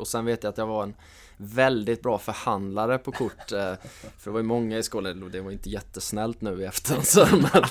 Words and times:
och 0.00 0.08
sen 0.08 0.24
vet 0.24 0.42
jag 0.42 0.50
att 0.50 0.58
jag 0.58 0.66
var 0.66 0.82
en 0.82 0.94
väldigt 1.40 2.02
bra 2.02 2.18
förhandlare 2.18 2.98
på 2.98 3.12
kort 3.12 3.52
eh, 3.52 3.72
För 4.18 4.24
det 4.24 4.30
var 4.30 4.40
ju 4.40 4.46
många 4.46 4.78
i 4.78 4.82
skolan, 4.82 5.30
det 5.32 5.40
var 5.40 5.50
inte 5.50 5.70
jättesnällt 5.70 6.40
nu 6.40 6.62
i 6.62 6.64
efterhand 6.64 7.06
så 7.06 7.26
men 7.30 7.42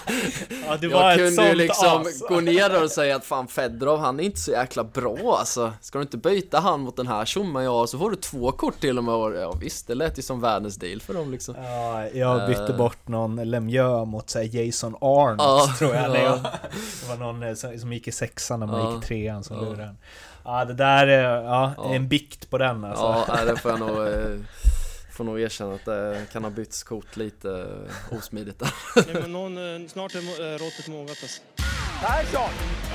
ja, 0.67 0.77
du 0.77 0.87
var 0.87 1.11
Jag 1.11 1.17
kunde 1.17 1.49
ju 1.49 1.55
liksom 1.55 2.01
as. 2.01 2.19
gå 2.19 2.39
ner 2.39 2.69
där 2.69 2.83
och 2.83 2.91
säga 2.91 3.15
att 3.15 3.25
fan 3.25 3.47
Fedorov 3.47 3.99
han 3.99 4.19
är 4.19 4.23
inte 4.23 4.39
så 4.39 4.51
jäkla 4.51 4.83
bra 4.83 5.37
alltså. 5.39 5.73
Ska 5.81 5.97
du 5.97 6.01
inte 6.01 6.17
byta 6.17 6.59
han 6.59 6.79
mot 6.79 6.95
den 6.95 7.07
här 7.07 7.25
tjommen 7.25 7.63
ja 7.63 7.87
så 7.87 7.97
får 7.97 8.09
du 8.09 8.15
två 8.15 8.51
kort 8.51 8.79
till 8.79 8.97
och 8.97 9.03
med. 9.03 9.41
Ja 9.41 9.51
visst, 9.61 9.87
det 9.87 9.95
lät 9.95 10.17
ju 10.17 10.21
som 10.21 10.41
världens 10.41 10.75
deal 10.75 11.01
för 11.01 11.13
dem 11.13 11.31
liksom. 11.31 11.55
Ja, 11.57 12.07
jag 12.07 12.47
bytte 12.47 12.71
uh, 12.71 12.77
bort 12.77 13.07
någon 13.07 13.35
Lemieux 13.35 14.07
mot 14.07 14.29
så 14.29 14.41
Jason 14.41 14.95
Arnott 15.01 15.69
uh, 15.69 15.75
tror 15.75 15.95
jag, 15.95 16.11
uh, 16.11 16.21
jag 16.21 16.39
Det 17.01 17.09
var 17.09 17.17
någon 17.17 17.43
eh, 17.43 17.53
som 17.53 17.93
gick 17.93 18.07
i 18.07 18.11
sexan 18.11 18.59
när 18.59 18.67
man 18.67 18.93
gick 18.93 19.03
i 19.03 19.07
trean 19.07 19.43
som 19.43 19.59
lurade 19.59 19.83
den 19.83 19.97
Ja 20.47 20.65
det 20.65 20.73
där 20.73 21.07
är, 21.07 21.43
ja, 21.43 21.73
ja. 21.77 21.93
en 21.93 22.07
bikt 22.07 22.49
på 22.49 22.57
den 22.57 22.83
alltså. 22.83 23.25
Ja 23.27 23.45
det 23.45 23.57
får 23.57 23.71
jag 23.71 23.79
nog 23.79 24.07
eh, 24.07 24.39
Får 25.17 25.23
nog 25.23 25.41
erkänna 25.41 25.73
att 25.73 25.85
det 25.85 26.25
kan 26.33 26.43
ha 26.43 26.51
bytts 26.51 26.83
kort 26.83 27.17
lite 27.17 27.49
eh, 28.11 28.17
osmidigt 28.17 28.59
där. 28.59 28.73
Nej, 28.95 29.21
men 29.21 29.31
någon, 29.39 29.57
eh, 29.57 29.87
snart 29.87 30.15
är 30.15 30.57
råttet 30.57 30.87
mogat 30.87 31.17
alltså. 31.21 31.41
Persson! 32.01 32.49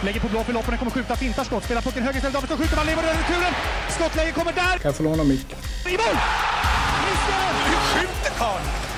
Lägger 0.05 0.21
på 0.21 0.29
blå 0.29 0.45
för 0.45 0.53
loppen, 0.53 0.79
kommer 0.79 0.91
skjuta, 0.91 1.17
fintar 1.17 1.45
skott, 1.45 1.65
spelar 1.65 1.83
pucken 1.83 2.03
höger 2.03 2.17
istället, 2.17 2.35
Davidsson 2.35 2.59
skjuter, 2.59 2.77
man 2.77 2.87
lever 2.87 3.03
över 3.03 3.15
returen! 3.15 3.53
Skottläge 3.91 4.33
kommer 4.33 4.53
där! 4.53 4.79
Kan 4.79 4.89
jag 4.89 4.97
få 4.97 5.03
låna 5.03 5.25
micken? 5.25 5.59
I 5.87 5.91
mål! 5.91 6.17
Hur 7.67 7.77
skjuter 7.93 8.31
karln? 8.39 8.92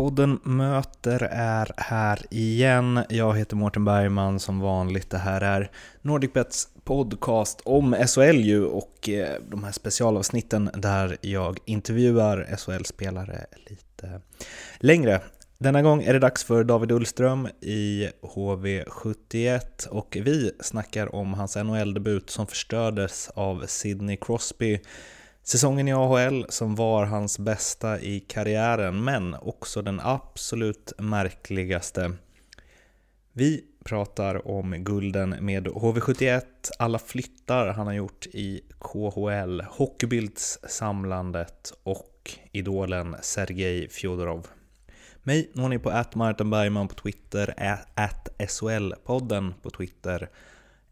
Podden 0.00 0.40
Möter 0.42 1.22
är 1.32 1.72
här 1.76 2.26
igen. 2.30 3.00
Jag 3.08 3.38
heter 3.38 3.56
Mårten 3.56 3.84
Bergman 3.84 4.40
som 4.40 4.60
vanligt. 4.60 5.10
Det 5.10 5.18
här 5.18 5.40
är 5.40 5.70
NordicBets 6.02 6.68
podcast 6.84 7.60
om 7.64 7.96
SHL 8.06 8.36
ju 8.36 8.64
och 8.64 9.08
eh, 9.08 9.40
de 9.50 9.64
här 9.64 9.72
specialavsnitten 9.72 10.70
där 10.74 11.16
jag 11.20 11.58
intervjuar 11.64 12.56
SHL-spelare 12.56 13.46
lite 13.66 14.20
längre. 14.78 15.20
Denna 15.58 15.82
gång 15.82 16.02
är 16.02 16.12
det 16.12 16.18
dags 16.18 16.44
för 16.44 16.64
David 16.64 16.92
Ullström 16.92 17.48
i 17.60 18.08
HV71 18.22 19.88
och 19.88 20.16
vi 20.20 20.52
snackar 20.60 21.14
om 21.14 21.34
hans 21.34 21.56
NHL-debut 21.56 22.30
som 22.30 22.46
förstördes 22.46 23.30
av 23.34 23.64
Sidney 23.66 24.16
Crosby 24.16 24.80
Säsongen 25.42 25.88
i 25.88 25.92
AHL 25.92 26.46
som 26.48 26.74
var 26.74 27.04
hans 27.04 27.38
bästa 27.38 28.00
i 28.00 28.20
karriären, 28.20 29.04
men 29.04 29.34
också 29.34 29.82
den 29.82 30.00
absolut 30.00 30.92
märkligaste. 30.98 32.12
Vi 33.32 33.64
pratar 33.84 34.48
om 34.48 34.84
gulden 34.84 35.36
med 35.40 35.68
HV71, 35.68 36.42
alla 36.78 36.98
flyttar 36.98 37.66
han 37.66 37.86
har 37.86 37.94
gjort 37.94 38.26
i 38.26 38.60
KHL, 38.78 39.60
Hockeybilds-samlandet 39.60 41.72
och 41.82 42.30
idolen 42.52 43.16
Sergej 43.22 43.88
Fjodorov. 43.88 44.46
Mig 45.22 45.50
når 45.54 45.68
ni 45.68 45.78
på 45.78 45.90
att 45.90 46.14
Martin 46.14 46.50
Bergman 46.50 46.88
på 46.88 46.94
Twitter, 46.94 47.54
att 47.94 48.28
SHL-podden 48.38 49.52
på 49.62 49.70
Twitter 49.70 50.28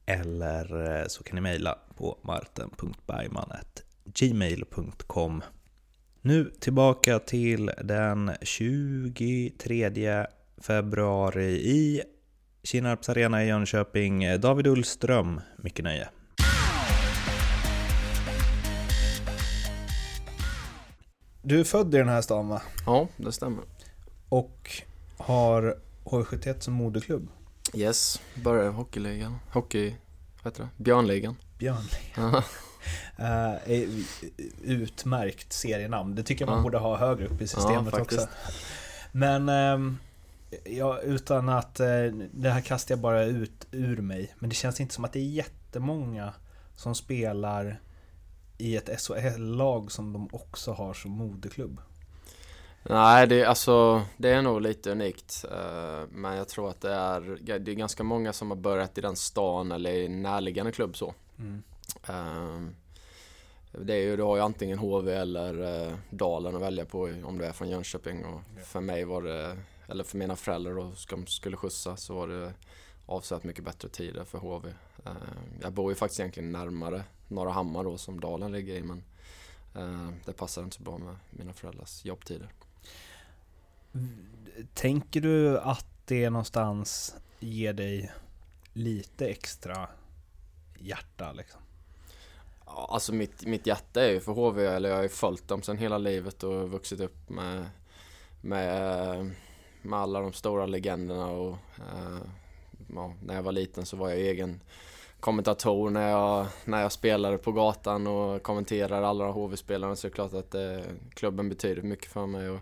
eller 0.06 1.00
eh, 1.00 1.06
så 1.06 1.22
kan 1.22 1.34
ni 1.34 1.40
mejla 1.40 1.78
på 1.96 2.18
martin.bergman.se 2.22 3.87
gmail.com. 4.14 5.42
Nu 6.20 6.52
tillbaka 6.60 7.18
till 7.18 7.70
den 7.84 8.32
23 8.42 10.26
februari 10.58 11.50
i 11.50 12.02
Kinnarps 12.62 13.08
Arena 13.08 13.44
i 13.44 13.48
Jönköping. 13.48 14.40
David 14.40 14.66
Ullström, 14.66 15.40
mycket 15.56 15.84
nöje. 15.84 16.08
Du 21.42 21.60
är 21.60 21.64
född 21.64 21.94
i 21.94 21.98
den 21.98 22.08
här 22.08 22.20
stan 22.20 22.48
va? 22.48 22.62
Ja, 22.86 23.08
det 23.16 23.32
stämmer. 23.32 23.64
Och 24.28 24.70
har 25.16 25.76
HV71 26.04 26.60
som 26.60 26.74
moderklubb? 26.74 27.28
Yes, 27.74 28.20
började 28.34 28.68
hockeyligan. 28.68 29.36
Hockey, 29.52 29.94
vad 30.42 30.52
heter 30.52 30.62
det? 30.62 30.82
Björnligan. 30.82 31.36
Björnligan. 31.58 32.42
Uh, 33.20 34.02
utmärkt 34.62 35.52
serienamn. 35.52 36.14
Det 36.14 36.22
tycker 36.22 36.44
jag 36.44 36.50
man 36.50 36.58
ja. 36.58 36.62
borde 36.62 36.78
ha 36.78 36.96
högre 36.96 37.26
upp 37.26 37.42
i 37.42 37.48
systemet 37.48 37.94
ja, 37.96 38.00
också. 38.00 38.26
Men 39.12 39.48
uh, 39.48 39.94
ja, 40.64 40.98
utan 40.98 41.48
att 41.48 41.80
uh, 41.80 41.86
det 42.32 42.50
här 42.50 42.60
kastar 42.60 42.92
jag 42.92 43.00
bara 43.00 43.24
ut 43.24 43.66
ur 43.70 43.96
mig. 43.96 44.34
Men 44.38 44.48
det 44.48 44.54
känns 44.54 44.80
inte 44.80 44.94
som 44.94 45.04
att 45.04 45.12
det 45.12 45.18
är 45.18 45.30
jättemånga 45.30 46.32
som 46.76 46.94
spelar 46.94 47.80
i 48.58 48.76
ett 48.76 49.00
SHL-lag 49.00 49.92
som 49.92 50.12
de 50.12 50.28
också 50.32 50.72
har 50.72 50.94
som 50.94 51.10
moderklubb. 51.10 51.80
Nej, 52.82 53.26
det, 53.26 53.44
alltså, 53.44 54.02
det 54.16 54.30
är 54.30 54.42
nog 54.42 54.60
lite 54.60 54.90
unikt. 54.90 55.44
Uh, 55.44 56.08
men 56.10 56.36
jag 56.36 56.48
tror 56.48 56.70
att 56.70 56.80
det 56.80 56.92
är, 56.92 57.38
det 57.58 57.70
är 57.70 57.74
ganska 57.74 58.02
många 58.02 58.32
som 58.32 58.50
har 58.50 58.56
börjat 58.56 58.98
i 58.98 59.00
den 59.00 59.16
stan 59.16 59.72
eller 59.72 59.90
i 59.90 60.08
närliggande 60.08 60.72
klubb 60.72 60.96
så. 60.96 61.14
Mm. 61.38 61.62
Ehm, 62.06 62.76
det 63.72 63.94
är 63.94 63.98
ju, 64.02 64.16
du 64.16 64.22
har 64.22 64.36
ju 64.36 64.42
antingen 64.42 64.78
HV 64.78 65.14
eller 65.14 65.86
eh, 65.88 65.96
Dalen 66.10 66.56
att 66.56 66.62
välja 66.62 66.84
på 66.84 67.00
om 67.24 67.38
du 67.38 67.44
är 67.44 67.52
från 67.52 67.68
Jönköping 67.68 68.24
och 68.24 68.40
för 68.64 68.80
mig 68.80 69.04
var 69.04 69.22
det, 69.22 69.58
eller 69.88 70.04
för 70.04 70.18
mina 70.18 70.36
föräldrar 70.36 70.74
då 70.74 70.92
som 70.94 71.26
skulle 71.26 71.56
skjutsa 71.56 71.96
så 71.96 72.14
var 72.14 72.28
det 72.28 72.52
avsevärt 73.06 73.44
mycket 73.44 73.64
bättre 73.64 73.88
tider 73.88 74.24
för 74.24 74.38
HV. 74.38 74.68
Ehm, 75.04 75.14
jag 75.62 75.72
bor 75.72 75.90
ju 75.90 75.94
faktiskt 75.94 76.20
egentligen 76.20 76.52
närmare 76.52 77.04
Norra 77.28 77.52
Hammar 77.52 77.84
då 77.84 77.98
som 77.98 78.20
Dalen 78.20 78.52
ligger 78.52 78.74
i 78.74 78.82
men 78.82 79.02
ehm, 79.74 80.14
det 80.24 80.32
passar 80.32 80.62
inte 80.62 80.76
så 80.76 80.82
bra 80.82 80.98
med 80.98 81.16
mina 81.30 81.52
föräldrars 81.52 82.04
jobbtider. 82.04 82.48
Tänker 84.74 85.20
du 85.20 85.58
att 85.58 85.86
det 86.04 86.30
någonstans 86.30 87.16
ger 87.38 87.72
dig 87.72 88.12
lite 88.72 89.26
extra 89.26 89.88
hjärta 90.78 91.32
liksom? 91.32 91.60
Alltså 92.76 93.14
mitt, 93.14 93.46
mitt 93.46 93.66
hjärta 93.66 94.02
är 94.02 94.10
ju 94.10 94.20
för 94.20 94.32
HV, 94.32 94.66
eller 94.66 94.88
jag 94.88 94.96
har 94.96 95.02
ju 95.02 95.08
följt 95.08 95.48
dem 95.48 95.62
sedan 95.62 95.78
hela 95.78 95.98
livet 95.98 96.42
och 96.42 96.70
vuxit 96.70 97.00
upp 97.00 97.28
med, 97.28 97.66
med, 98.40 99.30
med 99.82 99.98
alla 99.98 100.20
de 100.20 100.32
stora 100.32 100.66
legenderna 100.66 101.26
och 101.26 101.56
eh, 101.76 102.18
ja, 102.94 103.14
när 103.22 103.34
jag 103.34 103.42
var 103.42 103.52
liten 103.52 103.86
så 103.86 103.96
var 103.96 104.08
jag 104.08 104.18
egen 104.18 104.60
kommentator 105.20 105.90
när 105.90 106.10
jag, 106.10 106.46
när 106.64 106.82
jag 106.82 106.92
spelade 106.92 107.38
på 107.38 107.52
gatan 107.52 108.06
och 108.06 108.42
kommenterade 108.42 109.06
alla 109.06 109.30
HV-spelarna 109.30 109.96
så 109.96 110.06
det 110.06 110.12
är 110.12 110.14
klart 110.14 110.32
att 110.32 110.54
eh, 110.54 110.80
klubben 111.14 111.48
betyder 111.48 111.82
mycket 111.82 112.12
för 112.12 112.26
mig. 112.26 112.50
Och, 112.50 112.60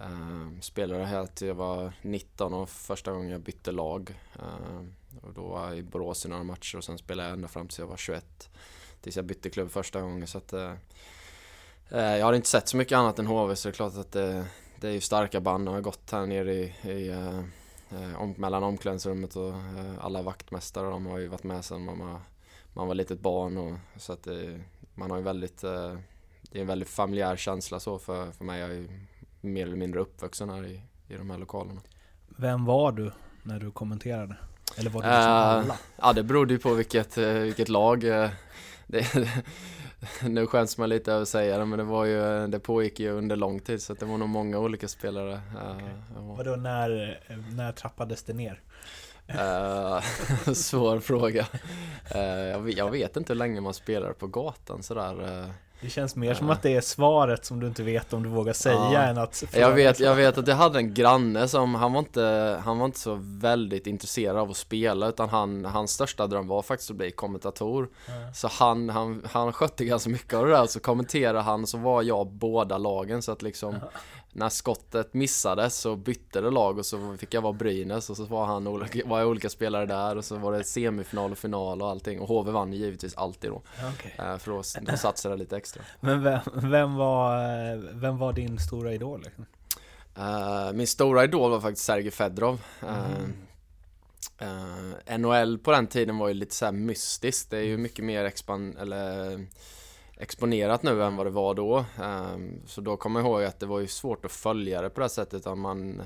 eh, 0.00 0.60
spelade 0.60 1.04
här 1.04 1.26
till 1.26 1.48
jag 1.48 1.54
var 1.54 1.92
19 2.02 2.54
och 2.54 2.68
första 2.68 3.12
gången 3.12 3.30
jag 3.30 3.40
bytte 3.40 3.72
lag. 3.72 4.14
Eh, 4.34 4.86
och 5.22 5.32
då 5.34 5.42
var 5.42 5.68
jag 5.68 5.78
i 5.78 5.82
Borås 5.82 6.26
i 6.26 6.28
några 6.28 6.42
matcher 6.42 6.76
och 6.76 6.84
sen 6.84 6.98
spelade 6.98 7.28
jag 7.28 7.34
ända 7.34 7.48
fram 7.48 7.68
till 7.68 7.80
jag 7.80 7.86
var 7.86 7.96
21 7.96 8.50
tills 9.02 9.16
jag 9.16 9.24
bytte 9.24 9.50
klubb 9.50 9.70
första 9.70 10.00
gången. 10.00 10.26
Så 10.26 10.38
att, 10.38 10.52
eh, 10.52 10.72
eh, 11.90 12.16
jag 12.16 12.26
har 12.26 12.32
inte 12.32 12.48
sett 12.48 12.68
så 12.68 12.76
mycket 12.76 12.96
annat 12.96 13.18
än 13.18 13.26
HV 13.26 13.56
så 13.56 13.68
det 13.68 13.72
är 13.72 13.74
klart 13.74 13.96
att 13.96 14.12
det, 14.12 14.46
det 14.82 14.88
är 14.88 14.92
ju 14.92 15.00
starka 15.00 15.40
band. 15.40 15.66
De 15.66 15.74
har 15.74 15.80
gått 15.80 16.10
här 16.10 16.26
nere 16.26 16.54
i, 16.54 16.74
i 16.82 17.08
eh, 17.08 17.38
eh 17.90 18.22
om, 18.22 18.34
mellan 18.38 18.62
omklädningsrummet 18.62 19.36
och 19.36 19.48
eh, 19.48 19.94
alla 20.00 20.22
vaktmästare. 20.22 20.90
De 20.90 21.06
har 21.06 21.18
ju 21.18 21.26
varit 21.26 21.44
med 21.44 21.64
sedan 21.64 21.84
man 21.84 21.98
var, 21.98 22.20
man 22.72 22.88
var 22.88 22.94
litet 22.94 23.20
barn. 23.20 23.58
Och, 23.58 23.78
så 23.96 24.12
att 24.12 24.22
det, 24.22 24.60
man 24.94 25.10
har 25.10 25.18
ju 25.18 25.24
väldigt, 25.24 25.64
eh, 25.64 25.96
det 26.42 26.58
är 26.58 26.60
en 26.60 26.66
väldigt 26.66 26.88
familjär 26.88 27.36
känsla 27.36 27.80
så 27.80 27.98
för, 27.98 28.30
för 28.30 28.44
mig. 28.44 28.60
Jag 28.60 28.70
är 28.70 28.74
ju 28.74 28.88
mer 29.40 29.66
eller 29.66 29.76
mindre 29.76 30.00
uppvuxen 30.00 30.50
här 30.50 30.66
i, 30.66 30.82
i 31.08 31.16
de 31.16 31.30
här 31.30 31.38
lokalerna. 31.38 31.80
Vem 32.28 32.64
var 32.64 32.92
du 32.92 33.12
när 33.42 33.60
du 33.60 33.70
kommenterade? 33.70 34.36
Eller 34.76 34.90
var 34.90 35.02
det 35.02 35.08
liksom 35.08 35.32
alla? 35.32 35.78
Ja, 35.96 36.12
det 36.12 36.22
berodde 36.22 36.52
ju 36.54 36.58
på 36.58 36.74
vilket, 36.74 37.18
vilket 37.18 37.68
lag 37.68 38.04
det, 38.92 39.28
nu 40.28 40.46
skäms 40.46 40.78
man 40.78 40.88
lite 40.88 41.12
över 41.12 41.22
att 41.22 41.28
säga 41.28 41.58
det 41.58 41.64
men 41.64 41.78
det 41.78 41.84
var 41.84 42.04
ju, 42.04 42.46
det 42.46 42.60
pågick 42.60 43.00
ju 43.00 43.10
under 43.10 43.36
lång 43.36 43.60
tid 43.60 43.82
så 43.82 43.94
det 43.94 44.04
var 44.04 44.18
nog 44.18 44.28
många 44.28 44.58
olika 44.58 44.88
spelare. 44.88 45.40
Okay. 45.54 45.88
Uh, 46.16 46.36
Vadå, 46.36 46.56
när, 46.56 47.20
när 47.56 47.72
trappades 47.72 48.22
det 48.22 48.32
ner? 48.32 48.60
Uh, 49.30 50.00
svår 50.54 51.00
fråga. 51.00 51.46
Uh, 52.14 52.20
jag, 52.20 52.70
jag, 52.70 52.90
vet 52.90 53.16
inte 53.16 53.32
hur 53.32 53.38
länge 53.38 53.60
man 53.60 53.74
spelar 53.74 54.12
på 54.12 54.26
gatan 54.26 54.82
sådär. 54.82 55.20
Uh, 55.22 55.50
Det 55.82 55.88
känns 55.88 56.16
mer 56.16 56.34
som 56.34 56.50
att 56.50 56.62
det 56.62 56.76
är 56.76 56.80
svaret 56.80 57.44
som 57.44 57.60
du 57.60 57.66
inte 57.66 57.82
vet 57.82 58.12
om 58.12 58.22
du 58.22 58.28
vågar 58.28 58.52
säga 58.52 58.74
Ja. 58.92 58.98
än 59.00 59.18
att 59.18 59.44
Jag 59.52 59.72
vet, 59.72 60.00
jag 60.00 60.14
vet 60.14 60.38
att 60.38 60.46
jag 60.46 60.56
hade 60.56 60.78
en 60.78 60.94
granne 60.94 61.48
som, 61.48 61.74
han 61.74 61.92
var 61.92 61.98
inte, 61.98 62.58
han 62.64 62.78
var 62.78 62.86
inte 62.86 62.98
så 63.00 63.18
väldigt 63.22 63.86
intresserad 63.86 64.36
av 64.36 64.50
att 64.50 64.56
spela 64.56 65.08
utan 65.08 65.28
han, 65.28 65.64
hans 65.64 65.90
största 65.92 66.26
dröm 66.26 66.48
var 66.48 66.62
faktiskt 66.62 66.90
att 66.90 66.96
bli 66.96 67.10
kommentator. 67.10 67.88
Så 68.34 68.48
han, 68.48 68.88
han, 68.90 69.26
han 69.32 69.52
skötte 69.52 69.84
ganska 69.84 70.10
mycket 70.10 70.34
av 70.34 70.46
det 70.46 70.52
där, 70.52 70.66
så 70.66 70.80
kommenterade 70.80 71.40
han 71.40 71.66
så 71.66 71.78
var 71.78 72.02
jag 72.02 72.26
båda 72.26 72.78
lagen 72.78 73.22
så 73.22 73.32
att 73.32 73.42
liksom 73.42 73.74
när 74.32 74.48
skottet 74.48 75.14
missades 75.14 75.76
så 75.76 75.96
bytte 75.96 76.40
det 76.40 76.50
lag 76.50 76.78
och 76.78 76.86
så 76.86 77.16
fick 77.16 77.34
jag 77.34 77.42
vara 77.42 77.52
Brynäs 77.52 78.10
och 78.10 78.16
så 78.16 78.24
var 78.24 78.46
han 78.46 78.64
var 79.04 79.18
jag 79.18 79.28
olika 79.28 79.48
spelare 79.50 79.86
där 79.86 80.16
och 80.16 80.24
så 80.24 80.36
var 80.36 80.52
det 80.52 80.64
semifinal 80.64 81.32
och 81.32 81.38
final 81.38 81.82
och 81.82 81.88
allting 81.88 82.20
och 82.20 82.28
HV 82.28 82.50
vann 82.52 82.72
givetvis 82.72 83.16
alltid 83.16 83.50
då. 83.50 83.62
Okej. 83.94 84.14
eh, 84.18 84.38
För 84.38 84.50
då, 84.50 84.62
då 84.92 84.96
satsade 84.96 85.32
jag 85.32 85.38
lite 85.38 85.56
extra. 85.56 85.82
Men 86.00 86.22
vem, 86.22 86.40
vem, 86.54 86.94
var, 86.94 87.36
vem 88.00 88.18
var 88.18 88.32
din 88.32 88.58
stora 88.58 88.92
idol? 88.94 89.22
Liksom? 89.24 89.46
Eh, 90.16 90.72
min 90.72 90.86
stora 90.86 91.24
idol 91.24 91.50
var 91.50 91.60
faktiskt 91.60 91.86
Sergej 91.86 92.10
Fedorov. 92.10 92.60
Eh, 92.82 93.22
eh, 94.38 95.18
NHL 95.18 95.58
på 95.58 95.70
den 95.70 95.86
tiden 95.86 96.18
var 96.18 96.28
ju 96.28 96.34
lite 96.34 96.54
så 96.54 96.72
mystiskt. 96.72 97.50
Det 97.50 97.56
är 97.58 97.62
ju 97.62 97.76
mycket 97.76 98.04
mer 98.04 98.24
expan 98.24 98.76
eller 98.76 99.46
exponerat 100.22 100.82
nu 100.82 101.02
än 101.02 101.16
vad 101.16 101.26
det 101.26 101.30
var 101.30 101.54
då. 101.54 101.84
Ehm, 102.02 102.66
så 102.66 102.80
då 102.80 102.96
kommer 102.96 103.20
jag 103.20 103.26
ihåg 103.26 103.44
att 103.44 103.60
det 103.60 103.66
var 103.66 103.80
ju 103.80 103.86
svårt 103.86 104.24
att 104.24 104.32
följa 104.32 104.82
det 104.82 104.90
på 104.90 105.00
det 105.00 105.04
här 105.04 105.08
sättet. 105.08 105.34
Utan 105.34 105.58
man, 105.58 106.02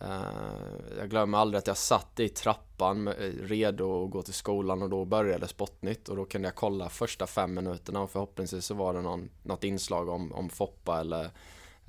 eh, 0.00 0.98
jag 0.98 1.10
glömmer 1.10 1.38
aldrig 1.38 1.58
att 1.58 1.66
jag 1.66 1.76
satt 1.76 2.20
i 2.20 2.28
trappan 2.28 3.08
redo 3.42 4.04
att 4.04 4.10
gå 4.10 4.22
till 4.22 4.34
skolan 4.34 4.82
och 4.82 4.90
då 4.90 5.04
började 5.04 5.48
Sportnytt 5.48 6.08
och 6.08 6.16
då 6.16 6.24
kunde 6.24 6.48
jag 6.48 6.54
kolla 6.54 6.88
första 6.88 7.26
fem 7.26 7.54
minuterna 7.54 8.00
och 8.00 8.10
förhoppningsvis 8.10 8.66
så 8.66 8.74
var 8.74 8.94
det 8.94 9.02
någon, 9.02 9.30
något 9.42 9.64
inslag 9.64 10.08
om, 10.08 10.32
om 10.32 10.48
Foppa 10.48 11.00
eller 11.00 11.24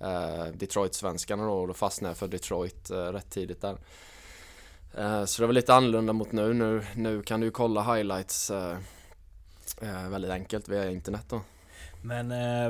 eh, 0.02 0.46
Detroit-svenskarna 0.54 1.46
då 1.46 1.54
och 1.54 1.68
då 1.68 1.74
fastnade 1.74 2.10
jag 2.10 2.18
för 2.18 2.28
Detroit 2.28 2.90
eh, 2.90 2.98
rätt 2.98 3.30
tidigt 3.30 3.62
där. 3.62 3.78
Eh, 4.98 5.26
så 5.26 5.42
det 5.42 5.46
var 5.46 5.54
lite 5.54 5.74
annorlunda 5.74 6.14
mot 6.14 6.32
nu. 6.32 6.54
Nu, 6.54 6.86
nu 6.96 7.22
kan 7.22 7.40
du 7.40 7.46
ju 7.46 7.52
kolla 7.52 7.96
highlights 7.96 8.52
eh, 8.52 8.78
eh, 9.82 10.10
väldigt 10.10 10.32
enkelt 10.32 10.70
via 10.70 10.92
internet 10.92 11.26
då. 11.30 11.42
Men 12.02 12.32
eh, 12.32 12.66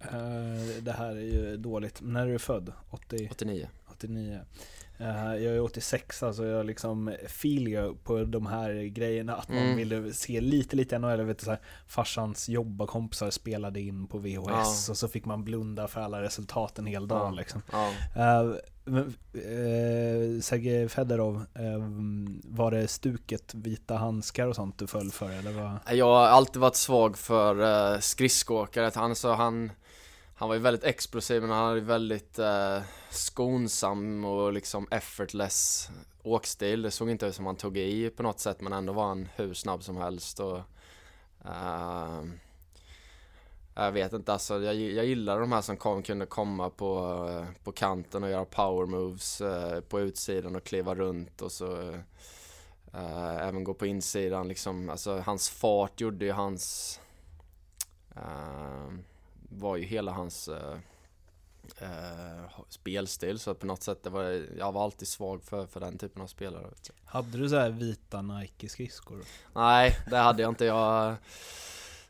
eh, 0.00 0.82
det 0.82 0.92
här 0.92 1.10
är 1.16 1.20
ju 1.20 1.56
dåligt. 1.56 1.98
När 2.02 2.26
är 2.26 2.32
du 2.32 2.38
född? 2.38 2.72
80, 2.90 3.28
89. 3.30 3.68
89? 3.90 4.40
Eh, 4.98 5.06
jag 5.34 5.42
är 5.56 5.60
86 5.60 6.22
alltså 6.22 6.46
jag 6.46 6.66
liksom 6.66 7.12
you 7.28 7.94
på 8.04 8.24
de 8.24 8.46
här 8.46 8.72
grejerna 8.82 9.36
att 9.36 9.48
man 9.48 9.58
Mm. 9.58 9.76
ville 9.76 10.12
se 10.12 10.40
lite 10.40 10.76
lite 10.76 10.98
NHL, 10.98 11.22
vet 11.24 11.40
så 11.44 11.50
här, 11.50 11.60
farsans 11.86 12.48
jobbarkompisar 12.48 13.30
spelade 13.30 13.80
in 13.80 14.06
på 14.06 14.18
VHS 14.18 14.46
Ja. 14.48 14.90
och 14.90 14.96
så 14.98 15.08
fick 15.08 15.24
man 15.24 15.44
blunda 15.44 15.88
för 15.88 16.00
alla 16.00 16.22
resultat 16.22 16.78
en 16.78 16.86
hel 16.86 17.08
dag 17.08 17.26
Ja. 17.26 17.30
liksom. 17.30 17.62
Ja 17.72 17.92
eh, 18.86 20.40
Sergej 20.40 20.88
Fedorov, 20.88 21.36
eh, 21.54 21.78
var 22.44 22.70
det 22.70 22.88
stuket, 22.88 23.54
vita 23.54 23.96
handskar 23.96 24.46
och 24.46 24.56
sånt 24.56 24.78
du 24.78 24.86
föll 24.86 25.10
för 25.10 25.30
eller 25.30 25.52
vad? 25.52 25.96
Jag 25.96 26.06
har 26.06 26.26
alltid 26.26 26.60
varit 26.60 26.76
svag 26.76 27.18
för 27.18 27.92
eh, 27.94 28.00
skridskoåkare. 28.00 28.90
Han, 28.94 29.16
så 29.16 29.32
han, 29.32 29.72
han 30.34 30.48
var 30.48 30.54
ju 30.54 30.60
väldigt 30.60 30.84
explosiv 30.84 31.42
men 31.42 31.50
han 31.50 31.64
hade 31.64 31.78
ju 31.78 31.84
väldigt 31.84 32.38
eh, 32.38 32.78
skonsam 33.10 34.24
och 34.24 34.52
liksom 34.52 34.88
effortless 34.90 35.90
åkstil. 36.22 36.82
Det 36.82 36.90
såg 36.90 37.10
inte 37.10 37.26
ut 37.26 37.34
som 37.34 37.46
han 37.46 37.56
tog 37.56 37.76
i 37.76 38.10
på 38.10 38.22
något 38.22 38.40
sätt 38.40 38.60
men 38.60 38.72
ändå 38.72 38.92
var 38.92 39.08
han 39.08 39.28
hur 39.36 39.54
snabb 39.54 39.82
som 39.82 39.96
helst. 39.96 40.40
Och, 40.40 40.58
eh, 41.44 42.22
jag 43.84 43.92
vet 43.92 44.12
inte, 44.12 44.32
alltså 44.32 44.62
jag, 44.62 44.74
jag 44.74 45.06
gillar 45.06 45.40
de 45.40 45.52
här 45.52 45.60
som 45.60 45.76
kom, 45.76 46.02
kunde 46.02 46.26
komma 46.26 46.70
på, 46.70 47.26
eh, 47.30 47.62
på 47.64 47.72
kanten 47.72 48.24
och 48.24 48.30
göra 48.30 48.44
power 48.44 48.86
moves 48.86 49.40
eh, 49.40 49.80
på 49.80 50.00
utsidan 50.00 50.56
och 50.56 50.64
kliva 50.64 50.94
runt 50.94 51.42
och 51.42 51.52
så 51.52 51.90
eh, 52.92 53.36
även 53.48 53.64
gå 53.64 53.74
på 53.74 53.86
insidan 53.86 54.48
liksom. 54.48 54.90
Alltså 54.90 55.18
hans 55.18 55.50
fart 55.50 56.00
gjorde 56.00 56.24
ju 56.24 56.32
hans 56.32 57.00
eh, 58.16 58.92
var 59.50 59.76
ju 59.76 59.84
hela 59.84 60.12
hans 60.12 60.48
eh, 60.48 60.76
spelstil 62.68 63.38
så 63.38 63.54
på 63.54 63.66
något 63.66 63.82
sätt 63.82 64.02
det 64.02 64.10
var, 64.10 64.46
jag 64.58 64.72
var 64.72 64.84
alltid 64.84 65.08
svag 65.08 65.42
för, 65.42 65.66
för 65.66 65.80
den 65.80 65.98
typen 65.98 66.22
av 66.22 66.26
spelare. 66.26 66.66
Hade 67.04 67.38
du 67.38 67.48
så 67.48 67.56
här 67.56 67.70
vita 67.70 68.22
Nike-skridskor? 68.22 69.24
Nej, 69.54 69.96
det 70.10 70.16
hade 70.16 70.42
jag 70.42 70.50
inte. 70.50 70.64
Jag, 70.64 71.16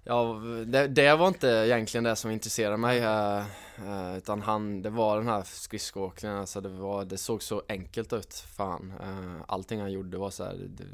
Ja, 0.08 0.40
det, 0.66 0.88
det 0.88 1.16
var 1.16 1.28
inte 1.28 1.48
egentligen 1.48 2.04
det 2.04 2.16
som 2.16 2.30
intresserade 2.30 2.76
mig. 2.76 2.98
eh, 2.98 3.38
eh 3.84 4.16
utan 4.16 4.42
han, 4.42 4.82
det 4.82 4.90
var 4.90 5.16
den 5.16 5.28
här 5.28 5.42
skridskoåkningen. 5.42 6.38
Alltså 6.38 6.60
det, 6.60 6.68
var, 6.68 7.04
det 7.04 7.18
såg 7.18 7.42
så 7.42 7.62
enkelt 7.68 8.12
ut. 8.12 8.34
Fan. 8.34 8.92
Uh, 9.00 9.42
allting 9.48 9.80
han 9.80 9.92
gjorde 9.92 10.18
var 10.18 10.30
så 10.30 10.44
här, 10.44 10.54
det, 10.68 10.84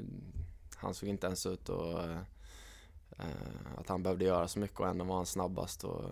Han 0.76 0.94
såg 0.94 1.08
inte 1.08 1.26
ens 1.26 1.46
ut 1.46 1.68
och, 1.68 2.00
eh, 2.00 2.18
eh 3.18 3.78
att 3.78 3.88
han 3.88 4.02
behövde 4.02 4.24
göra 4.24 4.48
så 4.48 4.58
mycket 4.58 4.80
och 4.80 4.88
ändå 4.88 5.04
var 5.04 5.16
han 5.16 5.26
snabbast. 5.26 5.84
Och, 5.84 6.04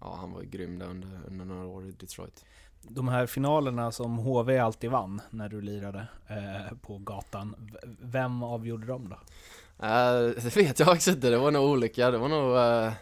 ja, 0.00 0.16
han 0.20 0.32
var 0.32 0.42
grym 0.42 0.78
där 0.78 0.86
under, 0.86 1.20
under 1.26 1.44
några 1.44 1.66
år 1.66 1.86
i 1.86 1.90
Detroit. 1.90 2.44
De 2.82 3.08
här 3.08 3.26
finalerna 3.26 3.92
som 3.92 4.18
HV 4.18 4.58
alltid 4.58 4.90
vann 4.90 5.20
när 5.30 5.48
du 5.48 5.60
lirade 5.60 6.06
eh, 6.26 6.76
på 6.82 6.98
gatan, 6.98 7.54
v- 7.58 7.78
vem 8.00 8.42
avgjorde 8.42 8.86
dem 8.86 9.08
då? 9.08 9.16
Eh, 9.78 10.42
det 10.42 10.56
vet 10.56 10.78
jag 10.78 10.88
faktiskt 10.88 11.08
inte, 11.08 11.30
det 11.30 11.38
var 11.38 11.50
nog 11.50 11.70
olika. 11.70 12.10
Det 12.10 12.18
var 12.18 12.28
nog 12.28 12.56
eh, 12.56 12.92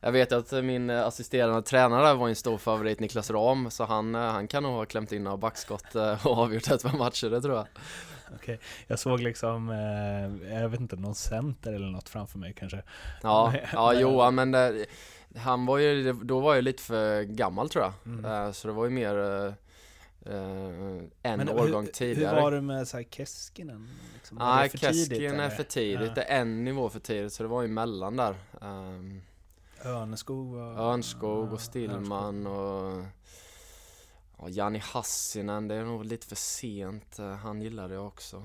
Jag 0.00 0.12
vet 0.12 0.32
att 0.32 0.52
min 0.52 0.90
assisterande 0.90 1.62
tränare 1.62 2.14
var 2.14 2.28
en 2.28 2.36
stor 2.36 2.58
favorit, 2.58 3.00
Niklas 3.00 3.30
Ram, 3.30 3.70
så 3.70 3.84
han, 3.84 4.14
eh, 4.14 4.20
han 4.20 4.48
kan 4.48 4.62
nog 4.62 4.72
ha 4.72 4.84
klämt 4.84 5.12
in 5.12 5.24
några 5.24 5.36
backskott 5.36 5.94
och 6.24 6.38
avgjort 6.38 6.70
ett 6.70 6.82
par 6.82 6.98
matcher, 6.98 7.30
det 7.30 7.40
tror 7.40 7.56
jag. 7.56 7.66
Okej, 8.34 8.60
jag 8.86 8.98
såg 8.98 9.20
liksom, 9.20 9.68
jag 10.50 10.68
vet 10.68 10.80
inte, 10.80 10.96
någon 10.96 11.14
center 11.14 11.72
eller 11.72 11.86
något 11.86 12.08
framför 12.08 12.38
mig 12.38 12.54
kanske. 12.58 12.82
Ja, 13.22 13.54
ja 13.72 13.94
Johan, 13.94 14.34
men 14.34 14.56
han 15.36 15.66
var 15.66 15.78
ju, 15.78 16.12
då 16.12 16.40
var 16.40 16.54
jag 16.54 16.64
lite 16.64 16.82
för 16.82 17.22
gammal 17.22 17.68
tror 17.68 17.84
jag. 17.84 17.92
Mm. 18.06 18.52
Så 18.52 18.68
det 18.68 18.74
var 18.74 18.84
ju 18.84 18.90
mer 18.90 19.54
en 20.32 21.10
Men 21.38 21.48
årgång 21.48 21.84
hur, 21.84 21.92
tidigare. 21.92 22.34
Hur 22.36 22.42
var 22.42 22.50
det 22.52 22.60
med 22.60 22.88
så 22.88 22.96
här 22.96 23.04
Keskinen? 23.04 23.88
Liksom? 24.14 24.38
Var 24.38 24.56
Nej, 24.56 24.68
det 24.72 24.78
för 24.78 24.92
tidigt, 24.92 25.08
Keskin 25.08 25.40
är 25.40 25.50
för 25.50 25.62
tidigt, 25.62 26.08
Ja. 26.08 26.14
det 26.14 26.22
är 26.22 26.40
en 26.40 26.64
nivå 26.64 26.88
för 26.88 27.00
tidigt, 27.00 27.32
så 27.32 27.42
det 27.42 27.48
var 27.48 27.62
ju 27.62 27.68
mellan 27.68 28.16
där. 28.16 28.34
Um, 28.60 29.22
Örnskog 29.84 30.54
och... 30.54 30.60
Örnskog 30.78 31.52
och 31.52 31.60
Stillman 31.60 32.46
och 32.46 33.02
ja, 34.38 34.48
Jani 34.48 34.78
Hassinen, 34.78 35.68
det 35.68 35.74
är 35.74 35.84
nog 35.84 36.04
lite 36.04 36.26
för 36.26 36.36
sent. 36.36 37.18
Eh, 37.18 37.32
Han 37.32 37.62
gillade 37.62 37.94
jag 37.94 38.06
också. 38.06 38.36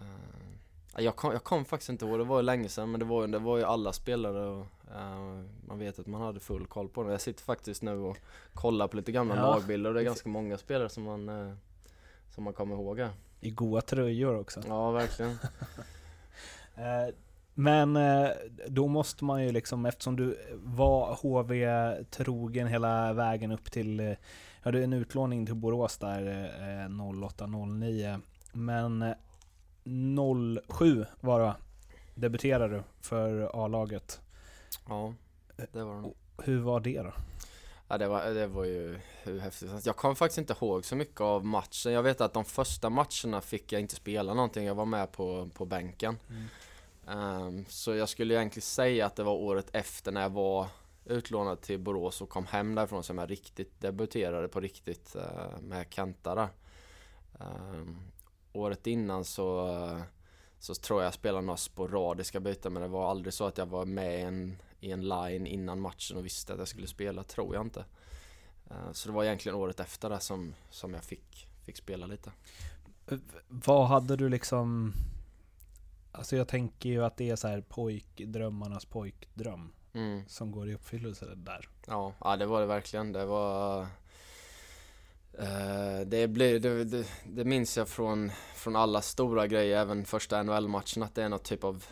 Eh, 0.00 0.51
Jag 0.96 1.16
kom, 1.16 1.32
jag 1.32 1.44
kom 1.44 1.64
faktiskt 1.64 1.88
inte 1.90 2.04
ihåg, 2.06 2.18
det 2.18 2.24
var 2.24 2.36
ju 2.36 2.42
länge 2.42 2.68
sedan 2.68 2.90
men 2.90 3.00
det 3.00 3.06
var, 3.06 3.26
ju- 3.26 3.32
det 3.32 3.38
var 3.38 3.58
ju 3.58 3.64
alla 3.64 3.92
spelare 3.92 4.46
och 4.46 4.66
eh, 4.94 5.42
man 5.68 5.78
vet 5.78 5.98
att 5.98 6.06
man 6.06 6.20
hade 6.20 6.40
full 6.40 6.66
koll 6.66 6.88
på 6.88 7.02
det. 7.02 7.10
Jag 7.10 7.20
sitter 7.20 7.42
faktiskt 7.42 7.82
nu 7.82 7.92
och 7.98 8.16
kollar 8.54 8.88
på 8.88 8.96
lite 8.96 9.12
gamla 9.12 9.36
Ja. 9.36 9.42
lagbilder 9.42 9.90
och 9.90 9.94
det 9.94 10.00
är 10.00 10.04
ganska 10.04 10.28
många 10.28 10.58
spelare 10.58 10.88
som 10.88 11.02
man, 11.02 11.28
eh, 11.28 11.54
som 12.34 12.44
man 12.44 12.52
kommer 12.52 12.74
ihåg 12.74 12.98
här. 12.98 13.10
I 13.40 13.50
goa 13.50 13.80
tröjor 13.80 14.38
också. 14.40 14.60
Ja, 14.68 14.90
verkligen. 14.90 15.36
Eh, 16.74 17.14
Men 17.54 17.98
då 18.68 18.86
måste 18.88 19.24
man 19.24 19.44
ju 19.44 19.52
liksom, 19.52 19.86
eftersom 19.86 20.16
du 20.16 20.38
var 20.54 21.14
HV-trogen 21.22 22.66
hela 22.66 23.12
vägen 23.12 23.52
upp 23.52 23.70
till, 23.72 24.16
ja 24.62 24.70
är 24.70 24.76
en 24.76 24.92
utlåning 24.92 25.46
till 25.46 25.54
Borås 25.54 25.98
där 25.98 26.26
eh, 26.60 26.88
08-09. 26.88 28.20
Men 28.52 29.14
07 29.84 31.06
var 31.20 31.38
det 31.38 31.44
va? 31.44 31.56
debuterade 32.14 32.74
du 32.74 32.82
för 33.00 33.50
A-laget. 33.64 34.20
Ja, 34.88 35.14
det 35.72 35.84
var 35.84 35.94
det 35.94 36.00
nog. 36.00 36.14
Hur 36.42 36.60
var 36.60 36.80
det 36.80 37.02
då? 37.02 37.12
Ja 37.88 37.98
det 37.98 38.08
var, 38.08 38.24
det 38.24 38.46
var 38.46 38.64
ju 38.64 38.98
hur 39.22 39.40
häftigt 39.40 39.86
Jag 39.86 39.96
kommer 39.96 40.14
faktiskt 40.14 40.38
inte 40.38 40.54
ihåg 40.60 40.84
så 40.84 40.96
mycket 40.96 41.20
av 41.20 41.44
matchen 41.44 41.92
Jag 41.92 42.02
vet 42.02 42.20
att 42.20 42.32
de 42.32 42.44
första 42.44 42.90
matcherna 42.90 43.40
fick 43.40 43.72
jag 43.72 43.80
inte 43.80 43.94
spela 43.94 44.34
någonting 44.34 44.66
Jag 44.66 44.74
var 44.74 44.84
med 44.84 45.12
på, 45.12 45.48
på 45.54 45.64
bänken 45.64 46.18
Ehm, 47.08 47.64
Så 47.68 47.94
jag 47.94 48.08
skulle 48.08 48.34
egentligen 48.34 48.62
säga 48.62 49.06
att 49.06 49.16
det 49.16 49.22
var 49.22 49.32
året 49.32 49.66
efter 49.72 50.12
när 50.12 50.22
jag 50.22 50.30
var 50.30 50.66
utlånad 51.04 51.60
till 51.60 51.78
Borås 51.78 52.20
och 52.20 52.28
kom 52.28 52.46
hem 52.46 52.74
därifrån 52.74 53.02
som 53.02 53.18
jag 53.18 53.30
riktigt 53.30 53.80
debuterade 53.80 54.48
på 54.48 54.60
riktigt 54.60 55.14
eh, 55.16 55.60
med 55.60 55.86
Kenta 55.90 56.34
där 56.34 56.48
Ehm, 57.40 57.96
Året 58.52 58.86
innan 58.86 59.24
så 59.24 59.68
så 60.58 60.74
tror 60.74 61.00
jag 61.00 61.06
jag 61.06 61.14
spelade 61.14 61.46
några 61.46 61.56
sporadiska 61.56 62.40
byten 62.40 62.72
men 62.72 62.82
det 62.82 62.88
var 62.88 63.10
aldrig 63.10 63.34
så 63.34 63.46
att 63.46 63.58
jag 63.58 63.66
var 63.66 63.84
med 63.84 64.18
i 64.18 64.22
en, 64.22 64.56
i 64.80 64.90
en 64.90 65.08
line 65.08 65.46
innan 65.46 65.80
matchen 65.80 66.16
och 66.16 66.24
visste 66.24 66.52
att 66.52 66.58
jag 66.58 66.68
skulle 66.68 66.86
spela, 66.86 67.22
tror 67.22 67.54
jag 67.54 67.66
inte. 67.66 67.84
Eh, 68.70 68.92
Så 68.92 69.08
det 69.08 69.14
var 69.14 69.24
egentligen 69.24 69.58
året 69.58 69.80
efter 69.80 70.10
det 70.10 70.20
som, 70.20 70.54
som 70.70 70.94
jag 70.94 71.04
fick, 71.04 71.48
fick 71.64 71.76
spela 71.76 72.06
lite. 72.06 72.32
Vad 73.48 73.86
hade 73.86 74.16
du 74.16 74.28
liksom... 74.28 74.92
Alltså 76.12 76.36
jag 76.36 76.48
tänker 76.48 76.88
ju 76.88 77.04
att 77.04 77.16
det 77.16 77.30
är 77.30 77.36
så 77.36 77.48
här 77.48 77.60
pojkdrömmarnas 77.60 78.84
pojkdröm. 78.84 79.72
Mm. 79.94 80.22
som 80.28 80.52
går 80.52 80.68
i 80.68 80.74
uppfyllelse 80.74 81.26
där. 81.34 81.68
Ja, 81.86 82.12
ja 82.20 82.36
det 82.36 82.46
var 82.46 82.60
det 82.60 82.66
verkligen. 82.66 83.12
Det 83.12 83.24
var... 83.24 83.86
Eh, 85.38 86.00
det, 86.06 86.28
blir, 86.28 86.60
det, 86.60 86.84
det, 86.84 87.06
det 87.24 87.44
minns 87.44 87.76
jag 87.76 87.88
från, 87.88 88.32
från 88.54 88.76
alla 88.76 89.02
stora 89.02 89.46
grejer, 89.46 89.78
även 89.78 90.04
första 90.04 90.42
NHL-matchen, 90.42 91.02
att 91.02 91.14
det 91.14 91.22
är 91.22 91.28
något 91.28 91.44
typ 91.44 91.64
av 91.64 91.84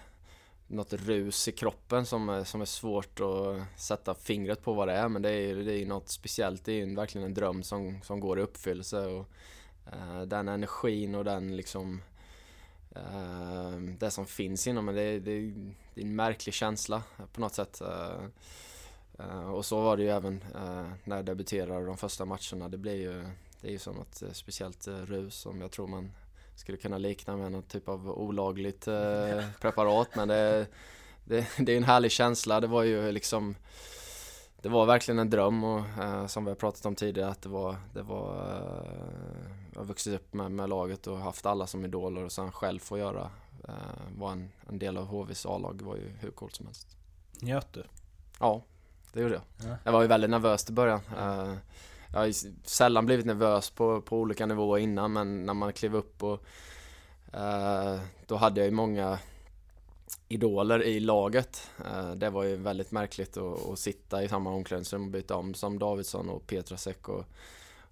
något 0.67 0.93
rus 0.93 1.49
i 1.49 1.53
kroppen 1.53 2.07
som 2.07 2.29
är, 2.29 2.45
som 2.45 2.61
är 2.61 2.65
svårt 2.65 3.21
att 3.21 3.81
sätta 3.81 4.15
fingret 4.15 4.63
på 4.63 4.73
vad 4.73 4.89
det 4.89 4.95
är 4.95 5.09
men 5.09 5.23
det 5.23 5.31
är, 5.31 5.55
det 5.55 5.79
är 5.79 5.87
något 5.87 6.09
speciellt, 6.09 6.65
det 6.65 6.73
är 6.73 6.87
ju 6.87 6.95
verkligen 6.95 7.27
en 7.27 7.35
dröm 7.35 7.63
som, 7.63 8.03
som 8.03 8.21
går 8.21 8.39
i 8.39 8.43
uppfyllelse 8.43 9.07
och 9.07 9.31
uh, 9.93 10.23
den 10.23 10.49
energin 10.49 11.15
och 11.15 11.25
den 11.25 11.57
liksom 11.57 12.03
uh, 12.97 13.79
det 13.99 14.11
som 14.11 14.27
finns 14.27 14.67
inom 14.67 14.89
en, 14.89 14.95
det, 14.95 15.21
det, 15.21 15.41
det 15.95 16.01
är 16.01 16.05
en 16.05 16.17
märklig 16.17 16.55
känsla 16.55 17.03
på 17.33 17.41
något 17.41 17.55
sätt. 17.55 17.83
Uh, 17.85 18.27
och 19.55 19.65
så 19.65 19.81
var 19.81 19.97
det 19.97 20.03
ju 20.03 20.09
även 20.09 20.45
eh, 20.55 20.91
när 21.05 21.17
jag 21.17 21.25
debuterade 21.25 21.87
de 21.87 21.97
första 21.97 22.25
matcherna. 22.25 22.69
Det 22.69 22.79
blir 22.79 22.97
ju, 22.97 23.25
det 23.61 23.69
är 23.69 23.73
ju 23.73 23.79
som 23.79 24.01
ett 24.01 24.23
eh, 24.23 24.33
speciellt 24.33 24.87
eh, 24.87 24.95
rus 24.95 25.35
som 25.35 25.61
jag 25.61 25.71
tror 25.71 25.87
man 25.87 26.13
skulle 26.55 26.79
kunna 26.79 26.99
likna 26.99 27.37
med 27.37 27.53
någon 27.53 27.63
typ 27.63 27.89
av 27.89 28.11
olagligt 28.11 28.89
eh, 28.89 29.45
preparat 29.61 30.09
men 30.15 30.29
det, 30.29 30.67
det, 31.25 31.47
det 31.59 31.73
är 31.73 31.77
en 31.77 31.85
härlig 31.85 32.11
känsla. 32.11 32.61
Det 32.61 32.67
var 32.67 32.83
ju 32.83 33.13
liksom 33.13 33.55
det 34.63 34.69
var 34.69 34.87
verkligen 34.87 35.19
en 35.19 35.31
dröm 35.31 35.65
och 35.65 35.81
eh, 36.03 36.27
som 36.27 36.45
vi 36.45 36.51
har 36.51 36.57
pratat 36.57 36.87
om 36.87 36.95
tidigare 36.95 37.31
att 37.31 37.43
det 37.43 37.49
var, 37.49 37.77
det 37.95 38.03
var 38.03 38.35
eh, 38.35 39.51
jag 39.73 39.81
har 39.81 39.87
vuxit 39.87 40.15
upp 40.15 40.35
med, 40.35 40.53
med 40.53 40.69
laget 40.69 41.07
och 41.07 41.19
haft 41.19 41.47
alla 41.47 41.67
som 41.67 41.85
idoler 41.85 42.25
och 42.25 42.33
sen 42.33 42.53
själv 42.53 42.79
få 42.79 42.99
göra 42.99 43.31
eh, 43.69 43.75
vara 44.19 44.33
en, 44.33 44.51
en 44.69 44.79
del 44.79 44.97
av 44.97 45.07
HVs 45.07 45.47
A-lag 45.47 45.83
var 45.83 45.97
ju 45.97 46.09
hur 46.21 46.31
coolt 46.31 46.57
som 46.57 46.67
helst. 46.67 46.97
Njöt 47.41 47.73
du? 47.73 47.85
Ja, 48.39 48.63
det 49.13 49.21
gjorde 49.21 49.35
jag. 49.35 49.71
Ja. 49.71 49.77
Jag 49.85 49.93
var 49.93 50.03
ju 50.03 50.09
väldigt 50.09 50.31
nervös 50.31 50.71
i 50.71 50.73
början. 50.73 51.01
Eh, 51.19 51.55
jag 52.13 52.21
har 52.21 52.33
sällan 52.69 53.07
blivit 53.07 53.27
nervös 53.27 53.71
på, 53.71 54.01
på 54.01 54.19
olika 54.19 54.47
nivåer 54.47 54.81
innan 54.81 55.13
men 55.13 55.47
när 55.47 55.55
man 55.55 55.73
klev 55.73 55.97
upp 55.97 56.23
och 56.23 56.45
eh, 57.33 58.01
då 58.27 58.37
hade 58.37 58.61
jag 58.61 58.67
ju 58.67 58.75
många 58.75 59.19
idoler 60.29 60.83
i 60.83 61.01
laget. 61.01 61.71
Eh, 61.85 62.11
det 62.11 62.31
var 62.31 62.45
ju 62.45 62.57
väldigt 62.57 62.91
märkligt 62.91 63.37
att, 63.37 63.69
att 63.69 63.79
sitta 63.79 64.23
i 64.23 64.29
samma 64.29 64.51
omklädningsrum 64.51 65.05
och 65.05 65.11
byta 65.11 65.37
om 65.37 65.55
som 65.55 65.79
Davidsson 65.79 66.29
och 66.29 66.47
Petrasek 66.47 67.09
och, 67.09 67.25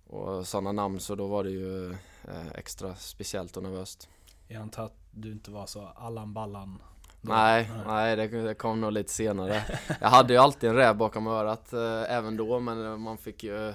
och 0.07 0.47
sådana 0.47 0.73
namn 0.73 1.01
så 1.01 1.15
då 1.15 1.27
var 1.27 1.45
det 1.45 1.51
ju 1.51 1.91
eh, 2.29 2.49
extra 2.55 2.95
speciellt 2.95 3.57
och 3.57 3.63
nervöst. 3.63 4.09
Jag 4.49 4.63
antar 4.63 4.85
att 4.85 4.99
du 5.11 5.33
inte 5.33 5.51
var 5.51 5.67
så 5.67 5.87
Allan 5.87 6.35
Ballan? 6.35 6.83
Då? 7.21 7.33
Nej, 7.33 7.71
nej 7.87 8.17
det, 8.17 8.55
kom 8.55 8.81
nog 8.81 8.93
lite 8.93 9.13
senare. 9.13 9.63
Jag 10.01 10.09
hade 10.09 10.33
ju 10.33 10.39
alltid 10.39 10.71
en 10.71 10.77
räv 10.77 10.97
bakom 10.97 11.27
örat 11.27 11.73
eh, 11.73 12.03
även 12.17 12.37
då 12.37 12.61
men 12.61 12.87
eh, 12.87 12.97
man 12.97 13.19
fick 13.19 13.45
ju 13.45 13.75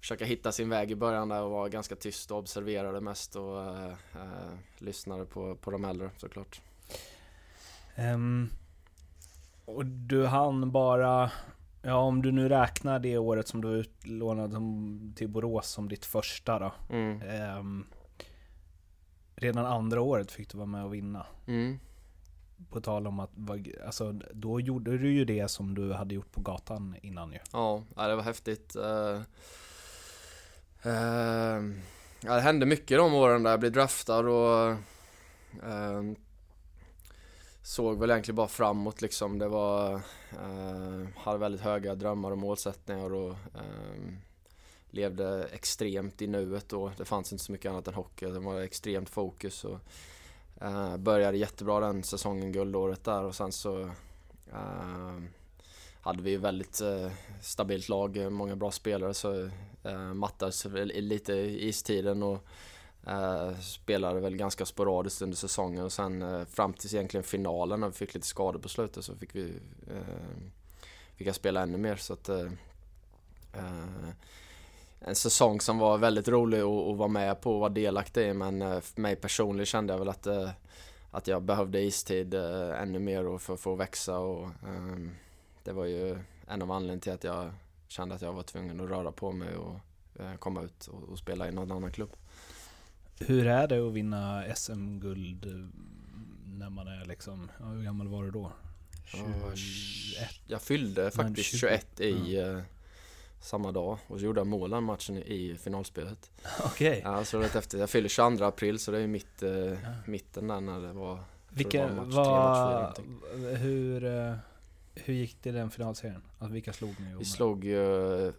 försöka 0.00 0.24
hitta 0.24 0.52
sin 0.52 0.68
väg 0.68 0.90
i 0.90 0.94
början 0.96 1.28
där 1.28 1.42
och 1.42 1.50
vara 1.50 1.68
ganska 1.68 1.96
tyst 1.96 2.30
och 2.30 2.38
observerade 2.38 3.00
mest 3.00 3.36
och 3.36 3.60
eh, 3.60 3.84
eh, 4.14 4.52
lyssnade 4.78 5.24
på, 5.24 5.56
på 5.56 5.70
de 5.70 5.84
äldre 5.84 6.10
såklart. 6.16 6.60
Ehm, 7.94 8.48
och 9.64 9.86
du 9.86 10.26
hann 10.26 10.70
bara, 10.72 11.30
ja 11.82 11.94
om 11.96 12.22
du 12.22 12.32
nu 12.32 12.48
räknar 12.48 12.98
det 12.98 13.18
året 13.18 13.48
som 13.48 13.60
du 13.60 13.68
var 13.68 13.74
utlånad 13.76 14.52
som- 14.52 15.12
till 15.16 15.28
Borås 15.28 15.68
som 15.70 15.88
ditt 15.88 16.04
första 16.06 16.58
då. 16.58 16.72
Mm. 16.90 17.22
Ehm, 17.22 17.86
redan 19.36 19.66
andra 19.66 20.00
året 20.00 20.32
fick 20.32 20.50
du 20.50 20.58
vara 20.58 20.66
med 20.66 20.84
och 20.84 20.94
vinna. 20.94 21.26
Mm. 21.46 21.78
På 22.70 22.80
tal 22.80 23.06
om 23.06 23.20
att, 23.20 23.30
alltså 23.86 24.12
då 24.32 24.60
gjorde 24.60 24.98
du 24.98 25.12
ju 25.12 25.24
det 25.24 25.48
som 25.48 25.74
du 25.74 25.92
hade 25.92 26.14
gjort 26.14 26.32
på 26.32 26.40
gatan 26.40 26.96
innan 27.02 27.32
ju. 27.32 27.38
Ja, 27.52 27.82
det 27.94 28.16
var 28.16 28.22
häftigt. 28.22 28.76
Uh, 28.76 29.20
uh, 30.86 31.72
ja, 32.20 32.34
det 32.34 32.40
hände 32.40 32.66
mycket 32.66 32.98
de 32.98 33.14
åren 33.14 33.42
där 33.42 33.50
jag 33.50 33.60
blev 33.60 33.72
draftad 33.72 34.28
och 34.28 34.76
uh, 35.66 36.12
såg 37.62 37.98
väl 37.98 38.10
egentligen 38.10 38.36
bara 38.36 38.48
framåt 38.48 39.02
liksom. 39.02 39.38
Det 39.38 39.48
var, 39.48 40.00
hade 41.16 41.38
väldigt 41.38 41.60
höga 41.60 41.94
drömmar 41.94 42.30
och 42.30 42.38
målsättningar 42.38 43.14
och 43.14 43.36
levde 44.90 45.48
extremt 45.52 46.22
i 46.22 46.26
nuet 46.26 46.68
då. 46.68 46.92
Det 46.96 47.04
fanns 47.04 47.32
inte 47.32 47.44
så 47.44 47.52
mycket 47.52 47.70
annat 47.70 47.88
än 47.88 47.94
hockey. 47.94 48.26
Det 48.26 48.38
var 48.38 48.60
extremt 48.60 49.10
fokus 49.10 49.64
och 49.64 49.78
Uh, 50.64 50.96
började 50.96 51.38
jättebra 51.38 51.80
den 51.80 52.02
säsongen, 52.02 52.52
guldåret 52.52 53.04
där 53.04 53.24
och 53.24 53.34
sen 53.34 53.52
så 53.52 53.78
uh, 54.52 55.20
hade 56.00 56.22
vi 56.22 56.30
ju 56.30 56.36
väldigt 56.36 56.80
uh, 56.82 57.10
stabilt 57.42 57.88
lag, 57.88 58.32
många 58.32 58.56
bra 58.56 58.70
spelare 58.70 59.14
så 59.14 59.32
uh, 59.86 60.14
mattades 60.14 60.66
lite 60.84 61.32
i 61.32 61.68
istiden 61.68 62.22
och 62.22 62.44
uh, 63.08 63.58
spelade 63.60 64.20
väl 64.20 64.36
ganska 64.36 64.64
sporadiskt 64.66 65.22
under 65.22 65.36
säsongen. 65.36 65.84
Och 65.84 65.92
sen 65.92 66.46
fram 66.46 66.72
tills 66.72 66.94
egentligen 66.94 67.24
finalen 67.24 67.80
när 67.80 67.88
vi 67.88 67.94
fick 67.94 68.14
lite 68.14 68.26
skador 68.26 68.58
på 68.58 68.68
slutet 68.68 69.04
så 69.04 69.16
fick 69.16 69.34
vi 69.34 69.52
fick 71.16 71.26
jag 71.26 71.34
spela 71.34 71.62
ännu 71.62 71.78
mer. 71.78 71.96
Så 71.96 72.12
att 72.12 72.30
en 75.06 75.14
säsong 75.14 75.60
som 75.60 75.78
var 75.78 75.98
väldigt 75.98 76.28
rolig 76.28 76.60
att, 76.60 76.66
att 76.66 76.96
vara 76.96 77.08
med 77.08 77.40
på 77.40 77.54
och 77.54 77.60
vara 77.60 77.70
delaktig 77.70 78.28
i 78.28 78.34
men 78.34 78.62
eh, 78.62 78.80
för 78.80 79.00
mig 79.00 79.16
personligen 79.16 79.66
kände 79.66 79.92
jag 79.92 79.98
väl 79.98 80.08
att 80.08 80.26
eh, 80.26 80.50
att 81.10 81.26
jag 81.26 81.42
behövde 81.42 81.80
istid 81.80 82.34
eh, 82.34 82.82
ännu 82.82 82.98
mer 82.98 83.38
för, 83.38 83.56
för 83.56 83.72
att 83.72 83.78
växa 83.78 84.18
och 84.18 84.48
ehm, 84.66 85.10
det 85.64 85.72
var 85.72 85.84
ju 85.84 86.18
en 86.46 86.62
av 86.62 86.70
anledningarna 86.70 87.00
till 87.00 87.12
att 87.12 87.24
jag 87.24 87.52
kände 87.88 88.14
att 88.14 88.22
jag 88.22 88.32
var 88.32 88.42
tvungen 88.42 88.80
att 88.80 88.88
röra 88.88 89.12
på 89.12 89.32
mig 89.32 89.56
och 89.56 89.76
komma 90.38 90.62
ut 90.62 90.86
och, 90.86 91.02
och 91.02 91.18
spela 91.18 91.48
i 91.48 91.52
någon 91.52 91.72
annan 91.72 91.92
klubb. 91.92 92.10
Hur 93.18 93.46
är 93.46 93.68
det 93.68 93.86
att 93.86 93.92
vinna 93.92 94.44
SM-guld 94.54 95.72
när 96.46 96.70
man 96.70 96.88
är 96.88 97.04
liksom, 97.04 97.50
ja, 97.60 97.64
hur 97.64 97.82
gammal 97.82 98.08
var 98.08 98.22
du 98.22 98.30
då? 98.30 98.52
Ja, 99.12 99.54
21? 99.54 100.30
Jag 100.46 100.62
fyllde 100.62 101.10
faktiskt 101.10 101.50
20. 101.50 101.58
21 101.58 102.00
i 102.00 102.38
eh, 102.38 102.60
samma 103.44 103.72
dag 103.72 103.98
och 104.06 104.18
så 104.18 104.24
gjorde 104.24 104.40
jag 104.40 104.46
mål 104.46 104.70
den 104.70 104.84
matchen 104.84 105.16
i 105.16 105.56
finalspelet. 105.60 106.30
Okej. 106.64 107.00
Ja, 107.04 107.24
så 107.24 107.38
rätt 107.38 107.54
efter. 107.56 107.78
Jag 107.78 107.90
fyller 107.90 108.08
22 108.08 108.44
april 108.44 108.78
så 108.78 108.90
det 108.90 108.98
är 108.98 109.06
mitt, 109.06 109.42
eh, 109.42 109.78
mitten 110.06 110.48
där 110.48 110.60
när 110.60 110.80
det 110.80 110.92
var 110.92 111.18
Vilka, 111.48 111.86
det 111.86 111.94
var 111.94 112.04
match 112.04 112.14
tre, 112.14 112.24
match 112.24 112.96
fyra 113.36 113.56
hur, 113.56 114.04
eh, 114.04 114.34
hur 114.94 115.14
gick 115.14 115.36
det 115.42 115.48
i 115.48 115.52
den 115.52 115.70
finalserien? 115.70 116.22
Alltså 116.38 116.52
vilka 116.52 116.72
slog 116.72 116.94
ni? 117.00 117.14
Vi 117.18 117.24
slog 117.24 117.64
ju 117.64 118.26
eh, 118.28 118.32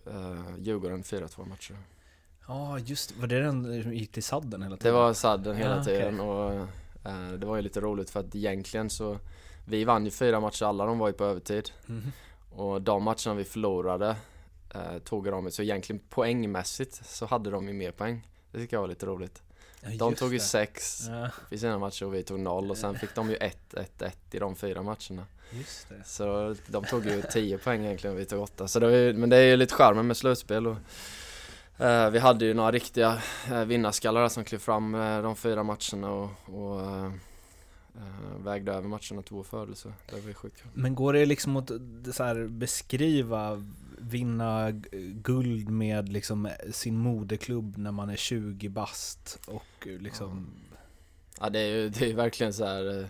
Djurgården 0.60 1.04
4-2 1.04 1.46
matcher. 1.50 1.76
Ja, 2.48 2.80
just 2.80 3.18
Var 3.18 3.28
det 3.28 3.40
den 3.40 3.84
som 3.84 3.94
gick 3.94 4.12
till 4.12 4.24
sadden 4.24 4.64
hela 4.64 4.76
Det 4.76 4.82
tiden? 4.82 4.96
var 4.96 5.14
sadden 5.14 5.56
hela 5.56 5.78
Ja, 5.78 5.84
tiden 5.84 6.20
och 6.20 6.54
eh, 7.06 7.32
det 7.38 7.46
var 7.46 7.56
ju 7.56 7.62
lite 7.62 7.80
roligt 7.82 8.10
för 8.10 8.20
att 8.20 8.36
egentligen 8.36 8.90
så 8.90 9.18
Vi 9.66 9.84
vann 9.84 10.06
ju 10.06 10.12
fyra 10.12 10.40
matcher 10.40 10.66
alla, 10.66 10.86
de 10.86 11.00
var 11.00 11.08
ju 11.08 11.14
på 11.14 11.24
övertid. 11.26 11.70
Mhm. 11.86 12.12
Och 12.52 12.82
de 12.82 13.04
matcherna 13.04 13.34
vi 13.34 13.44
förlorade 13.44 14.16
eh, 14.74 14.98
tog 15.04 15.26
de 15.26 15.52
så 15.52 15.62
egentligen 15.62 16.02
poängmässigt 16.10 17.02
så 17.06 17.26
hade 17.26 17.50
de 17.50 17.68
ju 17.68 17.74
mer 17.74 17.92
poäng. 17.92 18.28
Det 18.52 18.58
tycker 18.60 18.76
jag 18.76 18.82
var 18.82 18.88
lite 18.88 19.06
roligt. 19.06 19.42
Ja, 19.82 19.90
De 19.98 20.16
tog 20.16 20.32
ju 20.32 20.38
det. 20.38 20.44
sex 20.44 21.02
Ja, 21.10 21.30
i 21.50 21.58
sina 21.58 21.80
matcher 21.80 22.06
och 22.06 22.14
vi 22.14 22.24
tog 22.24 22.40
noll 22.40 22.72
och 22.72 22.78
sen 22.78 23.00
fick 23.00 23.16
de 23.16 23.30
ju 23.30 23.38
1-1-1 23.38 24.12
i 24.32 24.40
de 24.40 24.56
fyra 24.56 24.82
matcherna. 24.84 25.26
just 25.52 25.90
det. 25.90 26.04
Så 26.06 26.56
de 26.68 26.84
tog 26.86 27.06
ju 27.06 27.22
10 27.32 27.58
poäng 27.58 27.86
egentligen 27.86 28.16
och 28.16 28.20
vi 28.22 28.26
tog 28.26 28.42
8. 28.42 28.68
Så 28.68 28.80
det 28.80 28.86
var 28.86 28.94
ju, 28.94 29.14
men 29.14 29.30
det 29.30 29.38
är 29.38 29.44
ju 29.46 29.58
lite 29.58 29.76
charmen 29.76 30.08
med 30.08 30.18
slutspel 30.18 30.68
och 30.68 30.78
eh, 31.86 32.10
vi 32.10 32.20
hade 32.20 32.46
ju 32.46 32.54
några 32.54 32.72
riktiga 32.72 33.22
eh, 33.52 33.66
vinnarskallar 33.66 34.22
där 34.22 34.30
som 34.30 34.44
klev 34.44 34.60
fram 34.60 34.96
eh, 34.96 35.22
de 35.22 35.36
fyra 35.36 35.64
matcherna 35.64 36.12
och, 36.12 36.30
och 36.46 36.82
eh, 36.82 37.06
eh, 37.96 38.44
vägde 38.44 38.72
över 38.74 38.88
matcherna 38.88 39.22
två 39.22 39.44
före 39.44 39.76
så 39.76 39.90
det 40.10 40.22
var 40.22 40.28
ju 40.28 40.34
sjukt. 40.34 40.64
Men 40.74 40.96
går 40.96 41.14
det 41.14 41.26
liksom 41.26 41.58
att 41.58 41.72
så 42.14 42.24
här, 42.24 42.48
beskriva, 42.48 43.64
vinna 43.98 44.72
guld 45.24 45.70
med 45.70 46.10
liksom 46.10 46.50
sin 46.72 46.98
moderklubb 46.98 47.78
när 47.78 47.92
man 47.92 48.10
är 48.10 48.16
20 48.16 48.70
bast 48.70 49.40
och 49.48 49.88
eh, 49.88 50.00
liksom... 50.00 50.48
Ja 51.40 51.50
det 51.50 51.60
är 51.60 51.68
ju 51.68 51.90
det 51.90 52.02
är 52.02 52.08
ju 52.08 52.14
verkligen 52.14 52.54
så 52.54 52.66
här 52.66 53.00
eh, 53.00 53.06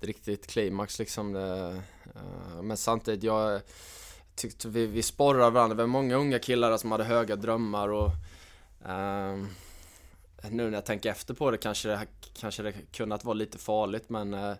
ett 0.00 0.06
riktigt 0.06 0.46
klimax 0.46 0.98
liksom. 0.98 1.32
Det, 1.32 1.82
eh, 2.14 2.62
men 2.62 2.76
samtidigt, 2.76 3.22
jag 3.22 3.60
tyckte 4.34 4.68
vi, 4.68 4.86
vi 4.86 5.02
sporrar 5.02 5.50
varandra. 5.50 5.76
Det 5.76 5.82
var 5.82 5.86
många 5.88 6.16
unga 6.16 6.38
killar 6.38 6.76
som 6.76 6.92
hade 6.92 7.04
höga 7.04 7.36
drömmar 7.36 7.88
och 7.88 8.10
um, 8.84 9.48
nu 10.50 10.64
när 10.64 10.72
jag 10.72 10.84
tänker 10.84 11.10
efter 11.10 11.34
på 11.34 11.50
det 11.50 11.58
kanske 11.58 11.88
det, 11.88 12.06
kanske 12.34 12.62
det 12.62 12.72
kunnat 12.92 13.24
vara 13.24 13.34
lite 13.34 13.58
farligt 13.58 14.08
men 14.08 14.34
uh, 14.34 14.54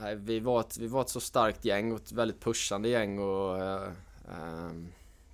nej, 0.00 0.16
vi, 0.16 0.40
var 0.40 0.60
ett, 0.60 0.78
vi 0.78 0.86
var 0.86 1.00
ett 1.00 1.08
så 1.08 1.20
starkt 1.20 1.64
gäng 1.64 1.92
och 1.92 1.98
ett 1.98 2.12
väldigt 2.12 2.40
pushande 2.40 2.88
gäng 2.88 3.18
och 3.18 3.58
eh, 3.58 3.92
eh, 4.28 4.70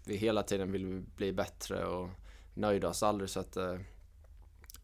vi 0.05 0.17
hela 0.17 0.43
tiden 0.43 0.73
ville 0.73 1.03
bli 1.17 1.33
bättre 1.33 1.87
och 1.87 2.09
nöjde 2.55 2.89
oss 2.89 3.03
aldrig 3.03 3.31
så 3.31 3.41
att 3.41 3.57
eh, 3.57 3.77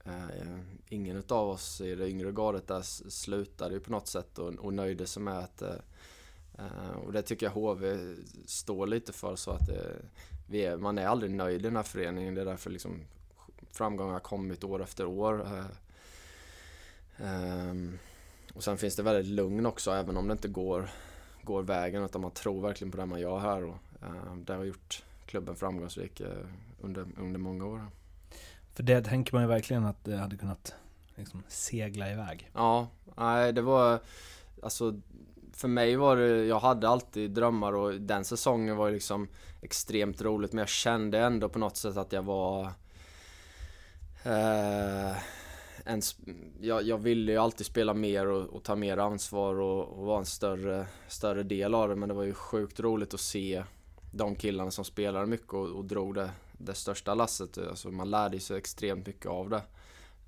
eh, 0.04 0.58
ingen 0.88 1.16
utav 1.16 1.48
oss 1.48 1.80
i 1.80 1.94
det 1.94 2.08
yngre 2.08 2.32
gardet 2.32 2.66
där 2.66 2.82
slutade 3.10 3.74
ju 3.74 3.80
på 3.80 3.92
något 3.92 4.06
sätt 4.06 4.38
och, 4.38 4.54
och 4.54 4.74
nöjde 4.74 5.06
sig 5.06 5.22
med 5.22 5.38
att 5.38 5.62
eh, 5.62 5.74
eh, 6.58 6.96
och 7.04 7.12
det 7.12 7.22
tycker 7.22 7.46
jag 7.46 7.52
HV 7.52 8.14
står 8.46 8.86
lite 8.86 9.12
för 9.12 9.36
så 9.36 9.50
att 9.50 9.66
det, 9.66 9.96
vi 10.48 10.64
är, 10.64 10.76
man 10.76 10.98
är 10.98 11.06
aldrig 11.06 11.30
nöjd 11.30 11.60
i 11.60 11.64
den 11.64 11.76
här 11.76 11.82
föreningen. 11.82 12.34
Det 12.34 12.40
är 12.40 12.44
därför 12.44 12.70
liksom 12.70 13.00
framgångar 13.72 14.12
har 14.12 14.20
kommit 14.20 14.64
år 14.64 14.82
efter 14.82 15.06
år. 15.06 15.64
Ehm, 17.18 17.98
och 18.58 18.64
sen 18.64 18.78
finns 18.78 18.96
det 18.96 19.02
väldigt 19.02 19.26
lugn 19.26 19.66
också 19.66 19.90
även 19.90 20.16
om 20.16 20.28
det 20.28 20.32
inte 20.32 20.48
går, 20.48 20.90
går 21.42 21.62
vägen 21.62 22.04
utan 22.04 22.20
man 22.20 22.30
tror 22.30 22.62
verkligen 22.62 22.90
på 22.90 22.96
det 22.96 23.06
man 23.06 23.20
gör 23.20 23.38
här 23.38 23.64
och 23.64 23.76
eh, 24.02 24.36
det 24.36 24.52
har 24.52 24.64
gjort 24.64 25.02
klubben 25.26 25.56
framgångsrik 25.56 26.20
eh, 26.20 26.28
under, 26.80 27.06
under 27.18 27.40
många 27.40 27.66
år. 27.66 27.86
För 28.74 28.82
det 28.82 29.02
tänker 29.02 29.32
man 29.32 29.42
ju 29.42 29.48
verkligen 29.48 29.84
att 29.84 30.04
det 30.04 30.16
hade 30.16 30.36
kunnat 30.36 30.74
liksom 31.14 31.42
segla 31.48 32.12
iväg. 32.12 32.50
Ja, 32.54 32.88
nej 33.16 33.52
det 33.52 33.62
var 33.62 34.00
alltså 34.62 35.00
för 35.52 35.68
mig 35.68 35.96
var 35.96 36.16
det, 36.16 36.44
jag 36.44 36.60
hade 36.60 36.88
alltid 36.88 37.30
drömmar 37.30 37.72
och 37.72 38.00
den 38.00 38.24
säsongen 38.24 38.76
var 38.76 38.88
ju 38.88 38.94
liksom 38.94 39.28
extremt 39.60 40.22
roligt 40.22 40.52
men 40.52 40.58
jag 40.58 40.68
kände 40.68 41.18
ändå 41.18 41.48
på 41.48 41.58
något 41.58 41.76
sätt 41.76 41.96
att 41.96 42.12
jag 42.12 42.22
var 42.22 42.72
eh, 44.22 45.16
en, 45.88 46.02
jag, 46.60 46.82
jag 46.82 46.98
ville 46.98 47.32
ju 47.32 47.38
alltid 47.38 47.66
spela 47.66 47.94
mer 47.94 48.26
och, 48.26 48.46
och 48.46 48.62
ta 48.62 48.76
mer 48.76 48.96
ansvar 48.96 49.54
och, 49.60 49.98
och 49.98 50.06
vara 50.06 50.18
en 50.18 50.26
större, 50.26 50.86
större 51.08 51.42
del 51.42 51.74
av 51.74 51.88
det 51.88 51.96
men 51.96 52.08
det 52.08 52.14
var 52.14 52.22
ju 52.22 52.34
sjukt 52.34 52.80
roligt 52.80 53.14
att 53.14 53.20
se 53.20 53.64
de 54.12 54.34
killarna 54.34 54.70
som 54.70 54.84
spelade 54.84 55.26
mycket 55.26 55.52
och, 55.52 55.68
och 55.68 55.84
drog 55.84 56.14
det, 56.14 56.30
det 56.52 56.74
största 56.74 57.14
lasset. 57.14 57.58
Alltså 57.58 57.90
man 57.90 58.10
lärde 58.10 58.40
sig 58.40 58.58
extremt 58.58 59.06
mycket 59.06 59.26
av 59.26 59.50
det. 59.50 59.62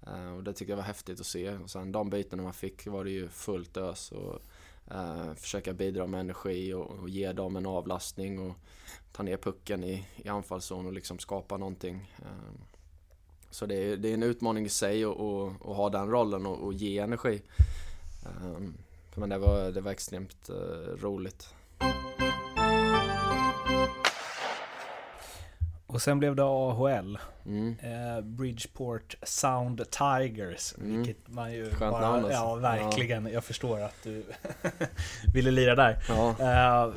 Uh, 0.07 0.37
och 0.37 0.45
det 0.45 0.53
tycker 0.53 0.73
jag 0.73 0.77
var 0.77 0.85
häftigt 0.85 1.21
att 1.21 1.27
se. 1.27 1.57
Och 1.57 1.71
sen 1.71 1.93
de 1.93 2.11
bytena 2.11 2.43
man 2.43 2.53
fick 2.53 2.87
var 2.87 3.05
det 3.05 3.11
ju 3.11 3.29
fullt 3.29 3.77
ös 3.77 4.13
och 4.13 4.43
uh, 4.95 5.35
försöka 5.35 5.73
bidra 5.73 6.07
med 6.07 6.21
energi 6.21 6.73
och, 6.75 6.91
och 6.91 7.09
ge 7.09 7.33
dem 7.33 7.57
en 7.57 7.67
avlastning 7.67 8.51
och 8.51 8.57
ta 9.13 9.23
ner 9.23 9.37
pucken 9.37 9.85
i, 9.85 10.07
i 10.17 10.29
anfallszon 10.29 10.87
och 10.87 10.93
liksom 10.93 11.19
skapa 11.19 11.57
någonting. 11.57 12.15
Uh, 12.23 12.70
så 13.51 13.67
det 13.67 13.75
är, 13.75 13.97
det 13.97 14.09
är 14.09 14.15
en 14.15 14.23
utmaning 14.23 14.67
i 14.67 14.69
sig 14.69 15.05
att, 15.05 15.17
ha 15.61 15.91
den 15.93 16.11
rollen 16.11 16.47
och, 16.47 16.59
och 16.65 16.73
ge 16.73 16.99
energi. 16.99 17.43
Eh, 18.25 18.61
men 19.15 19.29
det 19.29 19.39
var, 19.39 19.71
det 19.73 19.81
var 19.81 19.91
extremt 19.91 20.49
eh, 20.49 21.03
roligt. 21.03 21.55
Och 25.87 26.03
sen 26.03 26.19
blev 26.19 26.37
det 26.37 26.43
AHL. 26.45 27.19
Mm. 27.47 27.77
Eh, 27.83 28.21
Bridgeport 28.25 29.15
Sound 29.23 29.91
Tigers. 29.91 30.75
Mm. 30.79 30.97
Vilket 30.97 31.29
man 31.29 31.53
ju 31.53 31.71
Skönt 31.71 32.01
namn 32.01 32.25
alltså. 32.25 32.33
Ja, 32.33 32.55
verkligen. 32.55 33.27
Jag 33.27 33.45
förstår 33.45 33.81
att 33.81 33.97
du 34.03 34.23
ville 35.35 35.51
lira 35.51 35.75
där. 35.75 36.05
Ja. 36.09 36.35
Eh, 36.39 36.93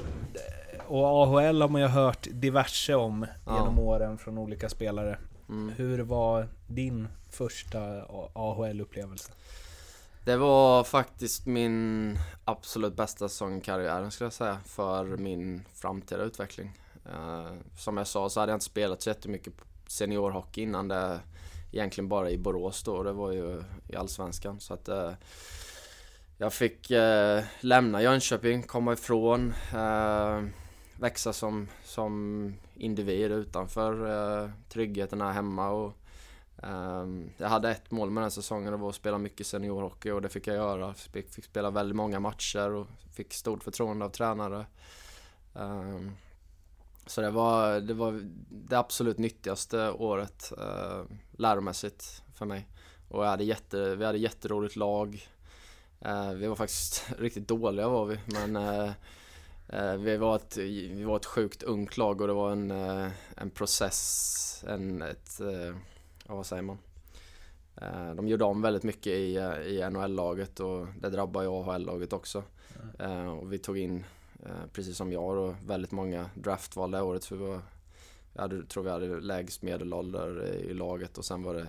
och 0.87 1.05
AHL 1.23 1.61
har 1.61 1.69
man 1.69 1.81
ju 1.81 1.87
hört 1.87 2.27
diverse 2.31 2.95
om 2.95 3.25
Ja. 3.45 3.57
genom 3.57 3.79
åren 3.79 4.17
från 4.17 4.37
olika 4.37 4.69
spelare. 4.69 5.17
Mm. 5.49 5.73
Hur 5.77 5.99
var 5.99 6.47
din 6.67 7.07
första 7.29 7.79
AHL-upplevelse? 8.33 9.31
Det 10.25 10.37
var 10.37 10.83
faktiskt 10.83 11.45
min 11.45 12.17
absolut 12.45 12.95
bästa 12.95 13.29
säsong 13.29 13.57
i 13.57 13.61
karriären 13.61 14.11
skulle 14.11 14.25
jag 14.25 14.33
säga 14.33 14.57
för 14.65 15.05
min 15.05 15.65
framtida 15.73 16.23
utveckling. 16.23 16.79
Eh, 17.05 17.53
som 17.77 17.97
jag 17.97 18.07
sa 18.07 18.29
så 18.29 18.39
hade 18.39 18.51
jag 18.51 18.55
inte 18.55 18.65
spelat 18.65 19.01
så 19.01 19.09
jättemycket 19.09 19.53
seniorhockey 19.87 20.61
innan 20.61 20.87
det 20.87 21.19
egentligen 21.71 22.07
bara 22.07 22.29
i 22.29 22.37
Borås 22.37 22.83
då, 22.83 23.03
det 23.03 23.11
var 23.11 23.31
ju 23.31 23.63
i 23.89 23.95
Allsvenskan. 23.95 24.59
Så 24.59 24.73
att 24.73 24.87
eh, 24.87 25.11
jag 26.37 26.53
fick 26.53 26.91
eh, 26.91 27.43
lämna 27.59 28.01
Jönköping, 28.01 28.63
komma 28.63 28.93
ifrån, 28.93 29.53
växa 30.99 31.33
som, 31.33 31.67
som 31.83 32.53
individ 32.75 33.31
utanför 33.31 33.93
eh, 34.43 34.49
tryggheten 34.69 35.21
här 35.21 35.31
hemma 35.31 35.69
och 35.69 35.93
ehm, 36.63 37.29
jag 37.37 37.49
hade 37.49 37.71
ett 37.71 37.91
mål 37.91 38.09
med 38.09 38.23
den 38.23 38.31
säsongen, 38.31 38.71
det 38.71 38.77
var 38.77 38.89
att 38.89 38.95
spela 38.95 39.17
mycket 39.17 39.47
seniorhockey 39.47 40.11
och 40.11 40.21
det 40.21 40.29
fick 40.29 40.47
jag 40.47 40.55
göra. 40.55 40.93
Fick, 40.93 41.29
fick 41.29 41.45
spela 41.45 41.71
väldigt 41.71 41.95
många 41.95 42.19
matcher 42.19 42.71
och 42.71 42.87
fick 43.13 43.33
stort 43.33 43.63
förtroende 43.63 44.05
av 44.05 44.09
tränare. 44.09 44.65
Ehm, 45.55 46.11
så 47.05 47.21
det 47.21 47.29
var, 47.29 47.79
det 47.79 47.93
var 47.93 48.21
det 48.49 48.77
absolut 48.77 49.17
nyttigaste 49.17 49.91
året 49.91 50.53
eh, 50.57 51.03
läromässigt 51.31 52.23
för 52.33 52.45
mig. 52.45 52.67
Och 53.09 53.23
jag 53.23 53.29
hade 53.29 53.43
jätte, 53.43 53.95
vi 53.95 54.05
hade 54.05 54.17
jätteroligt 54.17 54.75
lag. 54.75 55.27
Eh, 55.99 56.31
vi 56.31 56.47
var 56.47 56.55
faktiskt 56.55 57.05
riktigt 57.17 57.47
dåliga 57.47 57.87
var 57.87 58.05
vi, 58.05 58.19
men 58.25 58.55
eh, 58.55 58.91
vi, 59.97 60.17
var 60.17 60.35
ett, 60.35 60.57
vi 60.57 61.03
var 61.03 61.15
ett 61.15 61.25
sjukt 61.25 61.63
ungt 61.63 61.97
lag 61.97 62.21
och 62.21 62.27
det 62.27 62.33
var 62.33 62.51
en, 62.51 62.71
eh, 62.71 63.11
en 63.37 63.49
process, 63.49 64.63
en, 64.67 65.01
ett, 65.01 65.39
eh, 65.39 65.75
ja 66.27 66.35
vad 66.35 66.45
säger 66.45 66.61
man? 66.61 66.77
Eh, 67.75 68.15
de 68.15 68.27
gjorde 68.27 68.43
om 68.43 68.61
väldigt 68.61 68.83
mycket 68.83 69.13
i, 69.13 69.35
eh, 69.35 69.57
i 69.57 69.89
NHL-laget 69.89 70.59
och 70.59 70.87
det 71.01 71.09
drabbar 71.09 71.41
ju 71.41 71.47
AHL-laget 71.47 72.13
också. 72.13 72.43
Eh, 72.99 73.27
och 73.27 73.53
vi 73.53 73.57
tog 73.57 73.77
in, 73.77 74.05
eh, 74.45 74.65
precis 74.73 74.97
som 74.97 75.11
jag 75.11 75.35
då, 75.35 75.55
väldigt 75.65 75.91
många 75.91 76.29
draftval 76.35 76.91
det 76.91 77.01
året. 77.01 77.25
För 77.25 77.35
vi 77.35 77.45
var, 77.45 77.61
jag 78.33 78.41
hade, 78.41 78.65
tror 78.65 78.83
vi 78.83 78.89
hade 78.89 79.19
lägst 79.19 79.61
medelålder 79.61 80.45
i 80.45 80.73
laget 80.73 81.17
och 81.17 81.25
sen 81.25 81.43
var 81.43 81.53
det 81.53 81.67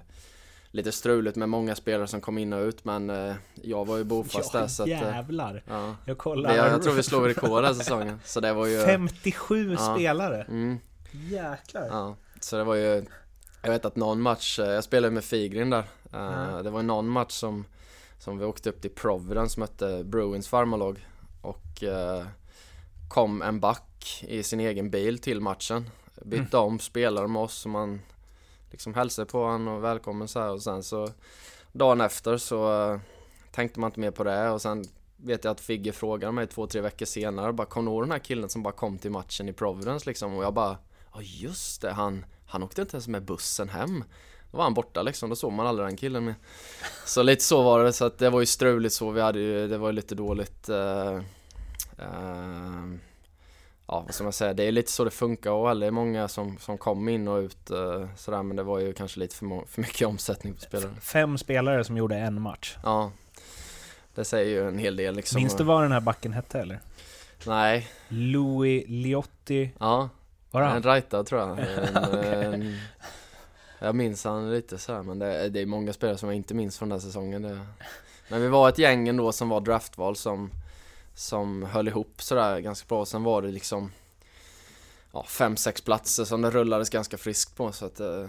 lite 0.75 0.93
struligt 0.93 1.37
med 1.37 1.49
många 1.49 1.75
spelare 1.75 2.07
som 2.07 2.21
kom 2.21 2.39
in 2.39 2.53
och 2.53 2.63
ut 2.63 2.85
men 2.85 3.11
eh, 3.11 3.35
jag 3.63 3.85
var 3.87 3.97
ju 3.97 4.05
bofast 4.05 4.53
där 4.53 4.67
så 4.67 4.83
att... 4.83 4.89
eh, 4.89 4.93
jävlar! 5.01 5.63
Ja. 5.69 5.97
Jag 6.05 6.19
kollar. 6.19 6.51
Vi, 6.53 6.57
jag 6.57 6.83
tror 6.83 6.95
vi 6.95 7.03
slog 7.03 7.29
rekord 7.29 7.63
den 7.63 7.75
säsongen. 7.75 8.21
Så 8.25 8.41
det 8.41 8.53
var 8.53 8.67
ju... 8.67 8.81
57 8.85 9.73
Ja. 9.79 9.95
spelare! 9.95 10.43
Mm, 10.43 10.79
Jäklar! 11.13 11.87
ja. 11.91 12.17
Så 12.41 12.57
det 12.57 12.65
var 12.65 12.75
ju... 12.75 13.05
Jag 13.63 13.71
vet 13.71 13.85
att 13.85 13.97
någon 13.97 14.21
match, 14.21 14.59
eh, 14.59 14.67
jag 14.71 14.85
spelade 14.85 15.15
med 15.15 15.25
Figrin 15.25 15.71
där. 15.71 15.85
Ja. 16.11 16.61
Det 16.63 16.71
var 16.71 16.83
någon 16.83 17.09
match 17.09 17.33
som, 17.33 17.65
som 18.19 18.39
vi 18.39 18.45
åkte 18.45 18.69
upp 18.69 18.81
till 18.83 18.91
Providence, 18.91 19.61
mötte 19.61 20.05
Bruins 20.05 20.49
farmarlag. 20.49 21.07
Och 21.41 21.83
eh, 21.83 22.25
kom 23.09 23.43
en 23.43 23.61
back 23.61 24.25
i 24.29 24.43
sin 24.43 24.61
egen 24.61 24.91
bil 24.91 25.19
till 25.19 25.41
matchen. 25.41 25.91
Bytte 26.25 26.57
om 26.57 26.79
spelare 26.79 27.29
med 27.29 27.43
oss 27.43 27.65
och 27.65 27.71
man 27.71 28.01
liksom 28.75 28.95
hälsade 28.95 29.27
på 29.27 29.45
honom 29.45 29.75
och 29.75 29.85
välkommen 29.85 30.29
så 30.29 30.41
här. 30.41 30.51
Och 30.51 30.63
sen 30.63 30.83
så 30.83 31.09
dagen 31.73 32.01
efter 32.01 32.37
så 32.37 32.91
uh, 32.93 33.01
tänkte 33.53 33.81
man 33.81 33.89
inte 33.89 34.01
mer 34.01 34.11
på 34.11 34.25
det. 34.25 34.51
Och 34.51 34.63
sen 34.63 34.85
vet 35.17 35.45
jag 35.45 35.51
att 35.51 35.61
Figge 35.61 35.93
frågade 35.93 36.33
mig 36.33 36.47
två, 36.47 36.67
tre 36.67 36.81
veckor 36.81 37.07
senare. 37.07 37.53
Bara 37.53 37.67
Kom 37.67 37.85
du 37.85 37.91
ihåg 37.91 38.03
den 38.03 38.13
här 38.13 38.19
killen 38.19 38.49
som 38.49 38.63
bara 38.63 38.73
kom 38.73 38.99
till 38.99 39.11
matchen 39.11 39.49
i 39.49 39.53
Providence? 39.53 40.11
Liksom? 40.11 40.35
Och 40.35 40.45
jag 40.45 40.55
bara 40.55 40.77
Ja 41.15 41.21
just 41.23 41.83
det, 41.83 41.93
han, 41.93 42.27
han 42.47 42.63
åkte 42.63 42.81
inte 42.81 42.97
ens 42.97 43.09
med 43.09 43.25
bussen 43.25 43.69
hem. 43.69 44.05
Då 44.51 44.57
var 44.57 44.65
han 44.65 44.75
borta 44.75 45.03
liksom, 45.03 45.31
då 45.31 45.37
såg 45.37 45.53
man 45.53 45.67
aldrig 45.67 45.89
den 45.89 45.97
killen 45.97 46.25
mer. 46.25 46.35
Så 47.07 47.23
lite 47.23 47.45
så 47.45 47.63
var 47.63 47.85
det, 47.85 47.93
så 47.93 48.05
att 48.05 48.19
det 48.19 48.31
var 48.31 48.41
ju 48.41 48.47
struligt 48.47 48.95
så, 48.95 49.11
vi 49.11 49.21
hade 49.21 49.39
ju, 49.39 49.69
det 49.69 49.79
var 49.79 49.89
ju 49.89 49.93
lite 49.93 50.15
dåligt 50.15 50.69
uh, 50.69 51.21
uh, 51.99 52.95
Ja 53.87 54.01
vad 54.01 54.15
ska 54.15 54.25
man 54.25 54.33
säga, 54.33 54.55
det 54.55 54.65
är 54.65 54.73
lite 54.73 54.93
så 54.93 55.05
det 55.05 55.11
funkar 55.11 55.51
och 55.51 55.81
det 55.81 55.87
är 55.87 55.91
många 55.91 56.29
som, 56.29 56.59
som 56.59 56.79
kom 56.79 57.09
in 57.09 57.29
och 57.29 57.39
ut 57.39 57.71
eh, 57.71 58.09
sådär 58.17 58.43
men 58.43 58.57
det 58.57 58.63
var 58.63 58.79
ju 58.79 58.93
kanske 58.93 59.21
lite 59.21 59.37
för, 59.37 59.67
för 59.67 59.81
mycket 59.81 60.09
omsättning 60.09 60.55
på 60.55 60.61
spelare 60.61 60.91
Fem 61.01 61.39
spelare 61.39 61.85
som 61.85 61.97
gjorde 61.97 62.17
en 62.17 62.41
match. 62.43 62.77
Ja 62.83 63.13
Det 64.15 64.25
säger 64.25 64.63
ju 64.63 64.69
en 64.69 64.79
hel 64.79 64.97
del 64.97 65.15
liksom 65.15 65.41
Minns 65.41 65.57
du 65.57 65.65
vad 65.65 65.83
den 65.83 65.93
här 65.93 66.01
backen 66.01 66.33
hette 66.33 66.61
eller? 66.61 66.81
Nej, 67.47 67.89
Louis 68.09 68.85
Liotti, 68.89 69.71
ja 69.79 70.09
var 70.55 70.63
det 70.63 70.69
En? 70.69 70.83
Raita 70.83 71.25
tror 71.25 71.41
jag. 71.41 71.59
En, 71.59 72.25
en, 72.55 72.79
jag 73.79 73.95
minns 73.95 74.25
han 74.25 74.51
lite 74.51 74.79
så 74.79 74.93
här, 74.93 75.03
men 75.03 75.19
det, 75.19 75.49
det 75.49 75.61
är 75.61 75.67
många 75.67 75.93
spelare 75.93 76.19
som 76.19 76.29
jag 76.29 76.37
inte 76.37 76.55
minns 76.55 76.79
från 76.79 76.89
den 76.89 77.01
säsongen. 77.01 77.43
Det, 77.43 77.61
men 78.29 78.43
vi 78.43 78.49
var 78.49 78.69
ett 78.69 78.79
gäng 78.79 79.09
ändå 79.09 79.33
som 79.33 79.49
var 79.49 79.61
draftval 79.61 80.17
som, 80.17 80.51
som 81.15 81.63
höll 81.63 81.89
ihop 81.89 82.23
sådär 82.23 82.61
ganska 82.61 82.87
bra. 82.89 83.07
Sen 83.07 83.23
var 83.23 83.43
det 83.43 83.49
liksom 83.49 83.93
ja, 85.13 85.25
fem, 85.29 85.57
sex 85.57 85.81
platser 85.81 86.25
som 86.25 86.43
det 86.43 86.51
rullades 86.51 86.91
ganska 86.91 87.17
friskt 87.19 87.57
på. 87.57 87.73
Så 87.73 87.87
att, 87.87 88.01
eh, 88.01 88.21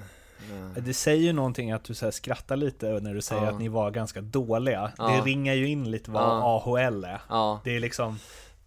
eh, 0.51 0.83
Det 0.83 0.93
säger 0.93 1.21
ju 1.23 1.33
någonting 1.33 1.71
att 1.71 1.83
du 1.83 1.93
så 1.93 2.11
skrattar 2.11 2.55
lite 2.55 2.85
när 2.85 3.13
du 3.13 3.21
säger 3.21 3.43
Ja. 3.43 3.49
att 3.49 3.59
ni 3.59 3.67
var 3.67 3.91
ganska 3.91 4.21
dåliga. 4.21 4.91
Ja. 4.97 5.07
Det 5.07 5.21
ringar 5.21 5.53
ju 5.53 5.67
in 5.67 5.91
lite 5.91 6.11
vad 6.11 6.23
Ja. 6.23 6.61
AHL 6.65 7.03
är. 7.03 7.21
Det 7.63 7.75
är 7.75 7.79
liksom 7.79 8.19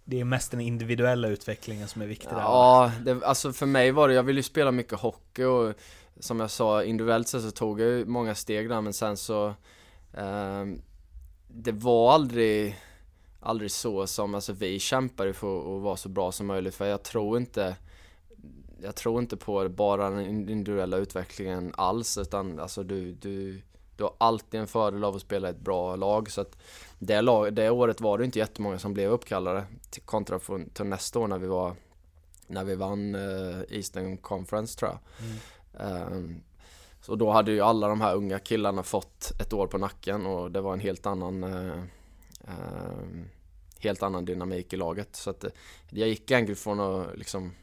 Det 0.04 0.20
är 0.20 0.24
mest 0.24 0.50
den 0.50 0.61
individuella 0.61 1.28
utvecklingen 1.28 1.88
som 1.88 2.02
är 2.02 2.07
viktig 2.07 2.28
där. 2.31 2.40
Ja, 2.40 2.92
det, 3.04 3.24
alltså 3.24 3.52
för 3.52 3.66
mig 3.66 3.90
var 3.90 4.09
det, 4.09 4.14
jag 4.14 4.22
ville 4.22 4.38
ju 4.38 4.42
spela 4.42 4.70
mycket 4.70 4.98
hockey 5.00 5.44
och 5.44 5.74
som 6.20 6.40
jag 6.40 6.50
sa 6.50 6.85
individuellt 6.85 7.28
sett 7.28 7.42
så 7.42 7.50
tog 7.50 7.81
jag 7.81 7.88
ju 7.88 8.04
många 8.04 8.35
steg 8.35 8.68
där 8.68 8.81
men 8.81 8.92
sen 8.92 9.16
så 9.16 9.54
ehm, 10.16 10.83
Det 11.48 11.72
var 11.72 12.12
aldrig 12.14 12.78
Aldrig 13.40 13.70
så 13.70 14.07
som, 14.07 14.35
alltså 14.35 14.53
vi 14.53 14.79
kämpade 14.79 15.33
för 15.33 15.77
att 15.77 15.83
vara 15.83 15.96
så 15.96 16.09
bra 16.09 16.33
som 16.33 16.46
möjligt 16.46 16.74
för 16.74 16.87
jag 16.87 17.03
tror 17.03 17.37
inte 17.37 17.77
Jag 18.83 18.96
tror 18.96 19.20
inte 19.20 19.37
på 19.37 19.68
bara 19.68 20.11
den 20.11 20.27
individuella 20.27 20.96
utvecklingen 20.96 21.72
alls 21.77 22.18
utan 22.18 22.61
alltså 22.61 22.83
du, 22.83 23.14
du 23.14 23.62
du 23.98 24.05
har 24.05 24.14
alltid 24.18 24.61
en 24.61 24.66
fördel 24.66 25.05
av 25.05 25.16
att 25.16 25.22
spela 25.22 25.48
i 25.48 25.51
ett 25.51 25.61
bra 25.61 25.96
lag. 25.96 26.31
Så 26.31 26.40
att 26.40 26.59
det, 26.98 27.20
lag, 27.20 27.55
det 27.55 27.70
året 27.70 28.01
var 28.01 28.18
det 28.18 28.24
inte 28.24 28.38
jättemånga 28.38 28.79
som 28.79 28.94
blev 28.94 29.11
uppkallade 29.11 29.64
till 29.90 30.03
kontra 30.03 30.38
från, 30.38 30.70
till 30.70 30.85
nästa 30.85 31.18
år 31.18 31.29
när 31.29 31.38
vi 31.38 31.46
var 31.46 31.77
när 32.46 32.64
vi 32.64 32.74
vann 32.74 33.14
eh, 33.14 33.61
Eastern 33.68 34.16
Conference 34.16 34.79
tror 34.79 34.90
jag. 34.90 35.01
Mm. 35.81 36.40
så 37.01 37.14
då 37.14 37.31
hade 37.31 37.53
ju 37.53 37.61
alla 37.61 37.88
de 37.88 38.01
här 38.01 38.14
unga 38.14 38.38
killarna 38.38 38.83
fått 38.83 39.33
ett 39.40 39.53
år 39.53 39.66
på 39.66 39.79
nacken 39.79 40.27
och 40.27 40.51
det 40.51 40.61
var 40.61 40.72
en 40.72 40.81
helt 40.81 41.07
annan 41.07 41.44
eh, 41.44 41.83
Ehm, 42.48 43.28
helt 43.80 44.02
annan 44.02 44.24
dynamik 44.24 44.72
i 44.72 44.76
laget. 44.76 45.16
Så 45.16 45.30
att 45.30 45.44
eh, 45.44 45.50
jag 45.90 46.08
gick 46.08 46.30
egentligen 46.30 46.56
från 46.56 46.80
att 46.80 47.18
liksom 47.18 47.54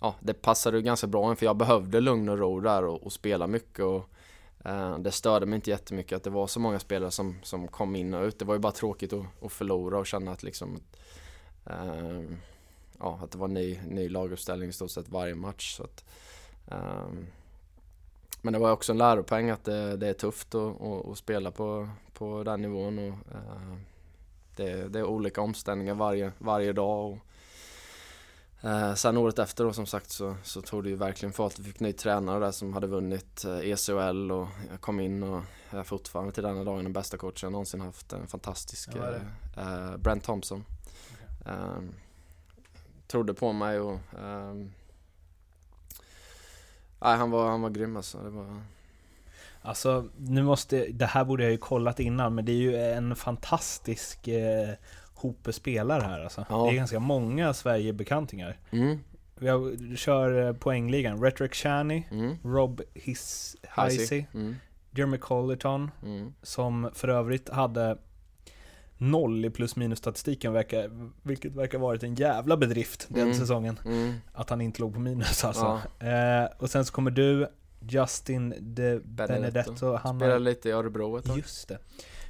ja, 0.00 0.14
det 0.20 0.34
passade 0.34 0.82
ganska 0.82 1.06
bra 1.06 1.36
för 1.36 1.46
jag 1.46 1.56
behövde 1.56 2.00
lugn 2.00 2.28
och 2.28 2.38
ro 2.38 2.60
där 2.60 2.84
och, 2.84 3.02
och 3.02 3.12
spela 3.12 3.46
mycket 3.46 3.84
och 3.84 4.08
eh, 4.64 4.98
det 4.98 5.10
störde 5.10 5.46
mig 5.46 5.56
inte 5.56 5.70
jättemycket 5.70 6.16
att 6.16 6.22
det 6.22 6.30
var 6.30 6.46
så 6.46 6.60
många 6.60 6.78
spelare 6.78 7.10
som, 7.10 7.38
som 7.42 7.68
kom 7.68 7.96
in 7.96 8.14
och 8.14 8.24
ut. 8.24 8.38
Det 8.38 8.44
var 8.44 8.54
ju 8.54 8.60
bara 8.60 8.72
tråkigt 8.72 9.12
att, 9.12 9.26
att 9.42 9.52
förlora 9.52 9.98
och 9.98 10.06
känna 10.06 10.32
att 10.32 10.42
liksom 10.42 10.80
eh, 11.66 12.22
ja, 12.98 13.20
att 13.22 13.30
det 13.30 13.38
var 13.38 13.48
ny, 13.48 13.80
ny 13.88 14.08
laguppställning 14.08 14.68
i 14.68 14.72
stort 14.72 14.90
sett 14.90 15.08
varje 15.08 15.34
match. 15.34 15.76
Så 15.76 15.82
att, 15.84 16.04
eh, 16.66 17.08
men 18.42 18.52
det 18.52 18.58
var 18.58 18.72
också 18.72 18.92
en 18.92 18.98
läropeng 18.98 19.50
att 19.50 19.64
det, 19.64 19.96
det 19.96 20.08
är 20.08 20.12
tufft 20.12 20.54
att, 20.54 20.82
att, 20.82 21.08
att, 21.08 21.18
spela 21.18 21.50
på, 21.50 21.88
på 22.12 22.44
den 22.44 22.62
nivån 22.62 22.98
och 22.98 23.34
eh, 23.34 23.76
det, 24.56 24.88
det, 24.88 24.98
är 24.98 25.04
olika 25.04 25.40
omställningar 25.40 25.94
varje, 25.94 26.32
varje 26.38 26.72
dag. 26.72 27.12
Och, 27.12 27.18
Eh, 28.64 28.94
sen 28.94 29.16
året 29.16 29.38
efter 29.38 29.64
då 29.64 29.72
som 29.72 29.86
sagt 29.86 30.10
så, 30.10 30.36
så 30.42 30.62
tog 30.62 30.84
det 30.84 30.90
ju 30.90 30.96
verkligen 30.96 31.32
fart. 31.32 31.58
Vi 31.58 31.64
fick 31.64 31.80
ny 31.80 31.92
tränare 31.92 32.38
där 32.38 32.50
som 32.50 32.72
hade 32.72 32.86
vunnit 32.86 33.44
eh, 33.44 33.58
ECHL 33.58 34.30
och 34.32 34.48
jag 34.70 34.80
kom 34.80 35.00
in 35.00 35.22
och 35.22 35.42
jag 35.70 35.80
är 35.80 35.84
fortfarande 35.84 36.32
till 36.32 36.42
denna 36.42 36.64
dagen 36.64 36.84
den 36.84 36.92
bästa 36.92 37.16
coachen 37.16 37.38
jag 37.42 37.52
någonsin 37.52 37.80
haft. 37.80 38.12
En 38.12 38.26
fantastisk 38.26 38.90
ja, 38.94 39.14
eh, 39.62 39.96
Brent 39.96 40.24
Thompson. 40.24 40.64
Okay. 41.40 41.54
Eh, 41.54 41.82
trodde 43.06 43.34
på 43.34 43.52
mig 43.52 43.80
och 43.80 43.98
Nej, 47.00 47.16
han 47.16 47.30
var, 47.30 47.50
han 47.50 47.62
var 47.62 47.70
grym 47.70 47.96
alltså. 47.96 48.18
Det 48.18 48.30
var... 48.30 48.62
Alltså, 49.62 50.08
nu 50.16 50.42
måste, 50.42 50.86
det 50.86 51.06
här 51.06 51.24
borde 51.24 51.42
jag 51.42 51.52
ju 51.52 51.58
kollat 51.58 52.00
innan, 52.00 52.34
men 52.34 52.44
det 52.44 52.52
är 52.52 52.56
ju 52.56 52.76
en 52.76 53.16
fantastisk 53.16 54.28
eh, 54.28 54.68
hope 55.14 55.52
spelare 55.52 56.02
här 56.02 56.20
alltså. 56.20 56.46
Ja. 56.48 56.64
Det 56.64 56.70
är 56.70 56.76
ganska 56.76 57.00
många 57.00 57.52
Sverige-bekantingar. 57.54 58.56
Mm. 58.70 58.98
Vi 59.34 59.96
kör 59.96 60.46
eh, 60.46 60.52
poängligan. 60.52 61.22
Rhetoric 61.22 61.52
Shani, 61.54 62.08
mm. 62.10 62.36
Rob 62.44 62.80
His 62.94 63.56
Hisey, 63.76 64.24
mm. 64.34 64.56
Jeremy 64.90 65.18
Collerton, 65.18 65.90
mm. 66.02 66.32
som 66.42 66.90
för 66.94 67.08
övrigt 67.08 67.48
hade 67.48 67.98
noll 68.98 69.44
i 69.44 69.50
plus 69.50 69.76
minus 69.76 69.98
statistiken, 69.98 70.52
verkar, 70.52 70.90
vilket 71.22 71.54
verkar 71.54 71.78
varit 71.78 72.02
en 72.02 72.14
jävla 72.14 72.56
bedrift 72.56 73.06
den 73.08 73.22
mm. 73.22 73.34
säsongen. 73.34 73.78
Mm. 73.84 74.14
Att 74.32 74.50
han 74.50 74.60
inte 74.60 74.80
låg 74.80 74.94
på 74.94 75.00
minus 75.00 75.44
alltså. 75.44 75.80
Ja. 75.98 76.06
Eh, 76.06 76.48
och 76.58 76.70
sen 76.70 76.84
så 76.84 76.92
kommer 76.92 77.10
du, 77.10 77.48
Justin 77.88 78.54
De 78.60 78.98
Benedetto. 78.98 79.40
Benedetto 79.40 79.96
han 79.96 80.18
Spelade 80.18 80.38
lite 80.38 80.68
i 80.68 80.72
Örebro 80.72 81.16
ett 81.16 81.24
tag. 81.24 81.38
Just 81.38 81.68
det. 81.68 81.78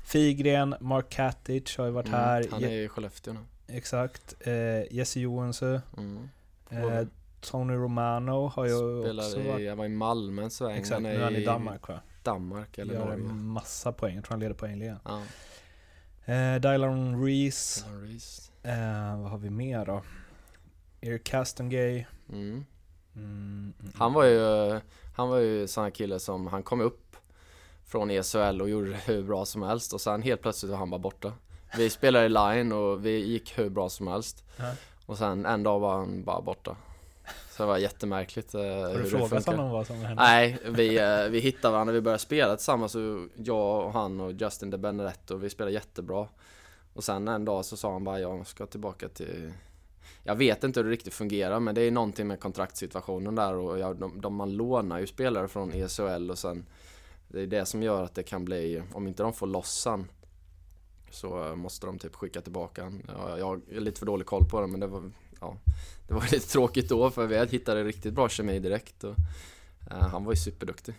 Figren, 0.05 0.75
Mark 0.81 1.11
Katic 1.11 1.77
har 1.77 1.87
ju 1.87 1.91
varit 1.91 2.07
mm, 2.09 2.21
här. 2.21 2.47
Han 2.51 2.65
är 2.65 2.71
i 2.71 2.89
Skellefteå 2.89 3.33
nu. 3.33 3.41
Exakt. 3.67 4.35
Eh, 4.41 4.93
Jesse 4.95 5.21
Johansson. 5.21 5.81
Mm. 5.97 6.29
Eh, 6.71 7.07
Tony 7.41 7.75
Romano 7.75 8.49
har 8.49 8.65
ju 8.65 9.03
Spelade 9.03 9.29
också 9.29 9.41
varit... 9.41 9.65
Jag 9.67 9.77
var 9.77 9.85
i 9.85 9.89
Malmö 9.89 10.43
en 10.43 10.51
sväng. 10.51 10.77
Exakt, 10.77 11.03
nu 11.03 11.09
är 11.09 11.25
han 11.25 11.37
i 11.37 11.45
Danmark 11.45 11.89
va? 11.89 12.01
Danmark 12.23 12.79
eller 12.79 12.95
Gör 12.95 13.01
Norge. 13.01 13.15
en 13.15 13.45
massa 13.47 13.93
poäng. 13.93 14.15
Jag 14.15 14.25
tror 14.25 14.33
han 14.33 14.41
leder 14.41 14.55
poängligan. 14.55 14.99
Ja. 15.05 15.23
Eh, 16.33 16.61
Dylan 16.61 17.25
Reese. 17.25 17.85
Reese. 18.03 18.51
Eh, 18.63 19.21
vad 19.21 19.31
har 19.31 19.39
vi 19.39 19.51
mer 19.51 19.87
då? 19.87 20.03
Eric 21.01 21.25
Castongay. 21.25 22.05
Mm. 22.29 22.65
Mm, 23.17 23.75
mm, 23.81 23.93
han 23.95 24.13
var 24.13 24.25
ju, 24.25 24.81
han 25.13 25.29
var 25.29 25.39
ju 25.39 25.67
sån 25.67 25.85
här 25.85 25.91
kille 25.91 26.19
som, 26.19 26.47
han 26.47 26.63
kom 26.63 26.81
upp 26.81 27.17
från 27.85 28.11
ESL 28.11 28.61
och 28.61 28.69
gjorde 28.69 28.91
det 28.91 29.01
hur 29.07 29.23
bra 29.23 29.45
som 29.45 29.63
helst 29.63 29.93
och 29.93 30.01
sen 30.01 30.23
helt 30.23 30.43
plötsligt 30.43 30.71
var 30.71 30.79
han 30.79 30.91
bara 30.91 30.99
borta. 30.99 31.33
Vi 31.77 31.91
spelade 31.91 32.27
i 32.27 32.29
line 32.29 32.73
och 32.73 33.07
vi 33.07 33.27
gick 33.27 33.59
hur 33.59 33.71
bra 33.71 33.89
som 33.89 34.07
helst. 34.07 34.45
Ja. 34.57 34.73
Och 35.07 35.19
sen 35.19 35.47
en 35.47 35.63
dag 35.63 35.81
var 35.81 35.97
han 35.97 36.25
bara 36.25 36.41
borta. 36.41 36.77
Så 37.51 37.63
det 37.63 37.67
var 37.67 37.79
jättemärkligt 37.79 38.55
eh, 38.55 38.61
Har 38.61 38.99
du 38.99 39.05
frågat 39.05 39.47
honom 39.47 39.71
vad 39.71 39.87
som 39.87 39.97
hände? 39.97 40.23
Nej, 40.23 40.59
vi, 40.65 40.99
eh, 40.99 41.31
vi 41.31 41.41
hittade 41.41 41.73
varandra, 41.73 41.93
vi 41.93 42.01
började 42.01 42.23
spela 42.23 42.57
tillsammans 42.57 42.95
och 42.95 43.29
jag 43.37 43.87
och 43.87 43.93
han 43.93 44.21
och 44.21 44.33
Justin 44.33 44.71
de 44.71 44.79
Benedetto, 44.79 45.37
vi 45.37 45.51
spelade 45.51 45.75
jättebra. 45.75 46.29
Och 46.95 47.05
sen 47.05 47.29
en 47.29 47.45
dag 47.45 47.65
så 47.65 47.77
sa 47.77 47.93
han 47.93 48.05
bara 48.05 48.21
jag 48.21 48.47
ska 48.47 48.67
tillbaka 48.67 49.09
till 49.09 49.53
jag 50.23 50.35
vet 50.35 50.65
inte 50.65 50.81
hur 50.81 50.85
det 50.85 50.91
riktigt 50.91 51.15
fungerar 51.15 51.61
men 51.61 51.75
det 51.75 51.83
är 51.83 51.91
någonting 51.91 52.27
med 52.27 52.41
kontraktssituationen 52.41 53.35
där 53.35 53.55
och 53.55 53.79
jag, 53.79 53.97
de, 53.97 54.21
de, 54.21 54.35
man 54.35 54.57
lånar 54.57 54.99
ju 54.99 55.07
spelare 55.07 55.49
från 55.49 55.73
ESHL 55.73 56.31
och 56.31 56.39
sen 56.39 56.67
det 57.29 57.41
är 57.41 57.47
det 57.47 57.67
som 57.67 57.83
gör 57.83 58.03
att 58.03 58.15
det 58.15 58.23
kan 58.23 58.45
bli, 58.45 58.83
om 58.93 59.09
inte 59.09 59.23
de 59.23 59.33
får 59.33 59.47
lossan 59.47 60.09
så 61.11 61.55
måste 61.57 61.87
de 61.87 61.99
typ 61.99 62.15
skicka 62.15 62.41
tillbaka 62.41 62.83
han. 62.83 63.03
Ja, 63.09 63.39
jag 63.39 63.47
har 63.47 63.61
lite 63.81 63.99
för 63.99 64.07
dålig 64.07 64.27
koll 64.27 64.45
på 64.45 64.61
det 64.61 64.67
men 64.67 64.81
det 64.81 64.87
var, 64.87 65.11
ja, 65.41 65.57
det 66.09 66.15
var 66.15 66.23
lite 66.33 66.49
tråkigt 66.49 66.89
då 66.89 67.11
för 67.11 67.27
vi 67.27 67.47
hittade 67.47 67.85
riktigt 67.85 68.15
bra 68.15 68.29
kemi 68.29 68.59
direkt 68.59 69.05
och 69.05 69.17
uh, 69.91 69.97
han 69.97 70.25
var 70.25 70.33
ju 70.33 70.37
superduktig. 70.37 70.95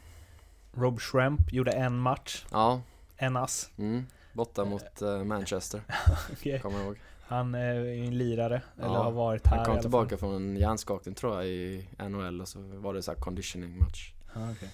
Rob 0.74 1.00
Shrimp 1.02 1.54
gjorde 1.54 1.72
en 1.72 1.98
match. 1.98 2.46
Ja. 2.52 2.82
En 3.18 3.38
ass. 3.38 3.70
Mm, 3.78 4.06
borta 4.34 4.66
mot 4.66 5.02
uh, 5.02 5.24
Manchester. 5.24 5.82
okay. 6.32 6.60
Kommer 6.60 6.78
jag 6.78 6.86
ihåg. 6.86 6.98
Han 7.34 7.56
är 7.56 7.74
ju 7.74 8.06
en 8.06 8.18
lirare, 8.18 8.62
eller 8.78 8.96
har 8.96 9.12
varit 9.12 9.48
här 9.48 9.58
Han 9.58 9.66
kom 9.66 9.82
tillbaka 9.82 10.18
från 10.18 10.36
en 10.36 10.58
hjärnskakning 10.58 11.16
tror 11.16 11.36
jag 11.36 11.48
i 11.48 11.88
NHL 11.98 12.42
och 12.42 12.48
så 12.48 12.60
var 12.60 12.94
det 12.94 13.02
så 13.02 13.12
här 13.12 13.20
conditioning 13.20 13.80
match. 13.80 14.14
Ah, 14.34 14.52
okay. 14.52 14.70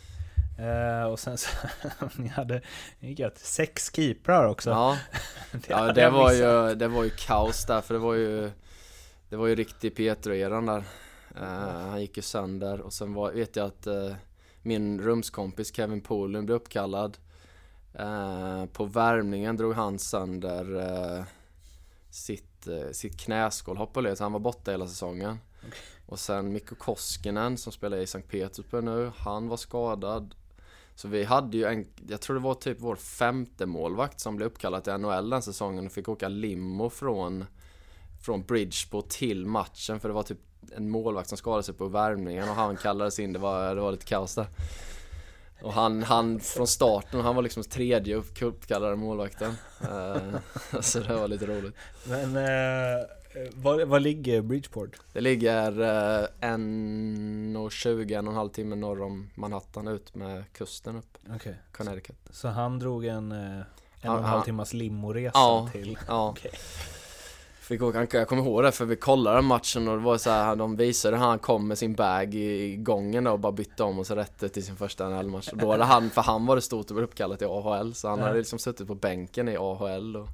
Uh, 0.67 1.03
och 1.03 1.19
sen 1.19 1.37
så, 1.37 1.49
ni 2.15 2.27
hade, 2.27 2.61
gött, 2.99 3.37
sex 3.37 3.91
keeprar 3.95 4.47
också. 4.47 4.69
Ja, 4.69 4.97
det, 5.51 5.69
ja, 5.69 5.93
det 5.93 6.09
var 6.09 6.31
ju, 6.31 6.75
det 6.75 6.87
var 6.87 7.03
ju 7.03 7.09
kaos 7.09 7.65
där 7.65 7.81
för 7.81 7.93
det 7.93 7.99
var 7.99 8.13
ju, 8.13 8.51
det 9.29 9.35
var 9.35 9.47
ju 9.47 9.55
riktig 9.55 9.95
Petro-eran 9.95 10.65
där. 10.65 10.83
Uh, 11.41 11.89
han 11.89 12.01
gick 12.01 12.17
ju 12.17 12.23
sönder 12.23 12.81
och 12.81 12.93
sen 12.93 13.13
var, 13.13 13.31
vet 13.31 13.55
jag 13.55 13.65
att 13.65 13.87
uh, 13.87 14.13
min 14.61 15.01
rumskompis 15.01 15.75
Kevin 15.75 16.01
Polen 16.01 16.45
blev 16.45 16.55
uppkallad. 16.55 17.17
på 18.73 18.85
värmningen 18.85 19.57
drog 19.57 19.73
han 19.73 19.99
sönder 19.99 21.25
sitt, 22.09 22.48
sitt 22.91 23.19
knäskål, 23.19 23.77
hoppade 23.77 24.15
så 24.15 24.23
han 24.23 24.33
var 24.33 24.39
borta 24.39 24.71
hela 24.71 24.87
säsongen. 24.87 25.37
Okay. 25.67 25.79
Och 26.05 26.19
sen 26.19 26.53
Mikko 26.53 26.75
Koskinen 26.75 27.57
som 27.57 27.71
spelar 27.71 27.97
i 27.97 28.07
Sankt 28.07 28.31
Petersburg 28.31 28.83
nu, 28.83 29.11
han 29.17 29.47
var 29.47 29.57
skadad. 29.57 30.35
Så 30.95 31.07
vi 31.07 31.23
hade 31.23 31.57
ju 31.57 31.65
en, 31.65 31.87
jag 32.07 32.21
tror 32.21 32.35
det 32.35 32.41
var 32.41 32.53
typ 32.53 32.77
vår 32.79 32.95
femte 32.95 33.65
målvakt 33.65 34.19
som 34.19 34.35
blev 34.35 34.47
uppkallad 34.47 34.83
till 34.83 34.93
NHL 34.93 35.29
den 35.29 35.41
säsongen 35.41 35.85
och 35.85 35.91
fick 35.91 36.09
åka 36.09 36.27
limo 36.27 36.89
från, 36.89 37.45
från 38.21 38.43
Bridgeport 38.43 39.09
till 39.09 39.45
matchen 39.45 39.99
för 39.99 40.09
det 40.09 40.13
var 40.13 40.23
typ 40.23 40.39
en 40.75 40.89
målvakt 40.89 41.29
som 41.29 41.37
skadade 41.37 41.63
sig 41.63 41.75
på 41.75 41.87
värmningen 41.87 42.49
och 42.49 42.55
han 42.55 42.77
kallades 42.77 43.19
in, 43.19 43.33
det 43.33 43.39
var, 43.39 43.75
det 43.75 43.81
var 43.81 43.91
lite 43.91 44.05
kaos 44.05 44.35
där. 44.35 44.47
Och 45.61 45.73
han, 45.73 46.03
han 46.03 46.39
från 46.39 46.67
starten, 46.67 47.21
han 47.21 47.35
var 47.35 47.41
liksom 47.41 47.63
tredje 47.63 48.15
uppkallade 48.41 48.95
målvakten. 48.95 49.53
Uh, 49.81 50.39
så 50.81 50.99
det 50.99 51.15
var 51.15 51.27
lite 51.27 51.45
roligt. 51.45 51.75
Men 52.03 52.37
uh, 52.37 53.05
var, 53.53 53.85
var 53.85 53.99
ligger 53.99 54.41
Bridgeport? 54.41 54.89
Det 55.13 55.21
ligger 55.21 55.81
uh, 55.81 56.27
en 56.39 57.55
och 57.55 57.71
20, 57.71 58.13
en 58.13 58.27
och 58.27 58.33
en 58.33 58.37
halv 58.37 58.49
timme 58.49 58.75
norr 58.75 59.01
om 59.01 59.29
Manhattan 59.35 59.87
ut 59.87 60.15
med 60.15 60.43
kusten 60.53 60.95
upp. 60.95 61.17
Okay. 61.35 61.53
Connecticut. 61.71 62.17
Så, 62.27 62.33
så 62.33 62.47
han 62.47 62.79
drog 62.79 63.05
en, 63.05 63.31
en 63.31 63.63
och 64.01 64.17
en 64.17 64.23
halv 64.23 64.43
timmas 64.43 64.73
limoresa 64.73 65.31
ja, 65.33 65.69
till? 65.71 65.97
Ja. 66.07 66.29
Okay. 66.29 66.51
Fick 67.69 67.81
åka, 67.81 68.07
jag 68.11 68.27
kommer 68.27 68.43
ihåg 68.43 68.63
det 68.63 68.71
för 68.71 68.85
vi 68.85 68.95
kollade 68.95 69.41
matchen 69.41 69.87
och 69.87 69.97
det 69.97 70.03
var 70.03 70.17
så 70.17 70.29
här, 70.29 70.55
de 70.55 70.75
visade 70.75 71.17
hur 71.17 71.25
han 71.25 71.39
kom 71.39 71.67
med 71.67 71.77
sin 71.77 71.93
bag 71.93 72.35
i 72.35 72.75
gången 72.75 73.23
då 73.23 73.31
och 73.31 73.39
bara 73.39 73.51
bytte 73.51 73.83
om 73.83 73.99
och 73.99 74.07
så 74.07 74.15
rätt 74.15 74.53
till 74.53 74.65
sin 74.65 74.75
första 74.75 75.09
NHL-match. 75.09 75.49
Då 75.53 75.71
hade 75.71 75.83
han, 75.83 76.09
för 76.09 76.21
han 76.21 76.45
var 76.45 76.55
det 76.55 76.61
stort 76.61 76.85
att 76.91 76.95
bli 76.95 77.03
uppkallad 77.03 77.39
till 77.39 77.47
AHL 77.47 77.93
så 77.93 78.07
han 78.07 78.19
hade 78.19 78.37
liksom 78.37 78.59
suttit 78.59 78.87
på 78.87 78.95
bänken 78.95 79.49
i 79.49 79.57
AHL 79.57 80.15
och 80.15 80.27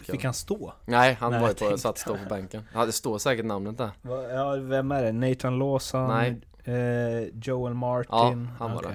fick 0.00 0.24
han 0.24 0.34
stå? 0.34 0.72
Nej, 0.84 1.16
han 1.20 1.32
Nej, 1.32 1.40
var 1.40 1.48
ju 1.48 1.54
på, 1.54 1.78
satt 1.78 1.98
stå 1.98 2.16
på 2.16 2.28
bänken. 2.28 2.62
Det 2.72 2.92
står 2.92 3.18
säkert 3.18 3.44
namnet 3.44 3.78
där. 3.78 3.90
Ja, 4.34 4.56
vem 4.56 4.92
är 4.92 5.02
det? 5.02 5.12
Nathan 5.12 5.58
Lawson? 5.58 6.08
Nej. 6.08 6.40
Eh, 6.64 7.28
Joel 7.42 7.74
Martin? 7.74 8.08
Ja, 8.10 8.56
han 8.58 8.72
var 8.72 8.78
okay. 8.78 8.94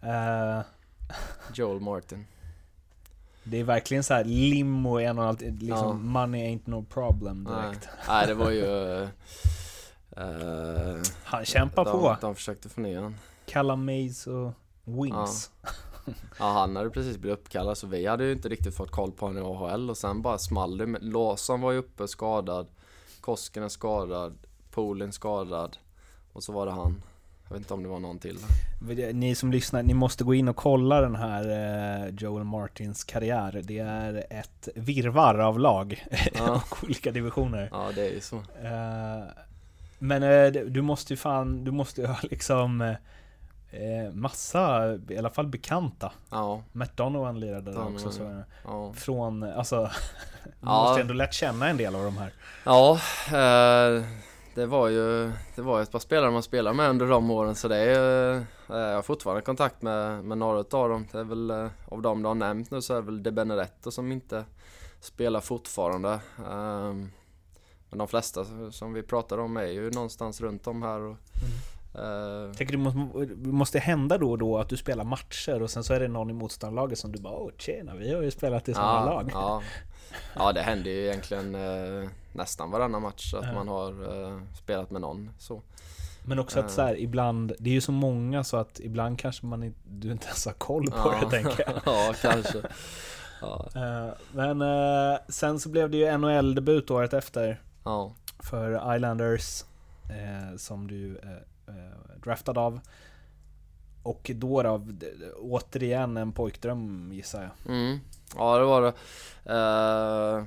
det. 0.00 0.08
Uh, 0.08 0.62
Joel 1.54 1.80
Martin. 1.80 2.26
Det 3.44 3.60
är 3.60 3.64
verkligen 3.64 4.04
så 4.04 4.14
här 4.14 4.24
limo 4.24 4.98
en 4.98 5.18
och 5.18 5.24
allt, 5.24 5.40
liksom 5.40 5.88
ja. 5.88 5.92
money 5.92 6.56
ain't 6.56 6.62
no 6.64 6.84
problem 6.84 7.44
direkt. 7.44 7.88
Nej, 7.96 8.04
Nej 8.08 8.26
det 8.26 8.34
var 8.34 8.50
ju... 8.50 8.64
Uh, 10.18 11.02
han 11.24 11.44
kämpar 11.44 11.84
de, 11.84 11.92
på. 11.92 12.16
De 12.20 12.34
försökte 12.34 12.68
få 12.68 12.80
ner 12.80 12.96
honom. 12.96 13.14
Kalla 13.46 13.76
Maze 13.76 14.30
och 14.30 14.52
Wings. 14.84 15.50
Ja. 15.62 15.68
Ja, 16.38 16.52
han 16.52 16.76
hade 16.76 16.90
precis 16.90 17.18
blivit 17.18 17.38
uppkallad 17.38 17.78
så 17.78 17.86
vi 17.86 18.06
hade 18.06 18.24
ju 18.24 18.32
inte 18.32 18.48
riktigt 18.48 18.74
fått 18.74 18.90
koll 18.90 19.12
på 19.12 19.26
honom 19.26 19.42
i 19.42 19.46
AHL 19.46 19.90
och 19.90 19.96
sen 19.96 20.22
bara 20.22 20.38
small 20.38 20.78
det. 20.78 20.86
Men 20.86 21.10
Larsson 21.10 21.60
var 21.60 21.72
ju 21.72 21.78
uppe 21.78 22.08
skadad, 22.08 22.66
Koskinen 23.20 23.70
skadad, 23.70 24.38
Polin 24.70 25.12
skadad 25.12 25.76
och 26.32 26.42
så 26.42 26.52
var 26.52 26.66
det 26.66 26.72
han. 26.72 27.02
Jag 27.50 27.54
vet 27.54 27.60
inte 27.62 27.74
om 27.74 27.82
det 27.82 27.88
var 27.88 28.00
någon 28.00 28.18
till. 28.18 28.38
Ni 29.12 29.34
som 29.34 29.52
lyssnar, 29.52 29.82
ni 29.82 29.94
måste 29.94 30.24
gå 30.24 30.34
in 30.34 30.48
och 30.48 30.56
kolla 30.56 31.00
den 31.00 31.16
här 31.16 31.44
eh, 32.06 32.14
Joel 32.14 32.44
Martins 32.44 33.04
karriär. 33.04 33.60
Det 33.64 33.78
är 33.78 34.24
ett 34.30 34.68
virvar 34.74 35.38
av 35.38 35.58
lag 35.58 36.06
Ja. 36.34 36.50
och 36.70 36.84
olika 36.84 37.10
divisioner. 37.10 37.68
Ja, 37.72 37.88
det 37.94 38.06
är 38.06 38.10
ju 38.14 38.20
så. 38.20 38.36
Eh, 38.36 39.22
Men 39.98 40.22
eh, 40.22 40.62
du 40.62 40.82
måste 40.82 41.12
ju 41.12 41.16
fan, 41.16 41.64
du 41.64 41.70
måste 41.70 42.00
ju 42.00 42.06
ha 42.06 42.16
liksom 42.30 42.94
massa, 44.12 44.94
i 45.08 45.18
alla 45.18 45.30
fall 45.30 45.46
bekanta. 45.46 46.12
Ja, 46.30 46.62
Matt 46.72 46.96
Donovan 46.96 47.40
lirade 47.40 47.72
där 47.72 47.94
också. 47.94 48.12
Så, 48.12 48.42
ja. 48.64 48.92
från, 48.92 49.42
alltså, 49.42 49.82
du 50.44 50.50
Ja. 50.60 50.82
måste 50.82 51.00
ändå 51.00 51.14
lärt 51.14 51.34
känna 51.34 51.68
en 51.68 51.76
del 51.76 51.94
av 51.94 52.04
de 52.04 52.16
här. 52.16 52.32
Ja, 52.64 52.92
eh, 53.28 54.04
det 54.54 54.66
var 54.66 54.88
ju 54.88 55.32
det 55.54 55.62
var 55.62 55.82
ett 55.82 55.92
par 55.92 55.98
spelare 55.98 56.30
man 56.30 56.42
spelade 56.42 56.76
med 56.76 56.90
under 56.90 57.06
de 57.06 57.30
åren 57.30 57.54
så 57.54 57.68
det 57.68 57.76
är 57.76 58.36
eh, 58.36 58.42
jag 58.68 58.94
har 58.94 59.02
fortfarande 59.02 59.42
kontakt 59.42 59.82
med, 59.82 60.24
med 60.24 60.38
några 60.38 60.60
utav 60.60 60.88
dem. 60.88 61.06
Det 61.12 61.18
är 61.18 61.24
väl 61.24 61.50
eh, 61.50 61.68
av 61.88 62.02
dem 62.02 62.22
du 62.22 62.28
har 62.28 62.34
nämnt 62.34 62.70
nu 62.70 62.82
så 62.82 62.92
är 62.94 62.96
det 62.96 63.06
väl 63.06 63.22
De 63.22 63.30
Benedetto 63.30 63.90
som 63.90 64.12
inte 64.12 64.44
spelar 65.00 65.40
fortfarande. 65.40 66.12
Eh, 66.38 66.94
men 67.90 67.98
de 67.98 68.08
flesta 68.08 68.44
som 68.70 68.92
vi 68.92 69.02
pratar 69.02 69.38
om 69.38 69.56
är 69.56 69.66
ju 69.66 69.90
någonstans 69.90 70.40
runt 70.40 70.66
om 70.66 70.82
här 70.82 71.00
och 71.00 71.06
mm. 71.06 71.50
Jag 71.94 72.56
tänker 72.56 72.76
det 73.36 73.50
måste, 73.50 73.78
hända 73.78 74.18
då 74.18 74.30
och 74.30 74.38
då 74.38 74.58
att 74.58 74.68
du 74.68 74.76
spelar 74.76 75.04
matcher 75.04 75.62
och 75.62 75.70
sen 75.70 75.84
så 75.84 75.94
är 75.94 76.00
det 76.00 76.08
någon 76.08 76.30
i 76.30 76.32
motståndarlaget 76.32 76.98
som 76.98 77.12
du 77.12 77.20
bara 77.20 77.32
Åh 77.34 77.50
tjena, 77.58 77.94
vi 77.94 78.14
har 78.14 78.22
ju 78.22 78.30
spelat 78.30 78.68
i 78.68 78.74
samma 78.74 79.04
lag. 79.04 79.30
Ja, 79.32 79.62
ja, 80.34 80.52
det 80.52 80.60
händer 80.62 80.90
ju 80.90 81.06
egentligen 81.06 81.54
eh, 81.54 82.08
nästan 82.32 82.70
varannan 82.70 83.02
match 83.02 83.34
att 83.34 83.44
Ja. 83.44 83.52
man 83.52 83.68
har 83.68 83.90
eh, 83.90 84.40
spelat 84.62 84.90
med 84.90 85.00
någon 85.00 85.30
så. 85.38 85.62
Men 86.24 86.38
också 86.38 86.60
att 86.60 86.70
så 86.70 86.82
här, 86.82 86.98
ibland, 87.00 87.52
det 87.58 87.70
är 87.70 87.74
ju 87.74 87.80
så 87.80 87.92
många 87.92 88.44
så 88.44 88.56
att 88.56 88.80
ibland 88.80 89.18
kanske 89.18 89.46
man 89.46 89.62
inte, 89.62 89.78
du 89.88 90.12
inte 90.12 90.26
ens 90.26 90.46
har 90.46 90.52
koll 90.52 90.86
på 90.90 91.14
det 91.20 91.30
tänker 91.30 91.64
jag. 91.66 91.80
ja, 91.86 92.14
kanske. 92.22 92.58
Ja, 93.40 93.66
Eh, 93.74 94.12
Men 94.32 94.62
eh, 94.62 95.18
sen 95.28 95.60
så 95.60 95.68
blev 95.68 95.90
det 95.90 95.96
ju 95.96 96.18
NHL-debut 96.18 96.90
året 96.90 97.12
efter 97.14 97.60
ja, 97.84 98.12
för 98.38 98.94
Islanders 98.96 99.64
eh, 100.10 100.56
som 100.56 100.86
du 100.88 101.18
eh, 101.22 101.30
eh, 101.30 101.36
Eh, 101.70 102.20
draftad 102.22 102.58
av. 102.58 102.80
Och 104.02 104.30
då 104.34 104.62
då, 104.62 104.86
återigen 105.38 106.16
en 106.16 106.32
pojkdröm 106.32 107.10
gissar 107.12 107.42
jag. 107.42 107.74
mm. 107.74 108.00
ja 108.36 108.58
det 108.58 108.64
var 108.64 108.82
det. 108.82 108.92
Eh, 109.44 110.44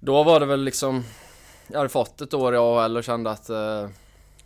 då 0.00 0.22
var 0.22 0.40
det 0.40 0.46
väl 0.46 0.64
liksom, 0.64 1.04
jag 1.68 1.76
hade 1.76 1.88
fått 1.88 2.20
ett 2.20 2.34
år 2.34 2.54
i 2.54 2.56
AHL 2.56 2.96
och 2.96 3.04
kände 3.04 3.30
att 3.30 3.50
eh, 3.50 3.88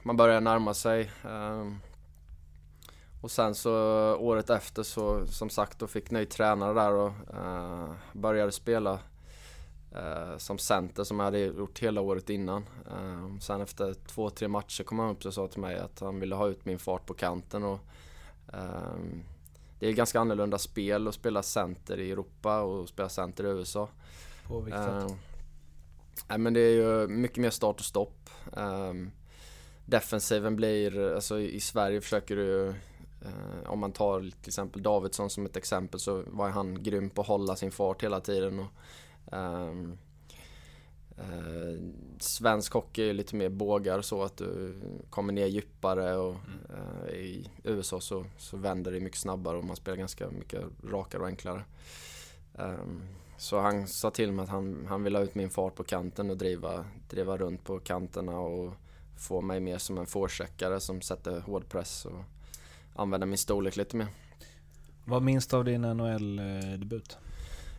man 0.03 0.17
började 0.17 0.41
närma 0.41 0.75
sig. 0.75 1.11
Eh, 1.25 1.71
och 3.23 3.31
sen 3.31 3.55
så 3.55 3.73
året 4.17 4.51
efter 4.51 4.83
så 4.83 5.27
som 5.27 5.51
sagt 5.51 5.79
då 5.79 5.87
fick 5.87 6.11
ny 6.11 6.27
tränare 6.27 6.75
där 6.75 6.93
och 6.93 7.13
eh, 7.35 7.93
började 8.13 8.53
spela 8.53 8.99
eh, 9.95 10.39
som 10.39 10.59
center 10.59 11.05
som 11.05 11.19
jag 11.19 11.25
hade 11.25 11.39
gjort 11.39 11.79
hela 11.79 12.01
året 12.01 12.31
innan. 12.31 12.65
Eh, 12.91 13.39
sen 13.41 13.61
efter 13.61 13.95
två, 13.95 14.31
tre 14.31 14.49
matcher 14.49 14.85
kom 14.85 14.99
han 14.99 15.11
upp 15.11 15.25
och 15.25 15.35
sa 15.35 15.49
till 15.49 15.61
mig 15.61 15.79
att 15.79 16.01
han 16.01 16.21
ville 16.21 16.35
ha 16.35 16.49
ut 16.49 16.65
min 16.65 16.79
fart 16.79 17.07
på 17.07 17.15
kanten 17.15 17.65
och 17.65 17.79
ehm, 18.53 19.23
det 19.79 19.89
är 19.89 19.93
ganska 19.93 20.21
annorlunda 20.21 20.59
spel 20.59 21.09
att 21.09 21.15
spela 21.15 21.43
center 21.43 22.01
i 22.01 22.11
Europa 22.11 22.61
och 22.61 22.89
spela 22.89 23.09
center 23.09 23.45
i 23.45 23.49
USA. 23.49 23.89
På 24.47 24.61
vilket 24.61 24.81
Eh, 24.81 25.09
sätt? 25.09 25.17
nej, 26.29 26.39
men 26.39 26.55
det 26.55 26.61
är 26.61 26.73
ju 26.75 27.09
mycket 27.09 27.39
mer 27.39 27.51
start 27.51 27.81
och 27.81 27.87
stopp. 27.87 28.31
Um, 28.53 29.11
defensiven 29.87 30.57
blir, 30.57 31.15
alltså 31.15 31.39
i 31.39 31.55
i 31.55 31.61
Sverige 31.61 32.01
försöker 32.01 32.37
du 32.37 32.69
eh, 33.23 33.67
om 33.71 33.79
man 33.79 33.93
tar 33.93 34.21
till 34.21 34.49
exempel 34.49 34.83
Davidsson 34.83 35.31
som 35.31 35.47
ett 35.47 35.57
exempel 35.57 36.01
så 36.01 36.23
var 36.27 36.49
han 36.49 36.83
grym 36.83 37.11
på 37.11 37.21
att 37.21 37.29
hålla 37.29 37.57
sin 37.57 37.71
fart 37.71 38.03
hela 38.03 38.21
tiden. 38.21 38.59
Och, 38.59 38.67
ehm, 39.33 39.99
eh, 41.17 41.81
svensk 42.19 42.73
hockey 42.73 43.09
är 43.09 43.15
lite 43.15 43.37
mer 43.37 43.49
bågar 43.49 44.03
så 44.03 44.23
att 44.23 44.37
du 44.37 44.75
kommer 45.11 45.33
ner 45.33 45.47
djupare 45.47 46.17
och 46.17 46.37
eh, 46.71 47.15
i 47.15 47.51
USA 47.65 48.01
så, 48.01 48.25
så 48.39 48.57
vänder 48.57 48.93
det 48.93 49.01
mycket 49.01 49.19
snabbare 49.19 49.57
och 49.57 49.65
man 49.65 49.77
spelar 49.77 49.97
ganska 49.97 50.31
mycket 50.31 50.63
rakare 50.85 51.23
och 51.23 51.29
enklare. 51.29 51.65
Ehm, 52.59 53.03
så 53.37 53.61
han 53.61 53.87
sa 53.89 54.11
till 54.11 54.33
mig 54.33 54.43
att 54.43 54.49
han, 54.49 54.87
han 54.89 55.03
ville 55.03 55.19
ha 55.19 55.25
ut 55.25 55.35
min 55.35 55.51
fart 55.51 55.75
på 55.75 55.85
kanten 55.85 56.31
och 56.31 56.37
driva, 56.37 56.85
driva 57.11 57.37
runt 57.37 57.65
på 57.65 57.79
kanterna 57.79 58.39
och 58.39 58.73
få 59.17 59.41
mig 59.41 59.61
mer 59.61 59.79
som 59.79 59.99
en 59.99 60.07
forecheckare 60.07 60.81
som 60.81 61.01
sätter 61.01 61.41
hård 61.41 61.69
press 61.69 62.07
och 62.07 62.25
använder 62.95 63.27
min 63.27 63.39
storlek 63.39 63.77
lite 63.77 63.97
mer. 63.97 64.07
Vad 65.05 65.23
minns 65.23 65.47
du 65.47 65.57
av 65.57 65.65
din 65.65 65.83
NHL-debut? 65.83 67.19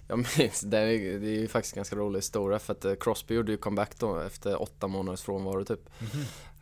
Jag 0.08 0.18
minns, 0.18 0.62
det 0.66 0.78
är, 0.78 1.20
det 1.20 1.28
är 1.28 1.40
ju 1.40 1.48
faktiskt 1.48 1.76
en 1.76 1.78
ganska 1.80 1.96
rolig 1.96 2.18
historia 2.18 2.60
för 2.60 2.74
att 2.74 2.86
eh, 2.86 2.94
Crosby 2.96 3.36
gjorde 3.36 3.52
ju 3.52 3.58
comeback 3.58 4.00
då 4.00 4.20
efter 4.20 4.62
åtta 4.62 4.88
månaders 4.88 5.22
frånvaro 5.22 5.66
typ. 5.66 5.90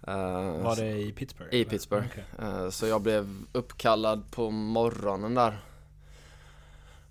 Eh, 0.08 0.64
Var 0.64 0.76
det 0.76 0.92
i 0.98 1.12
Pittsburgh? 1.12 1.54
I 1.54 1.62
eller? 1.62 1.70
Pittsburgh. 1.70 2.06
Okej. 2.12 2.26
Eh, 2.40 2.70
Så 2.70 2.88
jag 2.88 3.02
blev 3.02 3.30
uppkallad 3.52 4.32
på 4.32 4.50
morgonen 4.50 5.36
där. 5.36 5.58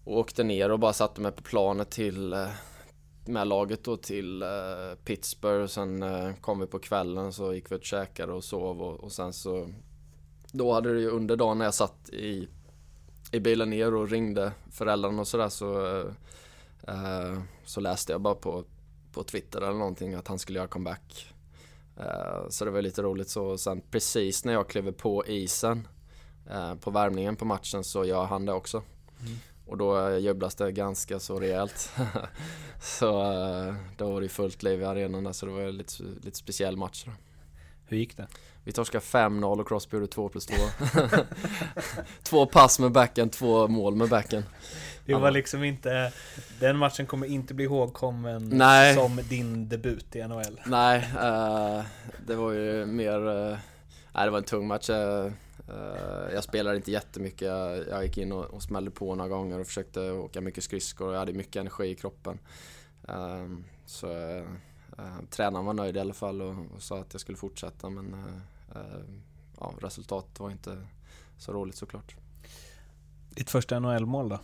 Och 0.04 0.18
åkte 0.18 0.44
ner 0.44 0.70
och 0.70 0.78
bara 0.78 0.92
satte 0.92 1.20
mig 1.20 1.32
på 1.32 1.42
planet 1.42 1.90
till 1.90 2.32
eh, 2.32 2.48
med 3.26 3.46
laget 3.48 3.84
då 3.84 3.96
till 3.96 4.44
Pittsburgh. 5.04 5.66
Sen 5.66 6.02
eh, 6.02 6.34
kom 6.40 6.60
vi 6.60 6.66
på 6.66 6.78
kvällen 6.78 7.32
så 7.32 7.54
gick 7.54 7.72
vi 7.72 7.76
och 7.76 7.84
käkade 7.84 8.32
och 8.32 8.44
sov 8.44 8.82
och, 8.82 9.00
och 9.00 9.12
sen 9.12 9.32
så 9.32 9.68
Då 10.52 10.72
hade 10.72 10.94
det 10.94 11.00
ju 11.00 11.08
under 11.10 11.36
dagen 11.36 11.58
när 11.58 11.64
jag 11.64 11.74
satt 11.74 12.08
i 12.10 12.48
i 13.32 13.40
bilen 13.40 13.70
ner 13.70 13.94
och 13.94 14.10
ringde 14.10 14.52
föräldrarna 14.70 15.20
och 15.20 15.28
sådär 15.28 15.48
så 15.48 15.98
eh, 16.88 17.42
Så 17.64 17.80
läste 17.80 18.12
jag 18.12 18.20
bara 18.20 18.34
på 18.34 18.64
på 19.12 19.22
Twitter 19.22 19.60
eller 19.60 19.78
någonting 19.78 20.14
att 20.14 20.28
han 20.28 20.38
skulle 20.38 20.58
göra 20.58 20.68
comeback. 20.68 21.34
Eh, 21.96 22.48
Så 22.48 22.64
det 22.64 22.70
var 22.70 22.82
lite 22.82 23.02
roligt 23.02 23.28
så. 23.28 23.58
Sen 23.58 23.80
precis 23.90 24.44
när 24.44 24.52
jag 24.52 24.68
kliver 24.68 24.92
på 24.92 25.26
isen 25.26 25.88
eh, 26.50 26.74
på 26.74 26.90
värmningen 26.90 27.36
på 27.36 27.44
matchen 27.44 27.84
så 27.84 28.04
gör 28.04 28.24
han 28.24 28.46
det 28.46 28.52
också. 28.52 28.82
Och 29.66 29.78
då 29.78 30.08
eh, 30.08 30.18
jublas 30.18 30.54
det 30.54 30.72
ganska 30.72 31.20
så 31.20 31.40
rejält. 31.40 31.90
så 32.82 33.22
eh, 33.32 33.74
då 33.96 34.10
var 34.12 34.20
det 34.20 34.28
fullt 34.28 34.62
liv 34.62 34.80
i 34.80 34.84
arenan 34.84 35.24
där 35.24 35.32
så 35.32 35.46
det 35.46 35.52
var 35.52 35.72
lite, 35.72 36.02
lite 36.02 36.38
speciell 36.38 36.76
match. 36.76 37.04
Då. 37.06 37.12
Hur 37.92 37.98
gick 37.98 38.16
det? 38.16 38.26
Vi 38.64 38.72
torskade 38.72 39.04
5-0 39.04 39.60
och 39.60 39.68
Crosby 39.68 39.96
gjorde 39.96 40.06
2 40.06 40.28
plus 40.28 40.46
2. 40.46 40.54
två 42.22 42.46
pass 42.46 42.78
med 42.78 42.92
backen, 42.92 43.30
två 43.30 43.68
mål 43.68 43.96
med 43.96 44.08
backen. 44.08 44.44
Det 45.06 45.14
var 45.14 45.30
liksom 45.30 45.64
inte, 45.64 46.12
den 46.60 46.76
matchen 46.76 47.06
kommer 47.06 47.26
inte 47.26 47.54
bli 47.54 47.64
ihågkommen 47.64 48.48
Nej. 48.48 48.94
som 48.94 49.20
din 49.28 49.68
debut 49.68 50.16
i 50.16 50.22
NHL. 50.22 50.60
Nej, 50.66 50.98
eh, 50.98 51.82
det 52.26 52.34
var 52.34 52.52
ju 52.52 52.86
mer... 52.86 53.28
eh, 53.28 53.58
nej, 54.12 54.24
det 54.24 54.30
var 54.30 54.38
en 54.38 54.44
tung 54.44 54.66
match. 54.66 54.90
eh, 54.90 55.30
jag 56.34 56.44
spelade 56.44 56.76
inte 56.76 56.90
jättemycket. 56.90 57.48
Jag, 57.48 57.88
jag 57.88 58.04
gick 58.04 58.18
in 58.18 58.32
och, 58.32 58.44
och 58.44 58.62
smällde 58.62 58.90
på 58.90 59.14
några 59.14 59.28
gånger 59.28 59.58
och 59.58 59.66
försökte 59.66 60.10
åka 60.10 60.40
mycket 60.40 60.64
skridskor 60.64 61.08
och 61.08 61.14
jag 61.14 61.18
hade 61.18 61.32
mycket 61.32 61.56
energi 61.56 61.84
i 61.84 61.94
kroppen. 61.94 62.38
Så 63.86 64.06
eh, 64.98 65.16
tränaren 65.30 65.66
var 65.66 65.74
nöjd 65.74 65.96
i 65.96 66.00
alla 66.00 66.14
fall 66.14 66.42
och, 66.42 66.54
och 66.74 66.82
sa 66.82 67.00
att 67.00 67.14
jag 67.14 67.20
skulle 67.20 67.38
fortsätta 67.38 67.90
men 67.90 68.14
eh, 68.14 68.80
eh, 68.80 69.00
ja, 69.60 69.74
resultatet 69.80 70.40
var 70.40 70.50
inte 70.50 70.86
så 71.38 71.52
roligt 71.52 71.76
såklart. 71.76 72.16
Ditt 73.30 73.50
första 73.50 73.78
NHL-mål 73.78 74.28
då? 74.28 74.38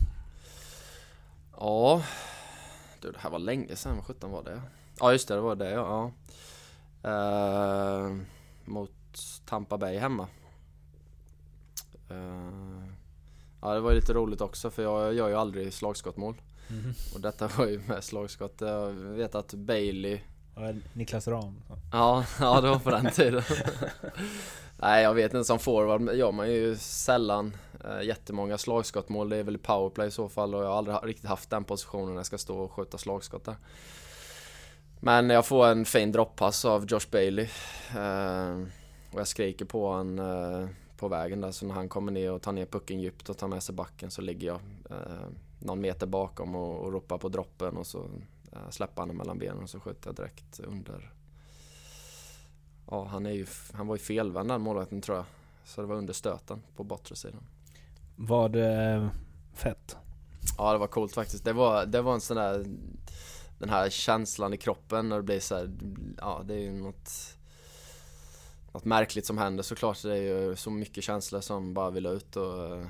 Ja, 1.56 2.02
du 3.00 3.12
det 3.12 3.18
här 3.18 3.30
var 3.30 3.38
länge 3.38 3.76
sedan, 3.76 3.96
vad 3.96 4.04
sjutton 4.04 4.30
var 4.30 4.42
det? 4.42 4.62
Ja 5.00 5.12
just 5.12 5.28
det, 5.28 5.34
det 5.34 5.40
var 5.40 5.56
det 5.56 5.70
ja. 5.70 6.12
ja. 7.02 8.16
Mot 8.64 8.90
Tampa 9.46 9.78
Bay 9.78 9.98
hemma. 9.98 10.28
Eh, 12.10 12.88
ja 13.60 13.74
det 13.74 13.80
var 13.80 13.90
ju 13.90 13.96
lite 13.96 14.12
roligt 14.12 14.40
också 14.40 14.70
för 14.70 14.82
jag 14.82 15.14
gör 15.14 15.28
ju 15.28 15.34
aldrig 15.34 15.72
slagskottmål. 15.72 16.34
Och 17.14 17.20
detta 17.20 17.48
var 17.48 17.66
ju 17.66 17.78
med 17.78 18.04
slagskott. 18.04 18.60
Jag 18.60 18.92
vet 18.92 19.34
att 19.34 19.54
Bailey 19.54 20.20
Niklas 20.92 21.28
Ram. 21.28 21.62
Ja, 21.92 22.24
ja 22.40 22.60
det 22.60 22.68
var 22.68 22.78
på 22.78 22.90
den 22.90 23.10
tiden. 23.10 23.42
Nej 24.76 25.02
jag 25.02 25.14
vet 25.14 25.34
inte, 25.34 25.44
som 25.44 25.58
forward 25.58 26.14
gör 26.14 26.32
man 26.32 26.50
ju 26.50 26.76
sällan 26.76 27.56
eh, 27.84 28.02
jättemånga 28.02 28.58
slagskottmål. 28.58 29.28
Det 29.28 29.36
är 29.36 29.42
väl 29.42 29.54
i 29.54 29.58
powerplay 29.58 30.08
i 30.08 30.10
så 30.10 30.28
fall 30.28 30.54
och 30.54 30.62
jag 30.62 30.68
har 30.68 30.76
aldrig 30.76 30.96
riktigt 31.02 31.28
haft 31.28 31.50
den 31.50 31.64
positionen 31.64 32.08
när 32.08 32.16
jag 32.16 32.26
ska 32.26 32.38
stå 32.38 32.58
och 32.58 32.72
skjuta 32.72 32.98
slagskott 32.98 33.44
där. 33.44 33.56
Men 35.00 35.30
jag 35.30 35.46
får 35.46 35.66
en 35.66 35.84
fin 35.84 36.12
droppass 36.12 36.64
av 36.64 36.86
Josh 36.88 37.10
Bailey. 37.10 37.48
Eh, 37.96 38.62
och 39.12 39.20
jag 39.20 39.26
skriker 39.26 39.64
på 39.64 39.92
han 39.92 40.18
eh, 40.18 40.68
på 40.96 41.08
vägen 41.08 41.40
där. 41.40 41.50
Så 41.50 41.66
när 41.66 41.74
han 41.74 41.88
kommer 41.88 42.12
ner 42.12 42.32
och 42.32 42.42
tar 42.42 42.52
ner 42.52 42.66
pucken 42.66 43.00
djupt 43.00 43.28
och 43.28 43.38
tar 43.38 43.48
med 43.48 43.62
sig 43.62 43.74
backen 43.74 44.10
så 44.10 44.22
ligger 44.22 44.46
jag 44.46 44.60
eh, 44.90 45.28
någon 45.58 45.80
meter 45.80 46.06
bakom 46.06 46.54
och, 46.54 46.78
och 46.78 46.92
ropar 46.92 47.18
på 47.18 47.28
droppen 47.28 47.76
och 47.76 47.86
så 47.86 48.06
eh, 48.58 48.70
släpper 48.70 49.02
han 49.02 49.08
den 49.08 49.16
mellan 49.16 49.38
benen 49.38 49.62
och 49.62 49.70
så 49.70 49.80
skjuter 49.80 50.08
jag 50.08 50.16
direkt 50.16 50.60
under. 50.60 51.12
Ja, 52.90 53.04
han, 53.04 53.26
är 53.26 53.30
ju, 53.30 53.46
han 53.72 53.86
var 53.86 53.96
ju 53.96 54.00
felvänd 54.00 54.48
den 54.48 54.60
målvakten 54.60 55.00
tror 55.00 55.16
jag. 55.16 55.26
Så 55.64 55.80
det 55.80 55.86
var 55.86 55.96
under 55.96 56.14
stöten 56.14 56.62
på 56.76 56.84
bortre 56.84 57.16
sidan. 57.16 57.46
Var 58.16 58.48
det 58.48 59.10
fett? 59.54 59.96
Ja, 60.58 60.72
det 60.72 60.78
var 60.78 60.86
coolt 60.86 61.14
faktiskt. 61.14 61.44
Det 61.44 61.52
var, 61.52 61.86
det 61.86 62.02
var 62.02 62.14
en 62.14 62.20
sån 62.20 62.36
där, 62.36 62.66
den 63.58 63.68
här 63.68 63.90
känslan 63.90 64.54
i 64.54 64.56
kroppen 64.56 65.08
när 65.08 65.16
det 65.16 65.22
blir 65.22 65.40
så 65.40 65.54
här, 65.54 65.70
ja 66.18 66.42
det 66.44 66.54
är 66.54 66.58
ju 66.58 66.72
något, 66.72 67.10
något 68.72 68.84
märkligt 68.84 69.26
som 69.26 69.38
händer 69.38 69.62
såklart. 69.62 70.02
Det 70.02 70.18
är 70.18 70.22
ju 70.22 70.56
så 70.56 70.70
mycket 70.70 71.04
känslor 71.04 71.40
som 71.40 71.74
bara 71.74 71.90
vill 71.90 72.06
ut 72.06 72.36
och 72.36 72.72
uh, 72.72 72.86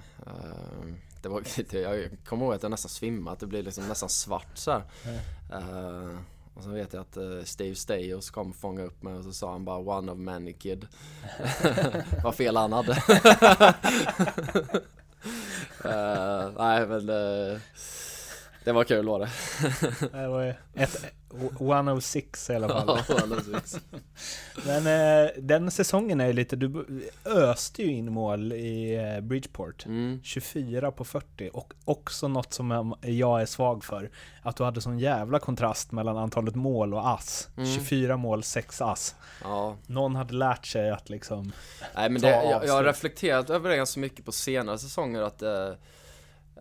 det 1.22 1.28
var, 1.28 1.42
jag 1.76 2.10
kommer 2.24 2.44
ihåg 2.44 2.54
att 2.54 2.62
jag 2.62 2.70
nästan 2.70 2.88
svimmade, 2.88 3.32
att 3.32 3.40
det 3.40 3.46
blev 3.46 3.64
liksom 3.64 3.88
nästan 3.88 4.08
svart 4.08 4.50
så. 4.54 4.82
Uh, 5.52 6.18
och 6.54 6.64
så 6.64 6.70
vet 6.70 6.92
jag 6.92 7.00
att 7.00 7.16
uh, 7.16 7.44
Steve 7.44 7.74
Stayos 7.74 8.30
kom 8.30 8.50
och 8.50 8.56
fångade 8.56 8.88
upp 8.88 9.02
mig 9.02 9.14
och 9.14 9.24
så 9.24 9.32
sa 9.32 9.52
han 9.52 9.64
bara 9.64 9.78
“One 9.78 10.12
of 10.12 10.18
many 10.18 10.52
kid”. 10.52 10.86
Vad 12.24 12.34
fel 12.34 12.56
han 12.56 12.72
hade. 12.72 12.92
uh, 15.84 16.52
nej 16.58 16.86
men 16.86 17.10
uh, 17.10 17.58
det 18.68 18.72
var 18.72 18.84
kul 18.84 19.06
var 19.06 19.18
det. 19.18 19.28
det 20.12 20.28
var 20.28 20.54
ett 20.74 21.04
106 21.60 22.50
i 22.50 22.54
alla 22.54 22.68
fall. 22.68 23.00
Ja, 23.08 23.14
106. 23.18 23.80
Men 24.66 24.86
eh, 24.86 25.30
den 25.38 25.70
säsongen 25.70 26.20
är 26.20 26.32
lite, 26.32 26.56
du 26.56 26.86
öste 27.24 27.82
ju 27.82 27.92
in 27.92 28.12
mål 28.12 28.52
i 28.52 28.94
eh, 28.96 29.20
Bridgeport. 29.20 29.86
Mm. 29.86 30.20
24 30.24 30.92
på 30.92 31.04
40 31.04 31.50
och 31.52 31.74
också 31.84 32.28
något 32.28 32.52
som 32.52 32.94
jag 33.02 33.42
är 33.42 33.46
svag 33.46 33.84
för. 33.84 34.10
Att 34.42 34.56
du 34.56 34.64
hade 34.64 34.80
sån 34.80 34.98
jävla 34.98 35.38
kontrast 35.38 35.92
mellan 35.92 36.16
antalet 36.16 36.54
mål 36.54 36.94
och 36.94 37.08
ass. 37.08 37.48
Mm. 37.56 37.74
24 37.74 38.16
mål, 38.16 38.42
6 38.42 38.82
ass. 38.82 39.14
Ja. 39.42 39.76
Någon 39.86 40.16
hade 40.16 40.34
lärt 40.34 40.66
sig 40.66 40.90
att 40.90 41.10
liksom 41.10 41.52
Nej 41.94 42.10
men 42.10 42.22
det, 42.22 42.30
jag, 42.30 42.66
jag 42.66 42.72
har 42.72 42.84
reflekterat 42.84 43.50
över 43.50 43.70
det 43.70 43.76
ganska 43.76 44.00
mycket 44.00 44.24
på 44.24 44.32
senare 44.32 44.78
säsonger 44.78 45.22
att 45.22 45.42
eh, 45.42 45.70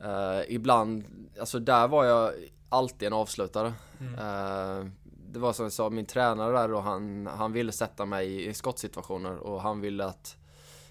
eh, 0.04 0.42
ibland, 0.48 1.06
alltså 1.40 1.60
där 1.60 1.88
var 1.88 2.06
jag 2.06 2.34
alltid 2.70 3.08
en 3.08 3.14
avslutare. 3.14 3.74
Eh, 4.00 4.86
det 5.30 5.40
var 5.40 5.54
som 5.54 5.66
jag 5.66 5.74
sa, 5.74 5.90
min 5.90 6.06
tränare 6.06 6.58
där 6.58 6.68
då, 6.68 6.80
han, 6.80 7.28
han 7.28 7.52
ville 7.52 7.72
sätta 7.72 8.06
mig 8.06 8.48
i, 8.48 8.54
skottsituationer 8.54 9.38
och 9.38 9.62
han 9.62 9.82
ville 9.82 10.06
att 10.06 10.38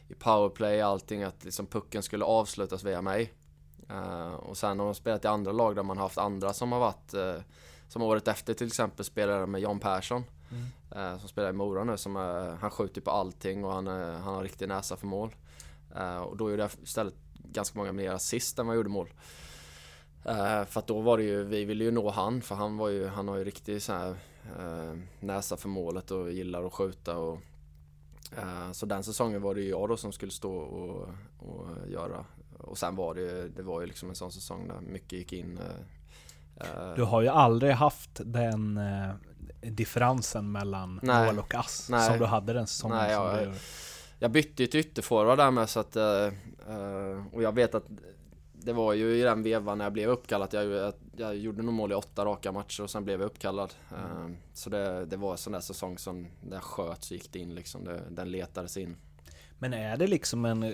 i 0.08 0.14
powerplay 0.14 0.80
allting 0.80 1.22
att 1.22 1.44
liksom 1.44 1.66
pucken 1.66 2.02
skulle 2.02 2.24
avslutas 2.24 2.84
via 2.84 3.02
mig. 3.02 3.32
Eh, 3.88 4.32
och 4.34 4.56
sen 4.56 4.78
har 4.78 4.86
de 4.86 4.94
spelat 4.94 5.24
i 5.24 5.28
andra 5.28 5.52
lag 5.52 5.76
där 5.76 5.82
man 5.82 5.96
har 5.96 6.04
haft 6.04 6.18
andra 6.18 6.52
som 6.52 6.72
har 6.72 6.80
varit, 6.80 7.14
som 7.88 8.02
året 8.02 8.28
efter 8.28 8.54
till 8.54 8.66
exempel 8.66 9.04
spelade 9.04 9.46
med 9.46 9.60
John 9.60 9.80
Persson. 9.80 10.24
Eh, 10.94 11.18
som 11.18 11.28
spelar 11.28 11.50
i 11.50 11.52
Mora 11.52 11.84
nu, 11.84 11.96
som, 11.96 12.16
han 12.60 12.70
skjuter 12.70 13.00
på 13.00 13.10
allting 13.10 13.64
och 13.64 13.72
han, 13.72 13.86
han 13.86 14.34
har 14.34 14.42
riktig 14.42 14.68
näsa 14.68 14.96
för 14.96 15.06
mål. 15.06 15.34
Och 16.26 16.36
då 16.36 16.50
gjorde 16.50 16.62
jag 16.62 16.70
istället 16.82 17.14
ganska 17.52 17.78
många 17.78 17.92
mer 17.92 18.10
assist 18.10 18.58
än 18.58 18.66
vad 18.66 18.74
jag 18.76 18.78
gjorde 18.78 18.88
mål. 18.88 19.08
Eh, 20.24 20.64
för 20.64 20.78
att 20.78 20.86
då 20.86 21.00
var 21.00 21.18
det 21.18 21.24
ju, 21.24 21.44
vi 21.44 21.64
ville 21.64 21.84
ju 21.84 21.90
nå 21.90 22.10
han, 22.10 22.42
för 22.42 22.54
han 22.54 22.76
var 22.76 22.88
ju, 22.88 23.06
han 23.06 23.28
har 23.28 23.36
ju 23.36 23.44
riktig 23.44 23.82
så 23.82 23.92
här, 23.92 24.08
eh, 24.58 24.98
näsa 25.20 25.56
för 25.56 25.68
målet 25.68 26.10
och 26.10 26.30
gillar 26.32 26.64
att 26.64 26.72
skjuta 26.72 27.16
och 27.18 27.38
eh, 28.38 28.72
så 28.72 28.86
den 28.86 29.02
säsongen 29.02 29.42
var 29.42 29.54
det 29.54 29.60
ju 29.60 29.68
jag 29.68 29.88
då 29.88 29.96
som 29.96 30.12
skulle 30.12 30.32
stå 30.32 30.56
och, 30.56 31.08
och 31.38 31.66
göra. 31.88 32.24
Och 32.58 32.78
sen 32.78 32.96
var 32.96 33.14
det 33.14 33.20
ju, 33.20 33.48
det 33.48 33.62
var 33.62 33.80
ju 33.80 33.86
liksom 33.86 34.08
en 34.08 34.14
sån 34.14 34.32
säsong 34.32 34.68
där 34.68 34.80
mycket 34.80 35.12
gick 35.12 35.32
in. 35.32 35.58
eh, 36.60 36.66
eh, 36.66 36.94
Du 36.94 37.02
har 37.02 37.22
ju 37.22 37.28
aldrig 37.28 37.72
haft 37.72 38.10
den 38.24 38.76
eh, 38.76 39.10
differensen 39.70 40.52
mellan 40.52 41.00
Nej. 41.02 41.26
mål 41.26 41.38
och 41.38 41.54
ass 41.54 41.88
Nej. 41.90 42.08
som 42.10 42.18
du 42.18 42.24
hade 42.24 42.52
den 42.52 42.66
säsongen 42.66 42.96
Nej, 42.96 43.12
jag-. 43.12 43.54
Jag 44.18 44.30
bytte 44.30 44.62
ju 44.62 44.66
till 44.66 44.80
ytterforward 44.80 45.38
där 45.38 45.50
med 45.50 45.68
så 45.70 45.80
att 45.80 45.96
eh, 45.96 46.28
Och 47.32 47.42
jag 47.42 47.52
vet 47.54 47.74
att 47.74 47.84
Det 48.52 48.72
var 48.72 48.92
ju 48.92 49.16
i 49.18 49.22
den 49.22 49.42
vevan 49.42 49.78
när 49.78 49.84
jag 49.84 49.92
blev 49.92 50.08
uppkallad. 50.10 50.48
Jag, 50.52 50.64
jag, 50.66 50.92
jag 51.16 51.36
gjorde 51.36 51.62
nog 51.62 51.74
mål 51.74 51.92
i 51.92 51.94
åtta 51.94 52.24
raka 52.24 52.52
matcher 52.52 52.82
och 52.82 52.90
sen 52.90 53.04
blev 53.04 53.20
jag 53.20 53.26
uppkallad. 53.26 53.74
Eh, 53.90 54.28
Så 54.52 54.70
det, 54.70 55.06
det 55.06 55.16
var 55.16 55.32
en 55.32 55.38
sån 55.38 55.52
där 55.52 55.60
säsong 55.60 55.98
som 55.98 56.26
jag 56.50 56.62
sköt 56.62 57.04
så 57.04 57.14
gick 57.14 57.32
det 57.32 57.38
in 57.38 57.54
liksom. 57.54 57.84
Det, 57.84 58.00
Den 58.10 58.30
letades 58.30 58.76
in. 58.76 58.96
Men 59.58 59.72
är 59.74 59.96
det 59.96 60.06
liksom 60.06 60.44
en, 60.44 60.62
eh, 60.62 60.70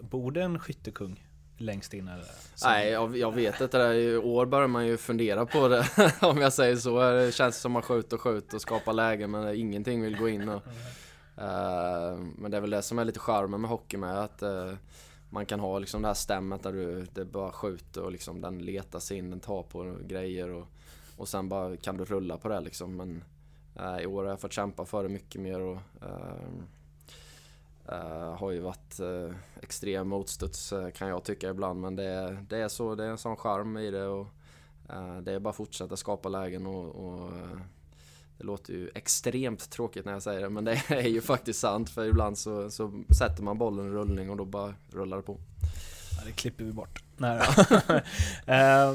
borde 0.00 0.42
en 0.42 0.58
skyttekung 0.58 1.24
längst 1.58 1.94
in 1.94 2.08
eller? 2.08 2.24
Som- 2.54 2.70
Nej 2.70 2.90
jag, 2.90 3.16
jag 3.16 3.34
vet 3.34 3.60
inte, 3.60 3.78
det 3.88 3.94
i 3.94 4.16
år 4.16 4.46
börjar 4.46 4.68
man 4.68 4.86
ju 4.86 4.96
fundera 4.96 5.46
på 5.46 5.68
det 5.68 5.86
Om 6.22 6.38
jag 6.38 6.52
säger 6.52 6.76
så, 6.76 7.10
det 7.10 7.32
känns 7.34 7.56
som 7.60 7.72
man 7.72 7.82
skjuter 7.82 8.16
och 8.16 8.22
skjuter 8.22 8.54
och 8.56 8.60
skapar 8.62 8.92
lägen 8.92 9.30
men 9.30 9.54
ingenting 9.54 10.02
vill 10.02 10.16
gå 10.18 10.28
in 10.28 10.48
och, 10.48 10.66
eh, 10.66 10.72
Eh, 11.38 12.18
men 12.38 12.50
det 12.50 12.56
är 12.56 12.60
väl 12.60 12.70
det 12.70 12.82
som 12.82 12.98
är 12.98 13.04
lite 13.04 13.20
charmen 13.20 13.60
med 13.60 13.70
hockey 13.70 13.96
med 13.96 14.18
att 14.24 14.42
eh, 14.42 14.72
Man 15.30 15.46
kan 15.46 15.60
ha 15.60 15.78
liksom 15.78 16.02
det 16.02 16.08
här 16.08 16.14
stämmet 16.14 16.62
där 16.62 16.72
du 16.72 17.06
det 17.14 17.24
bara 17.24 17.52
skjuter 17.52 18.02
och 18.02 18.12
liksom 18.12 18.40
den 18.40 18.58
letar 18.58 18.98
sig 18.98 19.18
in, 19.18 19.30
den 19.30 19.40
tar 19.40 19.62
på 19.62 19.96
grejer 20.06 20.48
och, 20.48 20.66
och 21.16 21.28
sen 21.28 21.48
bara 21.48 21.76
kan 21.76 21.96
du 21.96 22.04
rulla 22.04 22.36
på 22.36 22.48
det 22.48 22.60
liksom. 22.60 22.96
Men 22.96 23.24
eh, 23.76 23.98
I 23.98 24.06
år 24.06 24.22
har 24.22 24.30
jag 24.30 24.40
fått 24.40 24.52
kämpa 24.52 24.84
för 24.84 25.02
det 25.02 25.08
mycket 25.08 25.40
mer 25.40 25.60
och 25.60 25.78
eh, 26.02 26.44
har 28.36 28.50
ju 28.50 28.60
varit 28.60 29.00
uh, 29.00 29.32
extrem 29.62 30.08
motstuds 30.08 30.72
kan 30.94 31.08
jag 31.08 31.24
tycka 31.24 31.50
ibland. 31.50 31.80
Men 31.80 31.96
det, 31.96 32.04
är- 32.04 32.44
det 32.48 32.58
är 32.58 32.68
så, 32.68 32.94
det 32.94 33.04
är 33.04 33.08
en 33.08 33.18
sån 33.18 33.36
charm 33.36 33.76
i 33.76 33.90
det 33.90 34.06
och 34.06 34.26
det 35.22 35.32
är 35.32 35.38
bara 35.38 35.50
att 35.50 35.56
fortsätta 35.56 35.96
skapa 35.96 36.28
lägen 36.28 36.66
och, 36.66 36.84
och 36.94 37.30
det 38.38 38.44
låter 38.44 38.72
ju 38.72 38.90
extremt 38.94 39.70
tråkigt 39.70 40.04
när 40.04 40.12
jag 40.12 40.22
säger 40.22 40.40
det 40.40 40.48
men 40.48 40.64
det 40.64 40.82
är 40.88 41.08
ju 41.08 41.20
faktiskt 41.20 41.60
sant 41.60 41.90
för 41.90 42.04
ibland 42.04 42.38
så, 42.38 42.70
så 42.70 42.92
sätter 43.18 43.42
man 43.42 43.58
bollen 43.58 43.86
i 43.86 43.90
rullning 43.90 44.30
och 44.30 44.36
då 44.36 44.44
bara 44.44 44.74
rullar 44.92 45.16
det 45.16 45.22
på. 45.22 45.36
Ja, 46.18 46.22
det 46.26 46.32
klipper 46.32 46.64
vi 46.64 46.72
bort. 46.72 47.02
Nej, 47.16 47.40
eh, 48.46 48.94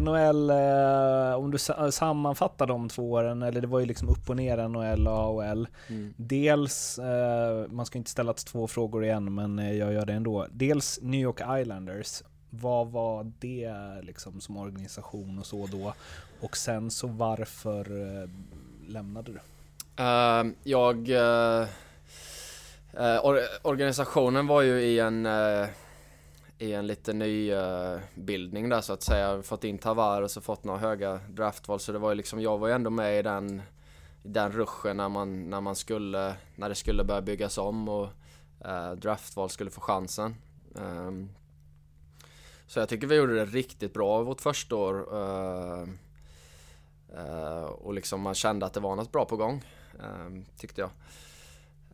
NHL, 0.00 0.50
eh, 0.50 1.34
om 1.38 1.50
du 1.50 1.58
sa- 1.58 1.92
sammanfattar 1.92 2.66
de 2.66 2.88
två 2.88 3.10
åren, 3.12 3.42
eller 3.42 3.60
det 3.60 3.66
var 3.66 3.80
ju 3.80 3.86
liksom 3.86 4.08
upp 4.08 4.30
och 4.30 4.36
ner 4.36 4.68
NHL 4.68 5.08
och 5.08 5.42
AHL. 5.44 5.68
Mm. 5.88 6.14
Dels, 6.16 6.98
eh, 6.98 7.66
man 7.70 7.86
ska 7.86 7.98
inte 7.98 8.10
ställa 8.10 8.32
två 8.32 8.66
frågor 8.66 9.04
igen, 9.04 9.34
men 9.34 9.58
eh, 9.58 9.72
jag 9.72 9.92
gör 9.92 10.06
det 10.06 10.12
ändå. 10.12 10.46
Dels 10.52 10.98
New 11.02 11.20
York 11.20 11.40
Islanders, 11.62 12.22
vad 12.50 12.88
var 12.90 13.32
det 13.38 13.74
liksom 14.02 14.40
som 14.40 14.56
organisation 14.56 15.38
och 15.38 15.46
så 15.46 15.66
då? 15.66 15.94
Och 16.40 16.56
sen 16.56 16.90
så 16.90 17.06
varför 17.06 17.80
eh, 18.22 18.28
lämnade 18.88 19.32
du? 19.32 19.38
Uh, 20.02 20.52
jag... 20.62 21.08
Uh, 21.08 21.66
or, 23.22 23.40
organisationen 23.62 24.46
var 24.46 24.62
ju 24.62 24.80
i 24.80 24.98
en... 24.98 25.26
Uh, 25.26 25.66
i 26.58 26.72
en 26.72 26.86
lite 26.86 27.12
ny 27.12 27.52
bildning 28.14 28.68
där 28.68 28.80
så 28.80 28.92
att 28.92 29.02
säga. 29.02 29.42
Fått 29.42 29.64
in 29.64 29.78
Tavares 29.78 30.36
och 30.36 30.44
fått 30.44 30.64
några 30.64 30.78
höga 30.78 31.20
draftval 31.28 31.80
så 31.80 31.92
det 31.92 31.98
var 31.98 32.10
ju 32.10 32.14
liksom, 32.14 32.40
jag 32.40 32.58
var 32.58 32.68
ju 32.68 32.74
ändå 32.74 32.90
med 32.90 33.18
i 33.18 33.22
den, 33.22 33.62
i 34.22 34.28
den 34.28 34.52
ruschen 34.52 34.96
när 34.96 35.08
man, 35.08 35.50
när 35.50 35.60
man 35.60 35.76
skulle, 35.76 36.34
när 36.54 36.68
det 36.68 36.74
skulle 36.74 37.04
börja 37.04 37.20
byggas 37.20 37.58
om 37.58 37.88
och 37.88 38.08
draftval 38.96 39.50
skulle 39.50 39.70
få 39.70 39.80
chansen. 39.80 40.34
Um, 40.74 41.30
så 42.66 42.78
jag 42.78 42.88
tycker 42.88 43.06
vi 43.06 43.16
gjorde 43.16 43.34
det 43.34 43.44
riktigt 43.44 43.94
bra 43.94 44.22
vårt 44.22 44.40
första 44.40 44.76
år. 44.76 45.14
Uh, 45.14 45.88
Eh, 47.16 47.64
och 47.64 47.94
liksom 47.94 48.20
man 48.20 48.34
kände 48.34 48.66
att 48.66 48.72
det 48.72 48.80
var 48.80 48.96
något 48.96 49.12
bra 49.12 49.24
på 49.24 49.36
gång, 49.36 49.64
ehm, 50.02 50.44
tyckte 50.58 50.80
jag. 50.80 50.90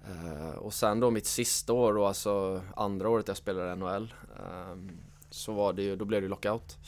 Eh, 0.09 0.55
och 0.55 0.75
sen 0.75 1.01
då 1.01 1.11
mitt 1.11 1.27
sista 1.27 1.73
år 1.73 1.95
då, 1.95 2.07
alltså 2.07 2.63
andra 2.77 3.09
året 3.09 3.29
jag 3.29 3.37
spelade 3.37 3.73
i 3.73 3.77
NHL 3.77 4.15
ehm, 4.39 4.91
Så 5.31 5.53
var 5.53 5.73
det 5.73 5.83
ju, 5.83 5.97
då 5.97 6.05
blev 6.05 6.23
det 6.23 6.29
lockout. 6.29 6.79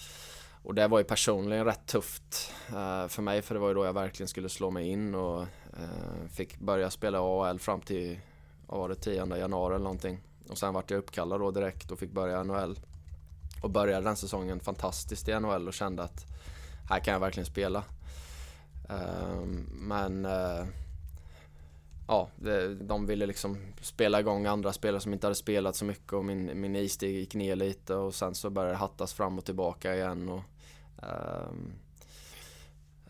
Och 0.63 0.75
det 0.75 0.89
var 0.89 0.99
ju 0.99 1.05
personligen 1.05 1.65
rätt 1.65 1.87
tufft 1.87 2.53
eh, 2.69 3.09
för 3.09 3.23
mig 3.23 3.43
för 3.43 3.55
det 3.55 3.61
var 3.61 3.69
ju 3.69 3.75
då 3.75 3.85
jag 3.85 3.93
verkligen 3.93 4.29
skulle 4.29 4.49
slå 4.49 4.71
mig 4.71 4.89
in 4.89 5.15
och 5.15 5.47
fick 6.31 6.59
börja 6.59 6.91
spela 6.91 7.19
AHL 7.19 7.59
fram 7.59 7.81
till, 7.81 8.21
vad 8.67 8.81
var 8.81 8.89
det, 8.89 8.95
10 8.95 9.37
januari 9.37 9.75
eller 9.75 9.85
någonting. 9.85 10.21
Och 10.49 10.59
sen 10.59 10.75
vart 10.75 10.91
jag 10.91 10.99
uppkallad 10.99 11.41
då 11.41 11.51
direkt 11.51 11.91
och 11.91 11.99
fick 11.99 12.13
börja 12.13 12.41
i 12.41 12.45
NHL 12.45 12.79
Och 13.63 13.71
började 13.71 14.05
den 14.05 14.17
säsongen 14.17 14.61
fantastiskt 14.61 15.29
i 15.29 15.41
NHL 15.41 15.69
och 15.69 15.75
kände 15.75 16.03
att 16.03 16.27
här 16.89 17.01
kan 17.01 17.13
jag 17.13 17.21
verkligen 17.21 17.47
spela. 17.47 17.85
Ehm, 18.89 19.67
men 19.73 20.25
eh, 20.25 20.67
ja, 22.09 22.29
de 22.81 23.07
ville 23.07 23.27
liksom 23.27 23.59
spela 23.81 24.21
igång 24.21 24.47
andra 24.47 24.73
spelare 24.73 25.01
som 25.01 25.13
inte 25.13 25.27
hade 25.27 25.35
spelat 25.35 25.77
så 25.77 25.85
mycket 25.85 26.13
och 26.13 26.25
min, 26.25 26.61
min 26.61 26.77
isteg 26.77 27.15
gick 27.15 27.35
ner 27.35 27.57
lite 27.57 27.95
och 27.95 28.15
sen 28.15 28.35
så 28.35 28.51
började 28.51 28.73
det 28.73 28.79
hattas 28.79 29.13
fram 29.15 29.39
och 29.39 29.45
tillbaka 29.45 29.95
igen 29.95 30.29
och 30.29 30.43
ehm, 31.03 31.73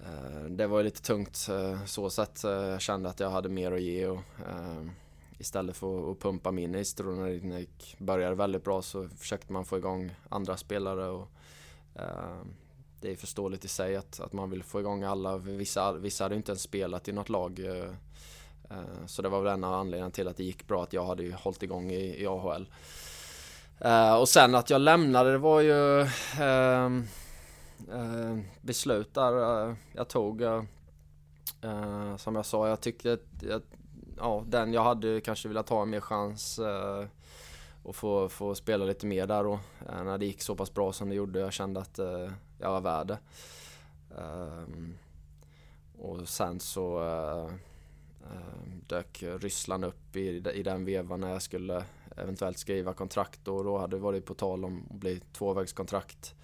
uh, 0.00 0.50
Det 0.50 0.66
var 0.66 0.78
ju 0.78 0.84
lite 0.84 1.02
tungt 1.02 1.48
uh, 1.50 1.84
så 1.84 2.10
sett. 2.10 2.44
Uh, 2.44 2.50
Jag 2.50 2.80
kände 2.80 3.08
att 3.08 3.20
jag 3.20 3.30
hade 3.30 3.48
mer 3.48 3.72
att 3.72 3.82
ge 3.82 4.06
och 4.06 4.20
ehm, 4.48 4.90
istället 5.38 5.76
för 5.76 6.12
att 6.12 6.20
pumpa 6.20 6.50
min 6.50 6.74
istro 6.74 7.14
när 7.14 7.30
det 7.30 7.66
började 7.98 8.34
väldigt 8.34 8.64
bra 8.64 8.82
så 8.82 9.08
försökte 9.08 9.52
man 9.52 9.64
få 9.64 9.76
igång 9.78 10.14
andra 10.28 10.56
spelare 10.56 11.06
och 11.06 11.28
ehm, 11.94 12.54
det 13.04 13.10
är 13.10 13.16
förståeligt 13.16 13.64
i 13.64 13.68
sig 13.68 13.96
att, 13.96 14.20
att 14.20 14.32
man 14.32 14.50
vill 14.50 14.62
få 14.62 14.80
igång 14.80 15.02
alla. 15.02 15.36
Vissa, 15.36 15.92
vissa 15.92 16.24
hade 16.24 16.36
inte 16.36 16.52
ens 16.52 16.62
spelat 16.62 17.08
i 17.08 17.12
något 17.12 17.28
lag. 17.28 17.58
Eh, 17.58 17.90
eh, 18.70 19.06
så 19.06 19.22
det 19.22 19.28
var 19.28 19.40
väl 19.40 19.52
en 19.52 19.64
av 19.64 19.74
anledningarna 19.74 20.10
till 20.10 20.28
att 20.28 20.36
det 20.36 20.44
gick 20.44 20.68
bra, 20.68 20.82
att 20.82 20.92
jag 20.92 21.06
hade 21.06 21.22
ju 21.22 21.32
hållit 21.32 21.62
igång 21.62 21.90
i, 21.90 22.22
i 22.22 22.26
AHL. 22.26 22.68
Eh, 23.78 24.14
och 24.14 24.28
sen 24.28 24.54
att 24.54 24.70
jag 24.70 24.80
lämnade, 24.80 25.32
det 25.32 25.38
var 25.38 25.60
ju 25.60 26.06
ehm, 26.40 27.06
beslut 28.60 29.14
där 29.14 29.32
jag 29.92 30.08
tog. 30.08 30.42
som 32.18 32.36
jag 32.36 32.46
sa, 32.46 32.68
jag 32.68 32.80
tyckte 32.80 33.12
att 33.12 33.74
ja, 34.16 34.44
den 34.46 34.72
jag 34.72 34.84
hade 34.84 35.20
kanske 35.20 35.48
velat 35.48 35.66
ta 35.66 35.82
en 35.82 35.90
mer 35.90 36.00
chans 36.00 36.60
och 37.82 37.96
få, 37.96 38.28
få 38.28 38.54
spela 38.54 38.84
lite 38.84 39.06
mer 39.06 39.26
där 39.26 39.44
då. 39.44 39.58
när 40.04 40.18
det 40.18 40.26
gick 40.26 40.42
så 40.42 40.54
pass 40.54 40.74
bra 40.74 40.92
som 40.92 41.08
det 41.08 41.14
gjorde. 41.14 41.40
Jag 41.40 41.52
kände 41.52 41.80
att 41.80 41.98
jag 42.58 42.70
var 42.70 42.80
värd 42.80 43.06
det. 43.06 43.18
Um, 44.08 44.98
och 45.98 46.28
sen 46.28 46.60
så 46.60 46.98
uh, 46.98 47.52
uh, 48.32 48.76
dök 48.86 49.22
Ryssland 49.22 49.84
upp 49.84 50.16
i, 50.16 50.50
i 50.54 50.62
den 50.62 50.84
vevan 50.84 51.20
när 51.20 51.32
jag 51.32 51.42
skulle 51.42 51.84
eventuellt 52.16 52.58
skriva 52.58 52.92
kontrakt 52.92 53.48
och 53.48 53.64
då 53.64 53.78
hade 53.78 53.96
det 53.96 54.00
varit 54.00 54.26
på 54.26 54.34
tal 54.34 54.64
om 54.64 54.86
att 54.90 54.96
bli 54.96 55.20
tvåvägskontrakt. 55.32 56.34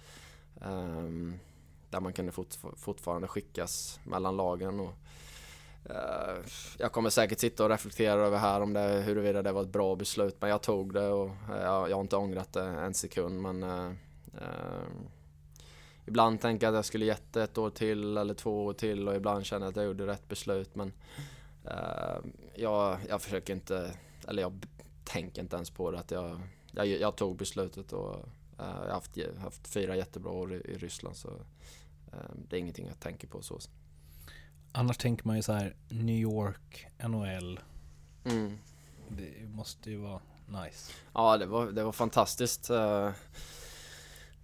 Um, 0.61 1.39
där 1.89 1.99
man 1.99 2.13
kunde 2.13 2.31
fort, 2.31 2.57
fortfarande 2.77 3.27
skickas 3.27 3.99
mellan 4.03 4.37
lagen. 4.37 4.79
Och, 4.79 4.93
uh, 5.89 6.45
jag 6.77 6.91
kommer 6.91 7.09
säkert 7.09 7.39
sitta 7.39 7.63
och 7.63 7.69
reflektera 7.69 8.21
över 8.21 8.37
här 8.37 8.61
om 8.61 8.73
det, 8.73 9.01
huruvida 9.05 9.41
det 9.41 9.51
var 9.51 9.61
ett 9.61 9.69
bra 9.69 9.95
beslut 9.95 10.37
men 10.39 10.49
jag 10.49 10.61
tog 10.61 10.93
det 10.93 11.07
och 11.07 11.31
jag, 11.49 11.89
jag 11.89 11.95
har 11.95 12.01
inte 12.01 12.17
ångrat 12.17 12.53
det 12.53 12.63
en 12.63 12.93
sekund 12.93 13.41
men 13.41 13.63
ehm, 13.63 13.97
ibland 16.05 16.41
tänker 16.41 16.67
jag 16.67 16.71
att 16.71 16.77
jag 16.77 16.85
skulle 16.85 17.05
gett 17.05 17.35
ett 17.35 17.57
år 17.57 17.69
till 17.69 18.17
eller 18.17 18.33
två 18.33 18.65
år 18.65 18.73
till 18.73 19.07
och 19.07 19.15
ibland 19.15 19.45
känner 19.45 19.65
jag 19.65 19.69
att 19.69 19.75
jag 19.75 19.85
gjorde 19.85 20.07
rätt 20.07 20.27
beslut 20.27 20.75
men 20.75 20.93
uh, 21.65 22.31
jag, 22.55 22.97
jag 23.09 23.21
försöker 23.21 23.53
inte, 23.53 23.93
eller 24.27 24.41
jag 24.41 24.65
tänker 25.03 25.41
inte 25.41 25.55
ens 25.55 25.69
på 25.69 25.91
det 25.91 25.99
att 25.99 26.11
jag, 26.11 26.41
jag, 26.71 26.87
jag 26.87 27.15
tog 27.15 27.37
beslutet 27.37 27.93
och 27.93 28.15
uh, 28.15 28.25
jag 28.57 28.65
har 28.65 28.89
haft, 28.89 29.17
haft 29.37 29.67
fyra 29.67 29.95
jättebra 29.95 30.31
år 30.31 30.53
i, 30.53 30.55
i 30.55 30.77
Ryssland 30.77 31.15
så 31.15 31.29
uh, 31.29 32.31
det 32.49 32.55
är 32.55 32.59
ingenting 32.59 32.87
jag 32.87 32.99
tänker 32.99 33.27
på 33.27 33.41
så. 33.41 33.59
Annars 34.71 34.97
tänker 34.97 35.27
man 35.27 35.35
ju 35.35 35.41
så 35.41 35.53
här 35.53 35.75
New 35.89 36.15
York, 36.15 36.87
NHL. 36.97 37.59
Mm. 38.25 38.57
Det 39.09 39.47
måste 39.47 39.91
ju 39.91 39.97
vara 39.97 40.21
nice. 40.47 40.91
Ja, 41.13 41.37
det 41.37 41.45
var, 41.45 41.71
det 41.71 41.83
var 41.83 41.91
fantastiskt. 41.91 42.69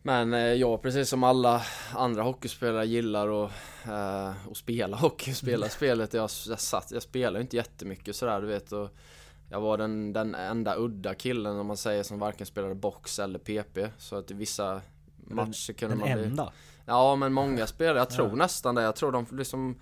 Men 0.01 0.33
eh, 0.33 0.39
jag 0.39 0.81
precis 0.81 1.09
som 1.09 1.23
alla 1.23 1.61
andra 1.95 2.23
hockeyspelare 2.23 2.85
gillar 2.85 3.45
att, 3.45 3.51
eh, 3.85 4.49
att 4.51 4.57
spela 4.57 4.97
hockey, 5.01 5.33
spela 5.33 5.69
spelet. 5.69 6.13
Jag, 6.13 6.29
jag, 6.47 6.59
satt, 6.59 6.91
jag 6.91 7.01
spelar 7.01 7.39
inte 7.39 7.55
jättemycket 7.55 8.15
sådär 8.15 8.41
du 8.41 8.47
vet. 8.47 8.71
Och 8.71 8.89
jag 9.49 9.61
var 9.61 9.77
den, 9.77 10.13
den 10.13 10.35
enda 10.35 10.75
udda 10.77 11.13
killen 11.13 11.59
om 11.59 11.67
man 11.67 11.77
säger 11.77 12.03
som 12.03 12.19
varken 12.19 12.45
spelade 12.45 12.75
box 12.75 13.19
eller 13.19 13.39
PP. 13.39 13.91
Så 13.97 14.15
att 14.15 14.31
i 14.31 14.33
vissa 14.33 14.81
matcher 15.17 15.73
kunde 15.73 15.95
den 15.95 15.99
man 15.99 16.17
bli... 16.17 16.27
enda? 16.27 16.53
Ja 16.85 17.15
men 17.15 17.33
många 17.33 17.67
spelare, 17.67 17.97
jag 17.97 18.09
tror 18.09 18.29
ja. 18.29 18.35
nästan 18.35 18.75
det. 18.75 18.81
Jag 18.81 18.95
tror 18.95 19.11
de 19.11 19.25
liksom 19.31 19.77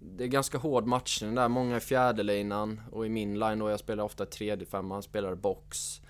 det 0.00 0.24
är 0.24 0.28
ganska 0.28 0.58
hård 0.58 0.86
matchning 0.86 1.34
där, 1.34 1.48
många 1.48 1.76
i 1.76 1.80
fjärdelinan 1.80 2.80
och 2.92 3.06
i 3.06 3.08
min 3.08 3.38
line 3.38 3.58
då, 3.58 3.70
jag 3.70 3.80
spelar 3.80 4.04
ofta 4.04 4.26
tredje 4.26 4.66
femman, 4.66 5.02
spelade 5.02 5.36
box. 5.36 6.00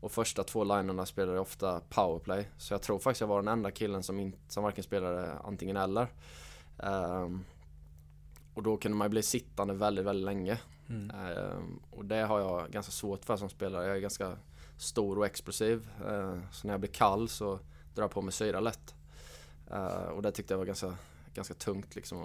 Och 0.00 0.12
första 0.12 0.44
två 0.44 0.64
linorna 0.64 1.06
spelade 1.06 1.40
ofta 1.40 1.80
powerplay. 1.88 2.48
Så 2.58 2.74
jag 2.74 2.82
tror 2.82 2.98
faktiskt 2.98 3.20
jag 3.20 3.28
var 3.28 3.42
den 3.42 3.48
enda 3.48 3.70
killen 3.70 4.02
som, 4.02 4.20
in, 4.20 4.36
som 4.48 4.64
varken 4.64 4.84
spelade 4.84 5.32
antingen 5.32 5.76
eller. 5.76 6.06
Um, 6.76 7.44
och 8.54 8.62
då 8.62 8.76
kunde 8.76 8.98
man 8.98 9.04
ju 9.04 9.08
bli 9.08 9.22
sittande 9.22 9.74
väldigt, 9.74 10.04
väldigt 10.04 10.24
länge. 10.24 10.58
Mm. 10.88 11.10
Um, 11.36 11.82
och 11.90 12.04
det 12.04 12.22
har 12.22 12.40
jag 12.40 12.70
ganska 12.70 12.92
svårt 12.92 13.24
för 13.24 13.36
som 13.36 13.48
spelare. 13.48 13.86
Jag 13.86 13.96
är 13.96 14.00
ganska 14.00 14.36
stor 14.78 15.18
och 15.18 15.26
explosiv. 15.26 15.88
Uh, 16.08 16.38
så 16.52 16.66
när 16.66 16.74
jag 16.74 16.80
blir 16.80 16.90
kall 16.90 17.28
så 17.28 17.58
drar 17.94 18.04
jag 18.04 18.10
på 18.10 18.22
mig 18.22 18.32
syra 18.32 18.60
lätt. 18.60 18.94
Uh, 19.72 20.08
och 20.08 20.22
det 20.22 20.32
tyckte 20.32 20.54
jag 20.54 20.58
var 20.58 20.66
ganska, 20.66 20.94
ganska 21.34 21.54
tungt 21.54 21.96
liksom 21.96 22.22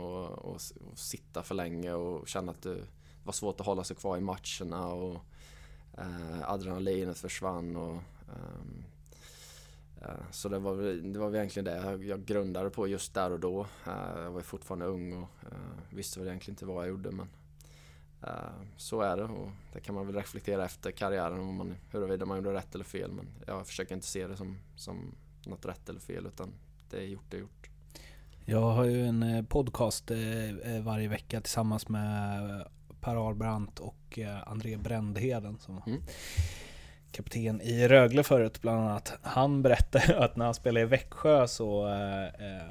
att 0.55 0.73
sitta 0.99 1.43
för 1.43 1.55
länge 1.55 1.93
och 1.93 2.27
känna 2.27 2.51
att 2.51 2.61
det 2.61 2.77
var 3.23 3.33
svårt 3.33 3.59
att 3.59 3.65
hålla 3.65 3.83
sig 3.83 3.95
kvar 3.95 4.17
i 4.17 4.21
matcherna. 4.21 4.87
Och, 4.87 5.25
eh, 5.97 6.49
adrenalinet 6.49 7.17
försvann 7.17 7.75
och 7.75 7.93
ehm, 8.27 8.83
eh, 10.01 10.31
så 10.31 10.49
det 10.49 10.59
var, 10.59 10.75
det 11.13 11.19
var 11.19 11.35
egentligen 11.35 11.65
det 11.65 11.75
jag, 11.75 12.03
jag 12.03 12.25
grundade 12.25 12.69
på 12.69 12.87
just 12.87 13.13
där 13.13 13.31
och 13.31 13.39
då. 13.39 13.61
Eh, 13.61 14.21
jag 14.23 14.31
var 14.31 14.41
fortfarande 14.41 14.85
ung 14.85 15.13
och 15.13 15.29
eh, 15.51 15.95
visste 15.95 16.19
väl 16.19 16.27
egentligen 16.27 16.53
inte 16.53 16.65
vad 16.65 16.83
jag 16.83 16.89
gjorde 16.89 17.11
men 17.11 17.27
eh, 18.21 18.67
så 18.77 19.01
är 19.01 19.17
det 19.17 19.23
och 19.23 19.49
det 19.73 19.79
kan 19.79 19.95
man 19.95 20.07
väl 20.07 20.15
reflektera 20.15 20.65
efter 20.65 20.91
karriären 20.91 21.39
om 21.39 21.55
man, 21.55 21.75
huruvida 21.91 22.25
man 22.25 22.37
gjorde 22.37 22.53
rätt 22.53 22.75
eller 22.75 22.85
fel 22.85 23.11
men 23.11 23.27
jag 23.47 23.67
försöker 23.67 23.95
inte 23.95 24.07
se 24.07 24.27
det 24.27 24.37
som, 24.37 24.57
som 24.75 25.15
något 25.45 25.65
rätt 25.65 25.89
eller 25.89 25.99
fel 25.99 26.25
utan 26.25 26.53
det 26.89 26.97
är 26.97 27.05
gjort, 27.05 27.25
det 27.29 27.37
är 27.37 27.41
gjort. 27.41 27.69
Jag 28.47 28.71
har 28.71 28.83
ju 28.83 29.05
en 29.05 29.23
eh, 29.23 29.43
podcast 29.43 30.11
eh, 30.11 30.49
eh, 30.49 30.83
varje 30.83 31.07
vecka 31.07 31.41
tillsammans 31.41 31.89
med 31.89 32.65
Per 33.05 33.29
Arbrandt 33.29 33.79
och 33.79 34.19
eh, 34.19 34.47
André 34.47 34.77
Brändheden 34.77 35.57
som 35.59 35.81
mm. 35.87 36.01
kapten 37.11 37.61
i 37.61 37.87
Rögle 37.87 38.23
förut 38.23 38.61
bland 38.61 38.79
annat. 38.79 39.13
Han 39.21 39.61
berättade 39.61 40.19
att 40.25 40.35
när 40.35 40.45
han 40.45 40.53
spelade 40.53 40.81
i 40.81 40.85
Växjö 40.85 41.47
så 41.47 41.87
eh, 41.87 42.25
eh, 42.25 42.61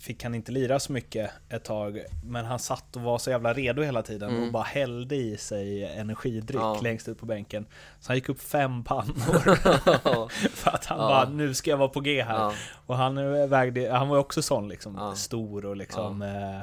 fick 0.00 0.24
han 0.24 0.34
inte 0.34 0.52
lira 0.52 0.80
så 0.80 0.92
mycket 0.92 1.30
ett 1.48 1.64
tag, 1.64 2.00
men 2.24 2.44
han 2.44 2.58
satt 2.58 2.96
och 2.96 3.02
var 3.02 3.18
så 3.18 3.30
jävla 3.30 3.52
redo 3.52 3.82
hela 3.82 4.02
tiden 4.02 4.30
mm. 4.30 4.42
och 4.42 4.52
bara 4.52 4.62
hällde 4.62 5.16
i 5.16 5.36
sig 5.36 5.84
energidryck 5.84 6.60
ja. 6.60 6.80
längst 6.82 7.08
ut 7.08 7.18
på 7.18 7.26
bänken. 7.26 7.66
Så 8.00 8.08
han 8.08 8.16
gick 8.16 8.28
upp 8.28 8.40
fem 8.40 8.84
pannor 8.84 9.54
för 10.48 10.70
att 10.70 10.84
han 10.84 10.98
ja. 10.98 11.08
bara, 11.08 11.28
nu 11.28 11.54
ska 11.54 11.70
jag 11.70 11.76
vara 11.76 11.88
på 11.88 12.00
G 12.00 12.22
här. 12.22 12.38
Ja. 12.38 12.52
Och 12.86 12.96
han 12.96 13.48
vägde, 13.48 13.90
han 13.90 14.08
var 14.08 14.18
också 14.18 14.42
sån 14.42 14.68
liksom, 14.68 15.12
stor 15.16 15.64
och 15.64 15.76
liksom 15.76 16.22
Eh, 16.22 16.60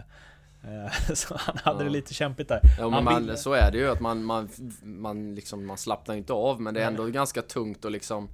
så 1.13 1.36
han 1.38 1.57
hade 1.63 1.80
ja. 1.80 1.84
det 1.84 1.89
lite 1.89 2.13
kämpigt 2.13 2.49
där. 2.49 2.61
Ja 2.80 2.89
men 2.89 3.03
man, 3.03 3.38
så 3.38 3.53
är 3.53 3.72
det 3.72 3.78
ju 3.78 3.88
att 3.88 3.99
man, 3.99 4.24
man, 4.24 4.49
man, 4.84 5.36
liksom, 5.36 5.66
man 5.66 5.78
slappnar 5.78 6.16
inte 6.16 6.34
av 6.34 6.61
men 6.61 6.74
det 6.74 6.82
är 6.82 6.88
ändå 6.88 7.03
Nej. 7.03 7.11
ganska 7.11 7.41
tungt 7.41 7.86
och 7.86 7.91
liksom 7.91 8.30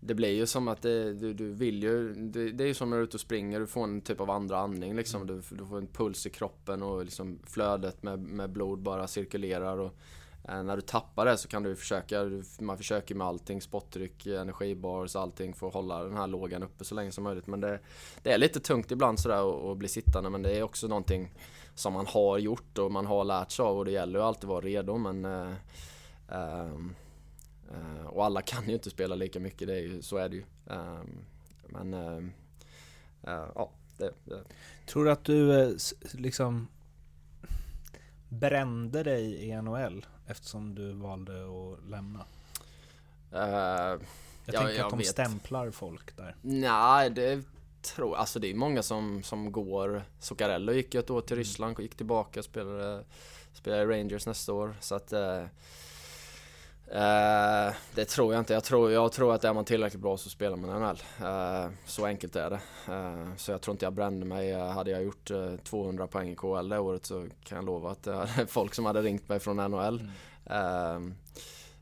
Det 0.00 0.14
blir 0.14 0.32
ju 0.32 0.46
som 0.46 0.68
att 0.68 0.82
det, 0.82 1.14
du, 1.14 1.34
du 1.34 1.52
vill 1.52 1.82
ju 1.82 2.14
det, 2.14 2.50
det 2.50 2.64
är 2.64 2.68
ju 2.68 2.74
som 2.74 2.90
när 2.90 2.96
du 2.96 3.02
är 3.02 3.04
ute 3.04 3.16
och 3.16 3.20
springer, 3.20 3.60
du 3.60 3.66
får 3.66 3.84
en 3.84 4.00
typ 4.00 4.20
av 4.20 4.30
andra 4.30 4.58
andning 4.58 4.96
liksom. 4.96 5.22
Mm. 5.22 5.36
Du, 5.36 5.56
du 5.56 5.66
får 5.66 5.78
en 5.78 5.86
puls 5.86 6.26
i 6.26 6.30
kroppen 6.30 6.82
och 6.82 7.04
liksom 7.04 7.38
flödet 7.46 8.02
med, 8.02 8.18
med 8.18 8.50
blod 8.50 8.78
bara 8.78 9.06
cirkulerar 9.06 9.78
och 9.78 9.94
Eh, 9.96 10.23
Eh, 10.48 10.62
när 10.62 10.76
du 10.76 10.82
tappar 10.82 11.26
det 11.26 11.38
så 11.38 11.48
kan 11.48 11.62
du 11.62 11.76
försöka, 11.76 12.30
man 12.60 12.76
försöker 12.76 13.14
med 13.14 13.26
allting, 13.26 13.60
spottryck, 13.60 14.26
energibars, 14.26 15.16
allting 15.16 15.54
för 15.54 15.68
att 15.68 15.74
hålla 15.74 16.04
den 16.04 16.16
här 16.16 16.26
lågan 16.26 16.62
uppe 16.62 16.84
så 16.84 16.94
länge 16.94 17.12
som 17.12 17.24
möjligt. 17.24 17.46
Men 17.46 17.60
det, 17.60 17.80
det 18.22 18.32
är 18.32 18.38
lite 18.38 18.60
tungt 18.60 18.90
ibland 18.90 19.20
sådär 19.20 19.72
att 19.72 19.78
bli 19.78 19.88
sittande 19.88 20.30
men 20.30 20.42
det 20.42 20.58
är 20.58 20.62
också 20.62 20.86
någonting 20.86 21.32
som 21.74 21.92
man 21.92 22.06
har 22.06 22.38
gjort 22.38 22.78
och 22.78 22.92
man 22.92 23.06
har 23.06 23.24
lärt 23.24 23.50
sig 23.50 23.62
av 23.62 23.78
och 23.78 23.84
det 23.84 23.90
gäller 23.90 24.18
ju 24.18 24.24
alltid 24.24 24.44
att 24.44 24.48
vara 24.48 24.64
redo 24.64 24.98
men 24.98 25.24
eh, 25.24 25.54
ehm, 26.28 26.94
eh, 27.70 28.06
Och 28.06 28.24
alla 28.24 28.42
kan 28.42 28.68
ju 28.68 28.74
inte 28.74 28.90
spela 28.90 29.14
lika 29.14 29.40
mycket, 29.40 29.68
det 29.68 29.74
är 29.74 29.80
ju, 29.80 30.02
så 30.02 30.16
är 30.16 30.28
det 30.28 30.36
ju. 30.36 30.44
Ehm, 30.66 31.24
ehm, 31.76 31.94
eh, 31.94 32.10
men 32.12 32.32
ja, 33.54 33.70
det, 33.98 34.12
det. 34.24 34.44
Tror 34.86 35.04
du 35.04 35.10
att 35.10 35.24
du 35.24 35.60
eh, 35.60 35.76
liksom 36.12 36.68
brände 38.28 39.02
dig 39.02 39.48
i 39.48 39.62
NHL? 39.62 40.06
Eftersom 40.26 40.74
du 40.74 40.92
valde 40.92 41.32
att 41.32 41.90
lämna. 41.90 42.18
Uh, 42.18 43.38
jag, 43.40 44.00
jag 44.44 44.54
tänker 44.54 44.74
jag 44.74 44.84
att 44.84 44.90
de 44.90 44.98
vet. 44.98 45.08
stämplar 45.08 45.70
folk 45.70 46.16
där. 46.16 46.36
Nej, 46.42 47.10
det 47.10 47.44
tror 47.82 48.16
Alltså 48.16 48.38
det 48.38 48.50
är 48.50 48.54
många 48.54 48.82
som, 48.82 49.22
som 49.22 49.52
går. 49.52 50.04
Zuccarello 50.18 50.72
gick 50.72 50.94
ju 50.94 51.00
ett 51.00 51.10
år 51.10 51.20
till 51.20 51.32
mm. 51.32 51.44
Ryssland, 51.44 51.80
gick 51.80 51.94
tillbaka 51.94 52.40
och 52.40 52.44
spelade, 52.44 53.04
spelade 53.52 53.86
Rangers 53.86 54.26
nästa 54.26 54.52
år. 54.52 54.76
Så 54.80 54.94
att... 54.94 55.12
Uh, 55.12 55.44
Uh, 56.88 57.74
det 57.94 58.04
tror 58.04 58.34
jag 58.34 58.40
inte. 58.40 58.52
Jag 58.52 58.64
tror, 58.64 58.90
jag 58.90 59.12
tror 59.12 59.34
att 59.34 59.44
är 59.44 59.52
man 59.52 59.64
tillräckligt 59.64 60.02
bra 60.02 60.16
så 60.16 60.30
spelar 60.30 60.56
man 60.56 60.82
NHL. 60.82 61.02
Uh, 61.26 61.72
så 61.86 62.06
enkelt 62.06 62.36
är 62.36 62.50
det. 62.50 62.60
Uh, 62.92 63.36
så 63.36 63.50
jag 63.50 63.60
tror 63.60 63.74
inte 63.74 63.86
jag 63.86 63.92
brände 63.92 64.26
mig. 64.26 64.52
Hade 64.52 64.90
jag 64.90 65.04
gjort 65.04 65.30
200 65.64 66.06
poäng 66.06 66.30
i 66.30 66.36
KL 66.36 66.68
det 66.68 66.78
året 66.78 67.06
så 67.06 67.26
kan 67.44 67.56
jag 67.56 67.64
lova 67.64 67.90
att 67.90 68.02
det 68.02 68.12
är 68.12 68.46
folk 68.46 68.74
som 68.74 68.84
hade 68.84 69.02
ringt 69.02 69.28
mig 69.28 69.40
från 69.40 69.56
NHL. 69.56 70.10
Mm. 70.46 71.14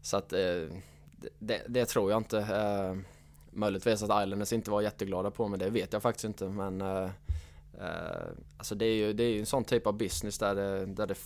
så 0.02 0.16
att 0.16 0.28
det, 0.28 1.62
det, 1.66 1.84
tror 1.84 2.10
jag 2.10 2.20
inte. 2.20 2.36
Uh, 2.36 3.00
möjligtvis 3.50 4.02
att 4.02 4.24
Islanders 4.24 4.52
inte 4.52 4.70
var 4.70 4.80
jätteglada 4.80 5.30
på 5.30 5.48
mig, 5.48 5.58
det 5.58 5.70
vet 5.70 5.92
jag 5.92 6.02
faktiskt 6.02 6.24
inte. 6.24 6.44
Men 6.44 6.82
alltså 8.56 8.74
det 8.74 8.84
är 8.84 8.94
ju 8.94 9.12
det 9.12 9.24
är 9.24 9.38
en 9.38 9.46
sån 9.46 9.64
typ 9.64 9.86
av 9.86 9.96
business 9.96 10.38
där 10.38 10.54
det, 10.54 10.86
där 10.86 11.06
det 11.06 11.18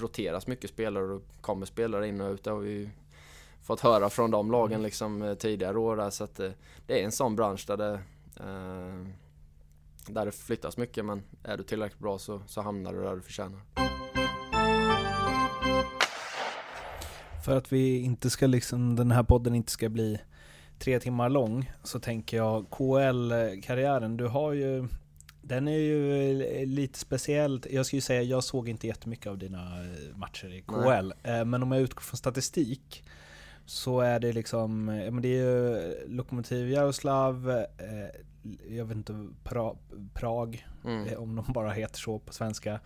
roteras 0.00 0.46
mycket 0.46 0.70
spelare 0.70 1.04
och 1.04 1.22
kommer 1.40 1.66
spelare 1.66 2.08
in 2.08 2.20
och 2.20 2.32
ut. 2.32 2.44
Det 2.44 2.50
har 2.50 2.58
vi 2.58 2.70
ju 2.70 2.88
fått 3.62 3.80
höra 3.80 4.10
från 4.10 4.30
de 4.30 4.50
lagen 4.50 4.82
liksom 4.82 5.22
eh, 5.22 5.34
tidigare 5.34 5.78
år 5.78 5.96
där, 5.96 6.10
så 6.10 6.24
att 6.24 6.40
eh, 6.40 6.50
det 6.86 7.00
är 7.00 7.04
en 7.04 7.12
sån 7.12 7.36
bransch 7.36 7.64
där 7.66 7.76
det 7.76 8.00
eh, 8.36 9.08
där 10.08 10.24
det 10.24 10.32
flyttas 10.32 10.76
mycket 10.76 11.04
men 11.04 11.22
är 11.42 11.56
du 11.56 11.62
tillräckligt 11.62 12.00
bra 12.00 12.18
så, 12.18 12.42
så 12.46 12.60
hamnar 12.60 12.92
du 12.92 13.02
där 13.02 13.16
du 13.16 13.22
förtjänar. 13.22 13.60
För 17.44 17.56
att 17.56 17.72
vi 17.72 17.98
inte 17.98 18.30
ska 18.30 18.46
liksom, 18.46 18.96
den 18.96 19.10
här 19.10 19.22
podden 19.22 19.54
inte 19.54 19.72
ska 19.72 19.88
bli 19.88 20.20
tre 20.78 21.00
timmar 21.00 21.28
lång 21.28 21.70
så 21.82 22.00
tänker 22.00 22.36
jag 22.36 22.66
KL-karriären, 22.70 24.16
du 24.16 24.26
har 24.26 24.52
ju 24.52 24.88
den 25.42 25.68
är 25.68 25.78
ju 25.78 26.66
lite 26.66 26.98
speciell. 26.98 27.62
Jag 27.70 27.86
skulle 27.86 28.02
säga, 28.02 28.22
jag 28.22 28.44
såg 28.44 28.68
inte 28.68 28.86
jättemycket 28.86 29.26
av 29.26 29.38
dina 29.38 29.70
matcher 30.14 30.54
i 30.54 30.62
KL. 30.62 31.12
Nej. 31.22 31.44
Men 31.44 31.62
om 31.62 31.72
jag 31.72 31.82
utgår 31.82 32.02
från 32.02 32.16
statistik 32.16 33.04
så 33.68 34.00
är 34.00 34.20
det 34.20 34.32
liksom, 34.32 34.84
men 34.84 35.22
det 35.22 35.28
är 35.28 35.44
ju 35.44 35.94
Lokomotiv 36.08 36.70
Jaroslav, 36.70 37.50
eh, 37.50 38.20
jag 38.68 38.84
vet 38.84 38.96
inte, 38.96 39.28
pra, 39.44 39.74
Prag, 40.14 40.66
mm. 40.84 41.06
Eh, 41.06 41.18
om 41.18 41.36
de 41.36 41.52
bara 41.52 41.70
heter 41.70 41.98
så 41.98 42.18
på 42.18 42.32
svenska. 42.32 42.80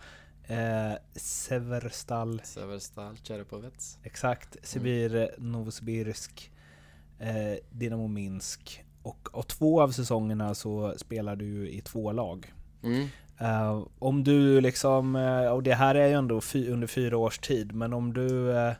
Eh, 0.47 0.93
Severstal. 1.15 2.41
Severstal, 2.43 3.17
Cherepovets. 3.23 3.99
Exakt. 4.03 4.55
Mm. 4.55 4.63
Sibir, 4.63 5.15
mm. 5.15 5.51
Novosibirsk, 5.51 6.51
eh, 7.19 7.57
Dynamo 7.71 8.07
Minsk. 8.07 8.83
Och, 9.03 9.29
och 9.33 9.47
två 9.47 9.81
av 9.81 9.91
säsongerna 9.91 10.55
så 10.55 10.93
spelar 10.97 11.35
du 11.35 11.69
i 11.69 11.81
två 11.81 12.11
lag. 12.11 12.53
Mm. 12.83 13.07
Uh, 13.41 13.87
om 13.99 14.23
du 14.23 14.61
liksom, 14.61 15.15
uh, 15.15 15.47
och 15.47 15.63
det 15.63 15.73
här 15.75 15.95
är 15.95 16.07
ju 16.07 16.13
ändå 16.13 16.41
fy, 16.41 16.69
under 16.69 16.87
fyra 16.87 17.17
års 17.17 17.39
tid, 17.39 17.75
men 17.75 17.93
om 17.93 18.13
du 18.13 18.27
uh, 18.27 18.71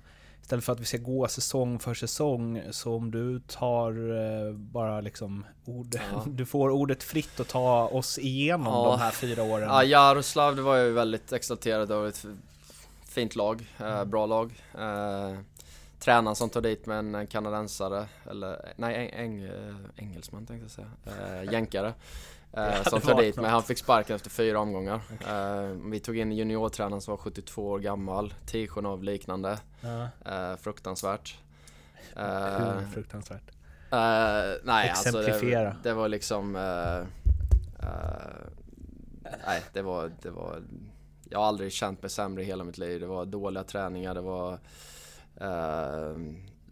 istället 0.43 0.65
för 0.65 0.73
att 0.73 0.79
vi 0.79 0.85
ska 0.85 0.97
gå 0.97 1.27
säsong 1.27 1.79
för 1.79 1.93
säsong, 1.93 2.61
så 2.71 2.95
om 2.95 3.11
du 3.11 3.39
tar 3.39 4.53
bara 4.53 5.01
liksom 5.01 5.45
ord, 5.65 5.95
ja. 6.13 6.23
du 6.27 6.45
får 6.45 6.69
ordet 6.69 7.03
fritt 7.03 7.39
att 7.39 7.47
ta 7.47 7.87
oss 7.87 8.19
igenom 8.19 8.73
ja. 8.73 8.91
de 8.91 8.99
här 8.99 9.11
fyra 9.11 9.43
åren. 9.43 9.69
Ja, 9.69 9.83
Jaroslav, 9.83 10.55
det 10.55 10.61
var 10.61 10.77
jag 10.77 10.91
väldigt 10.91 11.33
exalterad 11.33 11.91
över. 11.91 12.07
Ett 12.07 12.25
fint 13.05 13.35
lag, 13.35 13.67
mm. 13.77 14.09
bra 14.09 14.25
lag. 14.25 14.63
Tränaren 15.99 16.35
som 16.35 16.49
tog 16.49 16.63
dit 16.63 16.85
med 16.85 16.97
en 16.97 17.27
kanadensare, 17.27 18.05
eller 18.29 18.73
nej, 18.75 19.13
eng, 19.13 19.49
engelsman 19.95 20.45
tänkte 20.45 20.63
jag 20.63 20.71
säga, 20.71 21.43
jänkare. 21.43 21.93
Eh, 22.57 22.83
som 22.83 23.01
tog 23.01 23.17
dit, 23.17 23.35
men 23.35 23.45
han 23.45 23.63
fick 23.63 23.77
sparken 23.77 24.15
efter 24.15 24.29
fyra 24.29 24.59
omgångar. 24.59 25.01
Okay. 25.13 25.33
Eh, 25.33 25.75
vi 25.91 25.99
tog 25.99 26.17
in 26.17 26.31
juniortränaren 26.31 27.01
som 27.01 27.11
var 27.11 27.17
72 27.17 27.67
år 27.67 27.79
gammal, 27.79 28.33
Tikhonov 28.45 29.03
liknande. 29.03 29.59
Uh. 29.83 30.05
Eh, 30.33 30.55
fruktansvärt. 30.57 31.37
Hur 32.15 32.91
fruktansvärt? 32.93 33.51
Nej, 34.63 34.89
alltså 34.89 35.21
det, 35.21 35.75
det, 35.83 35.93
var 35.93 36.07
liksom... 36.07 36.51
Nej, 39.45 39.63
det 39.73 39.81
var, 39.81 40.11
det 40.21 40.29
var... 40.29 40.63
Jag 41.29 41.39
har 41.39 41.45
aldrig 41.45 41.71
känt 41.71 42.01
mig 42.01 42.09
sämre 42.09 42.43
i 42.43 42.45
hela 42.45 42.63
mitt 42.63 42.77
liv. 42.77 42.99
Det 42.99 43.07
var 43.07 43.25
dåliga 43.25 43.63
träningar, 43.63 44.13
det 44.13 44.21
var 44.21 44.59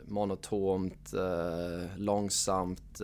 monotont, 0.03 1.13
långsamt 1.95 3.01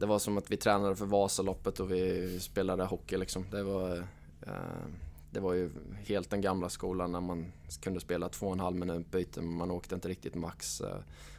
det 0.00 0.06
var 0.06 0.18
som 0.18 0.38
att 0.38 0.50
vi 0.50 0.56
tränade 0.56 0.96
för 0.96 1.06
Vasaloppet 1.06 1.80
och 1.80 1.92
vi 1.92 2.40
spelade 2.40 2.84
hockey 2.84 3.16
liksom. 3.16 3.46
Det 3.50 3.62
var, 3.62 3.96
eh, 4.42 4.86
det 5.30 5.40
var 5.40 5.52
ju 5.52 5.70
helt 6.06 6.30
den 6.30 6.40
gamla 6.40 6.68
skolan 6.68 7.12
när 7.12 7.20
man 7.20 7.52
kunde 7.80 8.00
spela 8.00 8.28
två 8.28 8.46
och 8.46 8.52
en 8.52 8.60
halv 8.60 8.76
minut 8.76 9.10
byte 9.10 9.40
men 9.40 9.54
man 9.54 9.70
åkte 9.70 9.94
inte 9.94 10.08
riktigt 10.08 10.34
max. 10.34 10.80
Eh, 10.80 10.96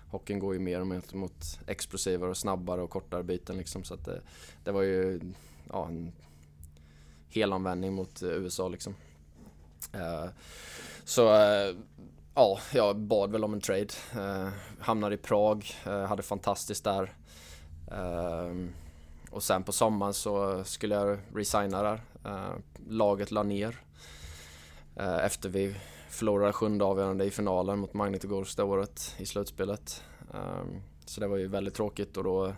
hockeyn 0.08 0.40
går 0.40 0.54
ju 0.54 0.60
mer 0.60 0.84
mot, 0.84 1.14
mot 1.14 1.60
explosivare 1.68 2.30
och 2.30 2.38
snabbare 2.38 2.82
och 2.82 2.90
kortare 2.90 3.24
byten 3.24 3.58
liksom 3.58 3.84
så 3.84 3.94
att 3.94 4.06
det, 4.06 4.22
det 4.64 4.72
var 4.72 4.82
ju 4.82 5.22
ja, 5.70 5.88
en 5.88 6.12
helomvändning 7.30 7.94
mot 7.94 8.24
USA 8.24 8.70
liksom. 8.70 8.96
Eh, 9.94 10.30
så 11.04 11.22
ja, 12.36 12.60
jag 12.74 13.00
bad 13.00 13.32
väl 13.32 13.44
om 13.44 13.54
en 13.54 13.62
trade. 13.62 13.94
Hamnade 14.80 15.16
i 15.16 15.18
Prag, 15.18 15.66
hade 15.84 16.24
fantastiskt 16.24 16.84
där. 16.84 17.16
Ehm, 17.96 18.74
och 19.32 19.44
sen 19.44 19.64
på 19.64 19.72
sommaren 19.72 20.14
så 20.14 20.64
skulle 20.64 20.96
jag 20.96 21.20
resigna 21.36 21.84
där. 21.84 22.02
Ehm, 22.26 22.62
laget 22.88 23.32
la 23.32 23.44
ner. 23.44 23.82
Ehm, 24.96 25.20
efter 25.20 25.50
vi 25.50 25.76
förlorade 26.10 26.54
sjunde 26.54 26.86
avgörande 26.86 27.26
i 27.26 27.32
finalen 27.32 27.80
mot 27.80 27.94
Magnitogorsk 27.94 28.58
det 28.58 28.64
året 28.64 29.16
i 29.18 29.26
slutspelet. 29.26 30.04
Så 31.06 31.22
det 31.22 31.28
var 31.28 31.38
ju 31.38 31.48
väldigt 31.48 31.74
tråkigt 31.74 32.18
och 32.18 32.24
då, 32.24 32.54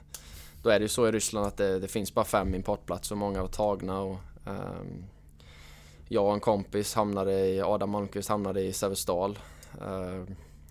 då 0.64 0.70
är 0.70 0.80
det 0.80 0.84
ju 0.84 0.90
så 0.90 1.08
i 1.08 1.12
Ryssland 1.12 1.48
att 1.48 1.58
det, 1.58 1.80
det 1.80 1.88
finns 1.88 2.14
bara 2.14 2.26
fem 2.26 2.56
importplatser 2.56 3.16
och 3.16 3.20
många 3.20 3.42
var 3.42 3.48
tagna. 3.48 4.02
Och, 4.02 4.18
um, 4.46 5.06
jag 6.08 6.26
och 6.26 6.34
en 6.34 6.40
kompis 6.40 6.96
hamnade 6.96 7.48
i, 7.48 7.62
Adam 7.62 7.90
Malmqvist 7.90 8.30
hamnade 8.30 8.62
i 8.62 8.74
Sävestal. 8.74 9.40
Uh, 9.82 10.24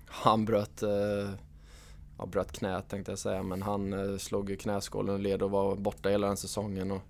han 0.06 0.44
bröt 0.44 0.82
uh, 0.82 1.30
ja, 2.22 2.26
bröt 2.26 2.52
knät 2.52 2.88
tänkte 2.88 3.12
jag 3.12 3.18
säga, 3.18 3.42
men 3.42 3.62
han 3.62 3.92
eh, 3.92 4.18
slog 4.18 4.50
ju 4.50 4.56
knäskålen 4.56 5.14
och 5.14 5.20
led 5.20 5.42
och 5.42 5.50
var 5.50 5.76
borta 5.76 6.08
hela 6.08 6.26
den 6.26 6.36
säsongen. 6.36 6.90
Och, 6.90 7.02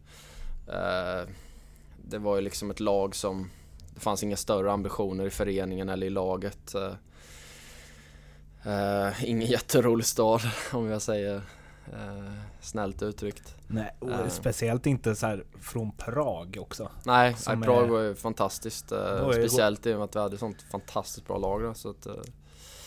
eh, 0.75 1.29
det 2.05 2.19
var 2.19 2.37
ju 2.37 2.43
liksom 2.43 2.71
ett 2.71 2.81
lag 2.81 3.15
som, 3.15 3.51
det 3.95 4.01
fanns 4.01 4.23
inga 4.23 4.37
större 4.37 4.73
ambitioner 4.73 5.27
i 5.27 5.31
föreningen 5.31 5.89
eller 5.89 6.07
i 6.07 6.11
laget. 6.11 6.75
Eh, 6.75 6.95
eh 8.73 9.25
ingen 9.25 9.49
jätterolig 9.51 10.07
stad 10.07 10.41
om 10.73 10.87
jag 10.87 11.03
säger 11.03 11.37
eh, 11.93 12.33
snällt 12.61 13.03
uttryckt. 13.03 13.55
Nej, 13.67 13.97
uh, 14.05 14.29
speciellt 14.29 14.87
inte 14.87 15.15
så 15.15 15.41
från 15.61 15.93
Prag 15.93 16.57
också. 16.61 16.91
Nej, 17.05 17.37
nej 17.47 17.57
Prag 17.57 17.85
är... 17.85 17.89
var 17.89 18.01
ju 18.01 18.15
fantastiskt. 18.15 18.93
Uh, 18.93 19.31
speciellt 19.31 19.87
i 19.87 19.93
och 19.95 19.97
med 19.97 20.05
att 20.05 20.17
vi 20.17 20.21
hade 20.21 20.39
sånt 20.39 20.63
fantastiskt 20.63 21.27
bra 21.27 21.39
lag. 21.39 21.63
Då, 21.63 21.75
så 21.75 21.91
att, 21.91 22.07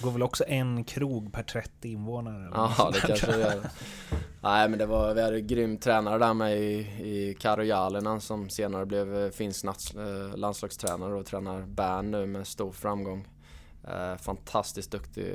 går 0.01 0.11
väl 0.11 0.23
också 0.23 0.43
en 0.47 0.83
krog 0.83 1.33
per 1.33 1.43
30 1.43 1.89
invånare? 1.89 2.49
Ja, 2.53 2.91
det 2.93 2.99
kanske 2.99 3.31
det 3.31 3.39
gör. 3.39 3.69
Nej, 4.41 4.69
men 4.69 4.79
det 4.79 4.85
var, 4.85 5.13
vi 5.13 5.21
hade 5.21 5.41
grym 5.41 5.77
tränare 5.77 6.17
där 6.17 6.33
med 6.33 6.57
i, 6.57 6.77
i 7.03 7.37
Karo 7.39 7.63
Jalinen 7.63 8.21
som 8.21 8.49
senare 8.49 8.85
blev 8.85 9.15
eh, 9.15 9.29
finsk 9.31 9.65
eh, 9.65 10.37
landslagstränare 10.37 11.13
och 11.13 11.25
tränar 11.25 11.61
Bern 11.61 12.11
nu 12.11 12.25
med 12.25 12.47
stor 12.47 12.71
framgång. 12.71 13.27
Eh, 13.87 14.17
fantastiskt 14.17 14.91
duktig, 14.91 15.33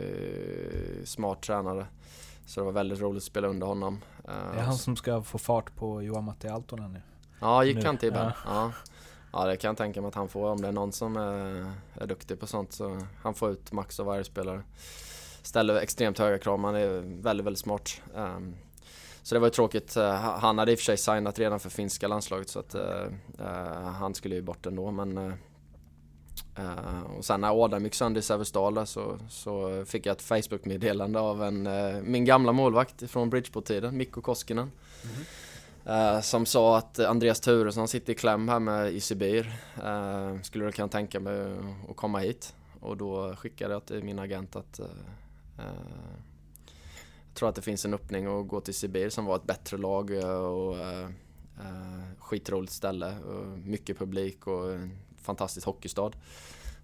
smart 1.05 1.43
tränare. 1.43 1.87
Så 2.47 2.61
det 2.61 2.65
var 2.65 2.73
väldigt 2.73 3.01
roligt 3.01 3.21
att 3.21 3.25
spela 3.25 3.49
under 3.49 3.67
honom. 3.67 4.01
Det 4.25 4.61
är 4.61 4.63
han 4.63 4.77
som 4.79 4.97
ska 4.97 5.23
få 5.23 5.39
fart 5.39 5.75
på 5.77 6.03
Johan 6.03 6.25
Matti 6.25 6.49
Altonen 6.49 6.93
nu? 6.93 7.03
Ja, 7.41 7.65
gick 7.65 7.77
nu. 7.77 7.87
han 7.87 7.99
till 7.99 8.13
Bern? 8.13 8.33
Ja. 8.45 8.51
ja. 8.55 8.73
Ja 9.33 9.45
det 9.45 9.57
kan 9.57 9.69
jag 9.69 9.77
tänka 9.77 10.01
mig 10.01 10.09
att 10.09 10.15
han 10.15 10.29
får. 10.29 10.49
Om 10.49 10.61
det 10.61 10.69
är 10.69 10.73
någon 10.73 10.93
som 10.93 11.17
är, 11.17 11.73
är 11.95 12.07
duktig 12.07 12.41
på 12.41 12.47
sånt 12.47 12.73
så 12.73 13.01
han 13.23 13.35
får 13.35 13.51
ut 13.51 13.73
max 13.73 14.01
av 14.01 14.07
varje 14.07 14.25
spelare. 14.25 14.63
Ställer 15.43 15.75
extremt 15.75 16.19
höga 16.19 16.39
krav, 16.39 16.65
han 16.65 16.75
är 16.75 17.23
väldigt, 17.23 17.47
väldigt 17.47 17.61
smart. 17.61 18.03
Um, 18.15 18.57
så 19.23 19.35
det 19.35 19.39
var 19.39 19.47
ju 19.47 19.51
tråkigt. 19.51 19.97
Eh, 19.97 20.15
han 20.15 20.59
hade 20.59 20.73
i 20.73 20.75
och 20.75 20.79
för 20.79 20.85
sig 20.85 20.97
signat 20.97 21.39
redan 21.39 21.61
för 21.61 21.71
finska 21.71 22.09
landslaget 22.09 22.49
så 22.49 22.59
att 22.59 22.75
uh, 22.75 22.81
uh, 23.41 23.47
han 23.83 24.15
skulle 24.15 24.35
ju 24.35 24.43
bort 24.43 24.67
ändå 24.67 24.91
men 24.91 25.35
och 27.17 27.25
sen 27.25 27.41
när 27.41 27.65
Adam 27.65 27.85
gick 27.85 27.95
sönder 27.95 28.19
i 28.19 28.23
Säversdal 28.23 28.87
så, 28.87 29.19
så 29.29 29.85
fick 29.85 30.07
jag 30.07 30.13
ett 30.13 30.23
Facebook-meddelande 30.23 31.21
av 31.21 31.43
en, 31.43 31.69
min 32.11 32.25
gamla 32.25 32.53
målvakt 32.53 33.11
från 33.11 33.31
Bridgeport-tiden, 33.31 33.97
Mikko 33.97 34.23
Koskinen. 34.23 34.71
Mm 35.03 35.17
-hmm. 35.17 35.50
Uh, 35.87 36.21
som 36.21 36.47
sa 36.47 36.79
att 36.79 36.99
Andreas 36.99 37.41
Turesson 37.41 37.89
sitter 37.89 38.13
i 38.13 38.17
kläm 38.17 38.49
här 38.49 38.61
med 38.61 38.93
i 38.93 39.01
Sibir. 39.01 39.53
Uh, 39.79 39.87
eh, 39.87 40.41
skulle 40.43 40.65
du 40.65 40.73
kunna 40.73 40.89
tänka 40.89 41.21
mig 41.21 41.57
att 41.91 41.97
komma 41.97 42.19
hit? 42.19 42.55
Och 42.81 42.97
då 42.97 43.37
skickade 43.37 43.75
jag 43.75 43.87
till 43.87 44.05
min 44.05 44.19
agent 44.19 44.57
att 44.57 44.81
uh, 44.81 44.87
jag 47.27 47.35
tror 47.35 47.49
att 47.49 47.55
det 47.55 47.63
finns 47.63 47.85
en 47.85 47.95
öppning 47.95 48.27
att 48.27 48.49
gå 48.49 48.61
till 48.61 48.75
Sibir 48.75 49.09
som 49.09 49.25
var 49.25 49.37
ett 49.37 49.47
bättre 49.47 49.77
lag 49.77 50.11
och 50.11 50.77
skitroligt 52.19 52.73
ställe. 52.73 53.19
Och 53.19 53.59
mycket 53.59 53.99
publik 53.99 54.47
och 54.47 54.73
en 54.73 54.99
fantastisk 55.23 55.67
hockeystad. 55.67 56.11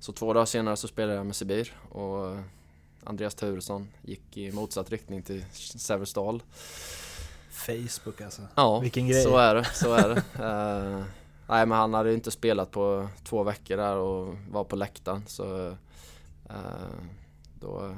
Så 0.01 0.13
två 0.13 0.33
dagar 0.33 0.47
senare 0.47 0.77
så 0.77 0.89
spelade 0.89 1.15
jag 1.15 1.27
med 1.27 1.37
Sibir 1.37 1.73
och 1.91 2.37
Andreas 3.05 3.35
Turesson 3.35 3.89
gick 4.03 4.37
i 4.37 4.53
motsatt 4.53 4.91
riktning 4.91 5.23
till 5.23 5.45
Severstal. 5.53 6.43
Facebook 7.57 8.21
alltså. 8.21 8.43
Ja, 8.55 8.79
Vilken 8.79 9.09
grej. 9.09 9.23
så 9.23 9.37
är 9.37 9.55
det. 9.55 9.65
Så 9.65 9.93
är 9.93 10.09
det. 10.09 10.15
uh, 10.15 11.05
nej, 11.47 11.67
men 11.67 11.79
han 11.79 11.95
hade 11.95 12.09
ju 12.09 12.15
inte 12.15 12.31
spelat 12.31 12.71
på 12.71 13.09
två 13.25 13.43
veckor 13.43 13.77
där 13.77 13.97
och 13.97 14.35
var 14.51 14.65
på 14.65 14.77
läktaren 14.77 15.23
så 15.27 15.69
uh, 15.69 15.75
då 17.61 17.81
uh, 17.81 17.93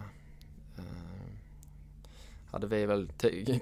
hade 2.51 2.67
vi 2.67 2.87
väl 2.87 3.09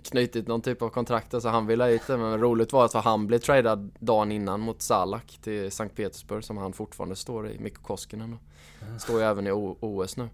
knutit 0.03 0.47
någon 0.47 0.63
typ 0.63 0.83
av 0.83 0.89
kontrakt 0.89 1.43
så 1.43 1.49
han 1.49 1.67
ville 1.67 1.85
hit. 1.85 2.09
Men 2.09 2.41
roligt 2.41 2.73
var 2.73 2.85
att 2.85 2.93
han 2.95 3.27
blev 3.27 3.39
tradad 3.39 3.91
dagen 3.99 4.33
innan 4.33 4.61
mot 4.61 4.83
Salak 4.83 5.39
till 5.43 5.73
Sankt 5.73 5.97
Petersburg 5.97 6.45
som 6.45 6.57
han 6.57 6.73
fortfarande 6.73 7.17
står 7.17 7.49
i, 7.49 7.59
Mikko 7.59 7.83
Koskinen. 7.83 8.33
Och 8.33 9.01
står 9.01 9.21
ju 9.21 9.27
även 9.27 9.47
i 9.47 9.53
o 9.53 9.77
OS 9.81 10.17
nu. 10.17 10.29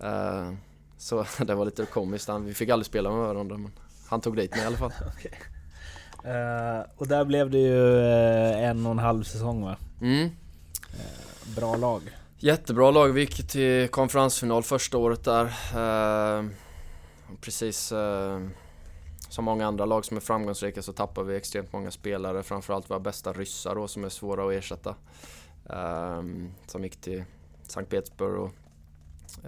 Mm. 0.00 0.56
Så 0.98 1.26
det 1.44 1.54
var 1.54 1.64
lite 1.64 1.86
komiskt. 1.86 2.28
Vi 2.28 2.54
fick 2.54 2.68
aldrig 2.68 2.86
spela 2.86 3.10
med 3.10 3.18
varandra 3.18 3.56
men 3.56 3.72
han 4.10 4.20
tog 4.20 4.36
dit 4.36 4.50
mig 4.50 4.60
i 4.62 4.66
alla 4.66 4.76
fall. 4.76 4.92
okay. 5.16 5.32
uh, 6.32 6.84
och 6.96 7.08
där 7.08 7.24
blev 7.24 7.50
det 7.50 7.58
ju 7.58 7.82
uh, 7.82 8.64
en 8.64 8.86
och 8.86 8.92
en 8.92 8.98
halv 8.98 9.22
säsong 9.22 9.62
va? 9.62 9.76
Mm. 10.00 10.30
bra 11.56 11.76
lag. 11.76 12.02
Jättebra 12.38 12.90
lag. 12.90 13.08
Vi 13.08 13.20
gick 13.20 13.48
till 13.48 13.88
konferensfinal 13.88 14.62
första 14.62 14.98
året 14.98 15.24
där. 15.24 15.52
precis 17.40 17.92
som 19.28 19.44
många 19.44 19.66
andra 19.66 19.84
lag 19.84 20.04
som 20.04 20.16
är 20.16 20.20
framgångsrika 20.20 20.82
så 20.82 20.92
tappar 20.92 21.22
vi 21.22 21.36
extremt 21.36 21.72
många 21.72 21.90
spelare. 21.90 22.42
Framförallt 22.42 22.90
våra 22.90 23.00
bästa 23.00 23.32
ryssar 23.32 23.74
då 23.74 23.88
som 23.88 24.04
är 24.04 24.08
svåra 24.08 24.46
att 24.46 24.52
ersätta. 24.52 24.94
som 26.66 26.84
gick 26.84 27.00
till 27.00 27.24
Sankt 27.62 27.90
Petersburg 27.90 28.40
och 28.40 28.50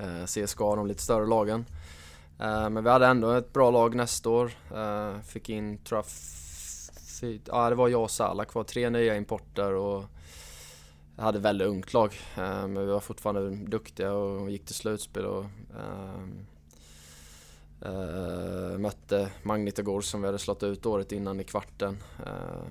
eh, 0.02 0.24
CSKA, 0.26 0.76
de 0.76 0.86
lite 0.86 1.02
större 1.02 1.26
lagen. 1.26 1.64
Eh, 2.38 2.70
men 2.70 2.84
vi 2.84 2.90
hade 2.90 3.06
ändå 3.06 3.30
ett 3.30 3.52
bra 3.52 3.70
lag 3.70 3.94
nästa 3.94 4.30
år. 4.30 4.52
Eh, 4.74 5.20
fick 5.20 5.48
in, 5.48 5.78
tror 5.78 5.98
jag, 5.98 6.06
ja 7.46 7.70
det 7.70 7.76
var 7.76 7.88
jag 7.88 8.02
och 8.02 8.10
Salak 8.10 8.54
var 8.54 8.64
tre 8.64 8.90
nya 8.90 9.16
importer 9.16 9.72
och 9.72 10.04
hade 11.16 11.38
väldigt 11.38 11.68
ungt 11.68 11.92
lag. 11.92 12.14
Eh, 12.36 12.66
men 12.66 12.86
vi 12.86 12.92
var 12.92 13.00
fortfarande 13.00 13.50
duktiga 13.50 14.12
och 14.12 14.50
gick 14.50 14.66
till 14.66 14.74
slutspel 14.74 15.24
och 15.24 15.44
ehm, 15.78 16.46
mötte 18.82 19.30
Magnitogorsk 19.42 20.08
som 20.08 20.20
vi 20.20 20.26
hade 20.26 20.38
slått 20.38 20.62
ut 20.62 20.86
året 20.86 21.12
innan 21.12 21.40
i 21.40 21.44
kvarten. 21.44 21.98
Ehm, 22.26 22.70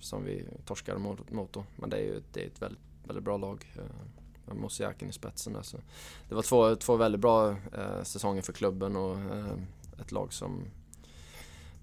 som 0.00 0.24
vi 0.24 0.46
torskade 0.64 0.98
mot, 0.98 1.30
mot 1.30 1.52
då. 1.52 1.64
Men 1.76 1.90
det 1.90 1.96
är 1.96 2.00
ju 2.00 2.22
det 2.32 2.42
är 2.42 2.46
ett 2.46 2.62
väldigt, 2.62 2.80
väldigt 3.04 3.24
bra 3.24 3.36
lag 3.36 3.66
med 4.46 4.56
Mosiakin 4.56 5.08
i 5.08 5.12
spetsen 5.12 5.52
där. 5.52 5.62
Så 5.62 5.76
det 6.28 6.34
var 6.34 6.42
två, 6.42 6.76
två 6.76 6.96
väldigt 6.96 7.20
bra 7.20 7.50
eh, 7.50 8.02
säsonger 8.02 8.42
för 8.42 8.52
klubben 8.52 8.96
och 8.96 9.18
eh, 9.18 9.58
ett 10.00 10.12
lag 10.12 10.32
som 10.32 10.64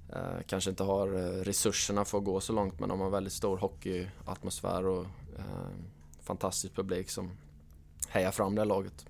eh, 0.09 0.41
kanske 0.47 0.69
inte 0.69 0.83
har 0.83 1.07
eh, 1.07 1.43
resurserna 1.43 2.05
för 2.05 2.17
att 2.17 2.23
gå 2.23 2.39
så 2.39 2.53
långt 2.53 2.79
men 2.79 2.89
de 2.89 2.99
har 2.99 3.09
väldigt 3.09 3.33
stor 3.33 3.57
hockeyatmosfär 3.57 4.87
och 4.87 5.05
eh, 5.37 5.69
fantastisk 6.21 6.75
publik 6.75 7.09
som 7.09 7.31
hejar 8.09 8.31
fram 8.31 8.55
det 8.55 8.65
laget. 8.65 9.05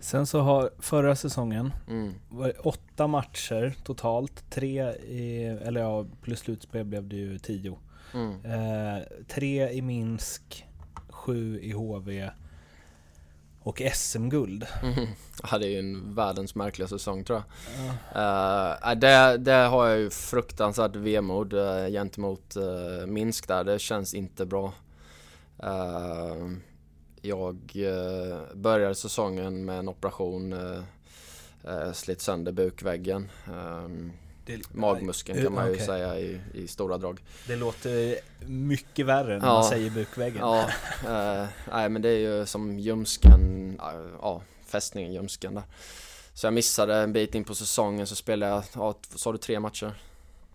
Sen 0.00 0.26
så 0.26 0.40
har 0.40 0.70
förra 0.78 1.16
säsongen 1.16 1.72
mm. 1.88 2.14
var 2.28 2.46
det 2.46 2.58
åtta 2.58 3.06
matcher 3.06 3.74
totalt. 3.84 4.50
Tre 4.50 4.82
i, 4.92 5.44
eller 5.44 5.80
ja, 5.80 6.06
plus 6.22 6.40
slutspel 6.40 6.84
blev 6.84 7.08
det 7.08 7.16
ju 7.16 7.38
tio. 7.38 7.78
Mm. 8.14 8.44
Eh, 8.44 9.02
tre 9.28 9.70
i 9.70 9.82
Minsk, 9.82 10.66
sju 11.08 11.60
i 11.60 11.72
HV 11.72 12.30
och 13.64 13.82
SM-guld. 13.94 14.66
Mm. 14.82 15.06
Ja, 15.50 15.58
det 15.58 15.66
är 15.66 15.70
ju 15.70 15.78
en 15.78 16.14
världens 16.14 16.54
märkliga 16.54 16.88
säsong 16.88 17.24
tror 17.24 17.38
jag. 17.38 17.44
Ja. 18.14 18.92
Uh, 18.92 18.98
det, 18.98 19.38
det 19.38 19.52
har 19.52 19.88
jag 19.88 19.98
ju 19.98 20.10
fruktansvärt 20.10 20.96
vemod 20.96 21.52
uh, 21.52 21.86
gentemot 21.88 22.56
uh, 22.56 23.06
Minsk 23.06 23.48
där. 23.48 23.64
Det 23.64 23.78
känns 23.78 24.14
inte 24.14 24.46
bra. 24.46 24.72
Uh, 25.64 26.52
jag 27.22 27.72
uh, 27.76 28.54
började 28.54 28.94
säsongen 28.94 29.64
med 29.64 29.78
en 29.78 29.88
operation, 29.88 30.52
uh, 30.52 31.92
slit 31.92 32.20
sönder 32.20 32.52
bukväggen. 32.52 33.30
Um, 33.48 34.12
det, 34.44 34.74
Magmuskeln 34.74 35.42
kan 35.42 35.54
man 35.54 35.66
ju 35.66 35.72
okay. 35.72 35.86
säga 35.86 36.18
i, 36.18 36.40
i, 36.54 36.68
stora 36.68 36.98
drag. 36.98 37.20
Det 37.46 37.56
låter 37.56 38.16
mycket 38.46 39.06
värre 39.06 39.38
när 39.38 39.46
ja, 39.46 39.52
man 39.52 39.64
säger 39.64 39.90
bukväggen. 39.90 40.40
Ja, 40.40 40.60
eh, 41.04 41.46
nej 41.72 41.88
men 41.88 42.02
det 42.02 42.08
är 42.08 42.18
ju 42.18 42.46
som 42.46 42.78
ljumsken, 42.78 43.80
ja 44.22 44.42
fästningen 44.74 45.12
ljumsken 45.12 45.54
där. 45.54 45.62
Så 46.34 46.46
jag 46.46 46.54
missade 46.54 46.94
en 46.94 47.12
bit 47.12 47.34
in 47.34 47.44
på 47.44 47.54
säsongen 47.54 48.06
så 48.06 48.16
spelade 48.16 48.52
jag, 48.52 48.64
ja, 48.74 48.94
sa 49.14 49.32
du 49.32 49.38
tre 49.38 49.60
matcher? 49.60 49.94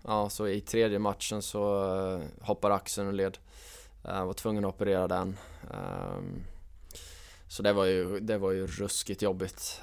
Ja, 0.04 0.30
så 0.30 0.48
i 0.48 0.62
tredje 0.62 1.00
matchen 1.00 1.42
så 1.42 1.86
uh, 1.86 2.22
hoppade 2.42 2.76
axeln 2.76 3.08
och 3.08 3.14
led. 3.14 3.38
Jag 4.04 4.20
uh, 4.20 4.26
var 4.26 4.34
tvungen 4.34 4.66
att 4.66 4.76
operera 4.76 5.08
den. 5.08 5.38
Um, 5.72 6.44
så 7.48 7.64
det 7.64 7.74
var 7.74 7.86
ju, 7.86 8.20
det 8.20 8.38
var 8.38 8.52
ju 8.52 8.68
ruskigt 8.68 9.22
jobbigt. 9.22 9.82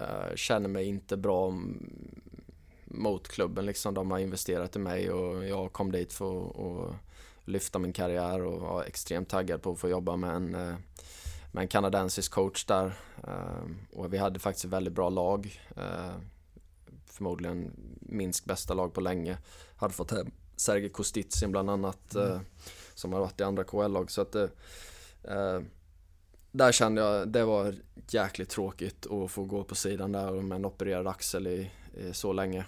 Uh, 0.00 0.24
Uh, 0.30 0.36
känner 0.36 0.68
mig 0.68 0.86
inte 0.86 1.16
bra 1.16 1.52
mot 2.84 3.28
klubben 3.28 3.66
liksom. 3.66 3.94
De 3.94 4.10
har 4.10 4.18
investerat 4.18 4.76
i 4.76 4.78
mig 4.78 5.10
och 5.10 5.44
jag 5.44 5.72
kom 5.72 5.92
dit 5.92 6.12
för 6.12 6.46
att 6.46 6.94
lyfta 7.44 7.78
min 7.78 7.92
karriär 7.92 8.42
och 8.42 8.60
var 8.60 8.84
extremt 8.84 9.28
taggad 9.28 9.62
på 9.62 9.72
att 9.72 9.78
få 9.78 9.88
jobba 9.88 10.16
med 10.16 10.34
en, 10.34 10.54
uh, 10.54 10.74
med 11.52 11.62
en 11.62 11.68
kanadensisk 11.68 12.32
coach 12.32 12.64
där. 12.64 12.86
Uh, 13.28 13.70
och 13.92 14.12
vi 14.12 14.18
hade 14.18 14.40
faktiskt 14.40 14.64
ett 14.64 14.70
väldigt 14.70 14.94
bra 14.94 15.08
lag. 15.08 15.60
Förmodligen 17.06 17.72
Minsk 18.00 18.44
bästa 18.44 18.74
lag 18.74 18.94
på 18.94 19.00
länge. 19.00 19.38
Hade 19.76 19.94
fått 19.94 20.10
hem 20.10 20.30
Sergej 20.56 20.88
Kostitsin 20.88 21.50
bland 21.52 21.70
annat 21.70 22.14
mm. 22.14 22.40
som 22.94 23.12
har 23.12 23.20
varit 23.20 23.40
i 23.40 23.44
andra 23.44 23.64
KL-lag. 23.64 24.10
Så 24.10 24.20
att 24.20 24.36
där 26.54 26.72
kände 26.72 27.00
jag, 27.00 27.28
det 27.28 27.44
var 27.44 27.74
jäkligt 28.08 28.48
tråkigt 28.48 29.06
att 29.06 29.30
få 29.30 29.44
gå 29.44 29.64
på 29.64 29.74
sidan 29.74 30.12
där 30.12 30.30
med 30.30 30.56
en 30.56 30.64
opererad 30.64 31.06
axel 31.06 31.46
i, 31.46 31.70
i 31.94 32.12
så 32.12 32.32
länge. 32.32 32.64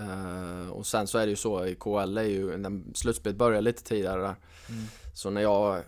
Uh, 0.00 0.70
och 0.70 0.86
sen 0.86 1.06
så 1.06 1.18
är 1.18 1.26
det 1.26 1.30
ju 1.30 1.36
så 1.36 1.66
i 1.66 1.74
KL 1.74 2.18
är 2.18 2.22
ju, 2.22 2.64
slutspelet 2.94 3.36
börjar 3.36 3.60
lite 3.60 3.82
tidigare 3.82 4.20
där. 4.20 4.36
Mm. 4.68 4.84
Så 5.14 5.30
när 5.30 5.40
jag, 5.40 5.82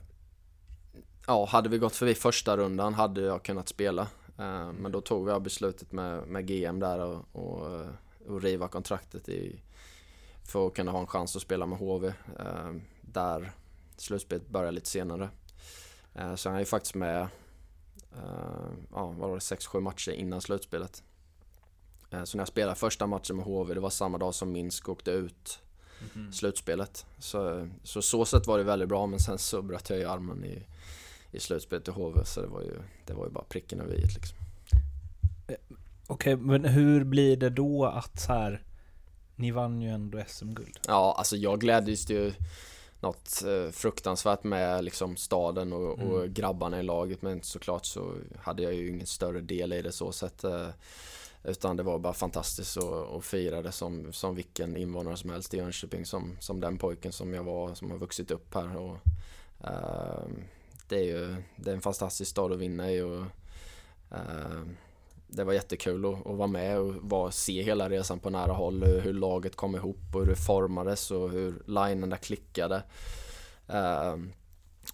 ja 1.26 1.44
hade 1.44 1.68
vi 1.68 1.78
gått 1.78 1.96
förbi 1.96 2.14
första 2.14 2.56
rundan 2.56 2.94
hade 2.94 3.20
jag 3.20 3.42
kunnat 3.42 3.68
spela. 3.68 4.02
Uh, 4.38 4.72
men 4.72 4.92
då 4.92 5.00
tog 5.00 5.28
jag 5.28 5.42
beslutet 5.42 5.92
med, 5.92 6.26
med 6.26 6.46
GM 6.46 6.80
där 6.80 6.98
och, 6.98 7.24
och, 7.32 7.86
och 8.26 8.42
riva 8.42 8.68
kontraktet 8.68 9.28
i, 9.28 9.60
för 10.44 10.66
att 10.66 10.74
kunna 10.74 10.90
ha 10.90 11.00
en 11.00 11.06
chans 11.06 11.36
att 11.36 11.42
spela 11.42 11.66
med 11.66 11.78
HV. 11.78 12.06
Uh, 12.08 12.76
där 13.00 13.52
slutspelet 13.96 14.48
börjar 14.48 14.72
lite 14.72 14.88
senare. 14.88 15.28
Eh, 16.14 16.34
så 16.34 16.48
han 16.48 16.56
är 16.56 16.60
ju 16.60 16.66
faktiskt 16.66 16.94
med, 16.94 17.20
eh, 18.12 18.72
ja 18.92 19.06
vad 19.06 19.30
var 19.30 19.34
det, 19.34 19.38
6-7 19.38 19.80
matcher 19.80 20.12
innan 20.12 20.40
slutspelet. 20.40 21.02
Eh, 22.10 22.24
så 22.24 22.36
när 22.36 22.40
jag 22.40 22.48
spelade 22.48 22.74
första 22.74 23.06
matchen 23.06 23.36
med 23.36 23.44
HV, 23.44 23.74
det 23.74 23.80
var 23.80 23.90
samma 23.90 24.18
dag 24.18 24.34
som 24.34 24.52
Minsk 24.52 24.88
åkte 24.88 25.10
ut 25.10 25.62
mm. 26.14 26.32
slutspelet. 26.32 27.06
Så, 27.18 27.68
så 27.82 28.02
så 28.02 28.24
sätt 28.24 28.46
var 28.46 28.58
det 28.58 28.64
väldigt 28.64 28.88
bra, 28.88 29.06
men 29.06 29.18
sen 29.18 29.38
så 29.38 29.62
bröt 29.62 29.90
jag 29.90 29.98
ju 29.98 30.04
armen 30.04 30.44
i, 30.44 30.66
i 31.30 31.40
slutspelet 31.40 31.88
i 31.88 31.90
HV, 31.90 32.24
så 32.24 32.40
det 32.40 32.46
var 32.46 32.62
ju, 32.62 32.74
det 33.06 33.14
var 33.14 33.26
ju 33.26 33.32
bara 33.32 33.44
pricken 33.44 33.80
över 33.80 33.94
i 33.94 34.00
liksom. 34.00 34.38
Okej, 36.06 36.34
okay, 36.34 36.36
men 36.36 36.64
hur 36.64 37.04
blir 37.04 37.36
det 37.36 37.50
då 37.50 37.84
att 37.84 38.20
så 38.20 38.32
här, 38.32 38.62
ni 39.36 39.50
vann 39.50 39.80
ju 39.80 39.90
ändå 39.90 40.22
SM-guld? 40.26 40.78
Ja, 40.86 41.14
alltså 41.18 41.36
jag 41.36 41.60
glädjes 41.60 42.10
ju 42.10 42.32
något 43.02 43.42
eh, 43.42 43.70
fruktansvärt 43.70 44.44
med 44.44 44.84
liksom 44.84 45.16
staden 45.16 45.72
och, 45.72 45.98
mm. 45.98 46.12
och, 46.12 46.28
grabbarna 46.28 46.80
i 46.80 46.82
laget 46.82 47.22
men 47.22 47.42
såklart 47.42 47.86
så 47.86 48.14
hade 48.38 48.62
jag 48.62 48.74
ju 48.74 48.88
ingen 48.88 49.06
större 49.06 49.40
del 49.40 49.72
i 49.72 49.82
det 49.82 49.92
så 49.92 50.12
sett. 50.12 50.44
Eh, 50.44 50.68
utan 51.44 51.76
det 51.76 51.82
var 51.82 51.98
bara 51.98 52.12
fantastiskt 52.12 52.76
att, 52.76 53.24
fira 53.24 53.62
det 53.62 53.72
som, 53.72 54.12
som 54.12 54.34
vilken 54.34 54.76
invånare 54.76 55.16
som 55.16 55.30
helst 55.30 55.54
i 55.54 55.56
Jönköping 55.56 56.06
som, 56.06 56.36
som 56.40 56.60
den 56.60 56.78
pojken 56.78 57.12
som 57.12 57.34
jag 57.34 57.42
var 57.42 57.74
som 57.74 57.90
har 57.90 57.98
vuxit 57.98 58.30
upp 58.30 58.54
här. 58.54 58.76
Och, 58.76 58.96
uh, 59.64 60.26
det 60.88 60.96
är 60.96 61.04
ju 61.04 61.36
det 61.56 61.70
är 61.70 61.74
en 61.74 61.80
fantastisk 61.80 62.30
stad 62.30 62.52
att 62.52 62.58
vinna 62.58 62.92
i 62.92 63.00
och 63.00 63.20
uh, 64.12 64.62
det 65.32 65.44
var 65.44 65.52
jättekul 65.52 66.04
att, 66.04 66.26
att 66.26 66.36
vara 66.36 66.48
med 66.48 66.78
och 66.78 66.94
var, 66.94 67.30
se 67.30 67.62
hela 67.62 67.90
resan 67.90 68.18
på 68.18 68.30
nära 68.30 68.52
håll. 68.52 68.84
Hur, 68.84 69.00
hur 69.00 69.12
laget 69.12 69.56
kom 69.56 69.76
ihop 69.76 70.14
och 70.14 70.20
hur 70.20 70.26
det 70.26 70.36
formades 70.36 71.10
och 71.10 71.30
hur 71.30 71.62
linerna 71.66 72.16
klickade. 72.16 72.82
Eh, 73.68 74.16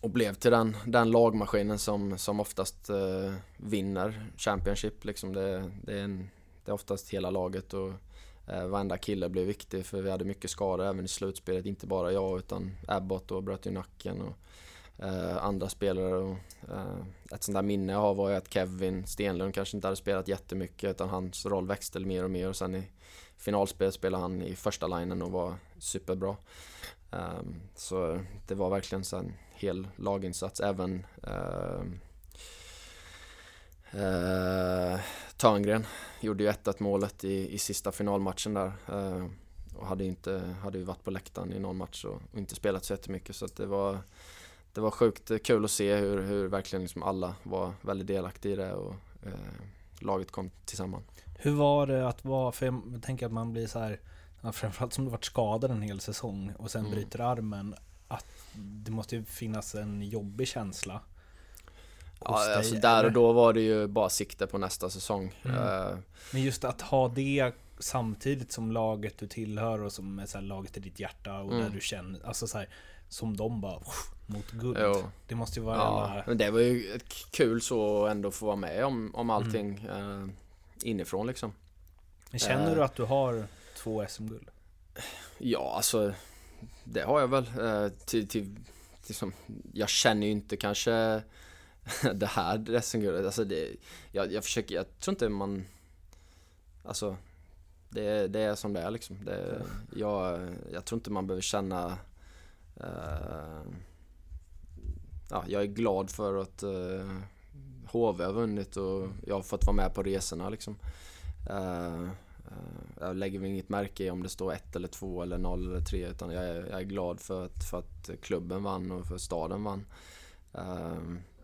och 0.00 0.10
blev 0.10 0.34
till 0.34 0.50
den, 0.50 0.76
den 0.86 1.10
lagmaskinen 1.10 1.78
som, 1.78 2.18
som 2.18 2.40
oftast 2.40 2.90
eh, 2.90 3.34
vinner 3.56 4.30
Championship. 4.36 5.04
Liksom 5.04 5.32
det, 5.32 5.70
det, 5.82 5.98
är 5.98 6.02
en, 6.02 6.30
det 6.64 6.70
är 6.70 6.74
oftast 6.74 7.10
hela 7.10 7.30
laget 7.30 7.74
och 7.74 7.92
eh, 8.46 8.66
varenda 8.66 8.98
kille 8.98 9.28
blev 9.28 9.46
viktig 9.46 9.86
för 9.86 10.02
vi 10.02 10.10
hade 10.10 10.24
mycket 10.24 10.50
skador 10.50 10.86
även 10.86 11.04
i 11.04 11.08
slutspelet. 11.08 11.66
Inte 11.66 11.86
bara 11.86 12.12
jag 12.12 12.38
utan 12.38 12.70
Abbott 12.88 13.30
och 13.30 13.42
bröt 13.42 13.66
ju 13.66 13.70
nacken. 13.70 14.20
Och, 14.20 14.34
eh, 14.98 15.44
andra 15.44 15.68
spelare. 15.68 16.14
Och, 16.14 16.36
eh, 16.70 17.34
ett 17.34 17.42
sånt 17.42 17.54
där 17.54 17.62
minne 17.62 17.92
jag 17.92 18.00
har 18.00 18.14
var 18.14 18.30
ju 18.30 18.36
att 18.36 18.52
Kevin 18.52 19.06
Stenlund 19.06 19.54
kanske 19.54 19.76
inte 19.76 19.86
hade 19.86 19.96
spelat 19.96 20.28
jättemycket 20.28 20.90
utan 20.90 21.08
hans 21.08 21.46
roll 21.46 21.66
växte 21.66 22.00
mer 22.00 22.24
och 22.24 22.30
mer 22.30 22.48
och 22.48 22.56
sen 22.56 22.74
i 22.74 22.90
finalspel 23.36 23.92
spelade 23.92 24.22
han 24.22 24.42
i 24.42 24.56
första 24.56 24.86
linjen 24.86 25.22
och 25.22 25.32
var 25.32 25.54
superbra. 25.78 26.36
Um, 27.10 27.60
så 27.74 28.20
det 28.46 28.54
var 28.54 28.70
verkligen 28.70 29.04
en 29.12 29.32
hel 29.54 29.88
laginsats. 29.96 30.60
Även 30.60 31.06
uh, 31.26 31.82
uh, 33.94 35.00
Törngren 35.36 35.86
gjorde 36.20 36.44
ju 36.44 36.50
1-1 36.50 36.74
målet 36.78 37.24
i, 37.24 37.54
i 37.54 37.58
sista 37.58 37.92
finalmatchen 37.92 38.54
där. 38.54 38.72
Eh, 38.88 39.26
och 39.76 39.86
hade 39.86 40.04
ju 40.04 40.10
inte, 40.10 40.56
hade 40.62 40.78
ju 40.78 40.84
varit 40.84 41.04
på 41.04 41.10
läktaren 41.10 41.52
i 41.52 41.58
någon 41.58 41.76
match 41.76 42.04
och, 42.04 42.22
och 42.32 42.38
inte 42.38 42.54
spelat 42.54 42.84
så 42.84 42.92
jättemycket 42.92 43.36
så 43.36 43.44
att 43.44 43.56
det 43.56 43.66
var 43.66 43.98
det 44.78 44.82
var 44.82 44.90
sjukt 44.90 45.30
kul 45.44 45.64
att 45.64 45.70
se 45.70 45.96
hur, 45.96 46.22
hur 46.22 46.48
verkligen 46.48 46.82
liksom 46.82 47.02
alla 47.02 47.34
var 47.42 47.72
väldigt 47.82 48.06
delaktiga 48.06 48.52
i 48.52 48.56
det 48.56 48.72
och 48.72 48.94
eh, 49.22 49.32
laget 50.00 50.30
kom 50.30 50.50
tillsammans. 50.64 51.04
Hur 51.38 51.54
var 51.54 51.86
det 51.86 52.08
att 52.08 52.24
vara, 52.24 52.52
för 52.52 52.66
jag 52.66 53.02
tänker 53.02 53.26
att 53.26 53.32
man 53.32 53.52
blir 53.52 53.66
så 53.66 53.78
här, 53.78 54.00
framförallt 54.52 54.92
som 54.92 55.04
du 55.04 55.10
varit 55.10 55.24
skadad 55.24 55.70
en 55.70 55.82
hel 55.82 56.00
säsong 56.00 56.52
och 56.58 56.70
sen 56.70 56.80
mm. 56.80 56.92
bryter 56.92 57.20
armen, 57.20 57.74
att 58.08 58.26
det 58.54 58.90
måste 58.90 59.16
ju 59.16 59.24
finnas 59.24 59.74
en 59.74 60.02
jobbig 60.02 60.48
känsla. 60.48 61.00
Ja, 62.20 62.56
alltså 62.56 62.74
där 62.74 63.04
och 63.04 63.12
då 63.12 63.32
var 63.32 63.52
det 63.52 63.60
ju 63.60 63.86
bara 63.86 64.08
sikte 64.08 64.46
på 64.46 64.58
nästa 64.58 64.90
säsong. 64.90 65.34
Mm. 65.42 65.56
Uh, 65.56 65.98
Men 66.32 66.42
just 66.42 66.64
att 66.64 66.80
ha 66.80 67.08
det 67.08 67.52
samtidigt 67.78 68.52
som 68.52 68.72
laget 68.72 69.18
du 69.18 69.26
tillhör 69.26 69.82
och 69.82 69.92
som 69.92 70.18
är 70.18 70.26
så 70.26 70.40
laget 70.40 70.76
i 70.76 70.80
ditt 70.80 71.00
hjärta 71.00 71.38
och 71.38 71.52
mm. 71.52 71.64
där 71.64 71.70
du 71.70 71.80
känner, 71.80 72.26
alltså 72.26 72.46
så 72.46 72.58
här, 72.58 72.68
som 73.08 73.36
de 73.36 73.60
bara 73.60 73.80
mot 74.26 74.50
guld. 74.50 74.78
Jo. 74.80 75.10
Det 75.26 75.34
måste 75.34 75.60
ju 75.60 75.64
vara 75.66 75.76
ja, 75.76 75.82
alla... 75.82 76.24
men 76.26 76.38
det 76.38 76.50
var 76.50 76.60
ju 76.60 76.98
kul 77.30 77.60
så 77.60 78.06
ändå 78.06 78.30
få 78.30 78.46
vara 78.46 78.56
med 78.56 78.84
om, 78.84 79.14
om 79.14 79.30
allting 79.30 79.88
mm. 79.90 80.22
uh, 80.22 80.30
inifrån 80.82 81.26
liksom. 81.26 81.52
Men 82.30 82.38
känner 82.40 82.68
uh, 82.68 82.74
du 82.74 82.84
att 82.84 82.94
du 82.94 83.02
har 83.02 83.44
två 83.76 84.06
SM-guld? 84.08 84.48
Ja, 85.38 85.72
alltså 85.76 86.14
det 86.84 87.02
har 87.02 87.20
jag 87.20 87.28
väl. 87.28 87.46
Uh, 87.58 87.88
till, 87.88 88.28
till, 88.28 88.56
till 89.02 89.14
som, 89.14 89.32
jag 89.72 89.88
känner 89.88 90.26
ju 90.26 90.32
inte 90.32 90.56
kanske 90.56 90.90
det 92.14 92.26
här 92.26 92.80
SM-guldet. 92.80 93.26
Alltså 93.26 93.44
det, 93.44 93.76
jag, 94.12 94.32
jag 94.32 94.44
försöker, 94.44 94.74
jag 94.74 94.98
tror 94.98 95.12
inte 95.12 95.28
man... 95.28 95.66
Alltså 96.84 97.16
det, 97.88 98.28
det 98.28 98.40
är 98.40 98.54
som 98.54 98.72
det 98.72 98.80
är 98.80 98.90
liksom. 98.90 99.24
Det, 99.24 99.62
jag, 99.96 100.48
jag 100.72 100.84
tror 100.84 100.98
inte 100.98 101.10
man 101.10 101.26
behöver 101.26 101.42
känna 101.42 101.98
Eh, 102.80 103.62
ja, 105.30 105.44
jag 105.46 105.62
är 105.62 105.66
glad 105.66 106.10
för 106.10 106.36
att 106.36 106.62
eh, 106.62 106.70
uh, 106.70 107.20
HV 107.86 108.24
har 108.24 108.32
vunnit 108.32 108.76
och 108.76 109.08
jag 109.26 109.34
har 109.34 109.42
fått 109.42 109.66
vara 109.66 109.76
med 109.76 109.94
på 109.94 110.02
resorna 110.02 110.48
liksom. 110.48 110.76
Uh, 111.50 112.08
jag 113.00 113.16
lägger 113.16 113.38
väl 113.38 113.50
inget 113.50 113.68
märke 113.68 114.04
i 114.04 114.10
om 114.10 114.22
det 114.22 114.28
står 114.28 114.52
ett 114.52 114.76
eller 114.76 114.88
två 114.88 115.22
eller 115.22 115.38
0 115.38 115.66
eller 115.66 115.80
3 115.80 116.06
utan 116.06 116.30
jag 116.30 116.44
är, 116.44 116.66
jag 116.70 116.80
är 116.80 116.84
glad 116.84 117.20
för 117.20 117.44
att, 117.44 117.64
för 117.70 117.78
att 117.78 118.10
klubben 118.22 118.62
vann 118.62 118.90
och 118.90 119.06
för 119.06 119.14
att 119.14 119.20
staden 119.20 119.64
vann. 119.64 119.84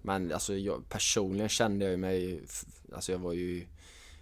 Men 0.03 0.33
alltså 0.33 0.55
jag, 0.55 0.89
personligen 0.89 1.49
kände 1.49 1.91
jag 1.91 2.01
mig, 2.01 2.43
alltså 2.93 3.13
jag 3.13 3.19
var 3.19 3.33
ju 3.33 3.67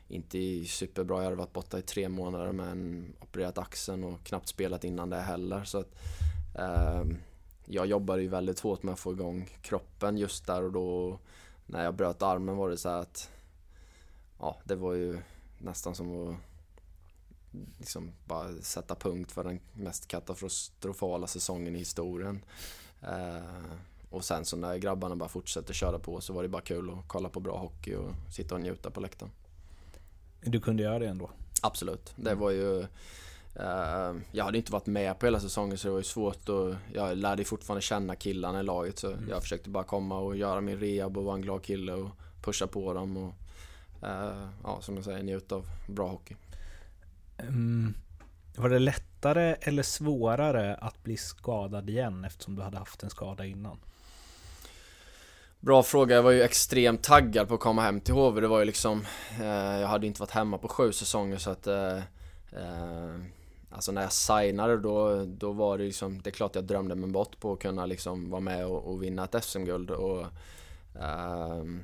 inte 0.08 0.64
superbra. 0.64 1.16
Jag 1.16 1.24
hade 1.24 1.36
varit 1.36 1.52
borta 1.52 1.78
i 1.78 1.82
tre 1.82 2.08
månader 2.08 2.52
men 2.52 3.06
opererat 3.20 3.58
axeln 3.58 4.04
och 4.04 4.24
knappt 4.24 4.48
spelat 4.48 4.84
innan 4.84 5.10
det 5.10 5.20
heller. 5.20 5.64
Så 5.64 5.78
att, 5.78 5.94
jag 7.64 7.86
jobbade 7.86 8.22
ju 8.22 8.28
väldigt 8.28 8.61
hårt 8.61 8.82
med 8.82 8.92
att 8.92 9.00
få 9.00 9.12
igång 9.12 9.48
kroppen 9.62 10.18
just 10.18 10.46
där 10.46 10.62
och 10.62 10.72
då. 10.72 11.18
När 11.66 11.84
jag 11.84 11.94
bröt 11.94 12.22
armen 12.22 12.57
var 12.57 12.70
det 12.70 12.76
så 12.76 12.88
att 12.88 13.30
ja, 14.38 14.59
det 14.64 14.76
var 14.76 14.94
ju 14.94 15.18
nästan 15.59 15.94
som 15.94 16.28
att 16.28 16.36
liksom 17.78 18.12
bara 18.24 18.53
sätta 18.53 18.94
punkt 18.94 19.32
för 19.32 19.44
den 19.44 19.61
mest 19.72 20.09
katastrofala 20.09 21.26
säsongen 21.26 21.76
i 21.76 21.78
historien. 21.78 22.44
Eh, 23.03 23.72
och 24.11 24.24
sen 24.24 24.44
så 24.44 24.57
när 24.57 24.76
grabbarna 24.76 25.16
bara 25.16 25.28
fortsätter 25.28 25.74
köra 25.74 25.98
på 25.98 26.20
så 26.20 26.32
var 26.32 26.42
det 26.42 26.48
bara 26.48 26.62
kul 26.62 26.90
att 26.90 27.09
kolla 27.09 27.28
på 27.28 27.40
bra 27.40 27.59
hockey 27.59 27.94
och 27.94 28.12
sitta 28.30 28.55
och 28.55 28.61
njuta 28.61 28.90
på 28.90 29.00
läktaren. 29.00 29.32
Du 30.40 30.61
kunde 30.61 30.82
göra 30.82 30.98
det 30.98 31.09
ändå? 31.09 31.30
Absolut. 31.62 32.12
Det 32.16 32.34
var 32.34 32.50
ju 32.50 32.86
Uh, 33.61 34.20
jag 34.32 34.44
hade 34.44 34.59
inte 34.59 34.72
varit 34.72 34.86
med 34.86 35.18
på 35.18 35.26
hela 35.26 35.40
säsongen 35.40 35.78
så 35.78 35.88
det 35.88 35.92
var 35.92 35.98
ju 35.98 36.05
svårt 36.05 36.48
och 36.48 36.74
jag 36.94 37.18
lärde 37.18 37.44
fortfarande 37.44 37.82
känna 37.82 38.16
killarna 38.16 38.61
i 38.61 38.62
laget 38.62 38.98
så 38.98 39.12
mm. 39.12 39.28
jag 39.28 39.42
försökte 39.42 39.70
bara 39.70 39.84
komma 39.84 40.18
och 40.18 40.36
göra 40.36 40.61
min 40.61 40.80
rehab 40.80 41.18
och 41.18 41.24
vara 41.24 41.34
en 41.34 41.42
glad 41.42 41.62
kille 41.62 41.92
och 41.92 42.11
pusha 42.42 42.66
på 42.66 42.92
dem 42.92 43.16
och 43.16 43.34
uh, 44.03 44.48
ja, 44.62 44.78
som 44.80 44.96
jag 44.96 45.05
säger, 45.05 45.22
njuta 45.22 45.55
av 45.55 45.66
bra 45.88 46.09
hockey. 46.09 46.36
Um, 47.48 47.94
var 48.57 48.68
det 48.68 48.78
lättare 48.78 49.57
eller 49.61 49.82
svårare 49.82 50.74
att 50.74 51.03
bli 51.03 51.16
skadad 51.16 51.90
igen 51.90 52.24
eftersom 52.24 52.57
du 52.57 52.62
hade 52.62 52.78
haft 52.78 53.03
en 53.03 53.11
skada 53.11 53.46
innan? 53.46 53.78
Bra 55.61 55.82
fråga. 55.82 56.14
Jag 56.14 56.22
var 56.22 56.30
ju 56.30 56.42
extremt 56.42 57.03
taggad 57.03 57.48
på 57.48 57.55
att 57.55 57.61
komma 57.61 57.82
hem 57.82 58.00
till 58.00 58.14
HV. 58.14 58.40
Det 58.40 58.48
var 58.48 58.59
ju 58.59 58.64
liksom, 58.64 59.07
eh, 59.40 59.80
jag 59.80 59.88
hade 59.88 60.07
inte 60.07 60.20
varit 60.20 60.30
hemma 60.30 60.59
på 60.59 60.68
sju 60.68 60.92
säsonger 60.92 61.38
så 61.38 61.50
att 61.50 61.66
eh, 61.66 61.96
eh, 62.53 63.16
Alltså 63.74 63.92
när 63.92 64.02
jag 64.02 64.12
signade 64.12 64.76
då, 64.76 65.24
då 65.24 65.52
var 65.52 65.78
det 65.78 65.84
liksom, 65.84 66.22
det 66.22 66.30
är 66.30 66.32
klart 66.32 66.54
jag 66.54 66.64
drömde 66.64 66.94
mig 66.94 67.10
bort 67.10 67.40
på 67.40 67.52
att 67.52 67.58
kunna 67.58 67.86
liksom 67.86 68.30
vara 68.30 68.40
med 68.40 68.66
och, 68.66 68.92
och 68.92 69.02
vinna 69.02 69.24
ett 69.24 69.44
SM-guld 69.44 69.90
och 69.90 70.26
ehm, 71.00 71.80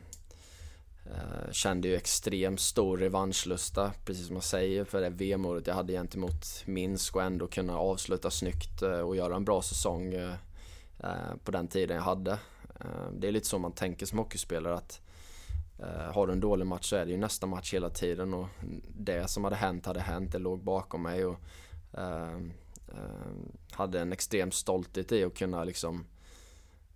uh, 1.07 1.53
Kände 1.53 1.89
ju 1.89 1.97
extremt 1.97 2.61
stor 2.61 2.99
revanschlusta, 2.99 3.93
precis 4.05 4.27
som 4.27 4.37
jag 4.37 4.45
säger, 4.45 4.85
för 4.85 5.01
det 5.01 5.11
VM-året 5.11 5.67
jag 5.67 5.75
hade 5.75 5.93
gentemot 5.93 6.45
Minsk 6.67 7.17
och 7.17 7.23
ändå 7.23 7.47
kunna 7.47 7.79
avsluta 7.79 8.31
snyggt 8.31 8.83
eh, 8.83 9.01
och 9.01 9.17
göra 9.17 9.37
en 9.37 9.45
bra 9.45 9.63
säsong 9.63 10.15
uh, 10.15 10.35
på 11.45 11.51
den 11.51 11.69
tiden 11.69 11.97
jag 11.97 12.05
hade. 12.05 12.33
Ehm, 12.81 13.21
det 13.21 13.29
är 13.29 13.33
lite 13.33 13.47
så 13.47 13.59
man 13.59 13.73
tänker 13.73 14.07
som 14.07 14.19
hockeyspelare 14.19 14.75
att 14.75 15.01
har 16.13 16.27
du 16.27 16.33
en 16.33 16.41
dålig 16.41 16.67
match 16.67 16.91
så 16.91 16.97
är 16.97 17.05
det 17.05 17.11
ju 17.11 17.17
nästa 17.17 17.47
match 17.47 17.75
hela 17.75 17.91
tiden 17.91 18.35
och 18.35 18.49
det 18.99 19.31
som 19.31 19.45
hade 19.45 19.57
hänt 19.57 19.87
hade 19.87 20.01
hänt, 20.01 20.33
det 20.33 20.39
låg 20.39 20.63
bakom 20.63 21.03
mig 21.03 21.25
och 21.25 21.37
Ehm, 21.93 22.53
ehm, 22.89 23.53
hade 23.71 24.01
en 24.01 24.13
extrem 24.13 24.51
stolthet 24.51 25.13
i 25.13 25.25
att 25.25 25.35
kunna 25.35 25.65
liksom 25.65 26.07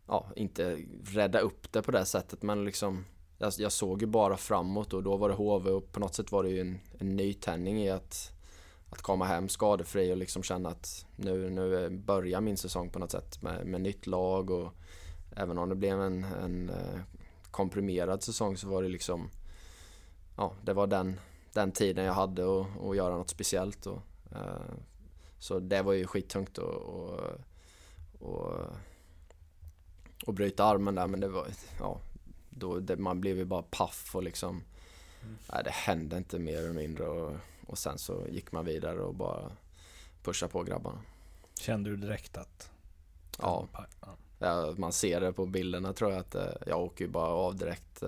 ja, 0.07 0.27
inte 0.37 0.79
rädda 1.05 1.41
upp 1.41 1.73
det 1.73 1.83
på 1.83 1.91
det 1.91 2.05
sättet 2.05 2.43
men 2.43 2.65
liksom 2.65 3.05
jag, 3.39 3.53
jag, 3.59 3.73
såg 3.73 4.01
ju 4.01 4.07
bara 4.07 4.37
framåt 4.37 4.93
och 4.93 5.03
då 5.03 5.17
var 5.17 5.29
det 5.29 5.35
HV 5.35 5.71
och 5.71 5.93
på 5.93 6.01
något 6.01 6.15
sätt 6.15 6.33
var 6.33 6.43
det 6.43 6.51
ju 6.51 6.61
en, 6.61 6.81
en 6.99 7.17
nytändning 7.17 7.83
i 7.83 7.91
att, 7.91 8.33
att 8.91 9.03
komma 9.03 9.25
hem 9.25 9.49
skadefri 9.49 10.13
och 10.13 10.17
liksom 10.17 10.43
känna 10.43 10.69
att 10.69 11.07
nu, 11.17 11.51
nu 11.51 11.91
börjar 11.91 12.41
min 12.41 12.57
säsong 12.57 12.91
på 12.91 12.99
något 12.99 13.11
sätt 13.11 13.43
med, 13.43 13.67
med 13.67 13.81
nytt 13.81 14.07
lag 14.07 14.51
och 14.51 14.73
även 15.37 15.59
om 15.59 15.69
det 15.69 15.75
blev 15.75 16.01
en, 16.01 16.25
en 16.25 16.71
eh, 16.71 17.01
komprimerad 17.51 18.23
säsong 18.23 18.57
så 18.57 18.69
var 18.69 18.83
det 18.83 18.89
liksom 18.89 19.31
ja, 20.37 20.53
det 20.63 20.73
var 20.73 20.87
den, 20.87 21.21
den 21.53 21.73
tiden 21.73 22.05
jag 22.05 22.13
hade 22.13 22.43
att, 22.61 22.97
göra 22.97 23.17
något 23.17 23.31
speciellt 23.31 23.87
och 23.87 24.03
så 25.39 25.59
det 25.59 25.83
var 25.83 25.93
ju 25.93 26.07
skittungt 26.07 26.59
att 26.59 26.65
och, 26.65 27.21
och, 28.19 28.67
och 30.27 30.35
bryta 30.35 30.65
armen 30.65 30.95
där 30.95 31.07
men 31.07 31.21
det 31.21 31.29
var, 31.29 31.47
ja, 31.79 32.01
då, 32.51 32.79
det, 32.79 32.97
man 32.97 33.21
blev 33.21 33.37
ju 33.37 33.45
bara 33.45 33.63
paff 33.63 34.11
och 34.15 34.23
liksom 34.23 34.65
mm. 35.23 35.37
nej, 35.53 35.65
det 35.65 35.71
hände 35.71 36.17
inte 36.17 36.39
mer 36.39 36.59
eller 36.59 36.73
mindre 36.73 37.09
och, 37.09 37.37
och 37.67 37.79
sen 37.79 37.99
så 37.99 38.27
gick 38.29 38.53
man 38.53 38.65
vidare 38.65 39.01
och 39.01 39.15
bara 39.15 39.51
pusha 40.23 40.49
på 40.49 40.63
grabbarna. 40.63 40.99
Kände 41.61 41.91
du 41.91 41.97
direkt 41.97 42.37
att? 42.37 42.71
Ja. 43.39 43.69
ja. 44.39 44.75
man 44.77 44.93
ser 44.93 45.21
det 45.21 45.33
på 45.33 45.47
bilderna 45.47 45.93
tror 45.93 46.11
jag 46.11 46.21
att 46.21 46.35
eh, 46.35 46.53
jag 46.67 46.81
åker 46.81 47.05
ju 47.05 47.11
bara 47.11 47.29
av 47.29 47.57
direkt. 47.57 48.03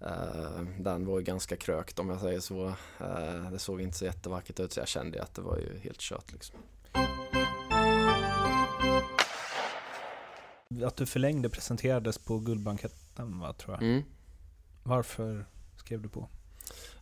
Eh, 0.00 0.62
den 0.78 1.06
var 1.06 1.18
ju 1.18 1.24
ganska 1.24 1.56
krökt 1.56 1.98
om 1.98 2.08
jag 2.08 2.20
säger 2.20 2.40
så. 2.40 2.66
Uh, 3.00 3.50
det 3.52 3.58
såg 3.58 3.80
inte 3.80 3.98
så 3.98 4.04
jättevackert 4.04 4.60
ut 4.60 4.72
så 4.72 4.80
jag 4.80 4.88
kände 4.88 5.22
att 5.22 5.34
det 5.34 5.42
var 5.42 5.56
ju 5.58 5.78
helt 5.78 6.00
kört 6.00 6.32
liksom. 6.32 6.58
Att 10.86 10.96
du 10.96 11.06
förlängde 11.06 11.48
presenterades 11.48 12.18
på 12.18 12.38
Guldbanketten 12.38 13.40
va, 13.40 13.52
tror 13.52 13.74
jag? 13.74 13.82
Mm. 13.82 14.02
Varför 14.82 15.46
skrev 15.76 16.02
du 16.02 16.08
på? 16.08 16.28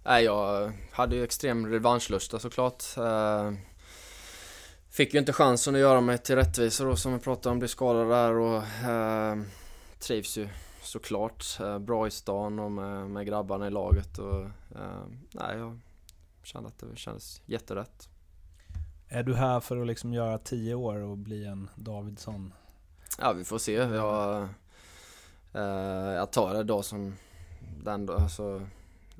Nej, 0.05 0.25
jag 0.25 0.73
hade 0.91 1.17
ju 1.17 1.25
extrem 1.25 1.67
revanschlusta 1.67 2.39
såklart. 2.39 2.85
Uh, 2.99 3.53
fick 4.91 5.15
ju 5.15 5.21
inte 5.21 5.33
chansen 5.33 5.75
att 5.75 5.81
göra 5.81 6.01
mig 6.01 6.19
till 6.19 6.37
rättvisa 6.37 6.85
då 6.85 6.97
som 6.97 7.13
vi 7.13 7.19
pratade 7.19 7.53
om, 7.53 7.59
blev 7.59 7.69
skadad 7.69 8.09
där 8.09 8.33
och 8.33 8.63
trivs 9.99 10.39
ju 10.39 10.49
såklart. 10.89 11.45
Eh, 11.61 11.79
bra 11.79 12.07
i 12.07 12.11
stan 12.11 12.59
och 12.59 12.73
med, 12.73 13.11
med 13.11 13.27
grabbarna 13.27 13.67
i 13.67 13.71
laget 13.71 14.19
och 14.19 14.41
eh, 14.77 15.03
nej, 15.33 15.59
jag 15.59 15.79
kände 16.43 16.69
att 16.69 16.79
det 16.79 16.97
kändes 16.97 17.43
jätterätt. 17.47 18.09
Är 19.09 19.23
du 19.23 19.35
här 19.35 19.61
för 19.61 19.77
att 19.77 19.87
liksom 19.87 20.13
göra 20.13 20.39
tio 20.39 20.75
år 20.75 20.97
och 20.97 21.19
bli 21.19 21.47
en 21.47 21.71
Davidsson? 21.75 22.53
Ja, 23.19 23.33
vi 23.33 23.45
får 23.45 23.59
se. 23.59 23.73
Jag, 23.73 24.43
eh, 25.53 25.63
jag 26.13 26.31
tar 26.33 26.55
det 26.55 26.65
då 26.65 26.83
som 26.83 27.15
den 27.85 28.07
då, 28.07 28.13
alltså, 28.13 28.63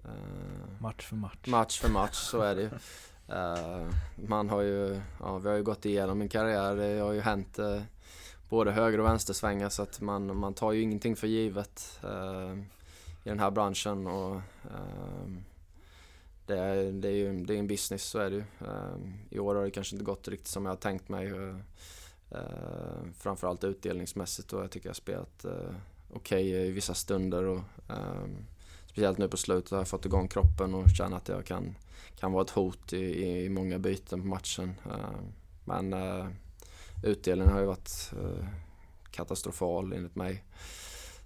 eh, 0.05 0.81
Match 0.81 1.07
för 1.07 1.17
match. 1.17 1.47
Match 1.47 1.81
för 1.81 1.89
match, 1.89 2.17
så 2.17 2.41
är 2.41 2.55
det 2.55 2.63
ju. 2.63 2.71
Eh, 3.29 3.87
man 4.29 4.49
har 4.49 4.63
ju, 4.63 5.01
ja, 5.21 5.39
vi 5.39 5.49
har 5.49 5.57
ju 5.57 5.63
gått 5.63 5.85
igenom 5.85 6.19
min 6.19 6.29
karriär. 6.29 6.77
Det 6.77 7.01
har 7.01 7.13
ju 7.13 7.21
hänt 7.21 7.59
både 8.49 8.73
höger 8.73 9.01
och 9.01 9.07
vänstersvängar 9.07 9.69
så 9.69 9.83
att 9.83 10.01
man, 10.01 10.37
man 10.37 10.55
tar 10.55 10.73
ju 10.73 10.83
ingenting 10.83 11.17
för 11.17 11.27
givet. 11.27 12.01
eh, 12.03 12.59
i 13.25 13.29
den 13.29 13.41
här 13.41 13.51
branschen 13.51 14.07
och 14.07 14.35
eh, 14.65 15.29
det, 16.47 16.59
är, 16.59 16.93
det 16.93 17.09
är 17.09 17.13
ju 17.13 17.45
det 17.45 17.55
är 17.55 17.59
en 17.59 17.67
business, 17.67 18.05
så 18.05 18.19
är 18.19 18.31
det 18.31 18.37
ju. 18.37 18.45
Eh, 18.61 18.97
I 19.31 19.39
år 19.39 19.55
har 19.55 19.65
det 19.65 19.71
kanske 19.71 19.95
inte 19.95 20.05
gått 20.05 20.29
riktigt 20.29 20.49
som 20.49 20.65
jag 20.65 20.73
har 20.73 20.77
tänkt 20.77 21.09
mig. 21.09 21.27
Eh, 21.27 21.57
eh 22.31 23.13
framförallt 23.19 23.65
utdelningsmässigt 23.65 24.53
och 24.53 24.63
jag 24.63 24.71
tycker 24.71 24.87
jag 24.87 24.91
har 24.91 24.95
spelat 24.95 25.45
eh, 25.45 25.75
okej 26.13 26.51
okay 26.51 26.67
i 26.67 26.71
vissa 26.71 26.95
stunder 26.95 27.45
och 27.45 27.61
eh, 27.89 28.27
speciellt 28.87 29.19
nu 29.19 29.29
på 29.29 29.37
slutet 29.37 29.71
har 29.71 29.79
jag 29.79 29.89
fått 29.89 30.07
igång 30.07 30.29
kroppen 30.29 30.75
och 30.75 30.91
känner 30.91 31.17
att 31.17 31.29
jag 31.29 31.45
kan, 31.45 31.75
kan 32.19 32.33
vara 32.33 32.43
ett 32.43 32.51
hot 32.51 32.93
i, 32.93 33.27
i 33.45 33.49
många 33.49 33.79
byten 33.79 34.21
på 34.21 34.27
matchen. 34.27 34.75
Eh, 34.87 35.21
men 35.65 35.93
eh, 35.93 36.27
utdelningen 37.03 37.53
har 37.53 37.61
ju 37.61 37.67
varit 37.67 38.13
eh, 38.13 38.49
katastrofal 39.11 39.93
enligt 39.93 40.17
mig. 40.17 40.45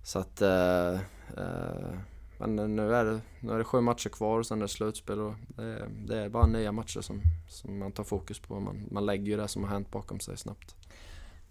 Så 0.02 0.18
att 0.18 0.42
eh, 0.42 0.94
eh, 1.36 1.98
men 2.38 2.76
nu 2.76 2.94
är, 2.94 3.04
det, 3.04 3.20
nu 3.40 3.52
är 3.52 3.58
det 3.58 3.64
sju 3.64 3.80
matcher 3.80 4.08
kvar 4.08 4.38
och 4.38 4.46
sen 4.46 4.58
är 4.58 4.62
det 4.62 4.68
slutspel 4.68 5.20
och 5.20 5.34
det 5.56 5.62
är, 5.62 5.88
det 6.06 6.18
är 6.18 6.28
bara 6.28 6.46
nya 6.46 6.72
matcher 6.72 7.00
som, 7.00 7.22
som 7.48 7.78
man 7.78 7.92
tar 7.92 8.04
fokus 8.04 8.38
på. 8.40 8.60
Man, 8.60 8.88
man 8.90 9.06
lägger 9.06 9.24
ju 9.24 9.36
det 9.36 9.48
som 9.48 9.64
har 9.64 9.70
hänt 9.70 9.90
bakom 9.90 10.20
sig 10.20 10.36
snabbt. 10.36 10.76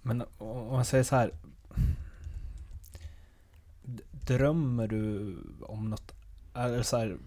Men 0.02 0.24
om 0.38 0.68
man 0.68 0.86
säger 0.86 1.04
så 1.04 1.16
här. 1.16 1.34
Drömmer 4.12 4.88
du 4.88 5.36
om 5.62 5.90
något, 5.90 6.12
eller 6.54 6.84
så 6.84 6.98
här, 6.98 7.18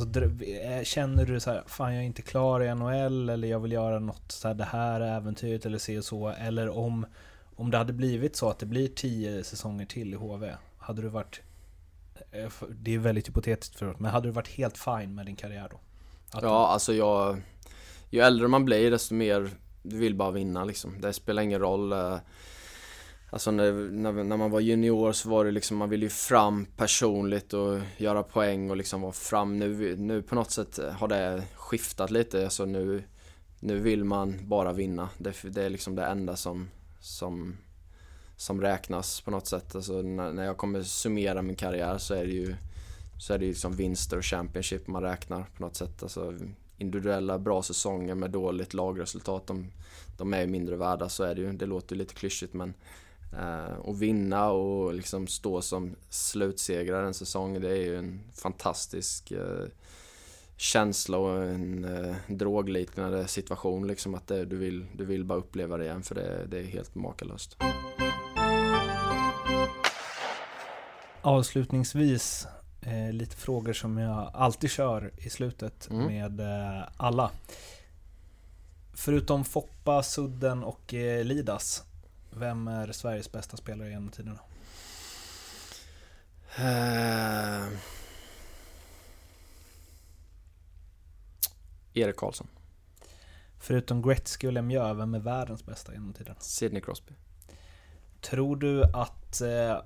alltså, 0.00 0.44
eh, 0.44 0.82
känner 0.82 1.26
du 1.26 1.40
så 1.40 1.50
här, 1.50 1.62
fan 1.66 1.94
jag 1.94 2.02
är 2.02 2.06
inte 2.06 2.22
klar 2.22 2.62
i 2.62 2.74
NHL 2.74 3.28
eller 3.28 3.48
jag 3.48 3.60
vill 3.60 3.72
göra 3.72 3.98
något 3.98 4.32
så 4.32 4.48
här, 4.48 4.54
det 4.54 4.64
här 4.64 5.00
äventyret 5.00 5.66
eller 5.66 5.78
se 5.78 5.98
och 5.98 6.04
så, 6.04 6.28
eller 6.28 6.68
om, 6.68 7.06
om 7.56 7.70
det 7.70 7.78
hade 7.78 7.92
blivit 7.92 8.36
så 8.36 8.50
att 8.50 8.58
det 8.58 8.66
blir 8.66 8.88
tio 8.88 9.44
säsonger 9.44 9.86
till 9.86 10.12
i 10.12 10.16
HV, 10.16 10.54
hade 10.78 11.02
du 11.02 11.08
varit 11.08 11.40
eh, 12.30 12.52
det 12.70 12.94
är 12.94 12.98
väldigt 12.98 13.28
hypotetiskt 13.28 13.76
förut, 13.76 14.00
men 14.00 14.10
hade 14.10 14.28
du 14.28 14.32
varit 14.32 14.48
helt 14.48 14.78
fine 14.78 15.14
med 15.14 15.26
din 15.26 15.36
karriär 15.36 15.68
då? 15.70 15.80
Att 16.30 16.42
ja, 16.42 16.48
du... 16.48 16.48
alltså 16.48 16.94
jag... 16.94 17.42
Ju 18.10 18.20
äldre 18.20 18.48
man 18.48 18.64
blir 18.64 18.90
desto 18.90 19.14
mer 19.14 19.50
du 19.82 19.96
vill 19.96 20.14
bara 20.14 20.30
vinna 20.30 20.64
liksom. 20.64 21.00
Det 21.00 21.12
spelar 21.12 21.42
ingen 21.42 21.60
roll. 21.60 21.92
Eh, 21.92 22.16
Alltså 23.30 23.50
när, 23.50 23.72
när, 23.72 24.12
när, 24.12 24.36
man 24.36 24.50
var 24.50 24.60
junior 24.60 25.12
så 25.12 25.28
var 25.28 25.44
det 25.44 25.50
liksom, 25.50 25.76
man 25.76 25.90
ville 25.90 26.06
ju 26.06 26.10
fram 26.10 26.66
personligt 26.76 27.52
och 27.52 27.78
göra 27.96 28.22
poäng 28.22 28.70
och 28.70 28.76
liksom 28.76 29.00
vara 29.00 29.12
fram. 29.12 29.58
Nu, 29.58 29.96
nu 29.96 30.22
på 30.22 30.34
något 30.34 30.50
sätt 30.50 30.78
har 30.98 31.08
det 31.08 31.42
skiftat 31.54 32.10
lite. 32.10 32.44
Alltså 32.44 32.64
nu, 32.64 33.02
nu 33.60 33.78
vill 33.78 34.04
man 34.04 34.38
bara 34.42 34.72
vinna. 34.72 35.08
Det, 35.18 35.34
det 35.42 35.62
är 35.62 35.70
liksom 35.70 35.94
det 35.94 36.04
enda 36.04 36.36
som, 36.36 36.68
som 37.00 37.56
som 38.36 38.60
räknas 38.60 39.20
på 39.20 39.30
något 39.30 39.46
sätt. 39.46 39.74
Alltså 39.74 40.02
när, 40.02 40.32
när 40.32 40.44
jag 40.44 40.56
kommer 40.56 40.82
summera 40.82 41.42
min 41.42 41.56
karriär 41.56 41.98
så 41.98 42.14
är 42.14 42.24
det 42.24 42.32
ju 42.32 42.56
så 43.18 43.34
är 43.34 43.38
det 43.38 43.44
ju 43.44 43.50
liksom 43.50 43.76
vinster 43.76 44.16
och 44.16 44.24
Championship 44.24 44.86
man 44.86 45.02
räknar 45.02 45.42
på 45.56 45.62
något 45.62 45.76
sätt. 45.76 46.02
Alltså 46.02 46.34
individuella 46.78 47.38
bra 47.38 47.62
säsonger 47.62 48.14
med 48.14 48.30
dåligt 48.30 48.74
lagresultat, 48.74 49.46
de, 49.46 49.70
de 50.16 50.34
är 50.34 50.40
ju 50.40 50.46
mindre 50.46 50.76
värda, 50.76 51.08
så 51.08 51.24
är 51.24 51.34
det 51.34 51.40
ju. 51.40 51.52
Det 51.52 51.66
låter 51.66 51.94
ju 51.94 51.98
lite 51.98 52.14
klyschigt 52.14 52.54
men 52.54 52.74
eh, 53.32 53.88
att 53.88 53.98
vinna 53.98 54.50
och 54.50 54.94
liksom 54.94 55.26
stå 55.26 55.62
som 55.62 55.94
slutsegrare 56.10 57.06
en 57.06 57.14
säsong, 57.14 57.60
det 57.60 57.70
är 57.70 57.82
ju 57.82 57.98
en 57.98 58.20
fantastisk 58.34 59.30
eh, 59.30 59.64
känsla 60.56 61.18
och 61.18 61.44
en 61.44 61.84
eh, 61.84 62.16
drogliknande 62.28 63.28
situation 63.28 63.86
liksom 63.86 64.14
att 64.14 64.26
det, 64.26 64.44
du, 64.44 64.56
vill, 64.56 64.86
du 64.96 65.04
vill 65.04 65.24
bara 65.24 65.38
uppleva 65.38 65.76
det 65.76 65.84
igen 65.84 66.02
för 66.02 66.14
det, 66.14 66.46
det 66.46 66.58
är 66.58 66.64
helt 66.64 66.94
makalöst. 66.94 67.56
Avslutningsvis 71.22 72.46
eh, 72.80 73.12
lite 73.12 73.36
frågor 73.36 73.72
som 73.72 73.98
jag 73.98 74.30
alltid 74.34 74.70
kör 74.70 75.12
i 75.16 75.30
slutet 75.30 75.90
mm. 75.90 76.06
med 76.06 76.40
eh, 76.40 76.82
alla. 76.96 77.30
Förutom 78.94 79.44
Foppa, 79.44 80.02
Sudden 80.02 80.64
och 80.64 80.94
eh, 80.94 81.24
Lidas, 81.24 81.84
vem 82.36 82.68
är 82.68 82.92
Sveriges 82.92 83.32
bästa 83.32 83.56
spelare 83.56 83.90
genom 83.90 84.10
tiderna? 84.10 84.40
Uh... 86.58 87.78
Erik 91.94 92.16
Karlsson. 92.16 92.46
Förutom 93.58 94.02
Gretzky 94.02 94.46
och 94.46 94.52
Lemieux, 94.52 94.98
vem 94.98 95.14
är 95.14 95.18
världens 95.18 95.66
bästa 95.66 95.92
genom 95.92 96.12
tiderna? 96.12 96.36
Sidney 96.40 96.82
Crosby. 96.82 97.14
Tror 98.20 98.56
du 98.56 98.84
att 98.84 99.40
eh, 99.40 99.82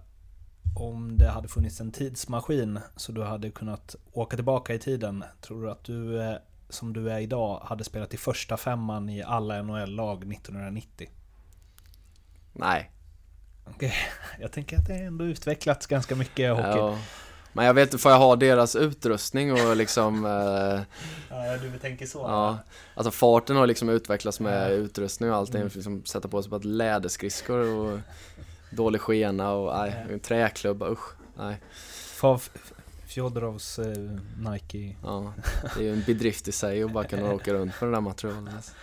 om 0.77 1.19
det 1.19 1.29
hade 1.29 1.49
funnits 1.49 1.81
en 1.81 1.93
tidsmaskin 1.93 2.81
så 2.97 3.13
du 3.13 3.23
hade 3.23 3.51
kunnat 3.51 3.97
åka 4.13 4.37
tillbaka 4.37 4.75
i 4.75 4.79
tiden, 4.79 5.25
tror 5.41 5.63
du 5.63 5.71
att 5.71 5.85
du 5.85 6.23
eh, 6.23 6.37
som 6.69 6.93
du 6.93 7.11
är 7.11 7.19
idag 7.19 7.61
hade 7.65 7.85
spelat 7.85 8.15
i 8.15 8.17
första 8.17 8.57
femman 8.57 9.09
i 9.09 9.23
alla 9.23 9.63
NHL-lag 9.63 10.33
1990? 10.33 11.09
Nej. 12.53 12.91
Okay. 13.67 13.93
jag 14.41 14.53
tänker 14.53 14.77
att 14.77 14.87
det 14.87 14.95
ändå 14.95 15.25
utvecklats 15.25 15.87
ganska 15.87 16.17
mycket 16.17 16.51
hockey. 16.51 16.79
Ja. 16.79 16.99
Men 17.53 17.67
jag 17.67 17.75
vet 17.75 17.89
inte, 17.89 17.99
får 17.99 18.11
jag 18.11 18.19
ha 18.19 18.37
deras 18.37 18.77
utrustning 18.77 19.53
och 19.53 19.77
liksom... 19.77 20.25
Eh, 21.31 21.47
ja, 21.47 21.57
du 21.57 21.79
tänker 21.79 22.07
så? 22.07 22.19
Ja. 22.19 22.59
Alltså 22.95 23.11
farten 23.11 23.57
har 23.57 23.67
liksom 23.67 23.89
utvecklats 23.89 24.41
med 24.41 24.71
ja. 24.71 24.75
utrustning 24.75 25.31
och 25.31 25.37
allting. 25.37 25.61
Mm. 25.61 25.71
Liksom 25.75 26.05
sätta 26.05 26.29
på 26.29 26.43
sig 26.43 26.51
på 26.51 26.57
ett 26.57 26.65
läderskridskor 26.65 27.69
och 27.69 27.99
dålig 28.71 29.01
skena 29.01 29.53
och 29.53 29.79
nej, 29.79 30.07
en 30.11 30.21
träklubba, 30.21 30.91
usch. 30.91 31.15
Nej. 31.37 31.57
Fjodorovs 33.07 33.79
eh, 33.79 34.11
Nike. 34.39 34.97
Ja, 35.03 35.33
det 35.75 35.81
är 35.81 35.85
ju 35.85 35.93
en 35.93 36.03
bedrift 36.07 36.49
i 36.49 36.53
sig 36.53 36.83
att 36.83 36.93
bara 36.93 37.05
kunna 37.05 37.33
åka 37.33 37.55
runt 37.55 37.79
på 37.79 37.85
det 37.85 37.91
där 37.91 38.01
materialet. 38.01 38.75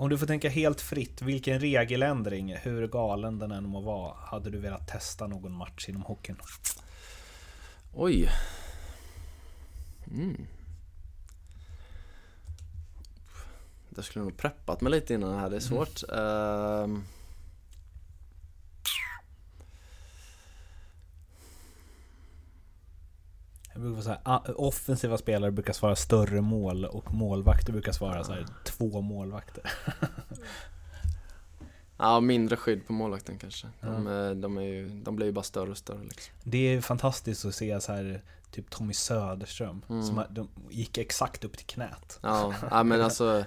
Om 0.00 0.08
du 0.08 0.18
får 0.18 0.26
tänka 0.26 0.48
helt 0.48 0.80
fritt, 0.80 1.22
vilken 1.22 1.60
regeländring, 1.60 2.56
hur 2.56 2.86
galen 2.86 3.38
den 3.38 3.52
än 3.52 3.68
må 3.68 3.80
vara, 3.80 4.14
hade 4.14 4.50
du 4.50 4.58
velat 4.58 4.88
testa 4.88 5.26
någon 5.26 5.52
match 5.52 5.88
inom 5.88 6.02
hockeyn? 6.02 6.36
Oj. 7.94 8.30
Mm. 10.10 10.46
Det 13.88 14.02
skulle 14.02 14.24
nog 14.24 14.36
preppat 14.36 14.80
mig 14.80 14.90
lite 14.90 15.14
innan 15.14 15.32
det 15.32 15.38
här, 15.38 15.50
det 15.50 15.56
är 15.56 15.60
svårt. 15.60 16.02
Mm. 16.08 16.92
Uh... 16.92 17.00
Jag 23.80 23.92
brukar 23.92 24.02
säga, 24.02 24.54
offensiva 24.56 25.18
spelare 25.18 25.50
brukar 25.50 25.72
svara 25.72 25.96
större 25.96 26.40
mål 26.40 26.84
och 26.84 27.14
målvakter 27.14 27.72
brukar 27.72 27.92
svara 27.92 28.24
så 28.24 28.32
här, 28.32 28.46
två 28.64 29.00
målvakter. 29.00 29.72
ja, 31.96 32.20
mindre 32.20 32.56
skydd 32.56 32.86
på 32.86 32.92
målvakten 32.92 33.38
kanske. 33.38 33.66
De, 33.80 34.06
ja. 34.06 34.34
de, 34.34 34.58
är 34.58 34.62
ju, 34.62 34.88
de 34.88 35.16
blir 35.16 35.26
ju 35.26 35.32
bara 35.32 35.42
större 35.42 35.70
och 35.70 35.78
större. 35.78 36.02
Liksom. 36.02 36.34
Det 36.42 36.58
är 36.58 36.80
fantastiskt 36.80 37.44
att 37.44 37.54
se 37.54 37.80
så 37.80 37.92
här, 37.92 38.22
typ 38.50 38.70
Tommy 38.70 38.94
Söderström, 38.94 39.82
mm. 39.88 40.02
som 40.02 40.24
de 40.30 40.48
gick 40.70 40.98
exakt 40.98 41.44
upp 41.44 41.56
till 41.56 41.66
knät. 41.66 42.18
Ja, 42.22 42.54
ja 42.70 42.82
men 42.82 43.02
alltså 43.02 43.44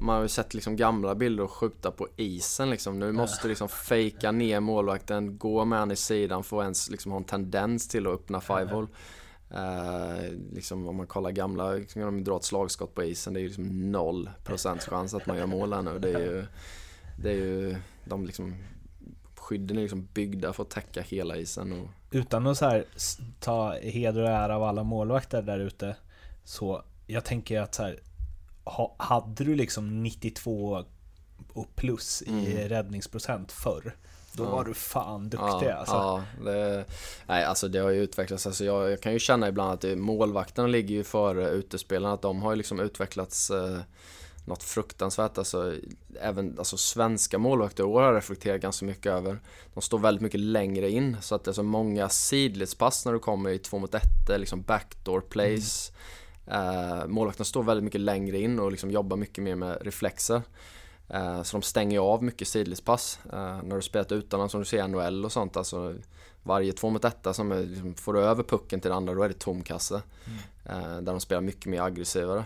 man 0.00 0.16
har 0.16 0.22
ju 0.22 0.28
sett 0.28 0.54
liksom 0.54 0.76
gamla 0.76 1.14
bilder 1.14 1.44
och 1.44 1.50
skjuta 1.50 1.90
på 1.90 2.08
isen 2.16 2.70
liksom. 2.70 2.98
Nu 2.98 3.12
måste 3.12 3.44
du 3.44 3.48
liksom 3.48 3.68
fejka 3.68 4.32
ner 4.32 4.60
målvakten, 4.60 5.38
gå 5.38 5.64
med 5.64 5.78
han 5.78 5.90
i 5.90 5.96
sidan 5.96 6.44
för 6.44 6.58
att 6.58 6.62
ens 6.62 6.90
liksom 6.90 7.12
ha 7.12 7.18
en 7.18 7.24
tendens 7.24 7.88
till 7.88 8.06
att 8.06 8.12
öppna 8.12 8.40
five-hole. 8.40 8.86
Eh, 9.50 10.32
liksom 10.52 10.88
om 10.88 10.96
man 10.96 11.06
kollar 11.06 11.30
gamla, 11.30 11.72
liksom, 11.72 12.02
de 12.02 12.24
drar 12.24 12.36
ett 12.36 12.44
slagskott 12.44 12.94
på 12.94 13.04
isen, 13.04 13.32
det 13.32 13.40
är 13.40 13.42
ju 13.42 13.48
liksom 13.48 13.92
noll 13.92 14.30
procents 14.44 14.86
chans 14.86 15.14
att 15.14 15.26
man 15.26 15.36
gör 15.36 15.46
mål 15.46 15.72
här 15.72 15.82
nu. 15.82 15.98
Det 15.98 16.12
är 16.12 16.20
ju, 16.20 16.46
det 17.22 17.30
är 17.30 17.34
ju 17.34 17.76
de 18.04 18.26
liksom, 18.26 18.56
skydden 19.34 19.76
är 19.76 19.82
liksom 19.82 20.08
byggda 20.14 20.52
för 20.52 20.62
att 20.62 20.70
täcka 20.70 21.02
hela 21.02 21.36
isen. 21.36 21.72
Och... 21.72 21.88
Utan 22.10 22.46
att 22.46 22.58
så 22.58 22.64
här, 22.64 22.84
ta 23.40 23.74
heder 23.74 24.22
och 24.22 24.28
ära 24.28 24.56
av 24.56 24.62
alla 24.62 24.82
målvakter 24.82 25.42
där 25.42 25.58
ute, 25.58 25.96
så 26.44 26.82
jag 27.06 27.24
tänker 27.24 27.60
att 27.60 27.74
så 27.74 27.82
här, 27.82 28.00
ha, 28.64 28.96
hade 28.98 29.44
du 29.44 29.54
liksom 29.54 30.02
92 30.02 30.84
och 31.52 31.76
plus 31.76 32.22
i 32.22 32.52
mm. 32.52 32.68
räddningsprocent 32.68 33.52
förr, 33.52 33.96
då 34.38 34.44
ja. 34.44 34.50
var 34.50 34.64
du 34.64 34.74
fan 34.74 35.28
duktig 35.28 35.68
ja, 35.68 35.74
alltså. 35.74 35.94
Ja, 35.94 36.22
det, 36.44 36.84
nej 37.26 37.44
alltså 37.44 37.68
det 37.68 37.78
har 37.78 37.90
ju 37.90 38.02
utvecklats. 38.02 38.46
Alltså 38.46 38.64
jag, 38.64 38.90
jag 38.90 39.00
kan 39.00 39.12
ju 39.12 39.18
känna 39.18 39.48
ibland 39.48 39.72
att 39.72 39.98
målvakterna 39.98 40.68
ligger 40.68 40.94
ju 40.94 41.04
före 41.04 41.50
utespelarna. 41.50 42.14
Att 42.14 42.22
de 42.22 42.42
har 42.42 42.50
ju 42.50 42.56
liksom 42.56 42.80
utvecklats 42.80 43.50
eh, 43.50 43.78
något 44.48 44.62
fruktansvärt. 44.62 45.38
Alltså, 45.38 45.74
även 46.20 46.58
alltså, 46.58 46.76
svenska 46.76 47.38
målvakter 47.38 47.82
i 47.82 47.86
år 47.86 48.02
har 48.02 48.14
reflekterat 48.14 48.60
ganska 48.60 48.86
mycket 48.86 49.12
över. 49.12 49.38
De 49.74 49.82
står 49.82 49.98
väldigt 49.98 50.22
mycket 50.22 50.40
längre 50.40 50.90
in. 50.90 51.16
Så 51.20 51.34
att 51.34 51.44
det 51.44 51.50
är 51.50 51.52
så 51.52 51.62
många 51.62 52.08
sidledspass 52.08 53.04
när 53.04 53.12
du 53.12 53.18
kommer 53.18 53.50
i 53.50 53.58
två 53.58 53.78
mot 53.78 53.94
ett, 53.94 54.40
liksom 54.40 54.62
backdoor 54.62 55.20
plays. 55.20 55.92
Mm. 56.46 57.00
Eh, 57.00 57.06
målvakterna 57.06 57.44
står 57.44 57.62
väldigt 57.62 57.84
mycket 57.84 58.00
längre 58.00 58.38
in 58.38 58.58
och 58.58 58.70
liksom 58.70 58.90
jobbar 58.90 59.16
mycket 59.16 59.44
mer 59.44 59.54
med 59.54 59.78
reflexer. 59.80 60.42
Eh, 61.10 61.42
så 61.42 61.56
de 61.56 61.62
stänger 61.62 61.98
av 62.00 62.22
mycket 62.22 62.48
sidledspass. 62.48 63.18
Eh, 63.32 63.62
när 63.62 63.76
du 63.76 63.82
spelat 63.82 64.12
utomlands 64.12 64.52
som 64.52 64.60
du 64.60 64.64
ser 64.64 64.88
NHL 64.88 65.24
och 65.24 65.32
sånt, 65.32 65.56
alltså 65.56 65.94
varje 66.42 66.72
två 66.72 66.90
mot 66.90 67.04
etta 67.04 67.34
som 67.34 67.52
är, 67.52 67.60
liksom, 67.62 67.94
får 67.94 68.12
du 68.12 68.20
över 68.20 68.42
pucken 68.42 68.80
till 68.80 68.88
den 68.88 68.96
andra 68.96 69.14
då 69.14 69.22
är 69.22 69.28
det 69.28 69.38
tom 69.38 69.62
kasse. 69.62 70.02
Mm. 70.26 70.82
Eh, 70.82 70.96
där 70.96 71.12
de 71.12 71.20
spelar 71.20 71.40
mycket 71.42 71.66
mer 71.66 71.80
aggressivare. 71.82 72.44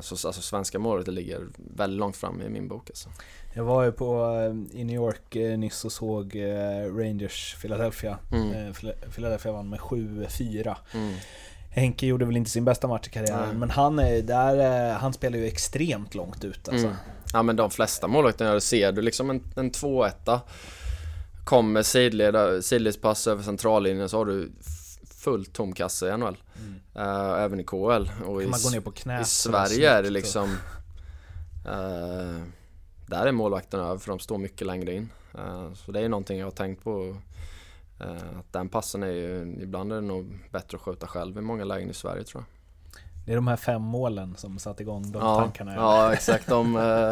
Så 0.00 0.28
alltså, 0.28 0.42
svenska 0.42 0.78
målet 0.78 1.08
ligger 1.08 1.46
väldigt 1.56 1.98
långt 2.00 2.16
fram 2.16 2.42
i 2.42 2.48
min 2.48 2.68
bok 2.68 2.90
alltså. 2.90 3.08
Jag 3.54 3.64
var 3.64 3.84
ju 3.84 3.92
på, 3.92 4.32
i 4.72 4.84
New 4.84 4.96
York 4.96 5.34
nyss 5.58 5.84
och 5.84 5.92
såg 5.92 6.36
Rangers 7.00 7.56
Philadelphia. 7.60 8.18
Mm. 8.32 8.72
Phila- 8.72 9.10
Philadelphia 9.14 9.52
vann 9.52 9.68
med 9.68 9.80
7-4. 9.80 10.76
Mm. 10.94 11.14
Henke 11.70 12.06
gjorde 12.06 12.24
väl 12.24 12.36
inte 12.36 12.50
sin 12.50 12.64
bästa 12.64 12.88
match 12.88 13.06
i 13.06 13.10
karriären, 13.10 13.48
Nej. 13.48 13.56
men 13.56 13.70
han, 13.70 13.98
är 13.98 14.22
där, 14.22 14.92
han 14.92 15.12
spelar 15.12 15.38
ju 15.38 15.46
extremt 15.46 16.14
långt 16.14 16.44
ut 16.44 16.68
alltså. 16.68 16.86
Mm. 16.86 16.98
Ja 17.34 17.42
men 17.42 17.56
de 17.56 17.70
flesta 17.70 18.08
målvakterna 18.08 18.60
ser 18.60 18.92
du 18.92 19.02
liksom 19.02 19.30
en, 19.30 19.42
en 19.56 19.70
2-1 19.70 20.40
Kommer 21.44 21.82
sidleda, 21.82 22.62
sidledspass 22.62 23.26
över 23.26 23.42
centrallinjen 23.42 24.08
så 24.08 24.16
har 24.16 24.24
du 24.24 24.52
fullt 25.24 25.52
tom 25.52 25.72
kasse 25.72 26.08
i 26.08 26.16
NHL. 26.16 26.36
Eh, 26.94 27.42
även 27.42 27.60
i 27.60 27.64
KL. 27.64 28.10
Och 28.26 28.42
Mm. 28.42 29.18
I, 29.18 29.22
i 29.22 29.24
Sverige 29.24 29.90
är 29.90 30.02
det 30.02 30.10
liksom 30.10 30.56
eh, 31.66 32.42
Där 33.06 33.26
är 33.26 33.32
målvakterna 33.32 33.82
över 33.82 33.98
för 33.98 34.10
de 34.10 34.18
står 34.18 34.38
mycket 34.38 34.66
längre 34.66 34.94
in. 34.94 35.10
Eh, 35.38 35.74
så 35.74 35.92
det 35.92 36.00
är 36.00 36.08
någonting 36.08 36.38
jag 36.38 36.46
har 36.46 36.50
tänkt 36.50 36.84
på. 36.84 37.16
att 38.38 38.52
den 38.52 38.68
passen 38.68 39.02
är 39.02 39.06
ju, 39.10 39.56
ibland 39.62 39.92
är 39.92 39.96
det 39.96 40.02
nog 40.06 40.38
bättre 40.50 40.76
att 40.76 40.82
skjuta 40.82 41.06
själv 41.06 41.38
i 41.38 41.40
många 41.40 41.64
lägen 41.64 41.90
i 41.90 41.94
Sverige 41.94 42.24
tror 42.24 42.42
jag. 42.42 42.53
Det 43.24 43.32
är 43.32 43.36
de 43.36 43.48
här 43.48 43.56
fem 43.56 43.82
målen 43.82 44.36
som 44.36 44.58
satt 44.58 44.80
igång 44.80 45.12
de 45.12 45.22
ja, 45.22 45.40
tankarna. 45.40 45.74
Ja, 45.74 46.12
exakt. 46.12 46.48
De 46.48 46.76
eh, 46.76 47.10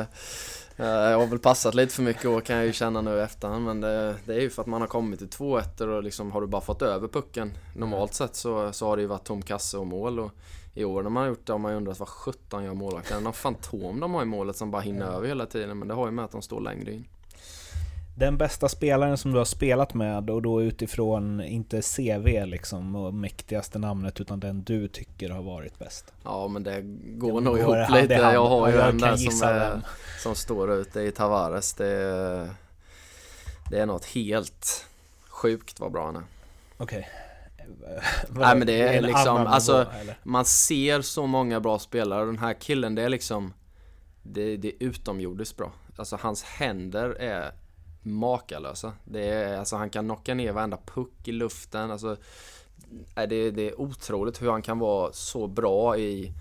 eh, 0.87 1.19
har 1.19 1.27
väl 1.27 1.39
passat 1.39 1.75
lite 1.75 1.95
för 1.95 2.03
mycket 2.03 2.25
och 2.25 2.45
kan 2.45 2.57
jag 2.57 2.67
ju 2.67 2.73
känna 2.73 3.01
nu 3.01 3.17
i 3.17 3.21
efterhand. 3.21 3.65
Men 3.65 3.81
det, 3.81 4.15
det 4.25 4.35
är 4.35 4.41
ju 4.41 4.51
för 4.51 4.63
att 4.63 4.69
man 4.69 4.81
har 4.81 4.89
kommit 4.89 5.19
till 5.19 5.29
två 5.29 5.59
ettor 5.59 5.89
och 5.89 6.03
liksom 6.03 6.33
har 6.33 6.41
du 6.41 6.47
bara 6.47 6.63
fått 6.63 6.83
över 6.83 7.09
pucken 7.09 7.53
normalt 7.77 8.15
sett 8.15 8.37
så, 8.37 8.73
så 8.73 8.87
har 8.87 8.97
det 8.97 9.03
ju 9.03 9.09
varit 9.09 9.25
tom 9.25 9.43
kasse 9.43 9.79
och 9.79 9.87
mål. 9.87 10.21
Och 10.21 10.33
I 10.75 10.85
år 10.85 11.03
när 11.03 11.11
man 11.11 11.23
har 11.23 11.29
gjort 11.29 11.47
det 11.47 11.53
har 11.53 11.59
man 11.59 11.71
ju 11.73 11.77
undrat 11.77 11.99
vad 11.99 12.09
sjutton 12.09 12.65
gör 12.65 12.75
målvakten? 12.75 13.25
Någon 13.25 13.33
fantom 13.33 14.01
de 14.01 14.15
har 14.15 14.23
i 14.23 14.27
målet 14.27 14.57
som 14.57 14.71
bara 14.71 14.83
hinner 14.83 15.07
över 15.07 15.29
hela 15.29 15.47
tiden. 15.47 15.79
Men 15.79 15.89
det 15.89 15.95
har 15.95 16.07
ju 16.07 16.13
med 16.13 16.25
att 16.25 16.33
de 16.33 16.43
står 16.43 16.61
längre 16.61 16.93
in. 16.93 17.05
Den 18.15 18.39
bästa 18.39 18.69
spelaren 18.69 19.19
som 19.19 19.33
du 19.33 19.39
har 19.39 19.45
spelat 19.45 19.95
med 19.95 20.31
och 20.31 20.43
då 20.43 20.63
utifrån, 20.63 21.41
inte 21.41 21.83
CV 21.83 22.47
liksom 22.47 22.97
och 22.97 23.15
mäktigaste 23.15 23.79
namnet 23.79 24.21
utan 24.21 24.41
den 24.41 24.63
du 24.63 24.89
tycker 24.89 25.31
har 25.31 25.43
varit 25.43 25.79
bäst. 25.79 26.13
Ja 26.25 26.49
men 26.49 26.63
det 26.63 26.83
går 27.19 27.41
nog 27.41 27.59
ihop 27.59 27.75
det 27.75 28.03
lite. 28.03 28.15
hand? 28.15 28.35
Jag 28.35 28.47
har 28.47 28.69
ju 28.69 28.75
Ja, 28.75 28.81
jag 28.81 28.89
en 28.89 28.99
där 28.99 29.17
som, 29.17 29.49
är, 29.49 29.81
som 30.23 30.35
står 30.35 30.73
ute 30.73 31.01
i 31.01 31.11
Tavares. 31.11 31.75
Det 31.75 31.87
är, 31.87 32.51
det 33.71 33.79
är 33.79 33.87
något 33.87 34.05
helt 34.05 34.87
sjukt 35.29 35.81
vad 35.81 35.93
bra 35.93 36.07
han 36.07 36.17
är. 36.17 36.23
Okej. 36.77 37.09
Nej, 38.29 38.57
men 38.57 38.67
det 38.67 38.83
är 38.83 38.99
en 38.99 39.05
liksom, 39.05 39.37
alltså- 39.37 39.79
nivå? 39.79 40.13
Man 40.23 40.45
ser 40.45 41.03
så 41.03 41.27
många 41.27 41.61
bra 41.61 41.79
spelare. 41.79 42.25
Den 42.25 42.39
här 42.39 42.55
killen, 42.55 42.95
det 42.95 43.03
är 43.03 43.09
liksom... 43.09 43.53
Det, 44.23 44.57
det 44.57 44.69
är 44.69 44.75
utomjordiskt 44.79 45.57
bra. 45.57 45.73
Alltså 45.97 46.19
hans 46.21 46.43
händer 46.43 47.11
är 47.11 47.53
makalösa. 48.03 48.93
Det 49.05 49.29
är, 49.29 49.59
alltså 49.59 49.77
han 49.77 49.91
kan 49.91 50.05
knocka 50.05 50.35
ner 50.35 50.53
varenda 50.53 50.79
puck 50.87 51.29
i 51.29 51.33
luften. 51.33 51.91
Alltså, 51.91 52.17
nej, 53.17 53.27
det, 53.27 53.51
det 53.51 53.69
är 53.69 53.81
otroligt 53.81 54.43
hur 54.43 54.51
han 54.51 54.63
kan 54.63 54.79
vara 54.79 55.13
så 55.13 55.47
bra 55.47 55.97
i... 55.99 56.33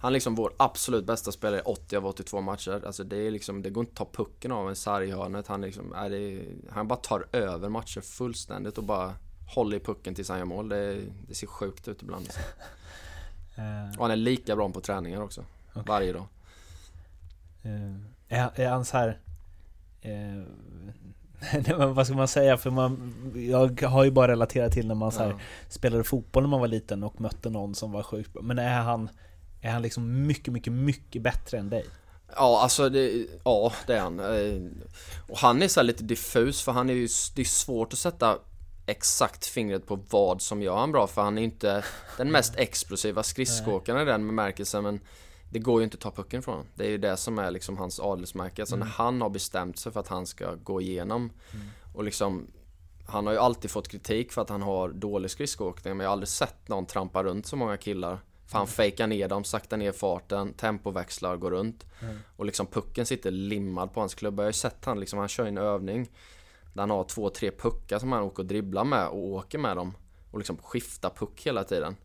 Han 0.00 0.08
är 0.08 0.12
liksom 0.12 0.34
vår 0.34 0.52
absolut 0.56 1.06
bästa 1.06 1.32
spelare 1.32 1.60
i 1.60 1.62
80 1.64 1.96
av 1.96 2.06
82 2.06 2.40
matcher. 2.40 2.82
Alltså 2.86 3.04
det 3.04 3.16
är 3.16 3.30
liksom, 3.30 3.62
det 3.62 3.70
går 3.70 3.82
inte 3.84 4.02
att 4.02 4.12
ta 4.12 4.22
pucken 4.22 4.52
av 4.52 4.68
en 4.68 5.02
i 5.02 5.10
hörnet. 5.10 5.46
Han 5.46 5.60
liksom, 5.60 5.90
det 6.10 6.16
är, 6.16 6.42
han 6.70 6.88
bara 6.88 6.98
tar 6.98 7.26
över 7.32 7.68
matcher 7.68 8.00
fullständigt 8.00 8.78
och 8.78 8.84
bara 8.84 9.14
håller 9.54 9.76
i 9.76 9.80
pucken 9.80 10.14
tills 10.14 10.28
han 10.28 10.38
gör 10.38 10.44
mål. 10.44 10.68
Det, 10.68 11.00
det 11.28 11.34
ser 11.34 11.46
sjukt 11.46 11.88
ut 11.88 12.02
ibland. 12.02 12.28
Eh, 13.58 13.96
Och 13.98 14.02
han 14.02 14.10
är 14.10 14.16
lika 14.16 14.56
bra 14.56 14.70
på 14.70 14.80
träningar 14.80 15.22
också. 15.22 15.44
Varje 15.72 16.12
dag. 16.12 16.26
eh, 17.62 17.94
är, 18.28 18.60
är 18.60 18.68
han 18.68 18.84
så 18.84 18.96
här... 18.96 19.20
Eh, 20.00 20.12
nej, 21.52 21.74
men 21.78 21.94
vad 21.94 22.06
ska 22.06 22.16
man 22.16 22.28
säga? 22.28 22.56
För 22.56 22.70
man, 22.70 23.14
jag 23.50 23.82
har 23.82 24.04
ju 24.04 24.10
bara 24.10 24.28
relaterat 24.32 24.72
till 24.72 24.86
när 24.88 24.94
man 24.94 25.12
så 25.12 25.22
här, 25.22 25.30
Ja. 25.30 25.38
spelade 25.68 26.04
fotboll 26.04 26.42
när 26.42 26.50
man 26.50 26.60
var 26.60 26.68
liten 26.68 27.02
och 27.02 27.20
mötte 27.20 27.50
någon 27.50 27.74
som 27.74 27.92
var 27.92 28.02
sjukt 28.02 28.32
bra. 28.32 28.42
Men 28.42 28.58
är 28.58 28.80
han, 28.80 29.08
är 29.60 29.70
han 29.70 29.82
liksom 29.82 30.26
mycket, 30.26 30.52
mycket, 30.52 30.72
mycket 30.72 31.22
bättre 31.22 31.58
än 31.58 31.70
dig? 31.70 31.84
Ja, 32.36 32.60
alltså 32.62 32.88
det, 32.88 33.26
ja, 33.44 33.72
det 33.86 33.94
är 33.96 34.00
han. 34.00 34.20
Eh, 34.20 34.60
Och 35.28 35.38
han 35.38 35.62
är 35.62 35.68
så 35.68 35.82
lite 35.82 36.04
diffus 36.04 36.62
för 36.62 36.72
han 36.72 36.90
är 36.90 36.94
ju, 36.94 37.08
det 37.34 37.40
är 37.42 37.44
svårt 37.44 37.92
att 37.92 37.98
sätta 37.98 38.38
exakt 38.86 39.46
fingret 39.46 39.86
på 39.86 39.98
vad 40.10 40.42
som 40.42 40.62
gör 40.62 40.76
han 40.76 40.92
bra 40.92 41.06
för 41.06 41.22
han 41.22 41.38
är 41.38 41.42
inte 41.42 41.84
den 42.16 42.30
mest 42.32 42.54
explosiva 42.56 43.22
skridskoåkaren 43.22 44.02
i 44.02 44.04
den 44.04 44.26
bemärkelsen 44.26 44.82
men 44.82 45.00
det 45.50 45.58
går 45.58 45.80
ju 45.80 45.84
inte 45.84 45.94
att 45.94 46.00
ta 46.00 46.10
pucken 46.10 46.42
från 46.42 46.54
honom. 46.54 46.68
Det 46.74 46.86
är 46.86 46.90
ju 46.90 46.98
det 46.98 47.16
som 47.16 47.38
är 47.38 47.50
liksom 47.50 47.76
hans 47.76 48.00
adelsmärke. 48.00 48.62
Alltså 48.62 48.76
när 48.76 48.86
han 48.86 49.20
har 49.20 49.30
bestämt 49.30 49.78
sig 49.78 49.92
för 49.92 50.00
att 50.00 50.08
han 50.08 50.26
ska 50.26 50.54
gå 50.54 50.80
igenom 50.80 51.32
och 51.94 52.04
liksom 52.04 52.46
han 53.08 53.26
har 53.26 53.32
ju 53.32 53.38
alltid 53.38 53.70
fått 53.70 53.88
kritik 53.88 54.32
för 54.32 54.42
att 54.42 54.48
han 54.48 54.62
har 54.62 54.88
dålig 54.88 55.30
skridskoåkning 55.30 55.96
men 55.96 56.04
jag 56.04 56.08
har 56.08 56.12
aldrig 56.12 56.28
sett 56.28 56.68
någon 56.68 56.86
trampa 56.86 57.22
runt 57.22 57.46
så 57.46 57.56
många 57.56 57.76
killar. 57.76 58.20
För 58.46 58.58
han 58.58 58.66
fejkar 58.66 59.06
ner 59.06 59.28
dem, 59.28 59.44
saktar 59.44 59.76
ner 59.76 59.92
farten, 59.92 60.52
tempoväxlar, 60.52 61.36
går 61.36 61.50
runt. 61.50 61.86
Och 62.36 62.46
liksom 62.46 62.66
pucken 62.66 63.06
sitter 63.06 63.30
limmad 63.30 63.92
på 63.92 64.00
hans 64.00 64.14
klubba. 64.14 64.42
Jag 64.42 64.46
har 64.46 64.50
ju 64.50 64.52
sett 64.52 64.84
han 64.84 65.00
liksom, 65.00 65.18
han 65.18 65.28
kör 65.28 65.46
en 65.46 65.58
övning 65.58 66.10
där 66.74 66.82
han 66.82 66.90
har 66.90 67.04
två, 67.04 67.30
tre 67.30 67.50
puckar 67.50 67.98
som 67.98 68.12
han 68.12 68.22
åker 68.22 68.42
och 68.42 68.46
dribblar 68.46 68.84
med 68.84 69.08
och 69.08 69.24
åker 69.24 69.58
med 69.58 69.76
dem. 69.76 69.94
Och 70.30 70.38
liksom 70.38 70.56
skiftar 70.56 71.10
puck 71.10 71.42
hela 71.46 71.64
tiden. 71.64 71.96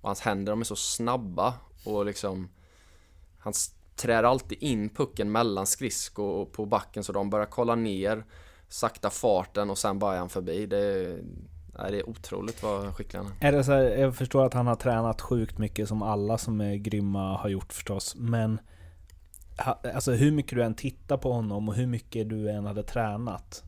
Och 0.00 0.08
hans 0.08 0.20
händer 0.20 0.52
de 0.52 0.60
är 0.60 0.64
så 0.64 0.76
snabba 0.76 1.54
och 1.84 2.06
liksom 2.06 2.48
Han 3.42 3.52
trär 3.96 4.22
alltid 4.22 4.62
in 4.62 4.88
pucken 4.88 5.32
mellan 5.32 5.66
skridsko 5.66 6.22
och 6.22 6.52
på 6.52 6.66
backen 6.66 7.04
så 7.04 7.12
de 7.12 7.30
börjar 7.30 7.46
kolla 7.46 7.74
ner 7.74 8.24
Sakta 8.68 9.10
farten 9.10 9.70
och 9.70 9.78
sen 9.78 9.98
bara 9.98 10.14
är 10.14 10.18
han 10.18 10.28
förbi. 10.28 10.66
Det 10.66 10.78
är, 10.78 11.18
nej, 11.78 11.90
det 11.92 11.98
är 11.98 12.08
otroligt 12.08 12.62
vad 12.62 12.96
skicklig 12.96 13.20
han 13.20 13.32
är. 13.40 13.48
Är 13.48 13.52
det 13.52 13.64
så 13.64 13.72
här, 13.72 13.82
jag 13.82 14.16
förstår 14.16 14.46
att 14.46 14.54
han 14.54 14.66
har 14.66 14.74
tränat 14.76 15.20
sjukt 15.20 15.58
mycket 15.58 15.88
som 15.88 16.02
alla 16.02 16.38
som 16.38 16.60
är 16.60 16.74
grymma 16.74 17.36
har 17.36 17.48
gjort 17.48 17.72
förstås, 17.72 18.14
men 18.16 18.60
Alltså 19.94 20.12
hur 20.12 20.30
mycket 20.32 20.58
du 20.58 20.64
än 20.64 20.74
tittar 20.74 21.16
på 21.16 21.32
honom 21.32 21.68
och 21.68 21.74
hur 21.74 21.86
mycket 21.86 22.28
du 22.28 22.50
än 22.50 22.66
hade 22.66 22.82
tränat 22.82 23.62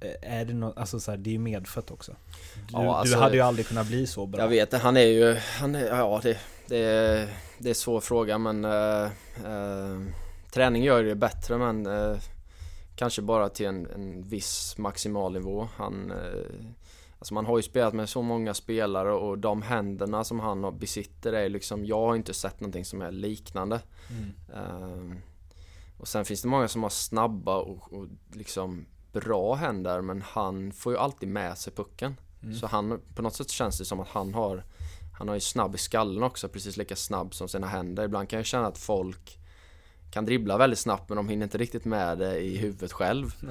eh, 0.00 0.38
Är 0.38 0.44
det 0.44 0.54
något, 0.54 0.78
alltså 0.78 1.00
så 1.00 1.10
här, 1.10 1.18
det 1.18 1.30
är 1.30 1.32
ju 1.32 1.38
medfött 1.38 1.90
också 1.90 2.12
Du, 2.54 2.72
Ja, 2.72 2.96
alltså- 2.96 3.14
du 3.14 3.20
hade 3.22 3.36
ju 3.36 3.40
aldrig 3.42 3.66
kunnat 3.66 3.86
bli 3.86 4.06
så 4.06 4.26
bra 4.26 4.40
Jag 4.40 4.48
vet 4.48 4.70
det, 4.70 4.78
han 4.78 4.96
är 4.96 5.00
ju, 5.06 5.34
han 5.60 5.74
är, 5.74 5.86
ja 5.86 6.20
det, 6.22 6.38
det, 6.66 6.78
är, 6.78 7.28
det 7.64 7.68
är 7.68 7.70
en 7.70 7.74
svår 7.74 8.00
fråga 8.00 8.38
men 8.38 8.64
eh, 8.64 9.04
eh, 9.44 10.00
Träning 10.50 10.82
gör 10.82 11.04
det 11.04 11.14
bättre 11.14 11.58
men 11.58 11.86
eh, 11.86 12.16
Kanske 12.96 13.22
bara 13.22 13.48
till 13.48 13.66
en, 13.66 13.86
en 13.86 14.22
viss 14.22 14.78
maximal 14.78 15.32
nivå. 15.32 15.68
Han, 15.76 16.10
eh, 16.10 16.66
alltså 17.18 17.34
man 17.34 17.46
har 17.46 17.56
ju 17.56 17.62
spelat 17.62 17.94
med 17.94 18.08
så 18.08 18.22
många 18.22 18.54
spelare 18.54 19.12
och 19.12 19.38
de 19.38 19.62
händerna 19.62 20.24
som 20.24 20.40
han 20.40 20.78
besitter 20.78 21.32
är 21.32 21.48
liksom, 21.48 21.84
jag 21.84 22.06
har 22.06 22.16
inte 22.16 22.34
sett 22.34 22.60
någonting 22.60 22.84
som 22.84 23.02
är 23.02 23.12
liknande. 23.12 23.80
Eh, 24.54 25.16
och 25.98 26.08
sen 26.08 26.24
finns 26.24 26.42
det 26.42 26.48
många 26.48 26.68
som 26.68 26.82
har 26.82 26.90
snabba 26.90 27.56
och, 27.56 27.92
och 27.92 28.06
liksom 28.32 28.86
bra 29.12 29.54
händer 29.54 30.00
men 30.00 30.22
han 30.22 30.72
får 30.72 30.92
ju 30.92 30.98
alltid 30.98 31.28
med 31.28 31.58
sig 31.58 31.72
pucken. 31.72 32.16
Så 32.60 32.66
han, 32.66 33.00
på 33.14 33.22
något 33.22 33.34
sätt 33.34 33.50
känns 33.50 33.78
det 33.78 33.84
som 33.84 34.00
att 34.00 34.08
han 34.08 34.34
har 34.34 34.64
Han 35.18 35.28
har 35.28 35.34
ju 35.34 35.40
snabb 35.40 35.74
i 35.74 35.78
skallen 35.78 36.22
också, 36.22 36.48
precis 36.48 36.76
lika 36.76 36.96
snabb 36.96 37.34
som 37.34 37.48
sina 37.48 37.66
händer. 37.66 38.04
Ibland 38.04 38.28
kan 38.28 38.36
jag 38.36 38.46
känna 38.46 38.66
att 38.66 38.78
folk 38.78 39.38
kan 40.10 40.24
dribbla 40.24 40.58
väldigt 40.58 40.78
snabbt 40.78 41.08
men 41.08 41.16
de 41.16 41.28
hinner 41.28 41.44
inte 41.44 41.58
riktigt 41.58 41.84
med 41.84 42.18
det 42.18 42.38
i 42.38 42.56
huvudet 42.56 42.92
själv. 42.92 43.34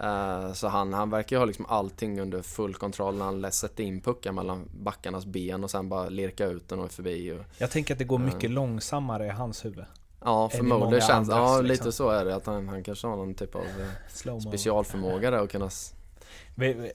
Eh, 0.00 0.52
så 0.52 0.68
han, 0.68 0.92
han 0.92 1.10
verkar 1.10 1.36
ju 1.36 1.40
ha 1.40 1.46
liksom 1.46 1.66
allting 1.66 2.20
under 2.20 2.42
full 2.42 2.74
kontroll 2.74 3.16
när 3.16 3.24
han 3.24 3.52
sätter 3.52 3.84
in 3.84 4.00
puckar 4.00 4.32
mellan 4.32 4.68
backarnas 4.72 5.26
ben 5.26 5.64
och 5.64 5.70
sen 5.70 5.88
bara 5.88 6.08
lirka 6.08 6.46
ut 6.46 6.68
den 6.68 6.78
och 6.78 6.90
förbi. 6.90 7.32
Och, 7.32 7.44
Jag 7.58 7.70
tänker 7.70 7.94
att 7.94 7.98
det 7.98 8.04
går 8.04 8.18
mycket 8.18 8.50
långsammare 8.50 9.26
i 9.26 9.30
hans 9.30 9.64
huvud 9.64 9.84
ja, 10.24 10.48
förmodligen 10.48 11.06
känns 11.06 11.28
Ja, 11.28 11.60
liksom. 11.60 11.66
lite 11.66 11.92
så 11.92 12.10
är 12.10 12.24
det. 12.24 12.36
Att 12.36 12.46
han, 12.46 12.68
han 12.68 12.82
kanske 12.82 13.06
har 13.06 13.16
någon 13.16 13.34
typ 13.34 13.54
av 13.54 13.62
eh, 14.26 14.38
specialförmåga 14.38 15.30
där 15.30 15.42
och 15.42 15.50
kunna... 15.50 15.70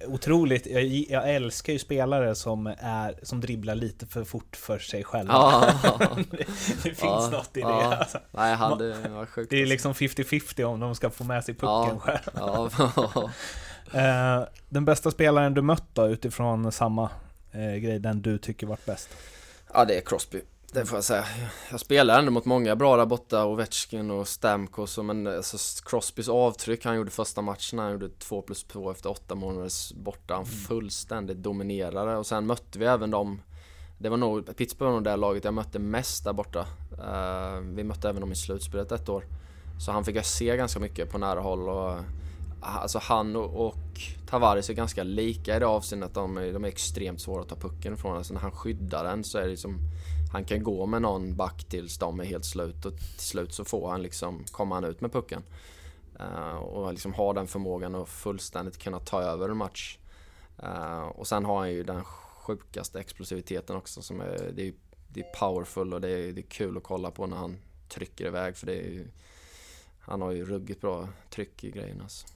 Otroligt, 0.07 0.65
jag, 0.67 0.83
jag 1.09 1.29
älskar 1.35 1.73
ju 1.73 1.79
spelare 1.79 2.35
som, 2.35 2.67
är, 2.79 3.19
som 3.23 3.41
dribblar 3.41 3.75
lite 3.75 4.05
för 4.07 4.23
fort 4.23 4.55
för 4.55 4.79
sig 4.79 5.03
själva 5.03 5.33
Ja, 5.33 5.69
det, 6.31 6.43
finns 6.83 6.97
Ja, 7.01 7.29
något 7.31 7.57
i 7.57 7.61
det 7.61 7.67
ja. 7.67 7.95
alltså. 7.95 8.19
nej 8.31 8.55
han 8.55 8.77
det 8.77 9.09
var 9.09 9.25
sjukt. 9.25 9.49
Det 9.49 9.55
är 9.57 9.61
alltså. 9.73 9.89
liksom 9.89 9.93
50-50 9.93 10.63
om 10.63 10.79
de 10.79 10.95
ska 10.95 11.09
få 11.09 11.23
med 11.23 11.43
sig 11.43 11.53
pucken 11.53 11.67
Ja. 11.67 11.99
själv 11.99 12.21
Ja, 13.15 13.29
Eh, 13.93 14.43
Den 14.69 14.85
bästa 14.85 15.11
spelaren 15.11 15.53
du 15.53 15.61
mött 15.61 15.83
då 15.93 16.07
utifrån 16.07 16.71
samma 16.71 17.09
eh, 17.51 17.73
grej, 17.75 17.99
den 17.99 18.21
du 18.21 18.37
tycker 18.37 18.67
varit 18.67 18.85
bäst? 18.85 19.09
ja, 19.73 19.85
det 19.85 19.97
är 19.97 20.01
Crosby. 20.01 20.41
Det 20.73 20.85
får 20.85 20.97
jag 20.97 21.03
säga. 21.03 21.25
Jag 21.71 21.79
spelar 21.79 22.19
ändå 22.19 22.31
mot 22.31 22.45
många 22.45 22.75
bra 22.75 22.97
där 22.97 23.05
borta, 23.05 23.45
Ovechkin 23.45 24.11
och 24.11 24.27
Stamkos, 24.27 24.97
men 24.97 25.27
alltså 25.27 25.57
Crosbys 25.85 26.29
avtryck 26.29 26.85
han 26.85 26.95
gjorde 26.95 27.11
första 27.11 27.41
matchen, 27.41 27.79
han 27.79 27.91
gjorde 27.91 28.09
2 28.09 28.41
plus 28.41 28.63
2 28.63 28.91
efter 28.91 29.09
8 29.09 29.35
månaders 29.35 29.93
borta, 29.93 30.33
han 30.33 30.45
fullständigt 30.45 31.37
dominerade 31.37 32.15
och 32.15 32.25
sen 32.25 32.45
mötte 32.45 32.79
vi 32.79 32.85
även 32.85 33.11
dem 33.11 33.41
det 33.97 34.09
var 34.09 34.17
nog, 34.17 34.57
Pittsburgh 34.57 34.91
var 34.91 34.97
nog 34.97 35.03
det 35.03 35.15
laget 35.15 35.43
jag 35.43 35.53
mötte 35.53 35.79
mest 35.79 36.23
där 36.23 36.33
borta. 36.33 36.65
Uh, 36.91 37.59
vi 37.75 37.83
mötte 37.83 38.09
även 38.09 38.21
dem 38.21 38.31
i 38.31 38.35
slutspelet 38.35 38.91
ett 38.91 39.09
år. 39.09 39.25
Så 39.79 39.91
han 39.91 40.05
fick 40.05 40.15
jag 40.15 40.25
se 40.25 40.57
ganska 40.57 40.79
mycket 40.79 41.11
på 41.11 41.17
nära 41.17 41.39
håll 41.39 41.69
och 41.69 41.99
Alltså 42.65 42.99
han 43.01 43.35
och, 43.35 43.67
och 43.67 44.01
Tavares 44.29 44.69
är 44.69 44.73
ganska 44.73 45.03
lika 45.03 45.55
i 45.55 45.59
det 45.59 45.65
avseendet. 45.65 46.13
De 46.13 46.37
är, 46.37 46.53
de 46.53 46.63
är 46.63 46.67
extremt 46.67 47.21
svåra 47.21 47.41
att 47.41 47.49
ta 47.49 47.55
pucken 47.55 47.93
ifrån. 47.93 48.17
Alltså 48.17 48.33
när 48.33 48.41
han 48.41 48.51
skyddar 48.51 49.03
den 49.03 49.23
så 49.23 49.37
är 49.37 49.41
det 49.41 49.49
liksom 49.49 49.79
Han 50.33 50.45
kan 50.45 50.63
gå 50.63 50.85
med 50.85 51.01
någon 51.01 51.35
back 51.35 51.63
tills 51.63 51.97
de 51.97 52.19
är 52.19 52.23
helt 52.23 52.45
slut 52.45 52.85
och 52.85 52.97
till 52.97 53.19
slut 53.19 53.53
så 53.53 53.65
får 53.65 53.89
han 53.91 54.01
liksom 54.01 54.43
Kommer 54.51 54.75
han 54.75 54.83
ut 54.83 55.01
med 55.01 55.11
pucken. 55.11 55.43
Uh, 56.19 56.55
och 56.55 56.91
liksom 56.91 57.13
har 57.13 57.33
den 57.33 57.47
förmågan 57.47 57.95
att 57.95 58.09
fullständigt 58.09 58.77
kunna 58.77 58.99
ta 58.99 59.21
över 59.21 59.49
en 59.49 59.57
match. 59.57 59.97
Uh, 60.63 61.03
och 61.03 61.27
sen 61.27 61.45
har 61.45 61.59
han 61.59 61.71
ju 61.71 61.83
den 61.83 62.03
sjukaste 62.03 62.99
explosiviteten 62.99 63.75
också 63.75 64.01
som 64.01 64.21
är, 64.21 64.51
det 64.55 64.67
är, 64.67 64.73
det 65.07 65.19
är 65.19 65.39
powerful 65.39 65.93
och 65.93 66.01
det 66.01 66.09
är, 66.09 66.33
det 66.33 66.41
är 66.41 66.49
kul 66.49 66.77
att 66.77 66.83
kolla 66.83 67.11
på 67.11 67.27
när 67.27 67.37
han 67.37 67.57
trycker 67.89 68.25
iväg 68.25 68.57
för 68.57 68.65
det 68.65 68.75
är 68.75 68.89
ju, 68.91 69.07
Han 69.99 70.21
har 70.21 70.31
ju 70.31 70.45
ruggigt 70.45 70.81
bra 70.81 71.07
tryck 71.29 71.63
i 71.63 71.71
grejerna 71.71 72.03
alltså. 72.03 72.27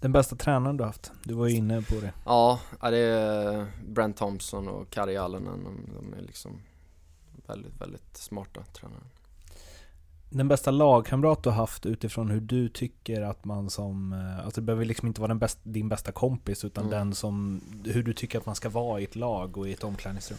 Den 0.00 0.12
bästa 0.12 0.36
tränaren 0.36 0.76
du 0.76 0.84
haft? 0.84 1.12
Du 1.22 1.34
var 1.34 1.46
ju 1.46 1.56
inne 1.56 1.82
på 1.82 1.94
det. 1.94 2.12
Ja, 2.24 2.60
det 2.80 2.98
är 2.98 3.66
Brent 3.86 4.16
Thompson 4.16 4.68
och 4.68 4.90
Kari 4.90 5.16
Allonen. 5.16 5.64
De, 5.64 5.90
de 5.94 6.18
är 6.18 6.22
liksom 6.22 6.60
väldigt, 7.48 7.80
väldigt 7.80 8.16
smarta 8.16 8.64
tränare. 8.72 9.02
Den 10.30 10.48
bästa 10.48 10.70
lagkamrat 10.70 11.42
du 11.42 11.48
har 11.50 11.56
haft 11.56 11.86
utifrån 11.86 12.30
hur 12.30 12.40
du 12.40 12.68
tycker 12.68 13.22
att 13.22 13.44
man 13.44 13.70
som, 13.70 14.12
eh, 14.12 14.44
alltså 14.44 14.60
det 14.60 14.64
behöver 14.64 14.84
liksom 14.84 15.08
inte 15.08 15.20
vara 15.20 15.28
den 15.28 15.38
bäst, 15.38 15.58
din 15.62 15.88
bästa 15.88 16.12
kompis 16.12 16.64
utan 16.64 16.84
mm. 16.84 16.98
den 16.98 17.14
som, 17.14 17.60
hur 17.84 18.02
du 18.02 18.12
tycker 18.12 18.38
att 18.38 18.46
man 18.46 18.54
ska 18.54 18.68
vara 18.68 19.00
i 19.00 19.04
ett 19.04 19.16
lag 19.16 19.56
och 19.56 19.68
i 19.68 19.72
ett 19.72 19.84
omklädningsrum? 19.84 20.38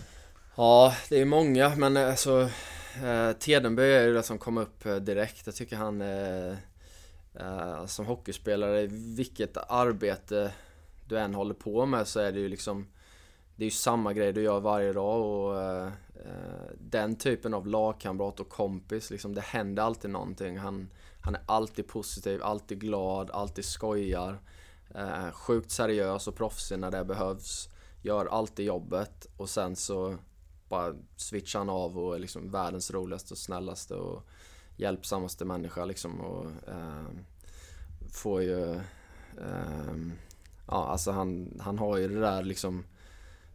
Ja, 0.55 0.93
det 1.09 1.21
är 1.21 1.25
många 1.25 1.75
men 1.75 1.97
alltså 1.97 2.49
eh, 3.03 3.31
Tedenby 3.39 3.83
är 3.83 4.03
ju 4.03 4.13
det 4.13 4.23
som 4.23 4.37
kom 4.37 4.57
upp 4.57 4.85
eh, 4.85 4.95
direkt. 4.95 5.45
Jag 5.45 5.55
tycker 5.55 5.75
han 5.75 6.01
eh, 6.01 6.55
eh, 7.33 7.85
som 7.85 8.05
hockeyspelare, 8.05 8.87
vilket 8.87 9.57
arbete 9.69 10.51
du 11.07 11.19
än 11.19 11.33
håller 11.33 11.53
på 11.53 11.85
med 11.85 12.07
så 12.07 12.19
är 12.19 12.31
det 12.31 12.39
ju 12.39 12.49
liksom 12.49 12.87
Det 13.55 13.63
är 13.63 13.65
ju 13.65 13.71
samma 13.71 14.13
grej 14.13 14.33
du 14.33 14.41
gör 14.41 14.59
varje 14.59 14.93
dag 14.93 15.25
och 15.25 15.61
eh, 15.61 15.87
Eh, 15.87 15.91
Eh, 16.25 16.71
den 16.79 17.15
typen 17.15 17.53
av 17.53 17.67
lagkamrat 17.67 18.39
och 18.39 18.49
kompis, 18.49 19.09
liksom, 19.09 19.35
det 19.35 19.41
händer 19.41 19.83
alltid 19.83 20.11
någonting. 20.11 20.57
Han, 20.57 20.89
han 21.21 21.35
är 21.35 21.41
alltid 21.45 21.87
positiv, 21.87 22.43
alltid 22.43 22.79
glad, 22.79 23.31
alltid 23.31 23.65
skojar. 23.65 24.39
Eh, 24.95 25.31
sjukt 25.31 25.71
seriös 25.71 26.27
och 26.27 26.35
proffsig 26.35 26.79
när 26.79 26.91
det 26.91 27.05
behövs. 27.05 27.69
Gör 28.01 28.25
alltid 28.25 28.65
jobbet 28.65 29.27
och 29.37 29.49
sen 29.49 29.75
så 29.75 30.17
bara 30.69 30.93
switchar 31.15 31.59
han 31.59 31.69
av 31.69 31.97
och 31.99 32.15
är 32.15 32.19
liksom 32.19 32.51
världens 32.51 32.91
roligaste 32.91 33.33
och 33.33 33.37
snällaste 33.37 33.95
och 33.95 34.27
hjälpsammaste 34.75 35.45
människa 35.45 35.85
liksom. 35.85 36.21
Och, 36.21 36.45
eh, 36.67 37.07
får 38.11 38.41
ju... 38.41 38.73
Eh, 39.37 39.95
ja, 40.67 40.87
alltså 40.87 41.11
han, 41.11 41.59
han 41.59 41.79
har 41.79 41.97
ju 41.97 42.07
det 42.07 42.19
där 42.19 42.43
liksom 42.43 42.83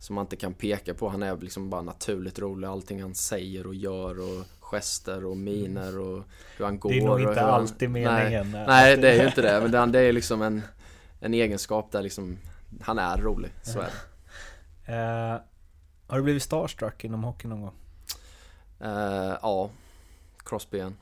som 0.03 0.15
man 0.15 0.23
inte 0.23 0.37
kan 0.37 0.55
peka 0.55 0.95
på. 0.95 1.09
Han 1.09 1.23
är 1.23 1.37
liksom 1.37 1.71
bara 1.71 1.83
naturligt 1.83 2.39
rolig. 2.39 2.69
Allting 2.69 3.03
han 3.03 3.15
säger 3.15 3.67
och 3.67 3.75
gör 3.75 4.21
och 4.21 4.45
gester 4.61 5.25
och 5.25 5.37
miner 5.37 5.99
och 5.99 6.23
hur 6.57 6.65
han 6.65 6.79
går. 6.79 6.91
Det 6.91 6.99
är 6.99 7.05
nog 7.05 7.21
inte 7.21 7.41
han, 7.41 7.51
alltid 7.51 7.91
meningen. 7.91 8.51
Nej, 8.51 8.67
nej, 8.67 8.97
det 8.97 9.11
är 9.11 9.23
ju 9.23 9.29
inte 9.29 9.43
det. 9.43 9.69
Men 9.71 9.93
det, 9.93 10.01
är 10.01 10.13
liksom 10.13 10.43
en, 10.43 10.63
en 11.21 11.35
egenskap 11.35 11.93
där 11.93 12.03
liksom 12.03 12.39
han 12.81 12.99
är 12.99 13.17
rolig. 13.17 13.51
Så 13.63 13.81
är 13.81 13.91
det. 14.87 14.93
Uh, 14.93 15.41
har 16.07 16.17
du 16.17 16.23
blivit 16.23 16.43
starstruck 16.43 17.05
inom 17.05 17.25
hockey 17.25 17.49
någon 17.49 17.61
gång? 17.61 17.75
Uh, 18.85 19.37
ja. 19.43 19.71
Crosby 20.45 20.79
igen. 20.79 20.97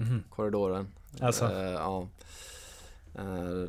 Mm. 0.00 0.24
Korridoren. 0.30 0.88
Alltså. 1.20 1.44
Uh, 1.44 1.52
ja. 1.54 2.08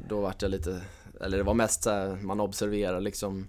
då 0.08 0.22
vart 0.22 0.42
jag 0.42 0.52
lite, 0.52 0.82
eller 1.22 1.38
det 1.38 1.44
var 1.44 1.54
mest 1.54 1.84
såhär, 1.84 2.16
man 2.16 2.40
observerar 2.40 3.00
liksom 3.02 3.48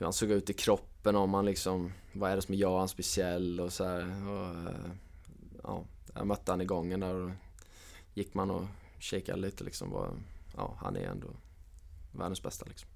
hur 0.00 0.06
han 0.06 0.12
såg 0.12 0.30
ut 0.30 0.50
i 0.50 0.52
kroppen, 0.52 1.16
om 1.16 1.34
han 1.34 1.46
liksom, 1.46 1.92
vad 2.12 2.30
är 2.30 2.36
det 2.36 2.42
som 2.42 2.54
gör 2.54 2.78
han 2.78 2.88
speciell 2.88 3.60
och 3.60 3.72
så 3.72 3.84
här, 3.84 4.28
och, 4.28 4.70
eh, 4.70 4.90
ja, 5.62 5.84
jag 6.14 6.26
mötte 6.26 6.52
han 6.52 6.60
i 6.60 6.64
gången 6.64 7.00
där 7.00 7.14
och 7.14 7.30
gick 8.14 8.34
man 8.34 8.50
och 8.50 8.66
kikade 8.98 9.38
lite 9.38 9.64
liksom. 9.64 9.90
Var, 9.90 10.10
ja, 10.56 10.76
han 10.80 10.96
är 10.96 11.00
ändå 11.00 11.26
världens 12.12 12.42
bästa 12.42 12.66
liksom. 12.68 12.88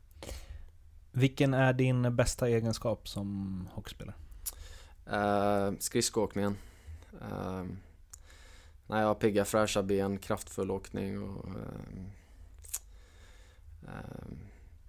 Vilken 1.13 1.55
är 1.55 1.73
din 1.73 2.17
bästa 2.17 2.49
egenskap 2.49 3.09
som 3.09 3.69
hockeyspelare? 3.73 4.17
Uh, 5.13 5.79
skridskoåkningen. 5.79 6.57
Uh, 7.13 7.65
när 8.87 9.01
jag 9.01 9.07
har 9.07 9.15
pigga 9.15 9.45
fräscha 9.45 9.83
ben, 9.83 10.19
kraftfull 10.19 10.71
åkning 10.71 11.23
och 11.23 11.45
uh, 11.49 11.55
uh, 13.83 14.31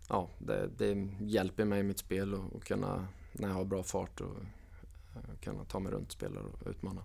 ja, 0.10 0.30
det, 0.38 0.70
det, 0.78 1.08
hjälper 1.20 1.66
mig 1.66 1.80
i 1.80 1.84
mitt 1.84 2.00
spel 2.00 2.34
och, 2.34 2.56
och 2.56 2.64
kunna, 2.64 3.08
när 3.32 3.48
jag 3.48 3.56
har 3.56 3.66
bra 3.66 3.84
fart 3.84 4.22
och 4.22 4.28
uh, 4.28 5.36
kunna 5.42 5.64
ta 5.64 5.80
mig 5.80 5.92
runt 5.92 6.12
spelare 6.12 6.44
och 6.44 6.70
utmana. 6.70 7.04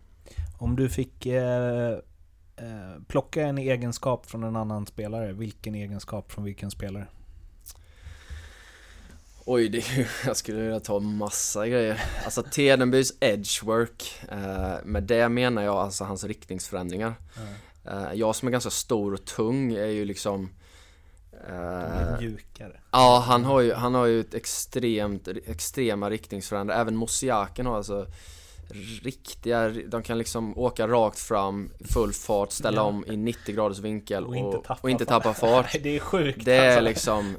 Om 0.58 0.76
du 0.76 0.88
fick 0.88 1.26
eh, 1.26 1.98
eh, 2.56 3.02
plocka 3.08 3.42
en 3.42 3.58
egenskap 3.58 4.26
från 4.26 4.42
en 4.42 4.56
annan 4.56 4.86
spelare, 4.86 5.32
vilken 5.32 5.74
egenskap 5.74 6.32
från 6.32 6.44
vilken 6.44 6.70
spelare? 6.70 7.06
Oj, 9.44 9.68
det, 9.68 9.84
jag 10.26 10.36
skulle 10.36 10.60
vilja 10.60 10.80
ta 10.80 11.00
massa 11.00 11.68
grejer. 11.68 12.02
Alltså 12.24 12.42
Tedenbys 12.42 13.12
edgework, 13.20 14.20
eh, 14.28 14.84
med 14.84 15.02
det 15.02 15.28
menar 15.28 15.62
jag 15.62 15.76
alltså 15.76 16.04
hans 16.04 16.24
riktningsförändringar. 16.24 17.14
Mm. 17.36 18.04
Eh, 18.04 18.12
jag 18.14 18.36
som 18.36 18.48
är 18.48 18.52
ganska 18.52 18.70
stor 18.70 19.14
och 19.14 19.24
tung 19.24 19.72
är 19.72 19.86
ju 19.86 20.04
liksom 20.04 20.50
Uh, 21.48 22.20
mjukare. 22.20 22.80
Ja, 22.90 23.24
han 23.26 23.44
har 23.44 23.60
ju, 23.60 23.72
han 23.72 23.94
har 23.94 24.06
ju 24.06 24.20
ett 24.20 24.34
extremt, 24.34 25.28
extrema 25.28 26.10
riktningsförändringar. 26.10 26.80
Även 26.80 26.96
Mosiaken 26.96 27.66
har 27.66 27.76
alltså 27.76 28.06
riktiga, 29.02 29.68
de 29.68 30.02
kan 30.02 30.18
liksom 30.18 30.58
åka 30.58 30.88
rakt 30.88 31.18
fram, 31.18 31.70
full 31.92 32.12
fart, 32.12 32.52
ställa 32.52 32.76
ja. 32.76 32.82
om 32.82 33.04
i 33.06 33.16
90 33.16 33.54
graders 33.54 33.78
vinkel 33.78 34.24
och, 34.24 34.30
och 34.30 34.36
inte 34.36 34.58
tappa, 34.58 34.78
och 34.82 34.90
inte 34.90 35.04
tappa 35.04 35.34
fart. 35.34 35.70
fart. 35.70 35.76
det 35.82 35.96
är 35.96 36.00
sjukt 36.00 36.44
Det 36.44 36.54
är 36.54 36.68
alltså. 36.68 36.80
liksom, 36.80 37.36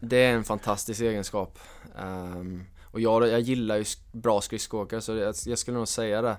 det 0.00 0.16
är 0.16 0.32
en 0.32 0.44
fantastisk 0.44 1.00
egenskap. 1.00 1.58
Um, 1.98 2.64
och 2.82 3.00
jag, 3.00 3.28
jag 3.28 3.40
gillar 3.40 3.76
ju 3.76 3.84
bra 4.12 4.40
skridskoåkare 4.40 5.00
så 5.00 5.16
jag, 5.16 5.34
jag 5.46 5.58
skulle 5.58 5.76
nog 5.76 5.88
säga 5.88 6.22
det. 6.22 6.36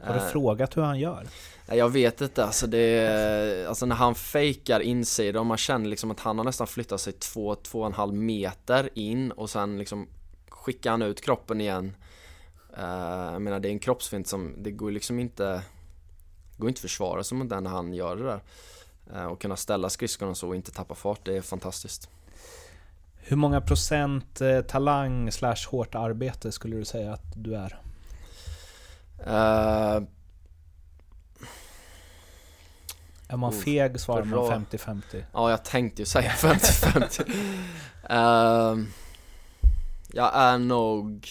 Har 0.00 0.14
du 0.14 0.20
uh, 0.20 0.26
frågat 0.26 0.76
hur 0.76 0.82
han 0.82 0.98
gör? 0.98 1.26
Jag 1.68 1.88
vet 1.88 2.20
inte, 2.20 2.44
alltså 2.44 2.66
det 2.66 2.78
är, 2.78 3.66
alltså 3.66 3.86
när 3.86 3.96
han 3.96 4.14
fejkar 4.14 4.80
insidan 4.80 5.40
och 5.40 5.46
man 5.46 5.56
känner 5.56 5.88
liksom 5.88 6.10
att 6.10 6.20
han 6.20 6.38
har 6.38 6.44
nästan 6.44 6.66
flyttat 6.66 7.00
sig 7.00 7.12
två, 7.12 7.54
två 7.54 7.80
och 7.80 7.86
en 7.86 7.92
halv 7.92 8.14
meter 8.14 8.90
in 8.94 9.30
och 9.30 9.50
sen 9.50 9.78
liksom 9.78 10.08
skickar 10.48 10.90
han 10.90 11.02
ut 11.02 11.20
kroppen 11.20 11.60
igen. 11.60 11.96
Uh, 12.78 13.32
jag 13.32 13.42
menar 13.42 13.60
det 13.60 13.68
är 13.68 13.72
en 13.72 13.78
kroppsfint 13.78 14.26
som, 14.26 14.54
det 14.58 14.70
går 14.70 14.90
liksom 14.90 15.18
inte, 15.18 15.62
går 16.56 16.68
inte 16.68 16.80
försvara 16.80 17.24
sig 17.24 17.38
mot 17.38 17.48
den 17.48 17.64
när 17.64 17.70
han 17.70 17.94
gör 17.94 18.16
det 18.16 18.24
där. 18.24 18.40
Uh, 19.14 19.26
och 19.26 19.40
kunna 19.40 19.56
ställa 19.56 19.90
skridskorna 19.90 20.34
så 20.34 20.48
och 20.48 20.56
inte 20.56 20.70
tappa 20.70 20.94
fart, 20.94 21.20
det 21.24 21.36
är 21.36 21.42
fantastiskt. 21.42 22.10
Hur 23.16 23.36
många 23.36 23.60
procent 23.60 24.40
eh, 24.40 24.60
talang 24.60 25.32
slash 25.32 25.68
hårt 25.70 25.94
arbete 25.94 26.52
skulle 26.52 26.76
du 26.76 26.84
säga 26.84 27.12
att 27.12 27.32
du 27.34 27.54
är? 27.54 27.80
Uh, 29.26 30.06
är 33.28 33.36
man 33.36 33.52
feg 33.52 34.00
svarar 34.00 34.24
man 34.24 34.66
50-50. 34.66 35.24
Ja, 35.32 35.50
jag 35.50 35.64
tänkte 35.64 36.02
ju 36.02 36.06
säga 36.06 36.30
50-50. 36.36 37.28
uh, 37.30 37.36
ehm, 38.10 38.86
jag 40.12 40.30
är 40.34 40.58
nog... 40.58 41.28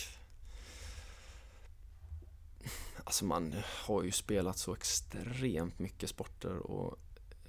Alltså 3.03 3.25
man 3.25 3.55
har 3.85 4.03
ju 4.03 4.11
spelat 4.11 4.57
så 4.57 4.73
extremt 4.73 5.79
mycket 5.79 6.09
sporter 6.09 6.57
och 6.57 6.97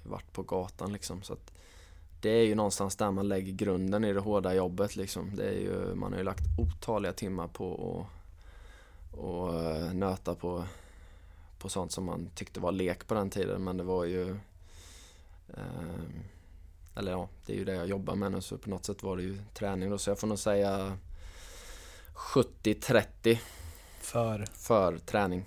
varit 0.03 0.33
på 0.33 0.43
gatan 0.43 0.93
liksom 0.93 1.21
så 1.21 1.33
att 1.33 1.51
det 2.21 2.29
är 2.29 2.45
ju 2.45 2.55
någonstans 2.55 2.95
där 2.95 3.11
man 3.11 3.27
lägger 3.27 3.51
grunden 3.51 4.03
i 4.03 4.13
det 4.13 4.19
hårda 4.19 4.53
jobbet 4.53 4.95
liksom. 4.95 5.35
Det 5.35 5.49
är 5.49 5.59
ju, 5.59 5.95
man 5.95 6.11
har 6.11 6.19
ju 6.19 6.25
lagt 6.25 6.43
otaliga 6.57 7.13
timmar 7.13 7.47
på 7.47 7.99
att 8.01 8.17
och 9.11 9.55
eh, 9.55 9.93
nöta 9.93 10.35
på 10.35 10.63
på 11.59 11.69
sånt 11.69 11.91
som 11.91 12.05
man 12.05 12.29
tyckte 12.35 12.59
var 12.59 12.71
lek 12.71 13.07
på 13.07 13.13
den 13.13 13.29
tiden 13.29 13.63
men 13.63 13.77
det 13.77 13.83
var 13.83 14.05
ju 14.05 14.29
eh, 15.53 16.09
Eller 16.95 17.11
ja, 17.11 17.29
det 17.45 17.53
är 17.53 17.57
ju 17.57 17.65
det 17.65 17.75
jag 17.75 17.87
jobbar 17.87 18.15
med 18.15 18.31
nu 18.31 18.41
så 18.41 18.57
på 18.57 18.69
något 18.69 18.85
sätt 18.85 19.03
var 19.03 19.17
det 19.17 19.23
ju 19.23 19.37
träning 19.53 19.89
då 19.89 19.97
så 19.97 20.09
jag 20.09 20.19
får 20.19 20.27
nog 20.27 20.39
säga 20.39 20.97
70-30 22.13 23.37
För? 23.99 24.45
För 24.53 24.97
träning 24.97 25.45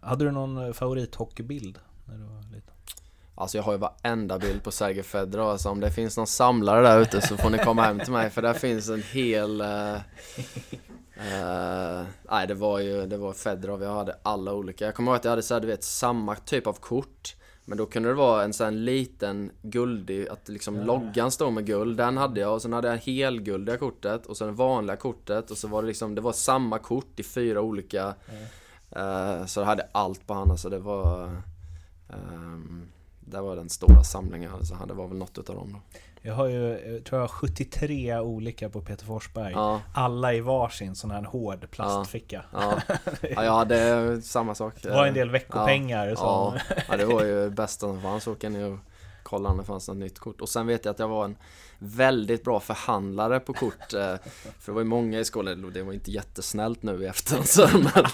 hade 0.00 0.24
du 0.24 0.30
någon 0.30 0.66
eh, 0.66 0.72
favorithockeybild 0.72 1.78
när 2.04 2.14
du 2.14 2.24
var 2.24 2.42
liten? 2.42 2.74
Alltså 3.34 3.58
jag 3.58 3.64
har 3.64 3.72
ju 3.72 3.78
varenda 3.78 4.38
bild 4.38 4.62
på 4.62 4.70
Sergej 4.70 5.02
Fedorov, 5.02 5.48
alltså 5.48 5.68
om 5.68 5.80
det 5.80 5.90
finns 5.90 6.16
någon 6.16 6.26
samlare 6.26 6.82
där 6.82 7.00
ute 7.00 7.20
så 7.20 7.36
får 7.36 7.50
ni 7.50 7.58
komma 7.58 7.82
hem 7.82 8.00
till 8.00 8.12
mig 8.12 8.30
för 8.30 8.42
där 8.42 8.54
finns 8.54 8.88
en 8.88 9.02
hel... 9.02 9.60
Uh, 9.60 9.96
uh, 11.20 12.06
nej 12.30 12.46
det 12.46 12.54
var 12.54 12.78
ju, 12.78 13.06
det 13.06 13.16
var 13.16 13.32
Fedorov, 13.32 13.82
jag 13.82 13.94
hade 13.94 14.16
alla 14.22 14.52
olika. 14.52 14.84
Jag 14.84 14.94
kommer 14.94 15.10
ihåg 15.10 15.16
att 15.16 15.24
jag 15.24 15.32
hade 15.32 15.42
så 15.42 15.54
här, 15.54 15.60
du 15.60 15.66
vet, 15.66 15.84
samma 15.84 16.36
typ 16.36 16.66
av 16.66 16.72
kort. 16.72 17.36
Men 17.64 17.78
då 17.78 17.86
kunde 17.86 18.08
det 18.08 18.14
vara 18.14 18.44
en 18.44 18.52
sån 18.52 18.84
liten 18.84 19.50
guldig, 19.62 20.28
att 20.28 20.48
liksom 20.48 20.76
ja. 20.76 20.84
loggan 20.84 21.30
stod 21.30 21.52
med 21.52 21.66
guld, 21.66 21.96
den 21.96 22.16
hade 22.16 22.40
jag 22.40 22.54
och 22.54 22.62
sen 22.62 22.72
hade 22.72 22.88
jag 22.88 22.96
helguldiga 22.96 23.76
kortet 23.76 24.26
och 24.26 24.36
sen 24.36 24.46
det 24.46 24.52
vanliga 24.52 24.96
kortet 24.96 25.50
och 25.50 25.58
så 25.58 25.68
var 25.68 25.82
det 25.82 25.88
liksom, 25.88 26.14
det 26.14 26.20
var 26.20 26.32
samma 26.32 26.78
kort 26.78 27.20
i 27.20 27.22
fyra 27.22 27.60
olika 27.60 28.14
uh, 28.96 29.46
Så 29.46 29.60
jag 29.60 29.66
hade 29.66 29.88
allt 29.92 30.26
på 30.26 30.34
hand, 30.34 30.50
alltså 30.50 30.68
det 30.68 30.78
var 30.78 31.42
um, 32.08 32.88
det 33.20 33.40
var 33.40 33.56
den 33.56 33.68
stora 33.68 34.04
samlingen 34.04 34.66
så 34.66 34.74
det 34.88 34.94
var 34.94 35.08
väl 35.08 35.18
något 35.18 35.38
utav 35.38 35.56
dem 35.56 35.72
då. 35.72 35.98
Jag 36.22 36.34
har 36.34 36.46
ju, 36.46 36.92
jag 36.94 37.04
tror 37.04 37.20
jag 37.20 37.28
har 37.28 37.28
73 37.28 38.18
olika 38.18 38.68
på 38.68 38.80
Peter 38.80 39.04
Forsberg. 39.06 39.52
Ja. 39.52 39.80
Alla 39.94 40.34
i 40.34 40.40
varsin 40.40 40.94
sån 40.94 41.10
här 41.10 41.22
hård 41.22 41.70
plastficka. 41.70 42.44
Ja, 42.52 42.80
ja. 42.88 42.96
ja 43.22 43.44
jag 43.44 43.52
hade 43.52 44.22
samma 44.22 44.54
sak. 44.54 44.74
Det 44.82 44.90
var 44.90 45.06
en 45.06 45.14
del 45.14 45.30
veckopengar. 45.30 46.06
Ja, 46.06 46.16
som... 46.16 46.74
ja. 46.88 46.96
det 46.96 47.04
var 47.04 47.24
ju 47.24 47.50
bästa 47.50 47.86
som 47.86 48.02
fanns. 48.02 48.26
Åka 48.26 48.48
ner 48.48 48.72
och 48.72 48.78
kolla 49.22 49.48
om 49.48 49.58
det 49.58 49.64
fanns 49.64 49.88
något 49.88 49.96
nytt 49.96 50.18
kort. 50.18 50.40
Och 50.40 50.48
sen 50.48 50.66
vet 50.66 50.84
jag 50.84 50.92
att 50.92 50.98
jag 50.98 51.08
var 51.08 51.24
en 51.24 51.36
väldigt 51.82 52.44
bra 52.44 52.60
förhandlare 52.60 53.40
på 53.40 53.52
kort. 53.52 53.94
Eh, 53.94 54.14
för 54.60 54.66
det 54.66 54.72
var 54.72 54.80
ju 54.80 54.86
många 54.86 55.20
i 55.20 55.24
skolan, 55.24 55.70
det 55.74 55.82
var 55.82 55.92
inte 55.92 56.10
jättesnällt 56.10 56.82
nu 56.82 57.02
i 57.02 57.06
efterhand 57.06 57.48
så, 57.48 57.68
men 57.72 57.90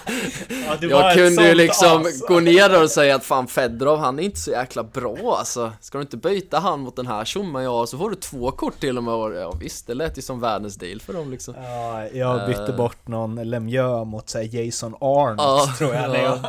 ja, 0.49 0.77
Jag 0.81 1.13
kunde 1.15 1.47
ju 1.47 1.55
liksom 1.55 2.01
as. 2.01 2.21
gå 2.21 2.39
ner 2.39 2.69
där 2.69 2.83
och 2.83 2.91
säga 2.91 3.15
att 3.15 3.23
fan 3.23 3.47
Fedorov, 3.47 3.99
han 3.99 4.19
är 4.19 4.23
inte 4.23 4.39
så 4.39 4.51
jäkla 4.51 4.83
bra 4.83 5.35
alltså. 5.39 5.73
Ska 5.81 5.97
du 5.97 6.01
inte 6.01 6.17
byta 6.17 6.59
han 6.59 6.79
mot 6.79 6.95
den 6.95 7.07
här 7.07 7.25
tjommen 7.25 7.63
ja, 7.63 7.85
så 7.85 7.97
får 7.97 8.09
du 8.09 8.15
två 8.15 8.51
kort 8.51 8.79
till 8.79 8.97
och 8.97 9.03
med. 9.03 9.13
Ja 9.13 9.51
visst, 9.51 9.87
det 9.87 9.93
lät 9.93 10.17
ju 10.17 10.21
som 10.21 10.39
världens 10.39 10.75
deal 10.75 11.01
för 11.01 11.13
dem 11.13 11.31
liksom. 11.31 11.53
Ja, 11.57 12.07
jag 12.07 12.47
bytte 12.47 12.71
uh, 12.71 12.77
bort 12.77 13.07
någon 13.07 13.49
Lemieux 13.49 14.07
mot 14.07 14.29
så 14.29 14.41
Jason 14.41 14.95
Arndt 15.01 15.41
uh, 15.41 15.77
tror 15.77 15.93
jag. 15.93 16.09
Uh. 16.09 16.21
jag. 16.21 16.39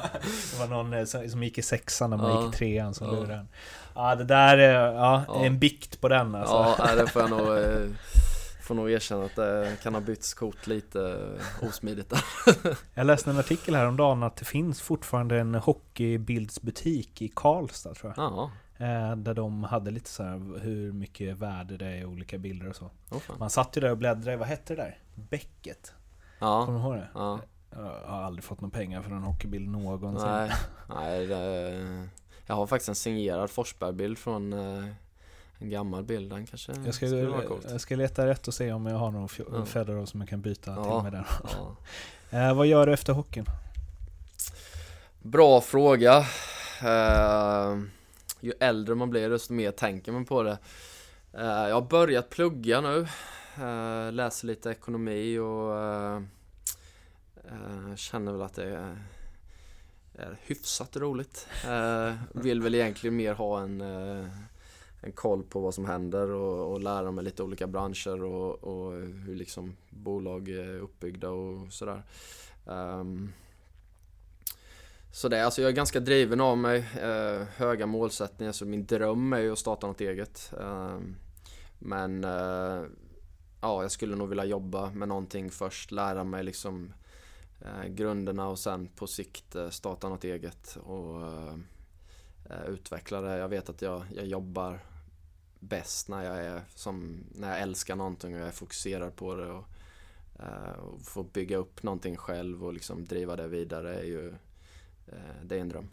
Det 0.52 0.58
var 0.58 0.66
någon 0.66 0.92
eh, 0.92 1.04
som 1.04 1.42
gick 1.42 1.58
i 1.58 1.62
sexan 1.62 2.10
när 2.10 2.16
man 2.16 2.44
gick 2.44 2.54
i 2.54 2.56
trean 2.56 2.94
som 2.94 3.10
lurade 3.10 3.32
den. 3.32 3.48
Ja 3.98 4.14
det 4.14 4.24
där 4.24 4.58
är, 4.58 4.92
ja, 4.92 5.24
ja. 5.28 5.44
en 5.44 5.58
bikt 5.58 6.00
på 6.00 6.08
den 6.08 6.34
alltså. 6.34 6.74
Ja 6.78 6.94
det 6.94 7.06
får 7.06 7.22
jag 7.22 7.30
nog, 7.30 7.58
eh, 7.58 7.88
får 8.62 8.74
nog 8.74 8.90
erkänna 8.90 9.24
att 9.24 9.36
det 9.36 9.76
kan 9.82 9.94
ha 9.94 10.00
bytts 10.00 10.34
kort 10.34 10.66
lite 10.66 11.32
osmidigt 11.62 12.10
där. 12.10 12.24
jag 12.94 13.06
läste 13.06 13.30
en 13.30 13.38
artikel 13.38 13.74
häromdagen 13.74 14.22
att 14.22 14.36
det 14.36 14.44
finns 14.44 14.82
fortfarande 14.82 15.38
en 15.38 15.54
hockeybildsbutik 15.54 17.22
i 17.22 17.28
Karlstad 17.28 17.94
tror 17.94 18.12
jag. 18.16 18.24
Ja. 18.24 18.50
Eh, 18.86 19.16
där 19.16 19.34
de 19.34 19.64
hade 19.64 19.90
lite 19.90 20.10
så 20.10 20.22
här 20.22 20.60
hur 20.60 20.92
mycket 20.92 21.36
värde 21.36 21.76
det 21.76 21.86
är 21.86 21.96
i 21.96 22.04
olika 22.04 22.38
bilder 22.38 22.68
och 22.68 22.76
så. 22.76 22.90
Oh, 23.10 23.38
Man 23.38 23.50
satt 23.50 23.76
ju 23.76 23.80
där 23.80 23.90
och 23.90 23.98
bläddrade, 23.98 24.36
vad 24.36 24.48
hette 24.48 24.74
det 24.74 24.82
där? 24.82 24.98
Bäcket? 25.14 25.92
Ja. 26.38 26.66
Kommer 26.66 26.78
du 26.78 26.84
ihåg 26.84 26.94
det? 26.94 27.08
Ja. 27.14 27.40
Jag 27.70 28.10
har 28.10 28.22
aldrig 28.22 28.44
fått 28.44 28.60
några 28.60 28.78
pengar 28.78 29.02
för 29.02 29.10
en 29.10 29.22
hockeybild 29.22 29.68
någonsin. 29.68 30.28
Nej, 30.28 30.52
nej 30.88 31.26
det, 31.26 32.08
jag 32.48 32.54
har 32.54 32.66
faktiskt 32.66 32.88
en 32.88 32.94
signerad 32.94 33.50
Forsberg-bild 33.50 34.18
från 34.18 34.52
eh, 34.52 34.84
en 35.58 35.70
gammal 35.70 36.04
bild, 36.04 36.30
den 36.30 36.46
kanske 36.46 36.72
jag 36.84 36.94
ska. 36.94 37.06
Jag 37.70 37.80
ska 37.80 37.96
leta 37.96 38.26
rätt 38.26 38.48
och 38.48 38.54
se 38.54 38.72
om 38.72 38.86
jag 38.86 38.96
har 38.96 39.10
någon 39.10 39.28
ja. 39.52 39.64
Federer 39.64 40.06
som 40.06 40.20
jag 40.20 40.28
kan 40.28 40.40
byta 40.40 40.70
ja, 40.70 40.84
till 40.84 41.02
med 41.02 41.12
den. 41.12 41.24
Ja. 41.42 41.76
eh, 42.48 42.54
vad 42.54 42.66
gör 42.66 42.86
du 42.86 42.92
efter 42.92 43.12
hockeyn? 43.12 43.46
Bra 45.22 45.60
fråga. 45.60 46.26
Eh, 46.82 47.78
ju 48.40 48.52
äldre 48.60 48.94
man 48.94 49.10
blir 49.10 49.30
desto 49.30 49.52
mer 49.52 49.70
tänker 49.70 50.12
man 50.12 50.24
på 50.24 50.42
det. 50.42 50.58
Eh, 51.32 51.68
jag 51.68 51.74
har 51.74 51.88
börjat 51.88 52.30
plugga 52.30 52.80
nu. 52.80 53.08
Eh, 53.56 54.12
läser 54.12 54.46
lite 54.46 54.70
ekonomi 54.70 55.38
och 55.38 55.82
eh, 55.82 56.22
känner 57.96 58.32
väl 58.32 58.42
att 58.42 58.54
det 58.54 58.64
är 58.64 58.96
hyfsat 60.42 60.96
roligt. 60.96 61.46
Eh, 61.64 62.14
vill 62.32 62.62
väl 62.62 62.74
egentligen 62.74 63.16
mer 63.16 63.34
ha 63.34 63.60
en, 63.60 63.80
eh, 63.80 64.26
en 65.00 65.12
koll 65.12 65.42
på 65.42 65.60
vad 65.60 65.74
som 65.74 65.84
händer 65.84 66.30
och, 66.30 66.72
och 66.72 66.80
lära 66.80 67.10
mig 67.10 67.24
lite 67.24 67.42
olika 67.42 67.66
branscher 67.66 68.24
och, 68.24 68.64
och, 68.64 68.92
hur 68.92 69.34
liksom 69.34 69.76
bolag 69.90 70.48
är 70.48 70.78
uppbyggda 70.78 71.30
och 71.30 71.72
sådär. 71.72 72.02
Um, 72.64 73.32
så 75.12 75.28
det, 75.28 75.44
alltså 75.44 75.62
jag 75.62 75.68
är 75.68 75.74
ganska 75.74 76.00
driven 76.00 76.40
av 76.40 76.58
mig, 76.58 76.78
eh, 76.78 77.46
höga 77.56 77.86
målsättningar, 77.86 78.52
så 78.52 78.66
min 78.66 78.86
dröm 78.86 79.32
är 79.32 79.38
ju 79.38 79.52
att 79.52 79.58
starta 79.58 79.86
något 79.86 80.00
eget. 80.00 80.52
Eh, 80.60 80.98
men 81.78 82.24
eh, 82.24 82.82
ja, 83.60 83.82
jag 83.82 83.90
skulle 83.90 84.16
nog 84.16 84.28
vilja 84.28 84.44
jobba 84.44 84.90
med 84.90 85.08
någonting 85.08 85.50
först, 85.50 85.92
lära 85.92 86.24
mig 86.24 86.44
liksom 86.44 86.84
eh, 86.86 87.07
grunderna 87.88 88.48
och 88.48 88.58
sen 88.58 88.88
på 88.88 89.06
sikt 89.06 89.54
eh, 89.54 89.70
starta 89.70 90.08
något 90.08 90.24
eget 90.24 90.76
och 90.84 91.22
eh, 91.22 91.54
eh, 92.50 92.64
utveckla 92.68 93.20
det. 93.20 93.38
Jag 93.38 93.48
vet 93.48 93.68
att 93.68 93.82
jag, 93.82 94.02
jag 94.14 94.26
jobbar 94.26 94.80
bäst 95.60 96.08
när 96.08 96.24
jag 96.24 96.44
är 96.44 96.62
som, 96.74 97.24
när 97.34 97.50
jag 97.50 97.60
älskar 97.60 97.96
någonting 97.96 98.34
och 98.34 98.40
jag 98.40 98.48
är 98.48 98.52
fokuserad 98.52 99.16
på 99.16 99.34
det 99.34 99.46
och, 99.46 99.64
eh, 100.38 100.78
och 100.80 101.00
få 101.02 101.22
bygga 101.22 101.56
upp 101.56 101.82
någonting 101.82 102.16
själv 102.16 102.64
och 102.64 102.72
liksom 102.72 103.04
driva 103.04 103.36
det 103.36 103.48
vidare 103.48 103.98
är 103.98 104.04
ju 104.04 104.28
eh, 105.06 105.42
det 105.42 105.56
är 105.56 105.60
en 105.60 105.68
dröm. 105.68 105.90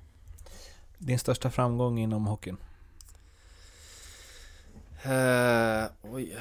Din 0.97 1.19
största 1.19 1.51
framgång 1.51 1.99
inom 1.99 2.27
hockeyn? 2.27 2.57
Uh, 5.05 5.85
oj. 6.01 6.37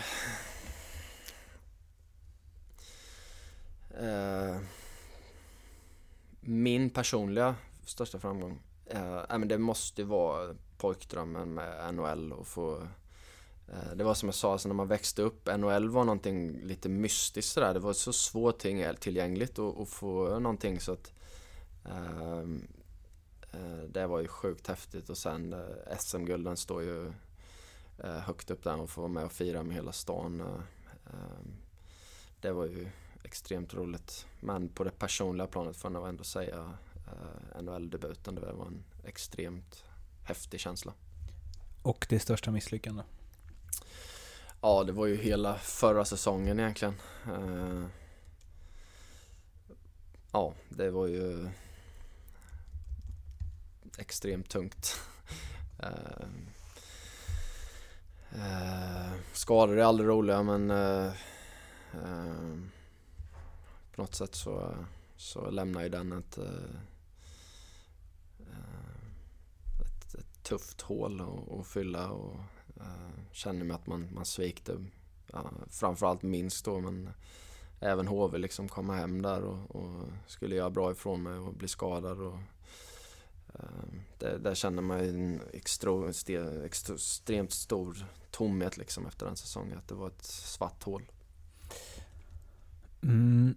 Uh, 4.01 4.57
min 6.47 6.91
personliga 6.91 7.55
största 7.85 8.19
framgång, 8.19 8.59
eh, 8.87 9.23
men 9.29 9.49
det 9.49 9.59
måste 9.59 10.05
vara 10.05 10.55
pojkdrömmen 10.79 11.55
med 11.55 11.95
NHL 11.95 12.33
och 12.33 12.47
få 12.47 12.77
eh, 13.69 13.95
det 13.97 14.05
var 14.05 14.15
som 14.15 14.29
jag 14.29 14.35
sa, 14.35 14.53
alltså 14.53 14.69
när 14.69 14.75
man 14.75 14.89
växte 14.89 15.23
upp, 15.23 15.49
NHL 15.59 15.89
var 15.89 16.05
någonting 16.05 16.61
lite 16.63 16.89
mystiskt 16.89 17.53
sådär. 17.53 17.75
Det 17.75 17.81
var 17.81 17.93
så 17.93 18.13
svårt 18.13 18.59
tillgängligt 19.01 19.59
att 19.59 19.89
få 19.89 20.39
någonting 20.39 20.81
så 20.81 20.93
att 20.93 21.13
ehm, 21.85 22.67
eh, 23.53 23.83
Det 23.89 24.07
var 24.07 24.21
ju 24.21 24.29
sjukt 24.29 24.67
häftigt 24.67 25.11
och 25.11 25.19
sen 25.19 25.53
eh, 25.53 25.99
SM-gulden 25.99 26.57
står 26.57 26.83
ju 26.83 27.13
eh, 27.99 28.19
högt 28.19 28.51
upp 28.51 28.65
där 28.65 28.81
och 28.81 28.91
få 28.91 29.01
vara 29.01 29.13
med 29.13 29.25
och 29.25 29.33
fira 29.33 29.63
med 29.63 29.75
hela 29.77 29.93
stan. 29.93 30.41
Eh, 30.41 30.47
ehm, 31.07 31.55
det 32.41 32.53
var 32.53 32.65
ju 32.65 32.89
extremt 33.25 33.75
roligt. 33.75 34.27
Men 34.41 34.69
på 34.69 34.85
det 34.85 34.91
personliga 34.91 35.47
planet 35.47 35.77
får 35.77 35.91
jag 35.91 36.01
nog 36.01 36.09
ändå 36.09 36.25
säga 36.25 36.73
eh, 37.07 37.63
NHL-debuten. 37.63 38.35
Det 38.35 38.53
var 38.53 38.67
en 38.67 38.85
extremt 39.05 39.85
häftig 40.25 40.61
känsla. 40.61 40.93
Och 41.83 42.07
det 42.09 42.21
största 42.21 42.51
misslyckande? 42.51 43.03
Ja, 44.61 44.85
det 44.85 44.93
var 44.93 45.07
ju 45.07 45.17
hela 45.17 45.59
förra 45.59 46.05
säsongen 46.05 46.61
egentligen. 46.61 46.95
Eh, 47.27 47.85
ja, 50.33 50.55
det 50.69 50.91
var 50.91 51.07
ju 51.07 51.49
extremt 53.99 54.49
tungt. 54.49 55.01
eh, 55.83 56.27
eh, 58.33 59.13
skador 59.33 59.79
är 59.79 59.85
aldrig 59.85 60.09
roliga 60.09 60.43
men 60.43 60.71
eh, 60.71 61.13
eh, 61.93 62.59
på 63.95 64.03
något 64.03 64.15
sätt 64.15 64.35
så, 64.35 64.75
så 65.17 65.51
lämnar 65.51 65.83
ju 65.83 65.89
den 65.89 66.13
ett, 66.13 66.39
eh, 66.39 66.77
eh, 68.41 68.95
ett, 69.81 70.15
ett 70.15 70.43
tufft 70.43 70.81
hål 70.81 71.23
att 71.61 71.67
fylla 71.67 72.11
och 72.11 72.37
eh, 72.77 73.33
känner 73.33 73.65
mig 73.65 73.75
att 73.75 73.87
man, 73.87 74.15
man 74.15 74.25
svikte 74.25 74.85
ja, 75.33 75.51
framförallt 75.71 76.23
minst 76.23 76.65
då 76.65 76.81
men 76.81 77.11
även 77.81 78.09
HV 78.09 78.39
liksom 78.39 78.69
komma 78.69 78.95
hem 78.95 79.23
där 79.23 79.43
och, 79.43 79.77
och, 79.77 80.07
skulle 80.27 80.57
göra 80.57 80.71
bra 80.71 80.93
ifrån 80.93 81.23
mig 81.23 81.39
och 81.39 81.55
bli 81.55 81.69
skadad 81.69 82.21
och 82.21 82.39
där 84.19 84.55
känner 84.55 84.83
man 84.83 85.01
en 85.01 85.41
extremt 85.53 87.53
stor 87.53 88.07
tomhet 88.31 88.77
liksom 88.77 89.07
efter 89.07 89.27
den 89.27 89.37
säsongen 89.37 89.79
att 89.79 89.89
det 89.89 89.95
var 89.95 90.09
ett 90.09 90.25
svart 90.25 90.83
hål. 90.83 91.03
Mm. 93.03 93.55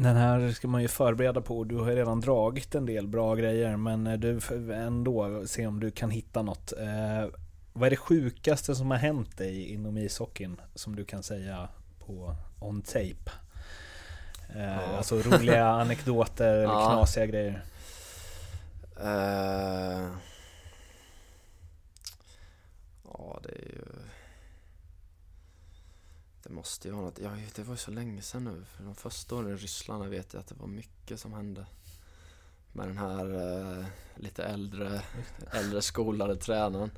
Den 0.00 0.16
här 0.16 0.52
ska 0.52 0.68
man 0.68 0.82
ju 0.82 0.88
förbereda 0.88 1.40
på. 1.40 1.64
Du 1.64 1.76
har 1.76 1.90
ju 1.90 1.96
redan 1.96 2.20
dragit 2.20 2.74
en 2.74 2.86
del 2.86 3.06
bra 3.06 3.34
grejer 3.34 3.76
men 3.76 4.06
eh, 4.06 4.18
du 4.18 4.40
ändå 4.74 5.46
se 5.46 5.66
om 5.66 5.80
du 5.80 5.90
kan 5.90 6.10
hitta 6.10 6.42
något. 6.42 6.72
Eh, 6.72 7.26
vad 7.72 7.86
är 7.86 7.90
det 7.90 7.96
sjukaste 7.96 8.74
som 8.74 8.90
har 8.90 8.98
hänt 8.98 9.38
dig 9.38 9.72
inom 9.72 9.98
ishockeyn 9.98 10.60
som 10.74 10.96
du 10.96 11.04
kan 11.04 11.22
säga 11.22 11.68
på 12.06 12.34
on 12.60 12.82
tape? 12.82 13.30
Eh, 14.54 14.62
ja. 14.62 14.96
Alltså 14.96 15.16
roliga 15.16 15.66
anekdoter 15.80 16.54
eller 16.54 16.64
ja. 16.64 16.90
knasiga 16.90 17.26
grejer. 17.26 17.62
Eh, 19.00 20.08
ja, 23.04 23.40
det 23.42 23.48
är 23.48 23.64
ju... 23.64 23.84
Det 26.48 26.54
måste 26.54 26.88
ju 26.88 26.94
vara 26.94 27.04
något. 27.04 27.18
Ja, 27.18 27.30
det 27.54 27.62
var 27.62 27.74
ju 27.74 27.78
så 27.78 27.90
länge 27.90 28.22
sedan 28.22 28.44
nu. 28.44 28.64
För 28.64 28.84
de 28.84 28.94
första 28.94 29.34
åren 29.36 29.52
i 29.52 29.56
Ryssland 29.56 30.08
vet 30.08 30.32
jag 30.32 30.40
att 30.40 30.46
det 30.46 30.54
var 30.54 30.66
mycket 30.66 31.20
som 31.20 31.32
hände. 31.32 31.66
Med 32.72 32.88
den 32.88 32.98
här 32.98 33.24
eh, 33.34 33.86
lite 34.16 34.44
äldre, 34.44 35.02
äldre 35.52 35.82
skolade 35.82 36.36
tränaren. 36.36 36.90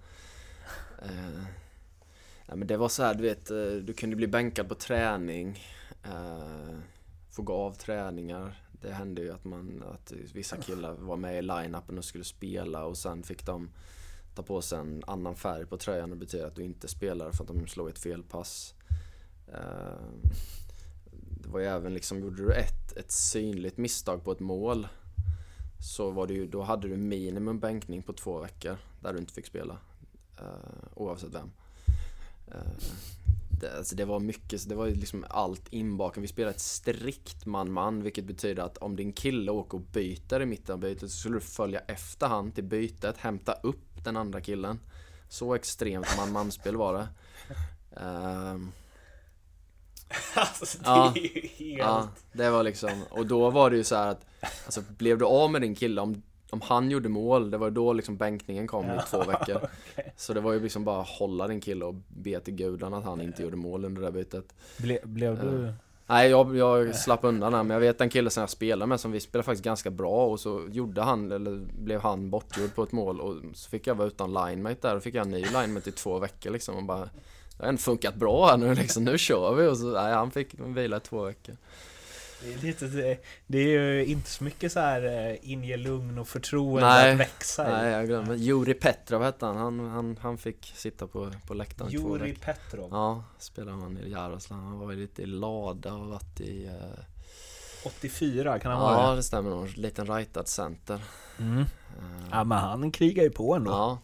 Eh, 1.02 1.44
ja, 2.46 2.56
men 2.56 2.68
det 2.68 2.76
var 2.76 2.88
så 2.88 3.02
här, 3.02 3.14
du 3.14 3.22
vet, 3.22 3.50
eh, 3.50 3.56
du 3.56 3.92
kunde 3.92 4.16
bli 4.16 4.26
bänkad 4.26 4.68
på 4.68 4.74
träning. 4.74 5.64
Eh, 6.02 6.78
få 7.30 7.42
gå 7.42 7.54
av 7.54 7.72
träningar. 7.72 8.62
Det 8.72 8.92
hände 8.92 9.22
ju 9.22 9.32
att, 9.32 9.44
man, 9.44 9.84
att 9.94 10.12
vissa 10.12 10.56
killar 10.56 10.92
var 10.92 11.16
med 11.16 11.38
i 11.38 11.42
line-upen 11.42 11.98
och 11.98 12.04
skulle 12.04 12.24
spela 12.24 12.84
och 12.84 12.98
sen 12.98 13.22
fick 13.22 13.46
de 13.46 13.70
ta 14.34 14.42
på 14.42 14.62
sig 14.62 14.78
en 14.78 15.04
annan 15.06 15.36
färg 15.36 15.66
på 15.66 15.76
tröjan. 15.76 16.10
Det 16.10 16.16
betyder 16.16 16.46
att 16.46 16.56
du 16.56 16.64
inte 16.64 16.88
spelar 16.88 17.32
för 17.32 17.44
att 17.44 17.48
de 17.48 17.66
slog 17.66 17.88
ett 17.88 17.98
felpass. 17.98 18.74
Eh, 19.52 20.30
det 21.12 21.48
var 21.48 21.60
ju 21.60 21.66
även 21.66 21.94
liksom, 21.94 22.20
gjorde 22.20 22.42
du 22.42 22.52
ett, 22.52 22.96
ett 22.96 23.10
synligt 23.10 23.76
misstag 23.76 24.24
på 24.24 24.32
ett 24.32 24.40
mål 24.40 24.88
så 25.80 26.10
var 26.10 26.26
det 26.26 26.34
ju, 26.34 26.46
då 26.46 26.62
hade 26.62 26.88
du 26.88 26.96
minimum 26.96 27.60
bänkning 27.60 28.02
på 28.02 28.12
två 28.12 28.38
veckor 28.38 28.76
där 29.00 29.12
du 29.12 29.18
inte 29.18 29.32
fick 29.32 29.46
spela. 29.46 29.78
Uh, 30.40 30.46
oavsett 30.94 31.34
vem. 31.34 31.50
Uh, 32.48 32.84
det, 33.60 33.76
alltså 33.76 33.96
det 33.96 34.04
var 34.04 34.20
mycket, 34.20 34.68
det 34.68 34.74
var 34.74 34.86
liksom 34.86 35.24
allt 35.28 35.68
inbakat. 35.72 36.22
Vi 36.22 36.28
spelade 36.28 36.54
ett 36.54 36.60
strikt 36.60 37.46
man-man 37.46 38.02
vilket 38.02 38.24
betyder 38.24 38.62
att 38.62 38.78
om 38.78 38.96
din 38.96 39.12
kille 39.12 39.50
åker 39.50 39.78
och 39.78 39.84
byter 39.92 40.42
i 40.42 40.46
mitten 40.46 40.72
av 40.72 40.80
bytet 40.80 41.10
så 41.10 41.16
skulle 41.16 41.36
du 41.36 41.40
följa 41.40 41.80
efter 41.80 42.26
han 42.26 42.52
till 42.52 42.64
bytet, 42.64 43.16
hämta 43.16 43.52
upp 43.52 44.04
den 44.04 44.16
andra 44.16 44.40
killen. 44.40 44.78
Så 45.28 45.54
extremt 45.54 46.16
man-man-spel 46.16 46.76
var 46.76 46.94
det. 46.94 47.08
Uh, 48.00 48.68
alltså 50.34 50.78
det 50.78 50.84
Ja. 50.84 51.12
är 51.16 51.20
ju 51.20 51.40
helt... 51.46 51.78
Ja, 51.78 52.08
det 52.32 52.50
var 52.50 52.62
liksom, 52.62 52.90
och 53.10 53.26
då 53.26 53.50
var 53.50 53.70
det 53.70 53.76
ju 53.76 53.84
så 53.84 53.96
här 53.96 54.08
att 54.08 54.26
Alltså 54.64 54.82
blev 54.98 55.18
du 55.18 55.24
av 55.24 55.50
med 55.50 55.62
din 55.62 55.74
kille, 55.74 56.00
om, 56.00 56.22
om 56.50 56.60
han 56.60 56.90
gjorde 56.90 57.08
mål, 57.08 57.50
det 57.50 57.58
var 57.58 57.70
då 57.70 57.92
liksom 57.92 58.16
bänkningen 58.16 58.66
kom 58.66 58.86
i 58.86 58.98
två 59.10 59.22
veckor. 59.24 59.60
Så 60.16 60.34
det 60.34 60.40
var 60.40 60.52
ju 60.52 60.60
liksom 60.60 60.84
bara 60.84 61.02
hålla 61.02 61.48
din 61.48 61.60
kille 61.60 61.84
och 61.84 61.94
be 62.08 62.40
till 62.40 62.54
gudarna 62.54 62.96
att 62.98 63.04
han 63.04 63.20
inte 63.20 63.42
gjorde 63.42 63.56
mål 63.56 63.84
under 63.84 64.02
det 64.02 64.12
bytet. 64.12 64.54
Ble, 64.78 64.98
blev 65.02 65.40
du... 65.40 65.72
Nej 66.06 66.30
jag, 66.30 66.56
jag 66.56 66.96
slapp 66.96 67.24
undan 67.24 67.52
där, 67.52 67.62
men 67.62 67.74
jag 67.74 67.80
vet 67.80 68.00
en 68.00 68.08
kille 68.10 68.30
som 68.30 68.40
jag 68.40 68.50
spelade 68.50 68.88
med 68.88 69.00
som 69.00 69.12
vi 69.12 69.20
spelade 69.20 69.44
faktiskt 69.44 69.64
ganska 69.64 69.90
bra 69.90 70.26
och 70.26 70.40
så 70.40 70.66
gjorde 70.70 71.02
han, 71.02 71.32
eller 71.32 71.60
blev 71.82 72.00
han 72.00 72.30
bortgjord 72.30 72.74
på 72.74 72.82
ett 72.82 72.92
mål 72.92 73.20
och 73.20 73.36
så 73.54 73.70
fick 73.70 73.86
jag 73.86 73.94
vara 73.94 74.08
utan 74.08 74.32
linemate 74.32 74.88
där 74.88 74.96
och 74.96 75.02
fick 75.02 75.14
jag 75.14 75.24
en 75.26 75.30
ny 75.30 75.44
linemate 75.44 75.88
i 75.88 75.92
två 75.92 76.18
veckor 76.18 76.50
liksom 76.50 76.76
och 76.76 76.84
bara 76.84 77.08
Det 77.60 77.66
har 77.66 77.68
ändå 77.68 77.80
funkat 77.80 78.14
bra 78.14 78.46
här 78.50 78.56
nu 78.56 78.74
liksom, 78.74 79.04
nu 79.04 79.18
kör 79.18 79.54
vi 79.54 79.66
och 79.66 79.76
så, 79.78 79.84
nej 79.92 80.12
han 80.12 80.30
fick 80.30 80.54
vila 80.58 80.96
i 80.96 81.00
två 81.00 81.22
veckor. 81.24 81.56
Det 82.42 82.52
är, 82.54 82.58
lite, 82.58 82.86
det, 82.86 83.18
det 83.46 83.58
är 83.58 83.66
ju 83.68 84.04
inte 84.04 84.30
så 84.30 84.44
mycket 84.44 84.72
så 84.72 84.80
här 84.80 85.28
eh, 85.30 85.36
inge 85.50 85.76
lugn 85.76 86.18
och 86.18 86.28
förtroende 86.28 86.88
Nej. 86.88 87.12
att 87.12 87.18
växa. 87.20 87.62
Nej 87.64 87.92
jag 87.92 88.06
glömde, 88.06 88.36
Juri 88.36 88.74
Petrov 88.74 89.22
hette 89.22 89.46
han, 89.46 89.56
han, 89.56 89.80
han, 89.80 90.16
han 90.20 90.38
fick 90.38 90.72
sitta 90.76 91.06
på, 91.06 91.30
på 91.46 91.54
läktaren 91.54 91.90
i 91.92 91.98
två 91.98 92.16
Juri 92.16 92.30
veckor. 92.30 92.44
Petrov, 92.44 92.88
Ja, 92.90 93.24
spelade 93.38 93.76
han 93.82 93.98
i 93.98 94.10
Jaroslav, 94.10 94.58
han 94.58 94.78
var 94.78 94.92
ju 94.92 94.98
lite 94.98 95.22
i 95.22 95.26
Lada 95.26 95.94
och 95.94 96.06
varit 96.06 96.40
i 96.40 96.66
eh, 96.66 97.04
84 97.84 98.58
kan 98.58 98.72
han 98.72 98.80
vara 98.80 99.02
Ja 99.02 99.10
det? 99.10 99.16
det 99.16 99.22
stämmer 99.22 99.50
nog, 99.50 99.76
liten 99.76 100.06
rightad 100.06 100.48
center. 100.48 101.00
Mm. 101.38 101.58
Eh, 101.60 101.66
Ja 102.30 102.44
men 102.44 102.58
han 102.58 102.92
krigar 102.92 103.22
ju 103.22 103.30
på 103.30 103.54
ändå. 103.54 103.70
Ja, 103.70 103.98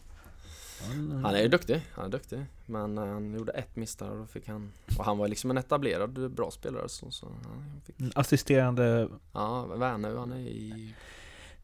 Han, 0.81 1.21
han 1.25 1.35
är 1.35 1.41
ju 1.41 1.47
duktig, 1.47 1.81
han 1.91 2.05
är 2.05 2.09
duktig 2.09 2.45
Men 2.65 2.97
eh, 2.97 3.03
han 3.05 3.33
gjorde 3.33 3.51
ett 3.51 3.75
misstag 3.75 4.11
och 4.11 4.17
då 4.17 4.25
fick 4.25 4.47
han 4.47 4.71
Och 4.97 5.05
han 5.05 5.17
var 5.17 5.27
liksom 5.27 5.51
en 5.51 5.57
etablerad 5.57 6.31
bra 6.31 6.51
spelare 6.51 6.89
så, 6.89 7.11
så 7.11 7.25
han 7.25 7.81
fick 7.85 7.95
Assisterande 8.15 9.07
Ja, 9.33 9.65
Värnö, 9.65 10.17
han 10.17 10.31
är 10.31 10.37
i 10.37 10.93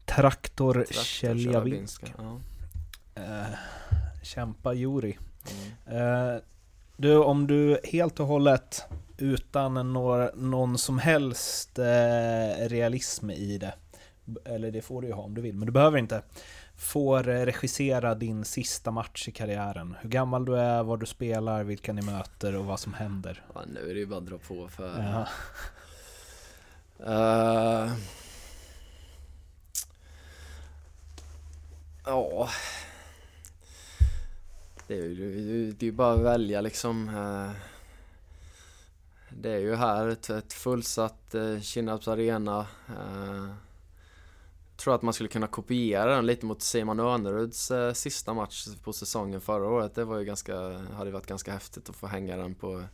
Traktor 0.04 0.74
Traktor 0.74 1.02
Tjeljabinsk. 1.02 2.14
Ja, 2.18 2.40
Eh, 3.16 3.46
kämpa 4.22 4.74
Juri. 4.74 5.18
mm. 5.86 6.34
Eh, 6.34 6.40
du, 6.96 7.16
om 7.16 7.46
du 7.46 7.78
helt 7.84 8.20
och 8.20 8.26
hållet 8.26 8.82
utan 9.18 9.92
några, 9.92 10.30
någon 10.34 10.78
som 10.78 10.98
helst 10.98 11.78
eh, 11.78 12.68
realism 12.68 13.30
i 13.30 13.58
det, 13.58 13.74
eller 14.44 14.70
det 14.70 14.82
får 14.82 15.02
du 15.02 15.08
ju 15.08 15.14
ha 15.14 15.22
om 15.22 15.34
du 15.34 15.40
vill, 15.40 15.56
men 15.56 15.66
du 15.66 15.72
behöver 15.72 15.98
inte, 15.98 16.22
får 16.76 17.22
regissera 17.22 18.14
din 18.14 18.44
sista 18.44 18.90
match 18.90 19.28
i 19.28 19.32
karriären. 19.32 19.96
Hur 20.00 20.08
gammal 20.08 20.44
du 20.44 20.56
är, 20.58 20.82
var 20.82 20.96
du 20.96 21.06
spelar, 21.06 21.64
vilka 21.64 21.92
ni 21.92 22.02
möter 22.02 22.56
och 22.56 22.64
vad 22.64 22.80
som 22.80 22.94
händer. 22.94 23.42
ja, 23.54 23.62
nu 23.66 23.90
är 23.90 23.94
det 23.94 24.00
ju 24.00 24.06
bara 24.06 24.18
att 24.18 24.26
dra 24.26 24.38
på 24.38 24.68
för 24.68 25.02
Ja. 25.02 25.28
Eh, 27.06 27.92
Ja 32.06 32.48
Det 34.86 34.94
är 34.94 35.02
ju 35.02 35.72
det 35.72 35.86
är 35.88 35.92
bara 35.92 36.14
att 36.14 36.20
välja 36.20 36.60
liksom 36.60 37.08
eh, 37.08 37.50
Det 39.28 39.50
är 39.50 39.58
ju 39.58 39.74
här 39.74 40.08
ett, 40.08 40.30
ett 40.30 40.52
fullsatt 40.52 41.34
eh, 41.34 41.60
Kinnarps 41.60 42.08
arena 42.08 42.66
Tror 44.76 44.94
att 44.94 45.02
man 45.02 45.14
skulle 45.14 45.28
kunna 45.28 45.46
kopiera 45.46 46.16
den 46.16 46.26
lite 46.26 46.46
mot 46.46 46.62
Simon 46.62 47.00
Öneruds 47.00 47.70
eh, 47.70 47.92
sista 47.92 48.34
match 48.34 48.66
på 48.82 48.92
säsongen 48.92 49.40
förra 49.40 49.68
året 49.68 49.94
Det 49.94 50.04
var 50.04 50.18
ju 50.18 50.24
ganska, 50.24 50.78
hade 50.78 51.10
varit 51.10 51.26
ganska 51.26 51.52
häftigt 51.52 51.88
att 51.88 51.96
få 51.96 52.06
hänga 52.06 52.36
den 52.36 52.54
på 52.54 52.84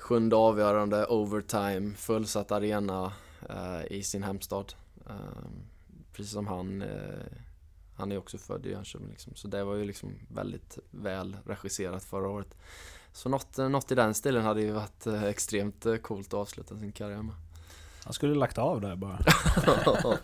Sjunde 0.00 0.36
avgörande, 0.36 1.06
overtime, 1.06 1.94
fullsatt 1.94 2.52
arena 2.52 3.12
eh, 3.48 3.92
i 3.92 4.02
sin 4.02 4.22
hemstad. 4.22 4.74
Eh, 5.06 5.14
precis 6.12 6.32
som 6.32 6.46
han. 6.46 6.82
Eh, 6.82 7.26
han 7.94 8.12
är 8.12 8.18
också 8.18 8.38
född 8.38 8.66
i 8.66 8.70
Jönköping 8.70 9.08
liksom. 9.08 9.34
Så 9.34 9.48
det 9.48 9.64
var 9.64 9.74
ju 9.74 9.84
liksom 9.84 10.14
väldigt 10.28 10.78
väl 10.90 11.36
regisserat 11.44 12.04
förra 12.04 12.28
året. 12.28 12.56
Så 13.12 13.28
något, 13.28 13.56
något 13.56 13.92
i 13.92 13.94
den 13.94 14.14
stilen 14.14 14.42
hade 14.42 14.62
ju 14.62 14.72
varit 14.72 15.06
eh, 15.06 15.24
extremt 15.24 15.86
eh, 15.86 15.96
coolt 15.96 16.26
att 16.26 16.34
avsluta 16.34 16.78
sin 16.78 16.92
karriär 16.92 17.22
med. 17.22 17.34
Han 18.04 18.12
skulle 18.12 18.34
lagt 18.34 18.58
av 18.58 18.80
där 18.80 18.96
bara. 18.96 19.18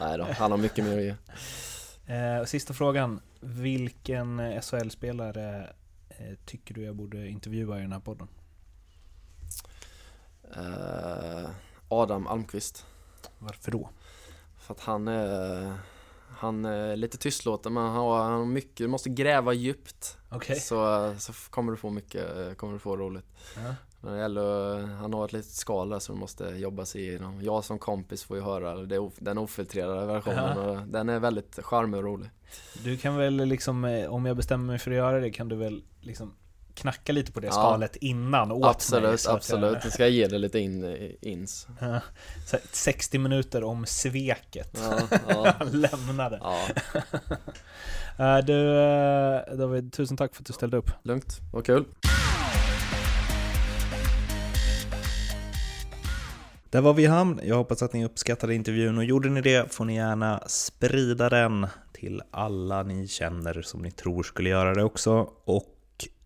Nej 0.00 0.18
då, 0.18 0.26
han 0.38 0.50
har 0.50 0.58
mycket 0.58 0.84
mer 0.84 0.98
att 0.98 1.04
ge. 1.04 1.14
Eh, 2.14 2.44
sista 2.44 2.74
frågan. 2.74 3.20
Vilken 3.40 4.62
SHL-spelare 4.62 5.74
eh, 6.08 6.38
tycker 6.46 6.74
du 6.74 6.82
jag 6.82 6.96
borde 6.96 7.28
intervjua 7.28 7.78
i 7.78 7.82
den 7.82 7.92
här 7.92 8.00
podden? 8.00 8.28
Eh, 10.56 11.50
Adam 11.88 12.26
Almqvist. 12.26 12.86
Varför 13.38 13.70
då? 13.70 13.90
För 14.58 14.74
att 14.74 14.80
han 14.80 15.08
är, 15.08 15.72
han 16.28 16.64
är 16.64 16.96
lite 16.96 17.18
tystlåten 17.18 17.72
men 17.72 17.82
han 17.82 17.92
har, 17.92 18.22
han 18.22 18.32
har 18.32 18.46
mycket, 18.46 18.76
du 18.76 18.88
måste 18.88 19.10
gräva 19.10 19.52
djupt. 19.52 20.16
Okej. 20.30 20.60
Så, 20.60 21.14
så 21.18 21.32
kommer 21.32 21.72
du 21.72 21.78
få 21.78 21.90
mycket, 21.90 22.56
kommer 22.58 22.72
du 22.72 22.78
få 22.78 22.96
roligt. 22.96 23.26
Ja. 23.56 23.74
Men 24.00 24.12
det 24.12 24.18
gäller, 24.20 24.78
han 24.86 25.14
har 25.14 25.24
ett 25.24 25.32
litet 25.32 25.50
skal 25.52 25.88
där 25.88 25.98
som 25.98 26.18
måste 26.18 26.44
jobba 26.44 26.84
sig 26.84 27.08
igenom. 27.08 27.42
Jag 27.42 27.64
som 27.64 27.78
kompis 27.78 28.24
får 28.24 28.36
ju 28.36 28.42
höra 28.42 28.74
det, 28.74 29.10
den 29.18 29.38
ofiltrerade 29.38 30.06
versionen 30.06 30.56
Ja. 30.58 30.62
och 30.70 30.78
den 30.86 31.08
är 31.08 31.18
väldigt 31.18 31.58
charmig 31.62 31.98
och 31.98 32.04
rolig. 32.04 32.30
Du 32.84 32.96
kan 32.96 33.16
väl 33.16 33.34
liksom, 33.36 33.84
eh, 33.84 34.06
om 34.12 34.26
jag 34.26 34.36
bestämmer 34.36 34.66
mig 34.66 34.78
för 34.78 34.90
att 34.90 34.96
göra 34.96 35.20
det, 35.20 35.30
kan 35.30 35.48
du 35.48 35.56
väl 35.56 35.82
liksom 36.00 36.34
knacka 36.74 37.12
lite 37.12 37.32
på 37.32 37.40
det 37.40 37.46
Ja. 37.46 37.52
skalet 37.52 37.96
innan 37.96 38.52
åt 38.52 38.60
mig? 38.60 38.70
absolut, 38.70 39.26
att 39.26 39.34
absolut. 39.34 39.72
Jag, 39.74 39.84
Nu 39.84 39.90
ska 39.90 40.02
jag 40.02 40.10
ge 40.10 40.26
det 40.26 40.38
lite 40.38 40.58
in, 40.58 41.12
ins. 41.20 41.66
Ja. 41.80 42.00
Så 42.46 42.56
här, 42.56 42.64
60 42.72 43.18
minuter 43.18 43.64
om 43.64 43.86
sveket. 43.86 44.78
Ja, 44.82 45.18
ja, 45.28 45.54
Han 45.58 45.68
lämnade. 45.80 46.38
ja, 46.42 46.68
Eh, 48.18 48.38
Du, 48.44 48.78
eh, 48.80 49.56
David, 49.56 49.92
tusen 49.92 50.16
tack 50.16 50.34
för 50.34 50.42
att 50.42 50.46
du 50.46 50.52
ställde 50.52 50.76
upp. 50.76 50.90
lugnt. 51.02 51.38
Vad 51.52 51.66
kul. 51.66 51.84
Där 56.70 56.80
var 56.80 56.94
vi 56.94 57.02
i 57.02 57.06
hamn. 57.06 57.40
Jag 57.42 57.56
hoppas 57.56 57.82
att 57.82 57.92
ni 57.92 58.04
uppskattade 58.04 58.54
intervjun 58.54 58.98
och 58.98 59.04
gjorde 59.04 59.30
ni 59.30 59.40
det 59.40 59.74
får 59.74 59.84
ni 59.84 59.94
gärna 59.94 60.42
sprida 60.46 61.28
den 61.28 61.66
till 61.92 62.22
alla 62.30 62.82
ni 62.82 63.08
känner 63.08 63.62
som 63.62 63.82
ni 63.82 63.90
tror 63.90 64.22
skulle 64.22 64.50
göra 64.50 64.74
det 64.74 64.84
också. 64.84 65.30
Och 65.44 65.76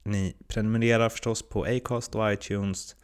ni 0.02 0.36
prenumererar 0.46 1.08
förstås 1.08 1.48
på 1.48 1.64
Acast 1.64 2.14
och 2.14 2.32
iTunes. 2.32 2.96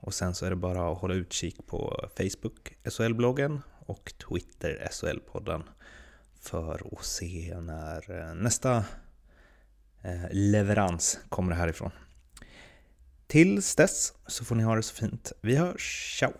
Och 0.00 0.14
sen 0.14 0.34
så 0.34 0.46
är 0.46 0.50
det 0.50 0.56
bara 0.56 0.92
att 0.92 0.98
hålla 0.98 1.14
utkik 1.14 1.66
på 1.66 2.08
Facebook, 2.16 2.76
SHL-bloggen 2.84 3.60
och 3.86 4.12
Twitter, 4.28 4.88
SHL-podden 4.90 5.62
för 6.40 6.82
att 6.92 7.04
se 7.04 7.60
när 7.60 8.20
eh, 8.20 8.34
nästa 8.34 8.76
eh, 10.02 10.24
leverans 10.30 11.18
kommer 11.28 11.52
härifrån. 11.52 11.90
Tills 13.26 13.74
dess 13.76 14.12
så 14.26 14.44
får 14.44 14.54
ni 14.54 14.62
ha 14.62 14.76
det 14.76 14.82
så 14.82 14.94
fint. 14.94 15.32
Vi 15.40 15.56
hörs, 15.56 16.16
ciao! 16.18 16.32